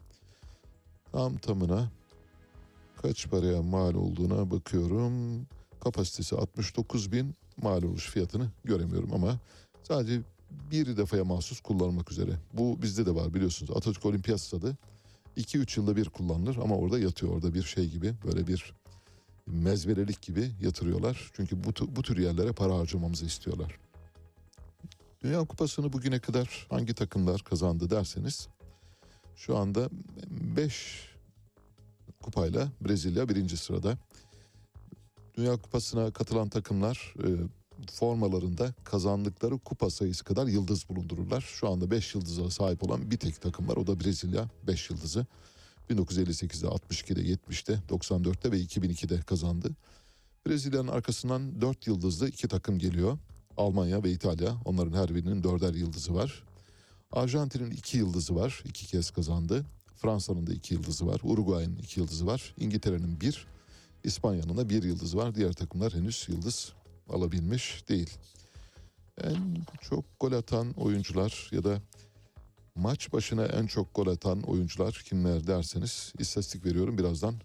Tam 1.11 1.37
tamına 1.37 1.91
kaç 3.01 3.29
paraya 3.29 3.61
mal 3.61 3.93
olduğuna 3.93 4.51
bakıyorum. 4.51 5.45
Kapasitesi 5.79 6.35
69 6.35 7.11
bin 7.11 7.35
mal 7.61 7.83
oluş 7.83 8.09
fiyatını 8.09 8.49
göremiyorum 8.63 9.13
ama 9.13 9.39
sadece 9.83 10.21
bir 10.71 10.97
defaya 10.97 11.25
mahsus 11.25 11.59
kullanılmak 11.59 12.11
üzere. 12.11 12.31
Bu 12.53 12.81
bizde 12.81 13.05
de 13.05 13.15
var 13.15 13.33
biliyorsunuz. 13.33 13.71
Atatürk 13.71 14.05
Olimpiyat 14.05 14.41
Stadı 14.41 14.77
2-3 15.37 15.79
yılda 15.79 15.95
bir 15.95 16.09
kullanılır 16.09 16.57
ama 16.57 16.75
orada 16.77 16.99
yatıyor 16.99 17.33
orada 17.33 17.53
bir 17.53 17.63
şey 17.63 17.89
gibi 17.89 18.13
böyle 18.25 18.47
bir 18.47 18.73
mezverelik 19.47 20.21
gibi 20.21 20.51
yatırıyorlar. 20.61 21.31
Çünkü 21.33 21.63
bu, 21.63 21.95
bu 21.95 22.01
tür 22.01 22.17
yerlere 22.17 22.51
para 22.51 22.77
harcamamızı 22.77 23.25
istiyorlar. 23.25 23.79
Dünya 25.23 25.39
Kupası'nı 25.39 25.93
bugüne 25.93 26.19
kadar 26.19 26.67
hangi 26.69 26.93
takımlar 26.93 27.41
kazandı 27.41 27.89
derseniz 27.89 28.47
şu 29.35 29.57
anda 29.57 29.89
5 30.57 31.08
kupayla 32.23 32.71
Brezilya 32.81 33.29
birinci 33.29 33.57
sırada. 33.57 33.97
Dünya 35.37 35.57
Kupası'na 35.57 36.11
katılan 36.11 36.49
takımlar 36.49 37.13
e, 37.23 37.27
formalarında 37.91 38.73
kazandıkları 38.83 39.57
kupa 39.57 39.89
sayısı 39.89 40.23
kadar 40.23 40.47
yıldız 40.47 40.89
bulundururlar. 40.89 41.41
Şu 41.41 41.69
anda 41.69 41.91
5 41.91 42.15
yıldıza 42.15 42.49
sahip 42.49 42.83
olan 42.83 43.11
bir 43.11 43.17
tek 43.17 43.41
takım 43.41 43.67
var 43.67 43.77
o 43.77 43.87
da 43.87 43.99
Brezilya 43.99 44.49
5 44.67 44.89
yıldızı. 44.89 45.25
1958'de, 45.89 46.67
62'de, 46.67 47.21
70'te, 47.21 47.79
94'te 47.89 48.51
ve 48.51 48.59
2002'de 48.61 49.21
kazandı. 49.21 49.69
Brezilya'nın 50.47 50.87
arkasından 50.87 51.61
4 51.61 51.87
yıldızlı 51.87 52.27
iki 52.27 52.47
takım 52.47 52.79
geliyor. 52.79 53.17
Almanya 53.57 54.03
ve 54.03 54.11
İtalya. 54.11 54.57
Onların 54.65 54.97
her 54.97 55.15
birinin 55.15 55.43
dörder 55.43 55.73
yıldızı 55.73 56.15
var. 56.15 56.43
Arjantin'in 57.11 57.71
iki 57.71 57.97
yıldızı 57.97 58.35
var. 58.35 58.63
iki 58.65 58.87
kez 58.87 59.11
kazandı. 59.11 59.65
Fransa'nın 60.01 60.47
da 60.47 60.53
iki 60.53 60.73
yıldızı 60.73 61.07
var. 61.07 61.21
Uruguay'ın 61.23 61.75
iki 61.75 61.99
yıldızı 61.99 62.27
var. 62.27 62.53
İngiltere'nin 62.57 63.21
bir. 63.21 63.47
İspanya'nın 64.03 64.57
da 64.57 64.69
bir 64.69 64.83
yıldız 64.83 65.17
var. 65.17 65.35
Diğer 65.35 65.53
takımlar 65.53 65.93
henüz 65.93 66.25
yıldız 66.29 66.73
alabilmiş 67.09 67.89
değil. 67.89 68.17
En 69.23 69.57
çok 69.81 70.05
gol 70.19 70.31
atan 70.31 70.71
oyuncular 70.71 71.49
ya 71.51 71.63
da 71.63 71.81
maç 72.75 73.13
başına 73.13 73.45
en 73.45 73.67
çok 73.67 73.95
gol 73.95 74.07
atan 74.07 74.41
oyuncular 74.41 75.03
kimler 75.05 75.47
derseniz 75.47 76.13
istatistik 76.19 76.65
veriyorum. 76.65 76.97
Birazdan 76.97 77.35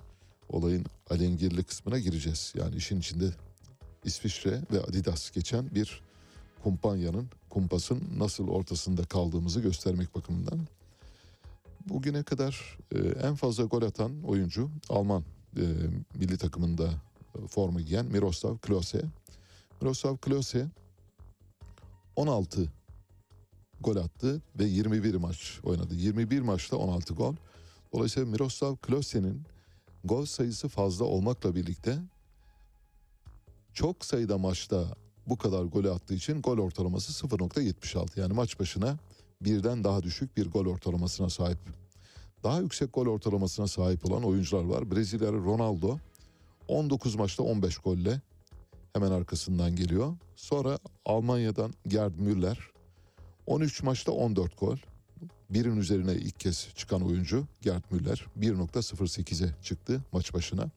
olayın 0.49 0.87
alengirli 1.11 1.65
kısmına 1.65 1.99
gireceğiz. 1.99 2.53
Yani 2.57 2.77
işin 2.77 3.01
içinde 3.01 3.31
İsviçre 4.05 4.61
ve 4.73 4.81
Adidas 4.81 5.31
geçen 5.31 5.75
bir 5.75 6.03
kumpanyanın, 6.63 7.29
kumpasın 7.51 8.03
nasıl 8.19 8.49
ortasında 8.49 9.05
kaldığımızı 9.05 9.61
göstermek 9.61 10.15
bakımından. 10.15 10.59
Bugüne 11.89 12.23
kadar 12.23 12.79
e, 12.95 12.99
en 12.99 13.35
fazla 13.35 13.65
gol 13.65 13.83
atan 13.83 14.23
oyuncu 14.23 14.71
Alman 14.89 15.25
e, 15.57 15.63
milli 16.15 16.39
takımında 16.39 16.91
forma 17.49 17.81
giyen 17.81 18.07
Miroslav 18.07 18.59
Klose. 18.59 19.03
Miroslav 19.81 20.17
Klose 20.17 20.67
16 22.17 22.73
gol 23.81 23.97
attı 23.97 24.43
ve 24.59 24.65
21 24.65 25.15
maç 25.15 25.61
oynadı. 25.63 25.95
21 25.95 26.41
maçta 26.41 26.77
16 26.77 27.15
gol. 27.15 27.35
Dolayısıyla 27.93 28.31
Miroslav 28.31 28.77
Klose'nin 28.77 29.43
gol 30.05 30.25
sayısı 30.25 30.69
fazla 30.69 31.05
olmakla 31.05 31.55
birlikte 31.55 31.99
çok 33.73 34.05
sayıda 34.05 34.39
maçta 34.39 34.97
bu 35.27 35.39
kadar 35.39 35.65
golü 35.65 35.91
attığı 35.91 36.15
için 36.15 36.43
gol 36.43 36.59
ortalaması 36.59 37.27
0.76. 37.27 38.21
Yani 38.21 38.33
maç 38.33 38.61
başına 38.61 38.99
birden 39.41 39.85
daha 39.85 40.03
düşük 40.03 40.37
bir 40.37 40.51
gol 40.51 40.67
ortalamasına 40.67 41.31
sahip. 41.31 41.59
Daha 42.45 42.61
yüksek 42.61 42.93
gol 42.93 43.07
ortalamasına 43.07 43.67
sahip 43.67 44.07
olan 44.11 44.25
oyuncular 44.25 44.65
var. 44.65 44.91
Brezilyalı 44.91 45.37
Ronaldo 45.37 45.99
19 46.69 47.15
maçta 47.15 47.43
15 47.43 47.79
golle 47.79 48.21
hemen 48.93 49.11
arkasından 49.11 49.77
geliyor. 49.77 50.17
Sonra 50.37 50.79
Almanya'dan 51.05 51.73
Gerd 51.87 52.15
Müller 52.19 52.59
13 53.47 53.83
maçta 53.83 54.13
14 54.13 54.61
gol. 54.61 54.77
Birin 55.51 55.77
üzerine 55.77 56.15
ilk 56.15 56.41
kez 56.41 56.69
çıkan 56.75 57.03
oyuncu 57.07 57.45
Gerd 57.63 57.85
Müller 57.91 58.27
1.08'e 58.41 59.63
çıktı 59.63 60.05
maç 60.13 60.35
başına. 60.35 60.71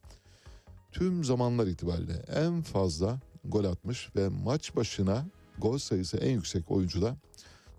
Tüm 0.91 1.23
zamanlar 1.23 1.67
itibariyle 1.67 2.13
en 2.35 2.61
fazla 2.61 3.19
gol 3.45 3.65
atmış 3.65 4.09
ve 4.15 4.29
maç 4.29 4.75
başına 4.75 5.25
gol 5.57 5.77
sayısı 5.77 6.17
en 6.17 6.31
yüksek 6.31 6.71
oyuncu 6.71 7.01
da 7.01 7.17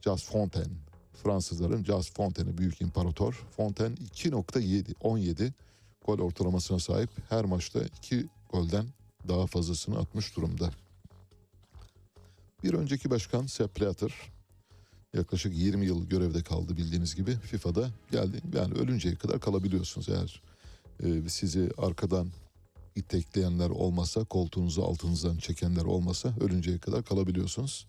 Jas 0.08 0.24
Fontaine. 0.24 0.72
Fransızların 1.12 1.84
Jas 1.84 2.10
Fontaine'i 2.10 2.58
büyük 2.58 2.80
imparator. 2.80 3.46
Fontaine 3.56 3.94
2.7 3.94 4.94
17 5.00 5.54
gol 6.06 6.18
ortalamasına 6.18 6.78
sahip. 6.78 7.10
Her 7.28 7.44
maçta 7.44 7.80
2 7.82 8.26
golden 8.52 8.86
daha 9.28 9.46
fazlasını 9.46 9.98
atmış 9.98 10.36
durumda. 10.36 10.70
Bir 12.62 12.74
önceki 12.74 13.10
başkan 13.10 13.46
Sepp 13.46 13.80
Blatter 13.80 14.14
yaklaşık 15.14 15.56
20 15.56 15.86
yıl 15.86 16.06
görevde 16.06 16.42
kaldı 16.42 16.76
bildiğiniz 16.76 17.14
gibi. 17.14 17.36
FIFA'da 17.36 17.90
geldi. 18.10 18.40
Yani 18.54 18.74
ölünceye 18.74 19.14
kadar 19.14 19.40
kalabiliyorsunuz 19.40 20.08
eğer 20.08 20.42
e, 21.02 21.28
sizi 21.28 21.70
arkadan 21.78 22.28
itekleyenler 22.96 23.70
olmasa, 23.70 24.24
koltuğunuzu 24.24 24.82
altınızdan 24.82 25.36
çekenler 25.36 25.84
olmasa 25.84 26.34
ölünceye 26.40 26.78
kadar 26.78 27.04
kalabiliyorsunuz. 27.04 27.86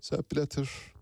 Sepp 0.00 0.36
Blatter 0.36 0.94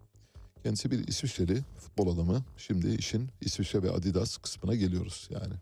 kendisi 0.63 0.91
bir 0.91 1.09
İsviçreli 1.09 1.63
futbol 1.79 2.15
adamı. 2.15 2.45
Şimdi 2.57 2.95
işin 2.95 3.29
İsviçre 3.41 3.83
ve 3.83 3.91
Adidas 3.91 4.37
kısmına 4.37 4.75
geliyoruz 4.75 5.29
yani. 5.31 5.55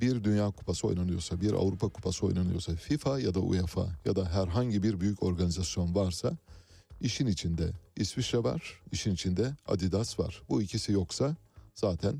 Bir 0.00 0.24
Dünya 0.24 0.50
Kupası 0.50 0.86
oynanıyorsa, 0.86 1.40
bir 1.40 1.52
Avrupa 1.52 1.88
Kupası 1.88 2.26
oynanıyorsa, 2.26 2.76
FIFA 2.76 3.20
ya 3.20 3.34
da 3.34 3.40
UEFA 3.40 3.88
ya 4.04 4.16
da 4.16 4.28
herhangi 4.30 4.82
bir 4.82 5.00
büyük 5.00 5.22
organizasyon 5.22 5.94
varsa 5.94 6.32
işin 7.00 7.26
içinde 7.26 7.70
İsviçre 7.96 8.44
var, 8.44 8.80
işin 8.92 9.14
içinde 9.14 9.56
Adidas 9.66 10.18
var. 10.18 10.42
Bu 10.48 10.62
ikisi 10.62 10.92
yoksa 10.92 11.36
zaten 11.74 12.14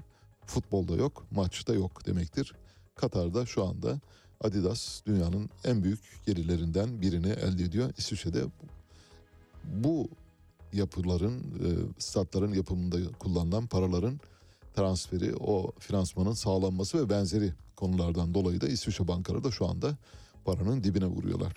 futbolda 0.47 0.97
yok, 0.97 1.27
maçta 1.31 1.75
yok 1.75 2.07
demektir. 2.07 2.53
Katar'da 2.95 3.47
şu 3.47 3.65
anda 3.65 4.01
Adidas 4.41 5.01
dünyanın 5.07 5.51
en 5.65 5.85
büyük 5.85 6.01
gelirlerinden 6.27 7.03
birini 7.03 7.29
elde 7.29 7.65
ediyor. 7.65 7.93
İsviçre'de 7.99 8.45
bu 9.65 10.09
yapıların, 10.73 11.39
e, 11.41 11.69
statların 11.99 12.53
yapımında 12.53 13.13
kullanılan 13.19 13.67
paraların 13.67 14.21
transferi, 14.77 15.37
o 15.37 15.73
finansmanın 15.79 16.33
sağlanması 16.33 16.99
ve 16.99 17.11
benzeri 17.11 17.53
konulardan 17.77 18.35
dolayı 18.35 18.61
da 18.61 18.69
İsviçre 18.69 19.09
bankaları 19.09 19.45
da 19.45 19.51
şu 19.51 19.67
anda 19.67 19.97
paranın 20.45 20.85
dibine 20.85 21.07
vuruyorlar. 21.07 21.55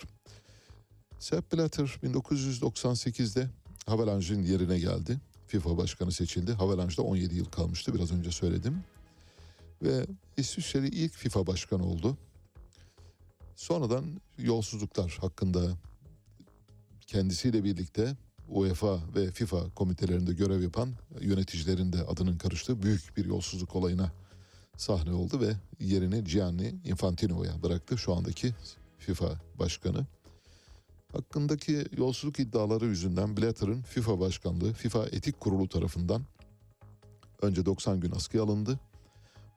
Sepp 1.18 1.52
Blatter 1.52 1.98
1998'de 2.02 3.50
Havelange'in 3.86 4.42
yerine 4.42 4.78
geldi. 4.78 5.20
FIFA 5.46 5.76
başkanı 5.76 6.12
seçildi. 6.12 6.52
Havelange'da 6.52 7.02
17 7.02 7.34
yıl 7.34 7.44
kalmıştı 7.44 7.94
biraz 7.94 8.12
önce 8.12 8.30
söyledim. 8.30 8.84
Ve 9.82 10.06
İsviçreli 10.36 10.88
ilk 10.88 11.12
FIFA 11.12 11.46
başkanı 11.46 11.86
oldu. 11.86 12.16
Sonradan 13.56 14.04
yolsuzluklar 14.38 15.18
hakkında 15.20 15.76
kendisiyle 17.06 17.64
birlikte 17.64 18.16
UEFA 18.50 18.98
ve 19.14 19.30
FIFA 19.30 19.70
komitelerinde 19.74 20.32
görev 20.32 20.62
yapan 20.62 20.92
yöneticilerin 21.20 21.92
de 21.92 22.02
adının 22.02 22.38
karıştığı 22.38 22.82
büyük 22.82 23.16
bir 23.16 23.24
yolsuzluk 23.24 23.76
olayına 23.76 24.12
sahne 24.76 25.12
oldu 25.12 25.40
ve 25.40 25.54
yerini 25.80 26.24
Gianni 26.24 26.74
Infantino'ya 26.84 27.62
bıraktı 27.62 27.98
şu 27.98 28.14
andaki 28.14 28.54
FIFA 28.98 29.40
başkanı. 29.58 30.06
Hakkındaki 31.12 31.84
yolsuzluk 31.96 32.40
iddiaları 32.40 32.86
yüzünden 32.86 33.36
Blatter'ın 33.36 33.82
FIFA 33.82 34.20
başkanlığı 34.20 34.72
FIFA 34.72 35.06
Etik 35.06 35.40
Kurulu 35.40 35.68
tarafından 35.68 36.22
önce 37.42 37.66
90 37.66 38.00
gün 38.00 38.10
askıya 38.10 38.42
alındı. 38.42 38.80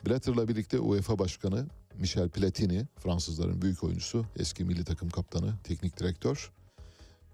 Blatter'la 0.05 0.47
birlikte 0.47 0.79
UEFA 0.79 1.19
Başkanı 1.19 1.67
Michel 1.99 2.29
Platini, 2.29 2.87
Fransızların 2.99 3.61
büyük 3.61 3.83
oyuncusu, 3.83 4.25
eski 4.35 4.63
milli 4.63 4.85
takım 4.85 5.09
kaptanı, 5.09 5.53
teknik 5.63 5.99
direktör 5.99 6.51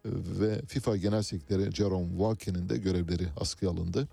ve 0.05 0.61
FIFA 0.67 0.97
Genel 0.97 1.23
Sekreteri 1.23 1.71
Jerome 1.71 2.09
Walken'in 2.09 2.69
de 2.69 2.77
görevleri 2.77 3.27
askıya 3.37 3.71
alındı. 3.71 4.07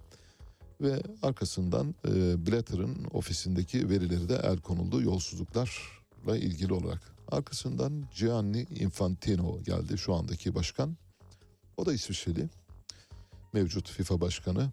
Ve 0.81 1.03
arkasından 1.23 1.95
e, 2.09 2.47
Blatter'ın 2.47 3.07
ofisindeki 3.13 3.89
verileri 3.89 4.29
de 4.29 4.41
el 4.45 4.59
konuldu 4.59 5.03
yolsuzluklarla 5.03 6.37
ilgili 6.37 6.73
olarak. 6.73 7.01
Arkasından 7.29 8.05
Gianni 8.17 8.63
Infantino 8.63 9.63
geldi 9.63 9.99
şu 9.99 10.15
andaki 10.15 10.55
başkan. 10.55 10.97
O 11.77 11.87
da 11.87 11.93
İsviçreli. 11.93 12.49
Mevcut 13.53 13.91
FIFA 13.91 14.21
başkanı. 14.21 14.71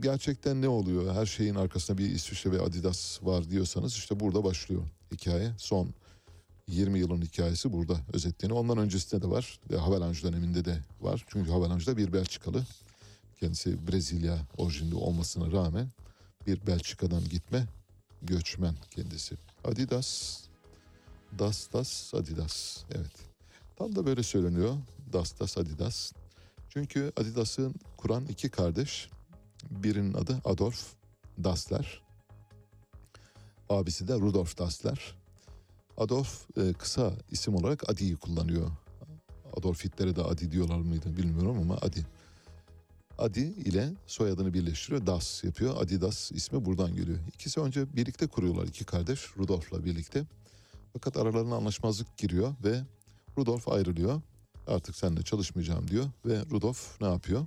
Gerçekten 0.00 0.62
ne 0.62 0.68
oluyor? 0.68 1.14
Her 1.14 1.26
şeyin 1.26 1.54
arkasında 1.54 1.98
bir 1.98 2.10
İsviçre 2.10 2.52
ve 2.52 2.60
Adidas 2.60 3.22
var 3.22 3.50
diyorsanız 3.50 3.92
işte 3.92 4.20
burada 4.20 4.44
başlıyor 4.44 4.82
hikaye. 5.12 5.52
Son 5.58 5.94
20 6.70 6.98
yılın 6.98 7.22
hikayesi 7.22 7.72
burada 7.72 7.96
özetleniyor. 8.12 8.60
Ondan 8.60 8.78
öncesinde 8.78 9.22
de 9.22 9.30
var. 9.30 9.60
Ve 9.70 9.76
Havelange 9.76 10.22
döneminde 10.22 10.64
de 10.64 10.78
var. 11.00 11.24
Çünkü 11.28 11.50
Havelange'da 11.50 11.96
bir 11.96 12.12
Belçikalı. 12.12 12.66
Kendisi 13.40 13.88
Brezilya 13.88 14.38
orijinli 14.56 14.94
olmasına 14.94 15.52
rağmen 15.52 15.88
bir 16.46 16.66
Belçika'dan 16.66 17.24
gitme 17.24 17.66
göçmen 18.22 18.74
kendisi. 18.90 19.34
Adidas, 19.64 20.40
Das 21.38 21.72
Das 21.72 22.14
Adidas. 22.14 22.84
Evet. 22.90 23.12
Tam 23.76 23.96
da 23.96 24.06
böyle 24.06 24.22
söyleniyor. 24.22 24.76
Das 25.12 25.40
Das 25.40 25.58
Adidas. 25.58 26.12
Çünkü 26.68 27.12
Adidas'ın 27.16 27.74
kuran 27.96 28.26
iki 28.26 28.48
kardeş. 28.48 29.10
Birinin 29.70 30.14
adı 30.14 30.40
Adolf 30.44 30.86
Dassler. 31.44 32.02
Abisi 33.68 34.08
de 34.08 34.14
Rudolf 34.14 34.58
Dassler. 34.58 35.19
Adolf 36.00 36.46
e, 36.56 36.72
kısa 36.72 37.12
isim 37.30 37.54
olarak 37.54 37.90
Adi'yi 37.90 38.16
kullanıyor. 38.16 38.70
Adolf 39.56 39.84
Hitler'e 39.84 40.16
de 40.16 40.22
Adi 40.22 40.50
diyorlar 40.50 40.78
mıydı 40.78 41.16
bilmiyorum 41.16 41.58
ama 41.60 41.78
Adi. 41.82 42.06
Adi 43.18 43.40
ile 43.40 43.92
soyadını 44.06 44.54
birleştiriyor. 44.54 45.06
Das 45.06 45.44
yapıyor. 45.44 45.82
Adidas 45.82 46.32
ismi 46.32 46.64
buradan 46.64 46.94
geliyor. 46.94 47.18
İkisi 47.34 47.60
önce 47.60 47.96
birlikte 47.96 48.26
kuruyorlar 48.26 48.66
iki 48.66 48.84
kardeş 48.84 49.36
Rudolf'la 49.38 49.84
birlikte. 49.84 50.24
Fakat 50.92 51.16
aralarına 51.16 51.54
anlaşmazlık 51.54 52.16
giriyor 52.16 52.54
ve 52.64 52.80
Rudolf 53.38 53.68
ayrılıyor. 53.68 54.20
Artık 54.66 54.96
seninle 54.96 55.22
çalışmayacağım 55.22 55.88
diyor 55.88 56.06
ve 56.26 56.40
Rudolf 56.50 57.00
ne 57.00 57.06
yapıyor? 57.06 57.46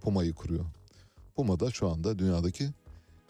Puma'yı 0.00 0.34
kuruyor. 0.34 0.64
Puma 1.36 1.60
da 1.60 1.70
şu 1.70 1.88
anda 1.88 2.18
dünyadaki 2.18 2.70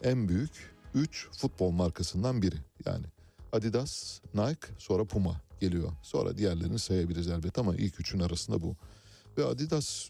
en 0.03 0.29
büyük 0.29 0.75
3 0.93 1.29
futbol 1.31 1.71
markasından 1.71 2.41
biri. 2.41 2.55
Yani 2.85 3.05
Adidas, 3.51 4.21
Nike, 4.33 4.67
sonra 4.77 5.05
Puma 5.05 5.41
geliyor. 5.59 5.91
Sonra 6.01 6.37
diğerlerini 6.37 6.79
sayabiliriz 6.79 7.27
elbette 7.27 7.61
ama 7.61 7.75
ilk 7.75 7.99
üçün 7.99 8.19
arasında 8.19 8.61
bu. 8.61 8.75
Ve 9.37 9.45
Adidas 9.45 10.09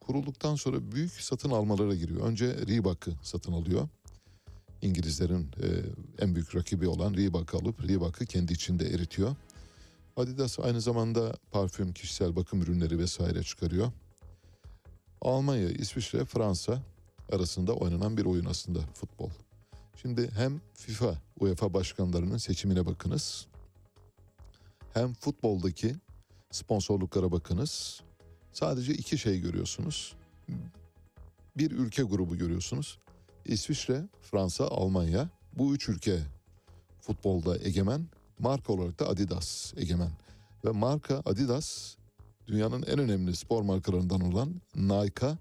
kurulduktan 0.00 0.54
sonra 0.54 0.92
büyük 0.92 1.12
satın 1.12 1.50
almalara 1.50 1.94
giriyor. 1.94 2.20
Önce 2.20 2.66
Reebok'ı 2.66 3.12
satın 3.22 3.52
alıyor. 3.52 3.88
İngilizlerin 4.82 5.50
e, 5.62 5.66
en 6.24 6.34
büyük 6.34 6.56
rakibi 6.56 6.88
olan 6.88 7.14
Reebok'u 7.14 7.58
alıp 7.58 7.88
Reebok'u 7.88 8.24
kendi 8.24 8.52
içinde 8.52 8.86
eritiyor. 8.86 9.36
Adidas 10.16 10.58
aynı 10.58 10.80
zamanda 10.80 11.36
parfüm, 11.50 11.92
kişisel 11.92 12.36
bakım 12.36 12.62
ürünleri 12.62 12.98
vesaire 12.98 13.42
çıkarıyor. 13.42 13.92
Almanya, 15.20 15.70
İsviçre, 15.70 16.24
Fransa 16.24 16.82
arasında 17.32 17.72
oynanan 17.72 18.16
bir 18.16 18.24
oyun 18.24 18.44
aslında 18.44 18.80
futbol. 18.94 19.30
Şimdi 20.02 20.30
hem 20.30 20.60
FIFA, 20.74 21.14
UEFA 21.40 21.74
başkanlarının 21.74 22.36
seçimine 22.36 22.86
bakınız. 22.86 23.46
Hem 24.94 25.14
futboldaki 25.14 25.96
sponsorluklara 26.50 27.32
bakınız. 27.32 28.00
Sadece 28.52 28.94
iki 28.94 29.18
şey 29.18 29.40
görüyorsunuz. 29.40 30.16
Bir 31.56 31.70
ülke 31.70 32.02
grubu 32.02 32.38
görüyorsunuz. 32.38 32.98
İsviçre, 33.44 34.04
Fransa, 34.20 34.64
Almanya. 34.64 35.28
Bu 35.58 35.74
üç 35.74 35.88
ülke 35.88 36.18
futbolda 37.00 37.58
egemen. 37.58 38.06
Marka 38.38 38.72
olarak 38.72 39.00
da 39.00 39.08
Adidas 39.08 39.74
egemen. 39.76 40.10
Ve 40.64 40.70
marka 40.70 41.22
Adidas 41.24 41.96
dünyanın 42.46 42.82
en 42.82 42.98
önemli 42.98 43.36
spor 43.36 43.62
markalarından 43.62 44.20
olan 44.20 44.60
Nike'a 44.74 45.38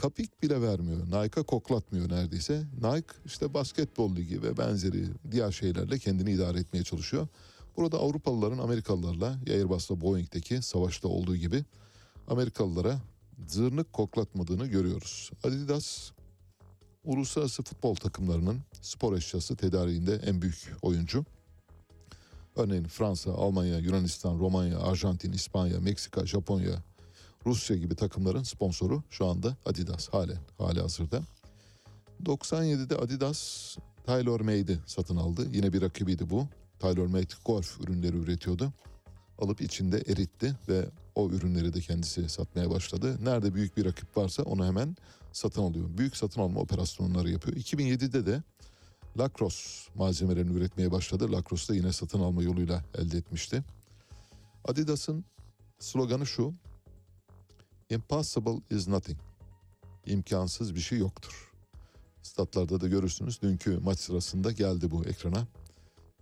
kapik 0.00 0.42
bile 0.42 0.62
vermiyor. 0.62 1.06
Nike'a 1.06 1.42
koklatmıyor 1.42 2.10
neredeyse. 2.10 2.62
Nike 2.82 3.14
işte 3.26 3.54
basketbol 3.54 4.16
ligi 4.16 4.42
ve 4.42 4.56
benzeri 4.56 5.04
diğer 5.30 5.52
şeylerle 5.52 5.98
kendini 5.98 6.32
idare 6.32 6.58
etmeye 6.58 6.84
çalışıyor. 6.84 7.28
Burada 7.76 7.98
Avrupalıların 7.98 8.58
Amerikalılarla 8.58 9.38
Airbus'la 9.50 10.00
Boeing'deki 10.00 10.62
savaşta 10.62 11.08
olduğu 11.08 11.36
gibi 11.36 11.64
Amerikalılara 12.28 13.00
zırnık 13.46 13.92
koklatmadığını 13.92 14.66
görüyoruz. 14.66 15.30
Adidas 15.44 16.10
uluslararası 17.04 17.62
futbol 17.62 17.94
takımlarının 17.94 18.60
spor 18.82 19.16
eşyası 19.16 19.56
tedariğinde 19.56 20.20
en 20.26 20.42
büyük 20.42 20.72
oyuncu. 20.82 21.24
Örneğin 22.56 22.84
Fransa, 22.84 23.32
Almanya, 23.32 23.78
Yunanistan, 23.78 24.38
Romanya, 24.38 24.80
Arjantin, 24.80 25.32
İspanya, 25.32 25.80
Meksika, 25.80 26.26
Japonya, 26.26 26.82
Rusya 27.46 27.76
gibi 27.76 27.94
takımların 27.94 28.42
sponsoru 28.42 29.02
şu 29.10 29.26
anda 29.26 29.56
Adidas 29.66 30.08
halen 30.08 30.38
hali 30.58 30.80
hazırda. 30.80 31.22
97'de 32.24 32.96
Adidas 32.96 33.76
Taylor 34.06 34.40
Made'i 34.40 34.78
satın 34.86 35.16
aldı. 35.16 35.48
Yine 35.52 35.72
bir 35.72 35.82
rakibiydi 35.82 36.30
bu. 36.30 36.48
Taylor 36.78 37.06
Made 37.06 37.34
golf 37.44 37.80
ürünleri 37.80 38.16
üretiyordu. 38.16 38.72
Alıp 39.38 39.60
içinde 39.60 39.98
eritti 39.98 40.56
ve 40.68 40.86
o 41.14 41.30
ürünleri 41.30 41.74
de 41.74 41.80
kendisi 41.80 42.28
satmaya 42.28 42.70
başladı. 42.70 43.18
Nerede 43.24 43.54
büyük 43.54 43.76
bir 43.76 43.84
rakip 43.84 44.16
varsa 44.16 44.42
onu 44.42 44.66
hemen 44.66 44.96
satın 45.32 45.62
alıyor. 45.62 45.88
Büyük 45.98 46.16
satın 46.16 46.40
alma 46.40 46.60
operasyonları 46.60 47.30
yapıyor. 47.30 47.56
2007'de 47.56 48.26
de 48.26 48.42
Lacrosse 49.18 49.90
malzemelerini 49.94 50.56
üretmeye 50.56 50.92
başladı. 50.92 51.32
Lacrosse 51.32 51.72
da 51.72 51.76
yine 51.76 51.92
satın 51.92 52.20
alma 52.20 52.42
yoluyla 52.42 52.84
elde 52.98 53.18
etmişti. 53.18 53.62
Adidas'ın 54.64 55.24
sloganı 55.78 56.26
şu. 56.26 56.54
Impossible 57.90 58.60
is 58.70 58.88
nothing. 58.88 59.18
İmkansız 60.06 60.74
bir 60.74 60.80
şey 60.80 60.98
yoktur. 60.98 61.52
Statlarda 62.22 62.80
da 62.80 62.88
görürsünüz. 62.88 63.42
Dünkü 63.42 63.78
maç 63.78 63.98
sırasında 63.98 64.52
geldi 64.52 64.90
bu 64.90 65.04
ekrana. 65.04 65.46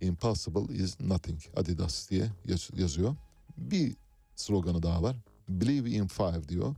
Impossible 0.01 0.75
is 0.75 0.99
nothing. 0.99 1.39
Adidas 1.55 2.09
diye 2.09 2.31
yaz- 2.45 2.79
yazıyor. 2.79 3.15
Bir 3.57 3.95
sloganı 4.35 4.83
daha 4.83 5.03
var. 5.03 5.15
Believe 5.49 5.89
in 5.89 6.07
five 6.07 6.49
diyor. 6.49 6.75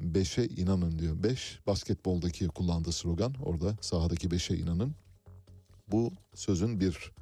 Beşe 0.00 0.44
inanın 0.44 0.98
diyor. 0.98 1.22
Beş 1.22 1.60
basketboldaki 1.66 2.48
kullandığı 2.48 2.92
slogan. 2.92 3.34
Orada 3.44 3.76
sahadaki 3.80 4.30
beşe 4.30 4.56
inanın. 4.56 4.94
Bu 5.88 6.12
sözün 6.34 6.80
bir 6.80 7.12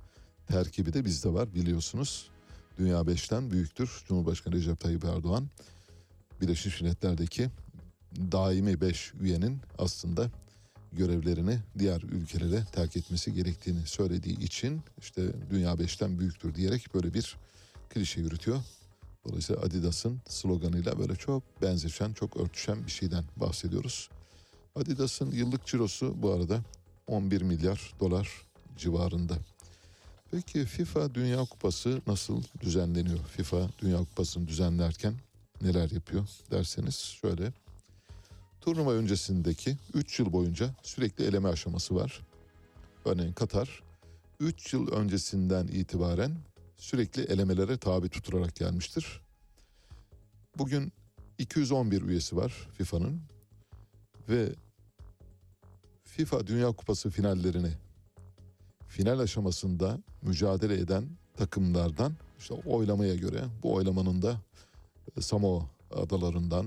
terkibi 0.47 0.93
de 0.93 1.05
bizde 1.05 1.33
var 1.33 1.55
biliyorsunuz. 1.55 2.29
Dünya 2.79 3.07
beşten 3.07 3.51
büyüktür. 3.51 4.05
Cumhurbaşkanı 4.09 4.55
Recep 4.55 4.81
Tayyip 4.81 5.05
Erdoğan 5.05 5.49
Birleşmiş 6.41 6.81
Milletler'deki 6.81 7.51
daimi 8.33 8.81
beş 8.81 9.13
üyenin 9.21 9.61
aslında 9.79 10.31
görevlerini 10.93 11.59
diğer 11.79 12.03
ülkelere 12.03 12.65
terk 12.73 12.97
etmesi 12.97 13.35
gerektiğini 13.35 13.87
söylediği 13.87 14.41
için 14.41 14.81
işte 14.99 15.23
dünya 15.51 15.79
beşten 15.79 16.19
büyüktür 16.19 16.55
diyerek 16.55 16.95
böyle 16.95 17.15
bir 17.15 17.37
klişe 17.91 18.21
yürütüyor. 18.21 18.63
Dolayısıyla 19.29 19.63
Adidas'ın 19.63 20.21
sloganıyla 20.29 20.99
böyle 20.99 21.17
çok 21.17 21.63
benzeşen, 21.63 22.13
çok 22.13 22.37
örtüşen 22.37 22.87
bir 22.87 22.91
şeyden 22.91 23.25
bahsediyoruz. 23.37 24.11
Adidas'ın 24.77 25.31
yıllık 25.31 25.67
cirosu 25.67 26.23
bu 26.23 26.31
arada 26.31 26.61
11 27.07 27.43
milyar 27.43 27.95
dolar 28.01 28.29
civarında. 28.77 29.35
Peki 30.31 30.65
FIFA 30.65 31.15
Dünya 31.15 31.45
Kupası 31.45 32.01
nasıl 32.07 32.43
düzenleniyor? 32.61 33.19
FIFA 33.19 33.69
Dünya 33.79 33.99
Kupası'nı 33.99 34.49
düzenlerken 34.49 35.15
neler 35.65 35.91
yapıyor 35.91 36.29
derseniz 36.51 36.95
şöyle. 36.95 37.53
Turnuva 38.61 38.93
öncesindeki 38.93 39.77
3 39.95 40.19
yıl 40.19 40.33
boyunca 40.33 40.71
sürekli 40.83 41.25
eleme 41.25 41.49
aşaması 41.49 41.95
var. 41.95 42.21
Örneğin 43.05 43.33
Katar 43.33 43.83
3 44.41 44.73
yıl 44.73 44.89
öncesinden 44.93 45.67
itibaren 45.67 46.37
sürekli 46.77 47.23
elemelere 47.23 47.77
tabi 47.77 48.09
tutularak 48.09 48.55
gelmiştir. 48.57 49.21
Bugün 50.59 50.93
211 51.39 52.03
üyesi 52.03 52.37
var 52.37 52.69
FIFA'nın 52.79 53.21
ve 54.29 54.55
FIFA 56.05 56.47
Dünya 56.47 56.73
Kupası 56.73 57.11
finallerini 57.11 57.71
final 58.89 59.19
aşamasında 59.19 59.99
mücadele 60.23 60.75
eden 60.75 61.09
takımlardan 61.37 62.13
işte 62.39 62.55
oylamaya 62.55 63.15
göre 63.15 63.45
bu 63.63 63.75
oylamanın 63.75 64.23
da 64.23 64.41
Samoa 65.21 65.71
adalarından, 65.91 66.67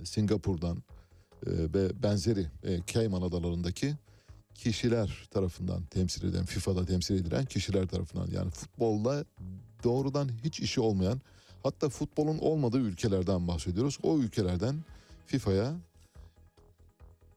e, 0.00 0.04
Singapur'dan 0.04 0.76
e, 0.76 1.50
ve 1.50 2.02
benzeri 2.02 2.46
e, 2.62 2.80
Cayman 2.86 3.22
adalarındaki 3.22 3.94
kişiler 4.54 5.28
tarafından 5.30 5.84
temsil 5.84 6.28
eden, 6.28 6.44
FIFA'da 6.44 6.84
temsil 6.84 7.14
edilen 7.14 7.44
kişiler 7.44 7.86
tarafından 7.86 8.28
yani 8.30 8.50
futbolla 8.50 9.24
doğrudan 9.84 10.28
hiç 10.44 10.60
işi 10.60 10.80
olmayan 10.80 11.20
hatta 11.62 11.88
futbolun 11.88 12.38
olmadığı 12.38 12.78
ülkelerden 12.78 13.48
bahsediyoruz. 13.48 13.98
O 14.02 14.18
ülkelerden 14.18 14.84
FIFA'ya 15.26 15.74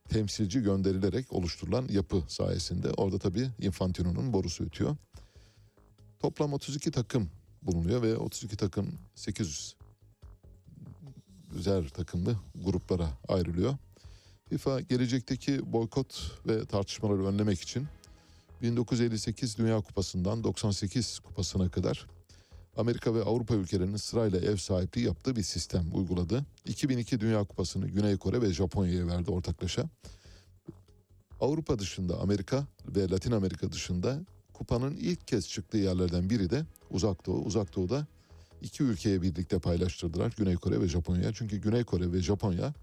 temsilci 0.09 0.61
gönderilerek 0.61 1.33
oluşturulan 1.33 1.87
yapı 1.89 2.23
sayesinde 2.27 2.91
orada 2.91 3.19
tabii 3.19 3.49
Infantino'nun 3.59 4.33
borusu 4.33 4.63
ötüyor. 4.63 4.95
Toplam 6.19 6.53
32 6.53 6.91
takım 6.91 7.29
bulunuyor 7.61 8.01
ve 8.01 8.17
32 8.17 8.57
takım 8.57 8.99
800 9.15 9.75
üzer 11.55 11.89
takımlı 11.89 12.37
gruplara 12.55 13.09
ayrılıyor. 13.27 13.77
FIFA 14.49 14.81
gelecekteki 14.81 15.73
boykot 15.73 16.39
ve 16.47 16.65
tartışmaları 16.65 17.25
önlemek 17.25 17.61
için 17.61 17.87
1958 18.61 19.57
Dünya 19.57 19.81
Kupası'ndan 19.81 20.43
98 20.43 21.19
kupasına 21.19 21.69
kadar 21.69 22.07
Amerika 22.77 23.15
ve 23.15 23.23
Avrupa 23.23 23.55
ülkelerinin 23.55 23.97
sırayla 23.97 24.39
ev 24.39 24.55
sahipliği 24.55 25.05
yaptığı 25.05 25.35
bir 25.35 25.43
sistem 25.43 25.85
uyguladı. 25.93 26.45
2002 26.65 27.19
Dünya 27.19 27.43
Kupası'nı 27.43 27.87
Güney 27.87 28.17
Kore 28.17 28.41
ve 28.41 28.53
Japonya'ya 28.53 29.07
verdi 29.07 29.31
ortaklaşa. 29.31 29.89
Avrupa 31.39 31.79
dışında 31.79 32.19
Amerika 32.19 32.67
ve 32.87 33.09
Latin 33.09 33.31
Amerika 33.31 33.71
dışında 33.71 34.19
kupanın 34.59 34.95
ilk 34.95 35.27
kez 35.27 35.49
çıktığı 35.49 35.77
yerlerden 35.77 36.29
biri 36.29 36.49
de 36.49 36.65
Uzak 36.91 37.25
Doğu. 37.25 37.41
Uzak 37.41 37.75
Doğu'da 37.75 38.07
iki 38.61 38.83
ülkeye 38.83 39.21
birlikte 39.21 39.59
paylaştırdılar 39.59 40.33
Güney 40.37 40.55
Kore 40.55 40.81
ve 40.81 40.87
Japonya. 40.87 41.33
Çünkü 41.33 41.57
Güney 41.57 41.83
Kore 41.83 42.11
ve 42.13 42.21
Japonya 42.21 42.73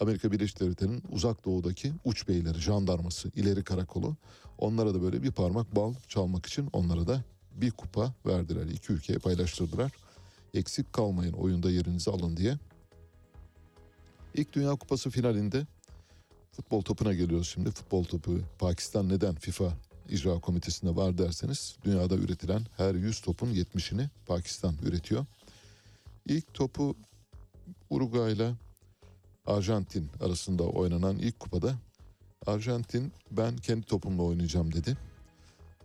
Amerika 0.00 0.32
Birleşik 0.32 0.60
Devletleri'nin 0.60 1.02
uzak 1.12 1.44
doğudaki 1.44 1.92
uç 2.04 2.28
beyleri, 2.28 2.58
jandarması, 2.58 3.28
ileri 3.36 3.64
karakolu. 3.64 4.16
Onlara 4.58 4.94
da 4.94 5.02
böyle 5.02 5.22
bir 5.22 5.32
parmak 5.32 5.76
bal 5.76 5.94
çalmak 6.08 6.46
için 6.46 6.68
onlara 6.72 7.06
da 7.06 7.24
bir 7.54 7.70
kupa 7.70 8.14
verdiler. 8.26 8.66
İki 8.66 8.92
ülkeye 8.92 9.18
paylaştırdılar. 9.18 9.92
Eksik 10.54 10.92
kalmayın 10.92 11.32
oyunda 11.32 11.70
yerinizi 11.70 12.10
alın 12.10 12.36
diye. 12.36 12.58
İlk 14.34 14.52
Dünya 14.52 14.70
Kupası 14.70 15.10
finalinde 15.10 15.66
futbol 16.52 16.82
topuna 16.82 17.14
geliyoruz 17.14 17.48
şimdi. 17.48 17.70
Futbol 17.70 18.04
topu 18.04 18.38
Pakistan 18.58 19.08
neden 19.08 19.34
FIFA 19.34 19.72
icra 20.10 20.40
komitesinde 20.40 20.96
var 20.96 21.18
derseniz 21.18 21.76
dünyada 21.84 22.14
üretilen 22.14 22.62
her 22.76 22.94
100 22.94 23.20
topun 23.20 23.48
70'ini 23.54 24.08
Pakistan 24.26 24.74
üretiyor. 24.82 25.26
İlk 26.26 26.54
topu 26.54 26.96
Uruguay 27.90 28.32
ile 28.32 28.54
Arjantin 29.46 30.10
arasında 30.20 30.62
oynanan 30.62 31.18
ilk 31.18 31.40
kupada 31.40 31.74
Arjantin 32.46 33.12
ben 33.30 33.56
kendi 33.56 33.86
topumla 33.86 34.22
oynayacağım 34.22 34.72
dedi. 34.72 34.96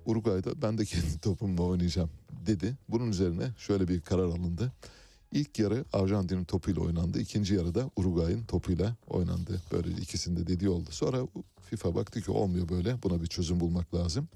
Uruguay'da 0.06 0.62
ben 0.62 0.78
de 0.78 0.86
kendi 0.86 1.20
topumla 1.22 1.64
oynayacağım 1.64 2.10
dedi. 2.46 2.78
Bunun 2.90 3.10
üzerine 3.10 3.52
şöyle 3.58 3.88
bir 3.88 4.02
karar 4.02 4.26
alındı. 4.26 4.72
İlk 5.36 5.60
yarı 5.60 5.86
Arjantin'in 5.94 6.44
topuyla 6.44 6.82
oynandı. 6.82 7.20
İkinci 7.20 7.56
yarıda 7.56 7.90
Uruguay'ın 7.96 8.44
topuyla 8.44 8.96
oynandı. 9.08 9.62
Böyle 9.72 9.92
ikisinde 9.92 10.48
dediği 10.48 10.70
oldu. 10.70 10.90
Sonra 10.92 11.28
FIFA 11.62 11.96
baktı 11.96 12.22
ki 12.22 12.32
olmuyor 12.32 12.70
böyle. 12.70 13.04
Buna 13.04 13.22
bir 13.22 13.28
çözüm 13.28 13.60
bulmak 13.60 13.96
lazım. 13.96 14.28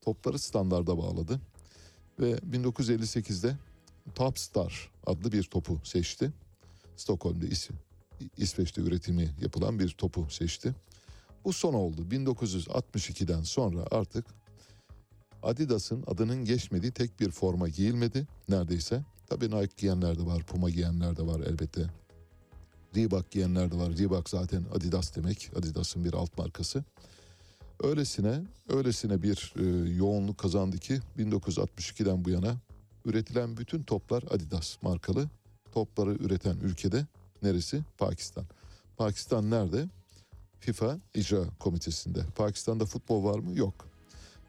Topları 0.00 0.38
standarda 0.38 0.98
bağladı. 0.98 1.40
Ve 2.20 2.32
1958'de 2.32 3.56
Top 4.14 4.38
Star 4.38 4.90
adlı 5.06 5.32
bir 5.32 5.42
topu 5.42 5.80
seçti. 5.84 6.32
Stockholm'da 6.96 7.46
İs- 7.46 7.70
İsveç'te 8.36 8.80
üretimi 8.80 9.30
yapılan 9.40 9.78
bir 9.78 9.88
topu 9.88 10.26
seçti. 10.30 10.74
Bu 11.44 11.52
son 11.52 11.74
oldu. 11.74 12.02
1962'den 12.10 13.42
sonra 13.42 13.84
artık 13.90 14.26
Adidas'ın 15.42 16.04
adının 16.06 16.44
geçmediği 16.44 16.92
tek 16.92 17.20
bir 17.20 17.30
forma 17.30 17.68
giyilmedi 17.68 18.26
neredeyse. 18.48 19.02
Tabii 19.34 19.56
Nike 19.56 19.74
giyenler 19.76 20.18
de 20.18 20.26
var, 20.26 20.42
Puma 20.42 20.70
giyenler 20.70 21.16
de 21.16 21.26
var 21.26 21.40
elbette. 21.40 21.90
Reebok 22.96 23.30
giyenler 23.30 23.70
de 23.70 23.76
var. 23.76 23.98
Reebok 23.98 24.30
zaten 24.30 24.64
Adidas 24.74 25.16
demek. 25.16 25.50
Adidas'ın 25.56 26.04
bir 26.04 26.12
alt 26.12 26.38
markası. 26.38 26.84
Öylesine, 27.82 28.42
öylesine 28.68 29.22
bir 29.22 29.54
e, 29.58 29.90
yoğunluk 29.90 30.38
kazandı 30.38 30.78
ki 30.78 31.00
1962'den 31.18 32.24
bu 32.24 32.30
yana 32.30 32.56
üretilen 33.04 33.56
bütün 33.56 33.82
toplar 33.82 34.22
Adidas 34.22 34.82
markalı. 34.82 35.28
Topları 35.72 36.10
üreten 36.10 36.56
ülkede 36.62 37.06
neresi? 37.42 37.82
Pakistan. 37.98 38.44
Pakistan 38.96 39.50
nerede? 39.50 39.88
FIFA 40.60 40.98
İcra 41.14 41.44
Komitesi'nde. 41.58 42.24
Pakistan'da 42.36 42.84
futbol 42.84 43.24
var 43.24 43.38
mı? 43.38 43.58
Yok. 43.58 43.74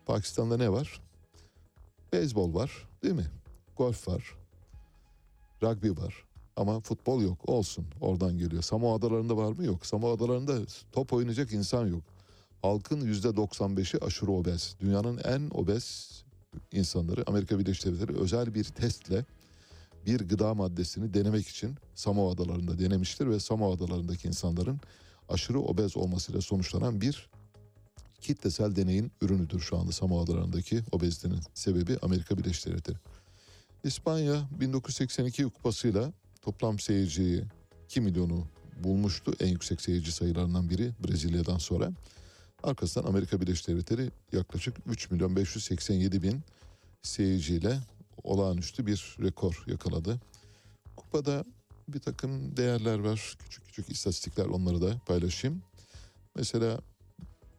Pakistan'da 0.05 0.57
ne 0.57 0.71
var? 0.71 1.01
Beyzbol 2.13 2.53
var, 2.53 2.87
değil 3.03 3.15
mi? 3.15 3.27
Golf 3.77 4.07
var. 4.07 4.44
Rugby 5.63 5.89
var. 5.89 6.25
Ama 6.55 6.79
futbol 6.79 7.21
yok. 7.21 7.49
Olsun. 7.49 7.85
Oradan 8.01 8.37
geliyor. 8.37 8.61
Samoa 8.61 8.95
Adaları'nda 8.95 9.37
var 9.37 9.51
mı? 9.51 9.65
Yok. 9.65 9.85
Samoa 9.85 10.13
Adaları'nda 10.13 10.59
top 10.91 11.13
oynayacak 11.13 11.53
insan 11.53 11.87
yok. 11.87 12.03
Halkın 12.61 13.01
yüzde 13.01 13.27
95'i 13.27 14.05
aşırı 14.05 14.31
obez. 14.31 14.75
Dünyanın 14.79 15.17
en 15.17 15.49
obez 15.53 16.11
insanları 16.71 17.23
Amerika 17.27 17.59
Birleşik 17.59 17.85
Devletleri 17.85 18.19
özel 18.19 18.53
bir 18.53 18.63
testle 18.63 19.25
bir 20.05 20.19
gıda 20.19 20.53
maddesini 20.53 21.13
denemek 21.13 21.47
için 21.47 21.75
Samoa 21.95 22.31
Adaları'nda 22.31 22.79
denemiştir 22.79 23.27
ve 23.27 23.39
Samoa 23.39 23.73
Adaları'ndaki 23.73 24.27
insanların 24.27 24.79
aşırı 25.29 25.59
obez 25.59 25.97
olmasıyla 25.97 26.41
sonuçlanan 26.41 27.01
bir 27.01 27.29
kitlesel 28.21 28.75
deneyin 28.75 29.11
ürünüdür 29.21 29.59
şu 29.59 29.77
anda 29.77 29.91
Samoa 29.91 30.23
Adaları'ndaki 30.23 30.81
obezitenin 30.91 31.39
sebebi 31.53 31.97
Amerika 32.01 32.37
Birleşik 32.37 32.65
Devletleri. 32.65 32.97
İspanya 33.85 34.47
1982 34.59 35.43
kupasıyla 35.43 36.13
toplam 36.41 36.79
seyirciyi 36.79 37.43
2 37.85 38.01
milyonu 38.01 38.47
bulmuştu. 38.83 39.33
En 39.39 39.47
yüksek 39.47 39.81
seyirci 39.81 40.11
sayılarından 40.11 40.69
biri 40.69 40.91
Brezilya'dan 41.07 41.57
sonra. 41.57 41.91
Arkasından 42.63 43.07
Amerika 43.07 43.41
Birleşik 43.41 43.67
Devletleri 43.67 44.11
yaklaşık 44.31 44.77
3 44.85 45.11
milyon 45.11 45.35
587 45.35 46.23
bin 46.23 46.41
seyirciyle 47.03 47.79
olağanüstü 48.23 48.85
bir 48.85 49.17
rekor 49.21 49.63
yakaladı. 49.67 50.19
Kupada 50.95 51.45
bir 51.87 51.99
takım 51.99 52.57
değerler 52.57 52.99
var. 52.99 53.37
Küçük 53.43 53.65
küçük 53.65 53.89
istatistikler 53.89 54.45
onları 54.45 54.81
da 54.81 54.99
paylaşayım. 55.05 55.61
Mesela 56.35 56.79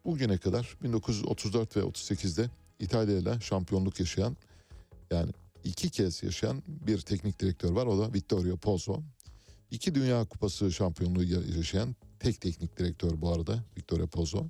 bugüne 0.05 0.39
kadar 0.39 0.77
1934 0.83 1.77
ve 1.77 1.81
38'de 1.81 2.51
İtalya 2.79 3.19
ile 3.19 3.41
şampiyonluk 3.41 4.01
yaşayan 4.01 4.37
yani 5.11 5.33
iki 5.69 5.91
kez 5.91 6.23
yaşayan 6.23 6.63
bir 6.69 7.01
teknik 7.01 7.41
direktör 7.41 7.71
var. 7.71 7.87
O 7.87 7.99
da 7.99 8.15
Vittorio 8.15 8.57
Pozzo. 8.57 9.01
İki 9.71 9.95
Dünya 9.95 10.25
Kupası 10.25 10.73
şampiyonluğu 10.73 11.25
yaşayan 11.57 11.97
tek 12.21 12.41
teknik 12.41 12.79
direktör 12.79 13.21
bu 13.21 13.33
arada 13.33 13.65
Vittorio 13.77 14.07
Pozzo. 14.07 14.47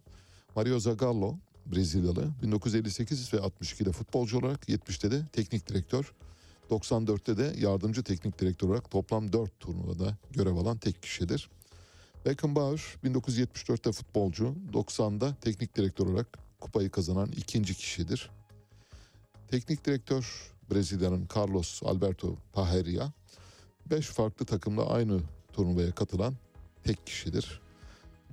Mario 0.57 0.79
Zagallo 0.79 1.39
Brezilyalı 1.67 2.33
1958 2.43 3.35
ve 3.35 3.37
62'de 3.37 3.93
futbolcu 3.93 4.39
olarak 4.39 4.69
70'te 4.69 5.11
de 5.11 5.27
teknik 5.33 5.69
direktör 5.69 6.13
94'te 6.71 7.37
de 7.37 7.55
yardımcı 7.59 8.03
teknik 8.03 8.39
direktör 8.39 8.69
olarak 8.69 8.91
toplam 8.91 9.33
4 9.33 9.61
turnuvada 9.61 10.17
görev 10.31 10.57
alan 10.57 10.79
tek 10.79 11.03
kişidir. 11.03 11.51
Beckenbauer 12.27 12.81
1974'te 13.05 13.93
futbolcu 13.93 14.55
90'da 14.73 15.35
teknik 15.41 15.77
direktör 15.77 16.07
olarak 16.07 16.39
kupayı 16.61 16.91
kazanan 16.91 17.29
ikinci 17.37 17.75
kişidir. 17.75 18.31
Teknik 19.49 19.85
direktör 19.85 20.53
Brezilya'nın 20.71 21.29
Carlos 21.37 21.83
Alberto 21.83 22.37
Parreira 22.53 23.13
5 23.91 24.07
farklı 24.07 24.47
takımla 24.47 24.87
aynı 24.87 25.21
turnuvaya 25.53 25.93
katılan 25.93 26.35
tek 26.85 27.07
kişidir. 27.07 27.61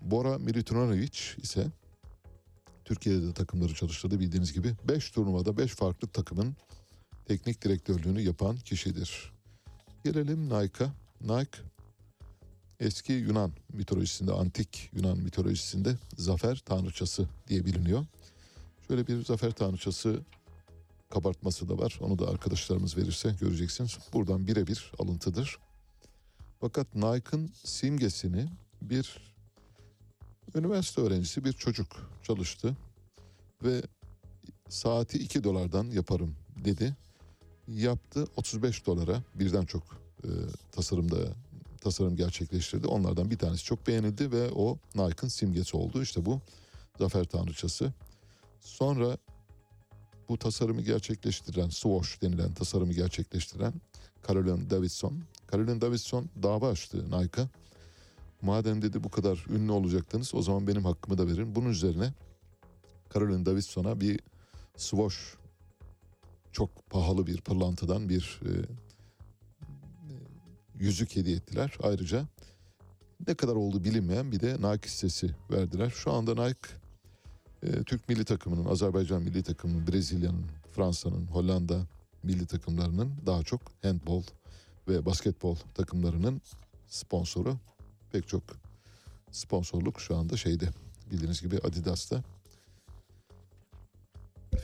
Bora 0.02 0.38
Milutinovic 0.38 1.20
ise 1.38 1.68
Türkiye'de 2.86 3.28
de 3.28 3.34
takımları 3.34 3.74
çalıştırdı 3.74 4.20
bildiğiniz 4.20 4.54
gibi 4.54 4.76
5 4.88 5.12
turnuvada 5.12 5.58
5 5.58 5.76
farklı 5.76 6.08
takımın 6.08 6.56
teknik 7.26 7.64
direktörlüğünü 7.64 8.22
yapan 8.22 8.58
kişidir. 8.58 9.34
Gelelim 10.04 10.50
Nike'a. 10.50 10.94
Nike 11.22 11.60
eski 12.80 13.14
Yunan 13.14 13.52
mitolojisinde, 13.74 14.32
antik 14.32 14.90
Yunan 14.94 15.18
mitolojisinde 15.18 15.96
zafer 16.18 16.62
tanrıçası 16.66 17.28
diye 17.48 17.66
biliniyor. 17.66 18.06
Şöyle 18.88 19.08
bir 19.08 19.26
zafer 19.26 19.52
tanrıçası 19.52 20.20
kabartması 21.14 21.70
da 21.70 21.78
var. 21.78 22.00
Onu 22.02 22.20
da 22.20 22.28
arkadaşlarımız 22.28 22.98
verirse 22.98 23.36
göreceksiniz. 23.42 23.98
Buradan 24.14 24.48
birebir 24.48 24.92
alıntıdır. 25.00 25.58
Fakat 26.62 26.96
Nike'ın 26.96 27.52
simgesini 27.64 28.50
bir 28.82 29.34
üniversite 30.56 31.02
öğrencisi 31.02 31.46
bir 31.46 31.54
çocuk 31.54 31.88
çalıştı 32.24 32.78
ve 33.64 33.82
saati 34.70 35.18
2 35.18 35.44
dolardan 35.44 35.84
yaparım 35.84 36.36
dedi. 36.66 36.96
Yaptı 37.68 38.28
35 38.36 38.86
dolara 38.86 39.24
birden 39.36 39.66
çok 39.66 39.84
e, 40.24 40.30
tasarımda 40.72 41.18
tasarım 41.82 42.16
gerçekleştirdi. 42.16 42.88
Onlardan 42.88 43.32
bir 43.32 43.38
tanesi 43.38 43.64
çok 43.64 43.88
beğenildi 43.88 44.32
ve 44.32 44.52
o 44.52 44.78
Nike'ın 44.96 45.28
simgesi 45.28 45.78
oldu. 45.78 46.02
İşte 46.02 46.26
bu 46.26 46.42
zafer 47.00 47.24
tanrıçası. 47.24 47.94
Sonra 48.60 49.18
bu 50.34 50.38
tasarımı 50.38 50.82
gerçekleştiren, 50.82 51.70
swoosh 51.70 52.22
denilen 52.22 52.54
tasarımı 52.54 52.94
gerçekleştiren 52.94 53.74
Caroline 54.28 54.70
Davidson. 54.70 55.20
Caroline 55.52 55.82
Davidson 55.82 56.30
dava 56.44 56.70
açtı 56.70 57.06
Nike'a. 57.06 57.50
Madem 58.42 58.82
dedi 58.82 59.04
bu 59.04 59.10
kadar 59.10 59.46
ünlü 59.50 59.72
olacaktınız 59.72 60.36
o 60.36 60.42
zaman 60.42 60.68
benim 60.68 60.86
hakkımı 60.86 61.18
da 61.18 61.28
verin. 61.28 61.56
Bunun 61.56 61.70
üzerine 61.70 62.14
Caroline 63.14 63.46
Davidson'a 63.46 64.02
bir 64.02 64.20
swoosh 64.78 65.36
çok 66.52 66.90
pahalı 66.90 67.28
bir 67.28 67.42
pırlantadan 67.42 68.10
bir 68.10 68.42
e, 68.46 68.52
yüzük 70.80 71.16
hediye 71.16 71.36
ettiler. 71.36 71.78
Ayrıca 71.84 72.26
ne 73.28 73.34
kadar 73.34 73.56
olduğu 73.56 73.84
bilinmeyen 73.84 74.32
bir 74.32 74.40
de 74.40 74.54
Nike 74.54 74.88
hissesi 74.88 75.36
verdiler. 75.52 75.90
Şu 75.90 76.12
anda 76.12 76.48
Nike 76.48 76.83
e, 77.64 77.84
Türk 77.84 78.10
milli 78.10 78.26
takımının, 78.26 78.66
Azerbaycan 78.66 79.22
milli 79.22 79.44
takımının, 79.44 79.88
Brezilya'nın, 79.88 80.46
Fransa'nın, 80.76 81.28
Hollanda 81.28 81.88
milli 82.24 82.46
takımlarının 82.48 83.14
daha 83.26 83.44
çok 83.44 83.62
handball 83.82 84.24
ve 84.88 85.06
basketbol 85.06 85.56
takımlarının 85.56 86.42
sponsoru. 86.88 87.58
Pek 88.12 88.28
çok 88.28 88.44
sponsorluk 89.32 90.02
şu 90.02 90.16
anda 90.16 90.38
şeyde 90.38 90.70
bildiğiniz 91.12 91.42
gibi 91.42 91.58
Adidas'ta. 91.58 92.24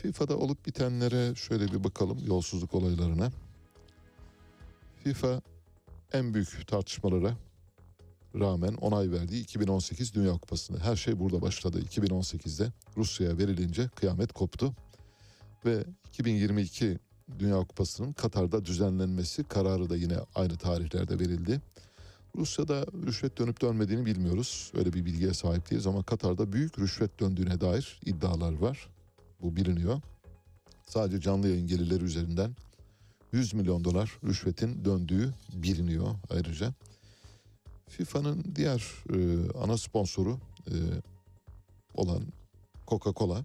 FIFA'da 0.02 0.36
olup 0.36 0.66
bitenlere 0.66 1.34
şöyle 1.34 1.66
bir 1.72 1.84
bakalım 1.84 2.18
yolsuzluk 2.26 2.74
olaylarına. 2.74 3.32
FIFA 5.04 5.42
en 6.12 6.34
büyük 6.34 6.68
tartışmalara 6.68 7.36
rağmen 8.34 8.74
onay 8.74 9.10
verdiği 9.10 9.42
2018 9.42 10.14
Dünya 10.14 10.32
Kupası'nda. 10.32 10.78
Her 10.78 10.96
şey 10.96 11.18
burada 11.18 11.42
başladı. 11.42 11.80
2018'de 11.80 12.72
Rusya'ya 12.96 13.38
verilince 13.38 13.88
kıyamet 13.88 14.32
koptu. 14.32 14.72
Ve 15.64 15.84
2022 16.08 16.98
Dünya 17.38 17.58
Kupası'nın 17.58 18.12
Katar'da 18.12 18.64
düzenlenmesi 18.64 19.44
kararı 19.44 19.90
da 19.90 19.96
yine 19.96 20.16
aynı 20.34 20.56
tarihlerde 20.56 21.18
verildi. 21.18 21.60
Rusya'da 22.36 22.86
rüşvet 23.06 23.38
dönüp 23.38 23.60
dönmediğini 23.60 24.06
bilmiyoruz. 24.06 24.72
Öyle 24.74 24.92
bir 24.92 25.04
bilgiye 25.04 25.34
sahip 25.34 25.70
değiliz 25.70 25.86
ama 25.86 26.02
Katar'da 26.02 26.52
büyük 26.52 26.78
rüşvet 26.78 27.20
döndüğüne 27.20 27.60
dair 27.60 28.00
iddialar 28.04 28.52
var. 28.52 28.88
Bu 29.42 29.56
biliniyor. 29.56 30.00
Sadece 30.86 31.20
canlı 31.20 31.48
yayın 31.48 31.66
gelirleri 31.66 32.04
üzerinden 32.04 32.56
100 33.32 33.54
milyon 33.54 33.84
dolar 33.84 34.18
rüşvetin 34.24 34.84
döndüğü 34.84 35.34
biliniyor 35.52 36.14
ayrıca. 36.30 36.74
FIFA'nın 37.90 38.44
diğer 38.54 38.84
e, 39.12 39.18
ana 39.58 39.78
sponsoru 39.78 40.38
e, 40.66 40.74
olan 41.94 42.22
Coca-Cola 42.86 43.44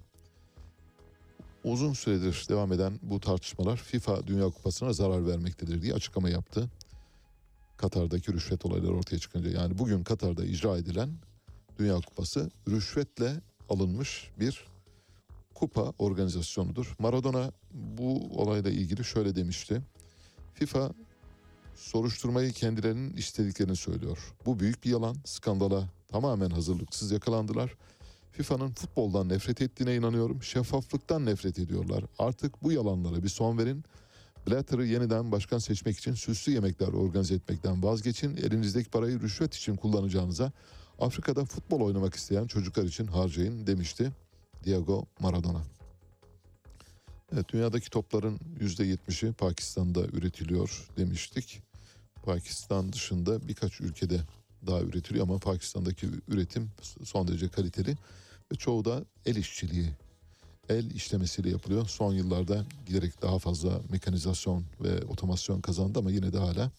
uzun 1.63 1.93
süredir 1.93 2.45
devam 2.49 2.73
eden 2.73 2.99
bu 3.01 3.19
tartışmalar 3.19 3.77
FIFA 3.77 4.27
Dünya 4.27 4.45
Kupası'na 4.45 4.93
zarar 4.93 5.27
vermektedir 5.27 5.81
diye 5.81 5.93
açıklama 5.93 6.29
yaptı. 6.29 6.69
Katar'daki 7.77 8.33
rüşvet 8.33 8.65
olayları 8.65 8.93
ortaya 8.93 9.19
çıkınca. 9.19 9.49
Yani 9.49 9.77
bugün 9.77 10.03
Katar'da 10.03 10.45
icra 10.45 10.77
edilen 10.77 11.09
Dünya 11.79 11.95
Kupası 11.95 12.51
rüşvetle 12.67 13.41
alınmış 13.69 14.31
bir 14.39 14.65
kupa 15.53 15.93
organizasyonudur. 15.99 16.95
Maradona 16.99 17.51
bu 17.73 18.41
olayla 18.41 18.71
ilgili 18.71 19.03
şöyle 19.03 19.35
demişti. 19.35 19.81
FIFA 20.53 20.91
soruşturmayı 21.75 22.51
kendilerinin 22.51 23.13
istediklerini 23.13 23.75
söylüyor. 23.75 24.33
Bu 24.45 24.59
büyük 24.59 24.83
bir 24.83 24.89
yalan. 24.89 25.15
Skandala 25.25 25.89
tamamen 26.07 26.49
hazırlıksız 26.49 27.11
yakalandılar. 27.11 27.75
FIFA'nın 28.31 28.71
futboldan 28.71 29.29
nefret 29.29 29.61
ettiğine 29.61 29.95
inanıyorum. 29.95 30.43
Şeffaflıktan 30.43 31.25
nefret 31.25 31.59
ediyorlar. 31.59 32.03
Artık 32.19 32.63
bu 32.63 32.71
yalanlara 32.71 33.23
bir 33.23 33.29
son 33.29 33.57
verin. 33.57 33.83
Blatter'ı 34.47 34.85
yeniden 34.85 35.31
başkan 35.31 35.57
seçmek 35.57 35.97
için 35.97 36.13
süslü 36.13 36.51
yemekler 36.51 36.87
organize 36.87 37.35
etmekten 37.35 37.83
vazgeçin. 37.83 38.37
Elinizdeki 38.37 38.89
parayı 38.89 39.21
rüşvet 39.21 39.53
için 39.55 39.75
kullanacağınıza 39.75 40.51
Afrika'da 40.99 41.45
futbol 41.45 41.81
oynamak 41.81 42.15
isteyen 42.15 42.47
çocuklar 42.47 42.83
için 42.83 43.07
harcayın 43.07 43.67
demişti 43.67 44.11
Diego 44.63 45.05
Maradona. 45.19 45.61
Evet, 47.33 47.49
dünyadaki 47.49 47.89
topların 47.89 48.39
%70'i 48.59 49.33
Pakistan'da 49.33 50.05
üretiliyor 50.05 50.89
demiştik. 50.97 51.61
Pakistan 52.25 52.93
dışında 52.93 53.47
birkaç 53.47 53.81
ülkede 53.81 54.21
daha 54.67 54.81
üretiliyor 54.81 55.23
ama 55.27 55.37
Pakistan'daki 55.37 56.07
üretim 56.27 56.71
son 57.03 57.27
derece 57.27 57.47
kaliteli 57.47 57.97
ve 58.51 58.55
çoğu 58.55 58.85
da 58.85 59.05
el 59.25 59.35
işçiliği, 59.35 59.89
el 60.69 60.91
işlemesiyle 60.91 61.49
yapılıyor. 61.49 61.87
Son 61.87 62.13
yıllarda 62.13 62.65
giderek 62.85 63.21
daha 63.21 63.39
fazla 63.39 63.81
mekanizasyon 63.89 64.63
ve 64.81 65.05
otomasyon 65.05 65.61
kazandı 65.61 65.99
ama 65.99 66.11
yine 66.11 66.33
de 66.33 66.37
hala 66.37 66.71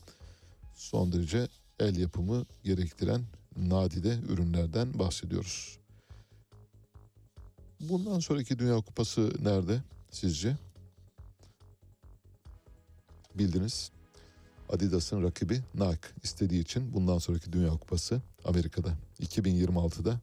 son 0.75 1.13
derece 1.13 1.49
el 1.81 1.97
yapımı 1.97 2.45
gerektiren 2.65 3.23
nadide 3.57 4.19
ürünlerden 4.29 4.99
bahsediyoruz. 4.99 5.79
Bundan 7.81 8.19
sonraki 8.19 8.59
Dünya 8.59 8.77
Kupası 8.77 9.33
nerede 9.43 9.83
sizce? 10.11 10.57
Bildiniz. 13.35 13.96
Adidas'ın 14.71 15.23
rakibi 15.23 15.61
Nike 15.75 16.09
istediği 16.23 16.61
için 16.61 16.95
bundan 16.95 17.19
sonraki 17.19 17.53
Dünya 17.53 17.71
Kupası 17.71 18.23
Amerika'da 18.45 18.97
2026'da 19.21 20.21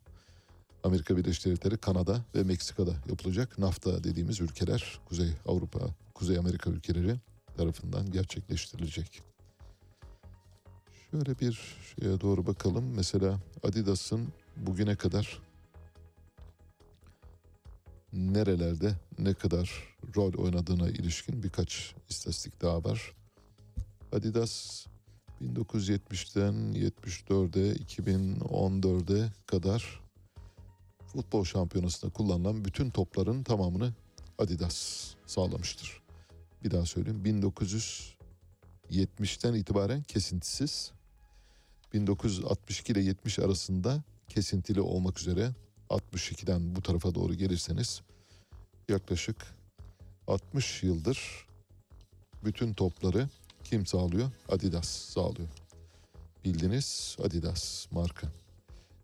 Amerika 0.84 1.18
Birleşik 1.18 1.46
Devletleri, 1.46 1.78
Kanada 1.78 2.26
ve 2.36 2.44
Meksika'da 2.44 2.92
yapılacak. 3.10 3.58
NAFTA 3.60 4.04
dediğimiz 4.04 4.42
ülkeler 4.42 5.00
Kuzey 5.06 5.30
Avrupa, 5.48 5.80
Kuzey 6.14 6.38
Amerika 6.38 6.70
ülkeleri 6.70 7.16
tarafından 7.58 8.12
gerçekleştirilecek. 8.12 9.22
Şöyle 11.12 11.40
bir 11.40 11.78
şeye 11.96 12.22
doğru 12.22 12.46
bakalım. 12.46 12.86
Mesela 12.96 13.40
Adidas'ın 13.64 14.28
bugüne 14.58 14.96
kadar 14.96 15.40
nerelerde 18.14 18.96
ne 19.20 19.34
kadar 19.34 19.96
rol 20.16 20.34
oynadığına 20.34 20.90
ilişkin 20.90 21.44
birkaç 21.44 21.96
istatistik 22.10 22.62
daha 22.62 22.84
var. 22.84 23.14
Adidas 24.14 24.86
1970'ten 25.42 26.54
74'e 26.74 27.74
2014'e 27.74 29.32
kadar 29.46 30.02
futbol 31.08 31.44
şampiyonasında 31.44 32.12
kullanılan 32.12 32.66
bütün 32.66 32.90
topların 32.90 33.44
tamamını 33.44 33.94
Adidas 34.38 35.08
sağlamıştır. 35.26 36.02
Bir 36.64 36.72
daha 36.72 36.86
söyleyeyim 36.86 37.24
1970'ten 37.26 39.54
itibaren 39.54 40.04
kesintisiz 40.04 40.92
1962 41.94 42.92
ile 42.92 43.02
70 43.02 43.40
arasında 43.40 44.04
kesintili 44.28 44.82
olmak 44.82 45.20
üzere 45.20 45.52
62'den 45.90 46.76
bu 46.76 46.82
tarafa 46.82 47.16
doğru 47.16 47.34
gelirseniz 47.34 48.02
yaklaşık 48.90 49.56
60 50.28 50.84
yıldır 50.84 51.48
bütün 52.44 52.74
topları 52.74 53.30
kim 53.74 53.86
sağlıyor? 53.86 54.32
Adidas 54.50 54.88
sağlıyor. 54.88 55.48
Bildiniz 56.46 57.18
Adidas 57.24 57.92
marka. 57.92 58.28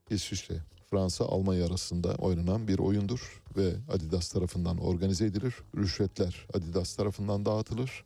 İsviçre, 0.10 0.56
Fransa, 0.90 1.26
Almanya 1.26 1.66
arasında 1.66 2.16
oynanan 2.16 2.68
bir 2.68 2.80
oyundur 2.80 3.42
ve 3.58 3.74
Adidas 3.90 4.30
tarafından 4.30 4.78
organize 4.78 5.26
edilir. 5.26 5.56
Rüşvetler 5.78 6.48
Adidas 6.54 6.96
tarafından 6.96 7.46
dağıtılır. 7.46 8.04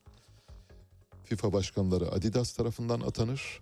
FIFA 1.23 1.53
başkanları 1.53 2.11
Adidas 2.11 2.53
tarafından 2.53 2.99
atanır. 2.99 3.61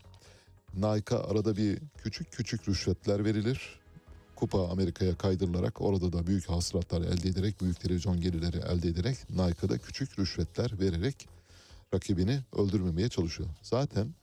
Nike'a 0.74 1.20
arada 1.20 1.58
bir 1.58 1.80
küçük 2.04 2.32
küçük 2.32 2.70
rüşvetler 2.70 3.26
verilir. 3.26 3.80
Kupa 4.36 4.70
Amerika'ya 4.70 5.18
kaydırılarak 5.18 5.82
orada 5.82 6.14
da 6.14 6.28
büyük 6.28 6.50
hasılatlar 6.50 7.02
elde 7.02 7.30
ederek, 7.30 7.62
büyük 7.62 7.80
televizyon 7.80 8.22
gelirleri 8.22 8.58
elde 8.58 8.88
ederek 8.90 9.30
Nike'a 9.30 9.78
küçük 9.78 10.20
rüşvetler 10.20 10.80
vererek 10.80 11.28
rakibini 11.94 12.40
öldürmemeye 12.58 13.10
çalışıyor. 13.10 13.50
Zaten 13.62 14.14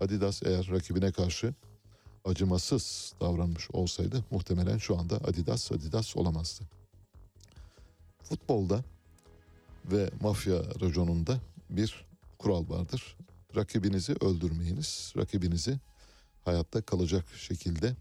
Adidas 0.00 0.42
eğer 0.42 0.68
rakibine 0.70 1.12
karşı 1.12 1.54
acımasız 2.24 3.14
davranmış 3.20 3.70
olsaydı 3.70 4.24
muhtemelen 4.30 4.78
şu 4.78 4.98
anda 4.98 5.16
Adidas 5.16 5.72
Adidas 5.72 6.16
olamazdı. 6.16 6.64
Futbolda 8.22 8.84
ve 9.84 10.10
mafya 10.20 10.56
raconunda 10.80 11.40
bir 11.70 12.06
kural 12.38 12.68
vardır. 12.68 13.16
Rakibinizi 13.56 14.12
öldürmeyiniz. 14.20 15.12
Rakibinizi 15.16 15.78
hayatta 16.44 16.82
kalacak 16.82 17.24
şekilde 17.36 17.96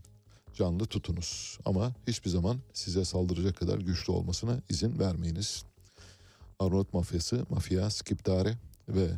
canlı 0.53 0.85
tutunuz. 0.85 1.60
Ama 1.65 1.91
hiçbir 2.07 2.30
zaman 2.30 2.57
size 2.73 3.06
saldıracak 3.06 3.57
kadar 3.57 3.80
güçlü 3.80 4.14
olmasına 4.14 4.61
izin 4.69 4.99
vermeyiniz. 4.99 5.64
Arnavut 6.60 6.94
mafyası, 6.94 7.45
mafya 7.49 7.89
Skiptare 7.89 8.57
ve 8.88 9.10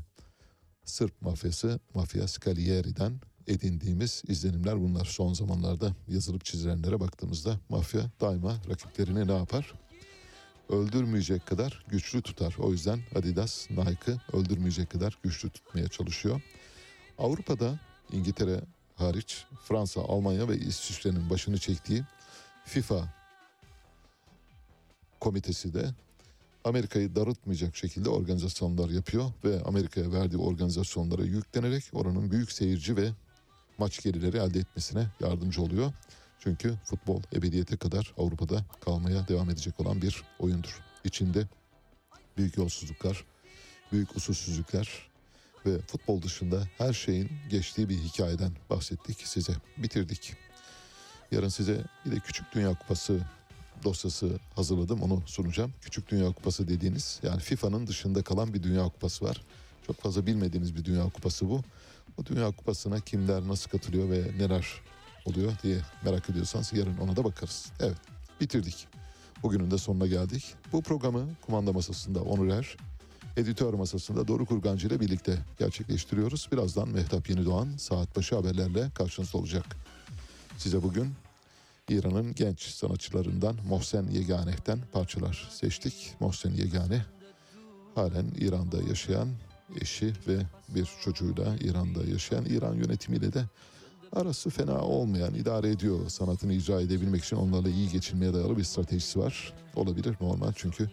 Sırp 0.89 1.21
mafyası, 1.21 1.79
mafya 1.93 2.27
Scalieri'den 2.27 3.13
edindiğimiz 3.47 4.23
izlenimler 4.27 4.81
bunlar. 4.81 5.05
Son 5.05 5.33
zamanlarda 5.33 5.95
yazılıp 6.07 6.45
çizilenlere 6.45 6.99
baktığımızda 6.99 7.59
mafya 7.69 8.01
daima 8.21 8.57
rakiplerini 8.69 9.27
ne 9.27 9.37
yapar? 9.37 9.73
Öldürmeyecek 10.69 11.45
kadar 11.45 11.85
güçlü 11.87 12.21
tutar. 12.21 12.55
O 12.59 12.71
yüzden 12.71 12.99
Adidas, 13.15 13.69
Nike'ı 13.69 14.19
öldürmeyecek 14.33 14.89
kadar 14.89 15.17
güçlü 15.23 15.49
tutmaya 15.49 15.87
çalışıyor. 15.87 16.41
Avrupa'da 17.17 17.79
İngiltere 18.11 18.61
hariç 18.95 19.45
Fransa, 19.63 20.01
Almanya 20.01 20.49
ve 20.49 20.57
İsviçre'nin 20.57 21.29
başını 21.29 21.57
çektiği 21.57 22.03
FIFA 22.65 23.13
komitesi 25.19 25.73
de 25.73 25.89
Amerika'yı 26.63 27.15
darıltmayacak 27.15 27.75
şekilde 27.75 28.09
organizasyonlar 28.09 28.89
yapıyor 28.89 29.31
ve 29.43 29.61
Amerika'ya 29.63 30.11
verdiği 30.11 30.37
organizasyonlara 30.37 31.23
yüklenerek 31.23 31.83
oranın 31.93 32.31
büyük 32.31 32.51
seyirci 32.51 32.97
ve 32.97 33.09
maç 33.77 34.03
gelirleri 34.03 34.37
elde 34.37 34.59
etmesine 34.59 35.07
yardımcı 35.19 35.61
oluyor. 35.61 35.93
Çünkü 36.39 36.75
futbol 36.85 37.21
ebediyete 37.33 37.77
kadar 37.77 38.13
Avrupa'da 38.17 38.65
kalmaya 38.79 39.27
devam 39.27 39.49
edecek 39.49 39.79
olan 39.79 40.01
bir 40.01 40.23
oyundur. 40.39 40.79
İçinde 41.03 41.47
büyük 42.37 42.57
yolsuzluklar, 42.57 43.25
büyük 43.91 44.15
usulsüzlükler 44.15 45.09
ve 45.65 45.79
futbol 45.79 46.21
dışında 46.21 46.63
her 46.77 46.93
şeyin 46.93 47.29
geçtiği 47.49 47.89
bir 47.89 47.97
hikayeden 47.97 48.51
bahsettik 48.69 49.27
size. 49.27 49.53
Bitirdik. 49.77 50.33
Yarın 51.31 51.49
size 51.49 51.85
bir 52.05 52.11
de 52.11 52.19
Küçük 52.19 52.53
Dünya 52.53 52.73
Kupası 52.73 53.19
dosyası 53.83 54.39
hazırladım 54.55 55.01
onu 55.01 55.21
sunacağım. 55.25 55.73
Küçük 55.81 56.09
Dünya 56.11 56.31
Kupası 56.31 56.67
dediğiniz 56.67 57.19
yani 57.23 57.39
FIFA'nın 57.39 57.87
dışında 57.87 58.21
kalan 58.21 58.53
bir 58.53 58.63
Dünya 58.63 58.83
Kupası 58.83 59.25
var. 59.25 59.41
Çok 59.87 60.01
fazla 60.01 60.25
bilmediğiniz 60.25 60.75
bir 60.75 60.85
Dünya 60.85 61.09
Kupası 61.09 61.49
bu. 61.49 61.61
Bu 62.17 62.25
Dünya 62.25 62.51
Kupası'na 62.51 62.99
kimler 62.99 63.47
nasıl 63.47 63.69
katılıyor 63.69 64.09
ve 64.09 64.31
neler 64.37 64.67
oluyor 65.25 65.51
diye 65.63 65.77
merak 66.05 66.29
ediyorsanız 66.29 66.73
yarın 66.73 66.97
ona 66.97 67.15
da 67.15 67.23
bakarız. 67.23 67.71
Evet 67.79 67.97
bitirdik. 68.41 68.87
Bugünün 69.43 69.71
de 69.71 69.77
sonuna 69.77 70.07
geldik. 70.07 70.55
Bu 70.73 70.81
programı 70.81 71.27
kumanda 71.45 71.73
masasında 71.73 72.21
Onur 72.21 72.47
Er, 72.47 72.77
editör 73.37 73.73
masasında 73.73 74.27
Doğru 74.27 74.45
Kurgancı 74.45 74.87
ile 74.87 74.99
birlikte 74.99 75.37
gerçekleştiriyoruz. 75.59 76.49
Birazdan 76.51 76.89
Mehtap 76.89 77.29
Yenidoğan 77.29 77.77
saat 77.77 78.15
başı 78.15 78.35
haberlerle 78.35 78.89
karşınızda 78.89 79.37
olacak. 79.37 79.65
Size 80.57 80.83
bugün 80.83 81.13
İran'ın 81.89 82.35
genç 82.35 82.61
sanatçılarından 82.61 83.55
Mohsen 83.67 84.07
Yeganeh'ten 84.11 84.79
parçalar 84.91 85.49
seçtik. 85.51 86.15
Mohsen 86.19 86.51
Yegane 86.51 87.05
halen 87.95 88.25
İran'da 88.37 88.81
yaşayan 88.89 89.27
eşi 89.81 90.13
ve 90.27 90.37
bir 90.69 90.89
çocuğuyla 91.03 91.55
İran'da 91.61 92.03
yaşayan 92.11 92.45
İran 92.45 92.73
yönetimiyle 92.73 93.33
de 93.33 93.45
arası 94.13 94.49
fena 94.49 94.81
olmayan 94.81 95.33
idare 95.33 95.69
ediyor 95.69 96.09
sanatını 96.09 96.53
icra 96.53 96.81
edebilmek 96.81 97.23
için 97.23 97.35
onlarla 97.35 97.69
iyi 97.69 97.89
geçinmeye 97.89 98.33
dayalı 98.33 98.57
bir 98.57 98.63
stratejisi 98.63 99.19
var. 99.19 99.53
Olabilir 99.75 100.15
normal 100.21 100.53
çünkü 100.55 100.89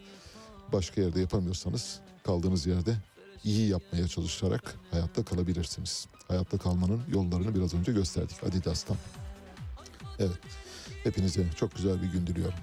başka 0.73 1.01
yerde 1.01 1.21
yapamıyorsanız 1.21 2.01
kaldığınız 2.25 2.67
yerde 2.67 2.97
iyi 3.45 3.69
yapmaya 3.69 4.09
çalışarak 4.09 4.75
hayatta 4.91 5.25
kalabilirsiniz. 5.25 6.07
Hayatta 6.29 6.59
kalmanın 6.59 7.01
yollarını 7.13 7.55
biraz 7.55 7.75
önce 7.75 7.93
gösterdik 7.93 8.45
Adidas'tan. 8.45 8.97
Evet. 10.19 10.39
Hepinize 11.07 11.43
çok 11.57 11.77
güzel 11.77 12.03
bir 12.03 12.07
gün 12.07 12.27
diliyorum. 12.27 12.59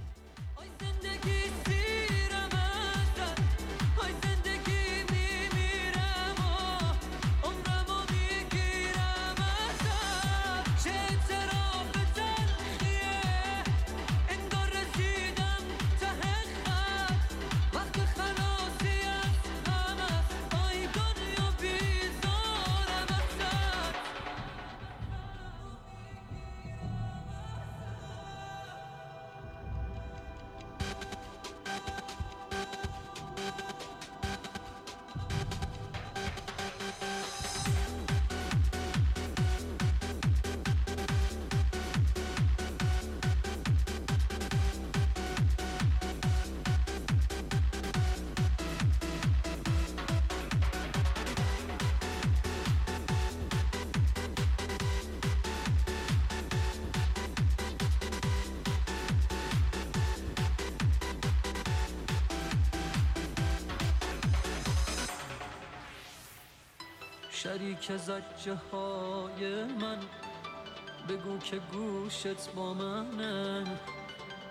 که 71.54 71.60
گوشت 71.60 72.52
با 72.56 72.74
منه؟ 72.74 73.64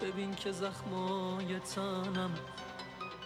ببین 0.03 0.35
که 0.35 0.53
زخمای 0.53 1.59
تنم 1.59 2.31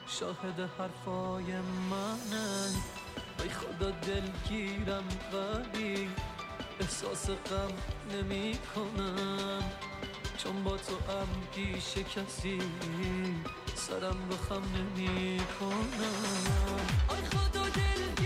شاهد 0.06 0.70
حرفای 0.78 1.44
منه. 1.90 2.68
ای 3.42 3.48
خدا 3.48 3.90
دلگیرم 3.90 5.04
ولی 5.32 6.08
احساس 6.80 7.30
غم 7.30 7.72
نمی 8.12 8.58
کنم 8.74 9.62
چون 10.38 10.64
با 10.64 10.76
تو 10.76 10.94
هم 11.12 11.28
پیش 11.54 11.94
کسی 11.98 12.58
سرم 13.74 14.28
رو 14.30 14.36
خم 14.36 14.62
نمی 14.74 15.40
کنم 15.60 16.86
آی 17.08 17.24
خدا 17.24 17.62
دلگیرم. 17.62 18.25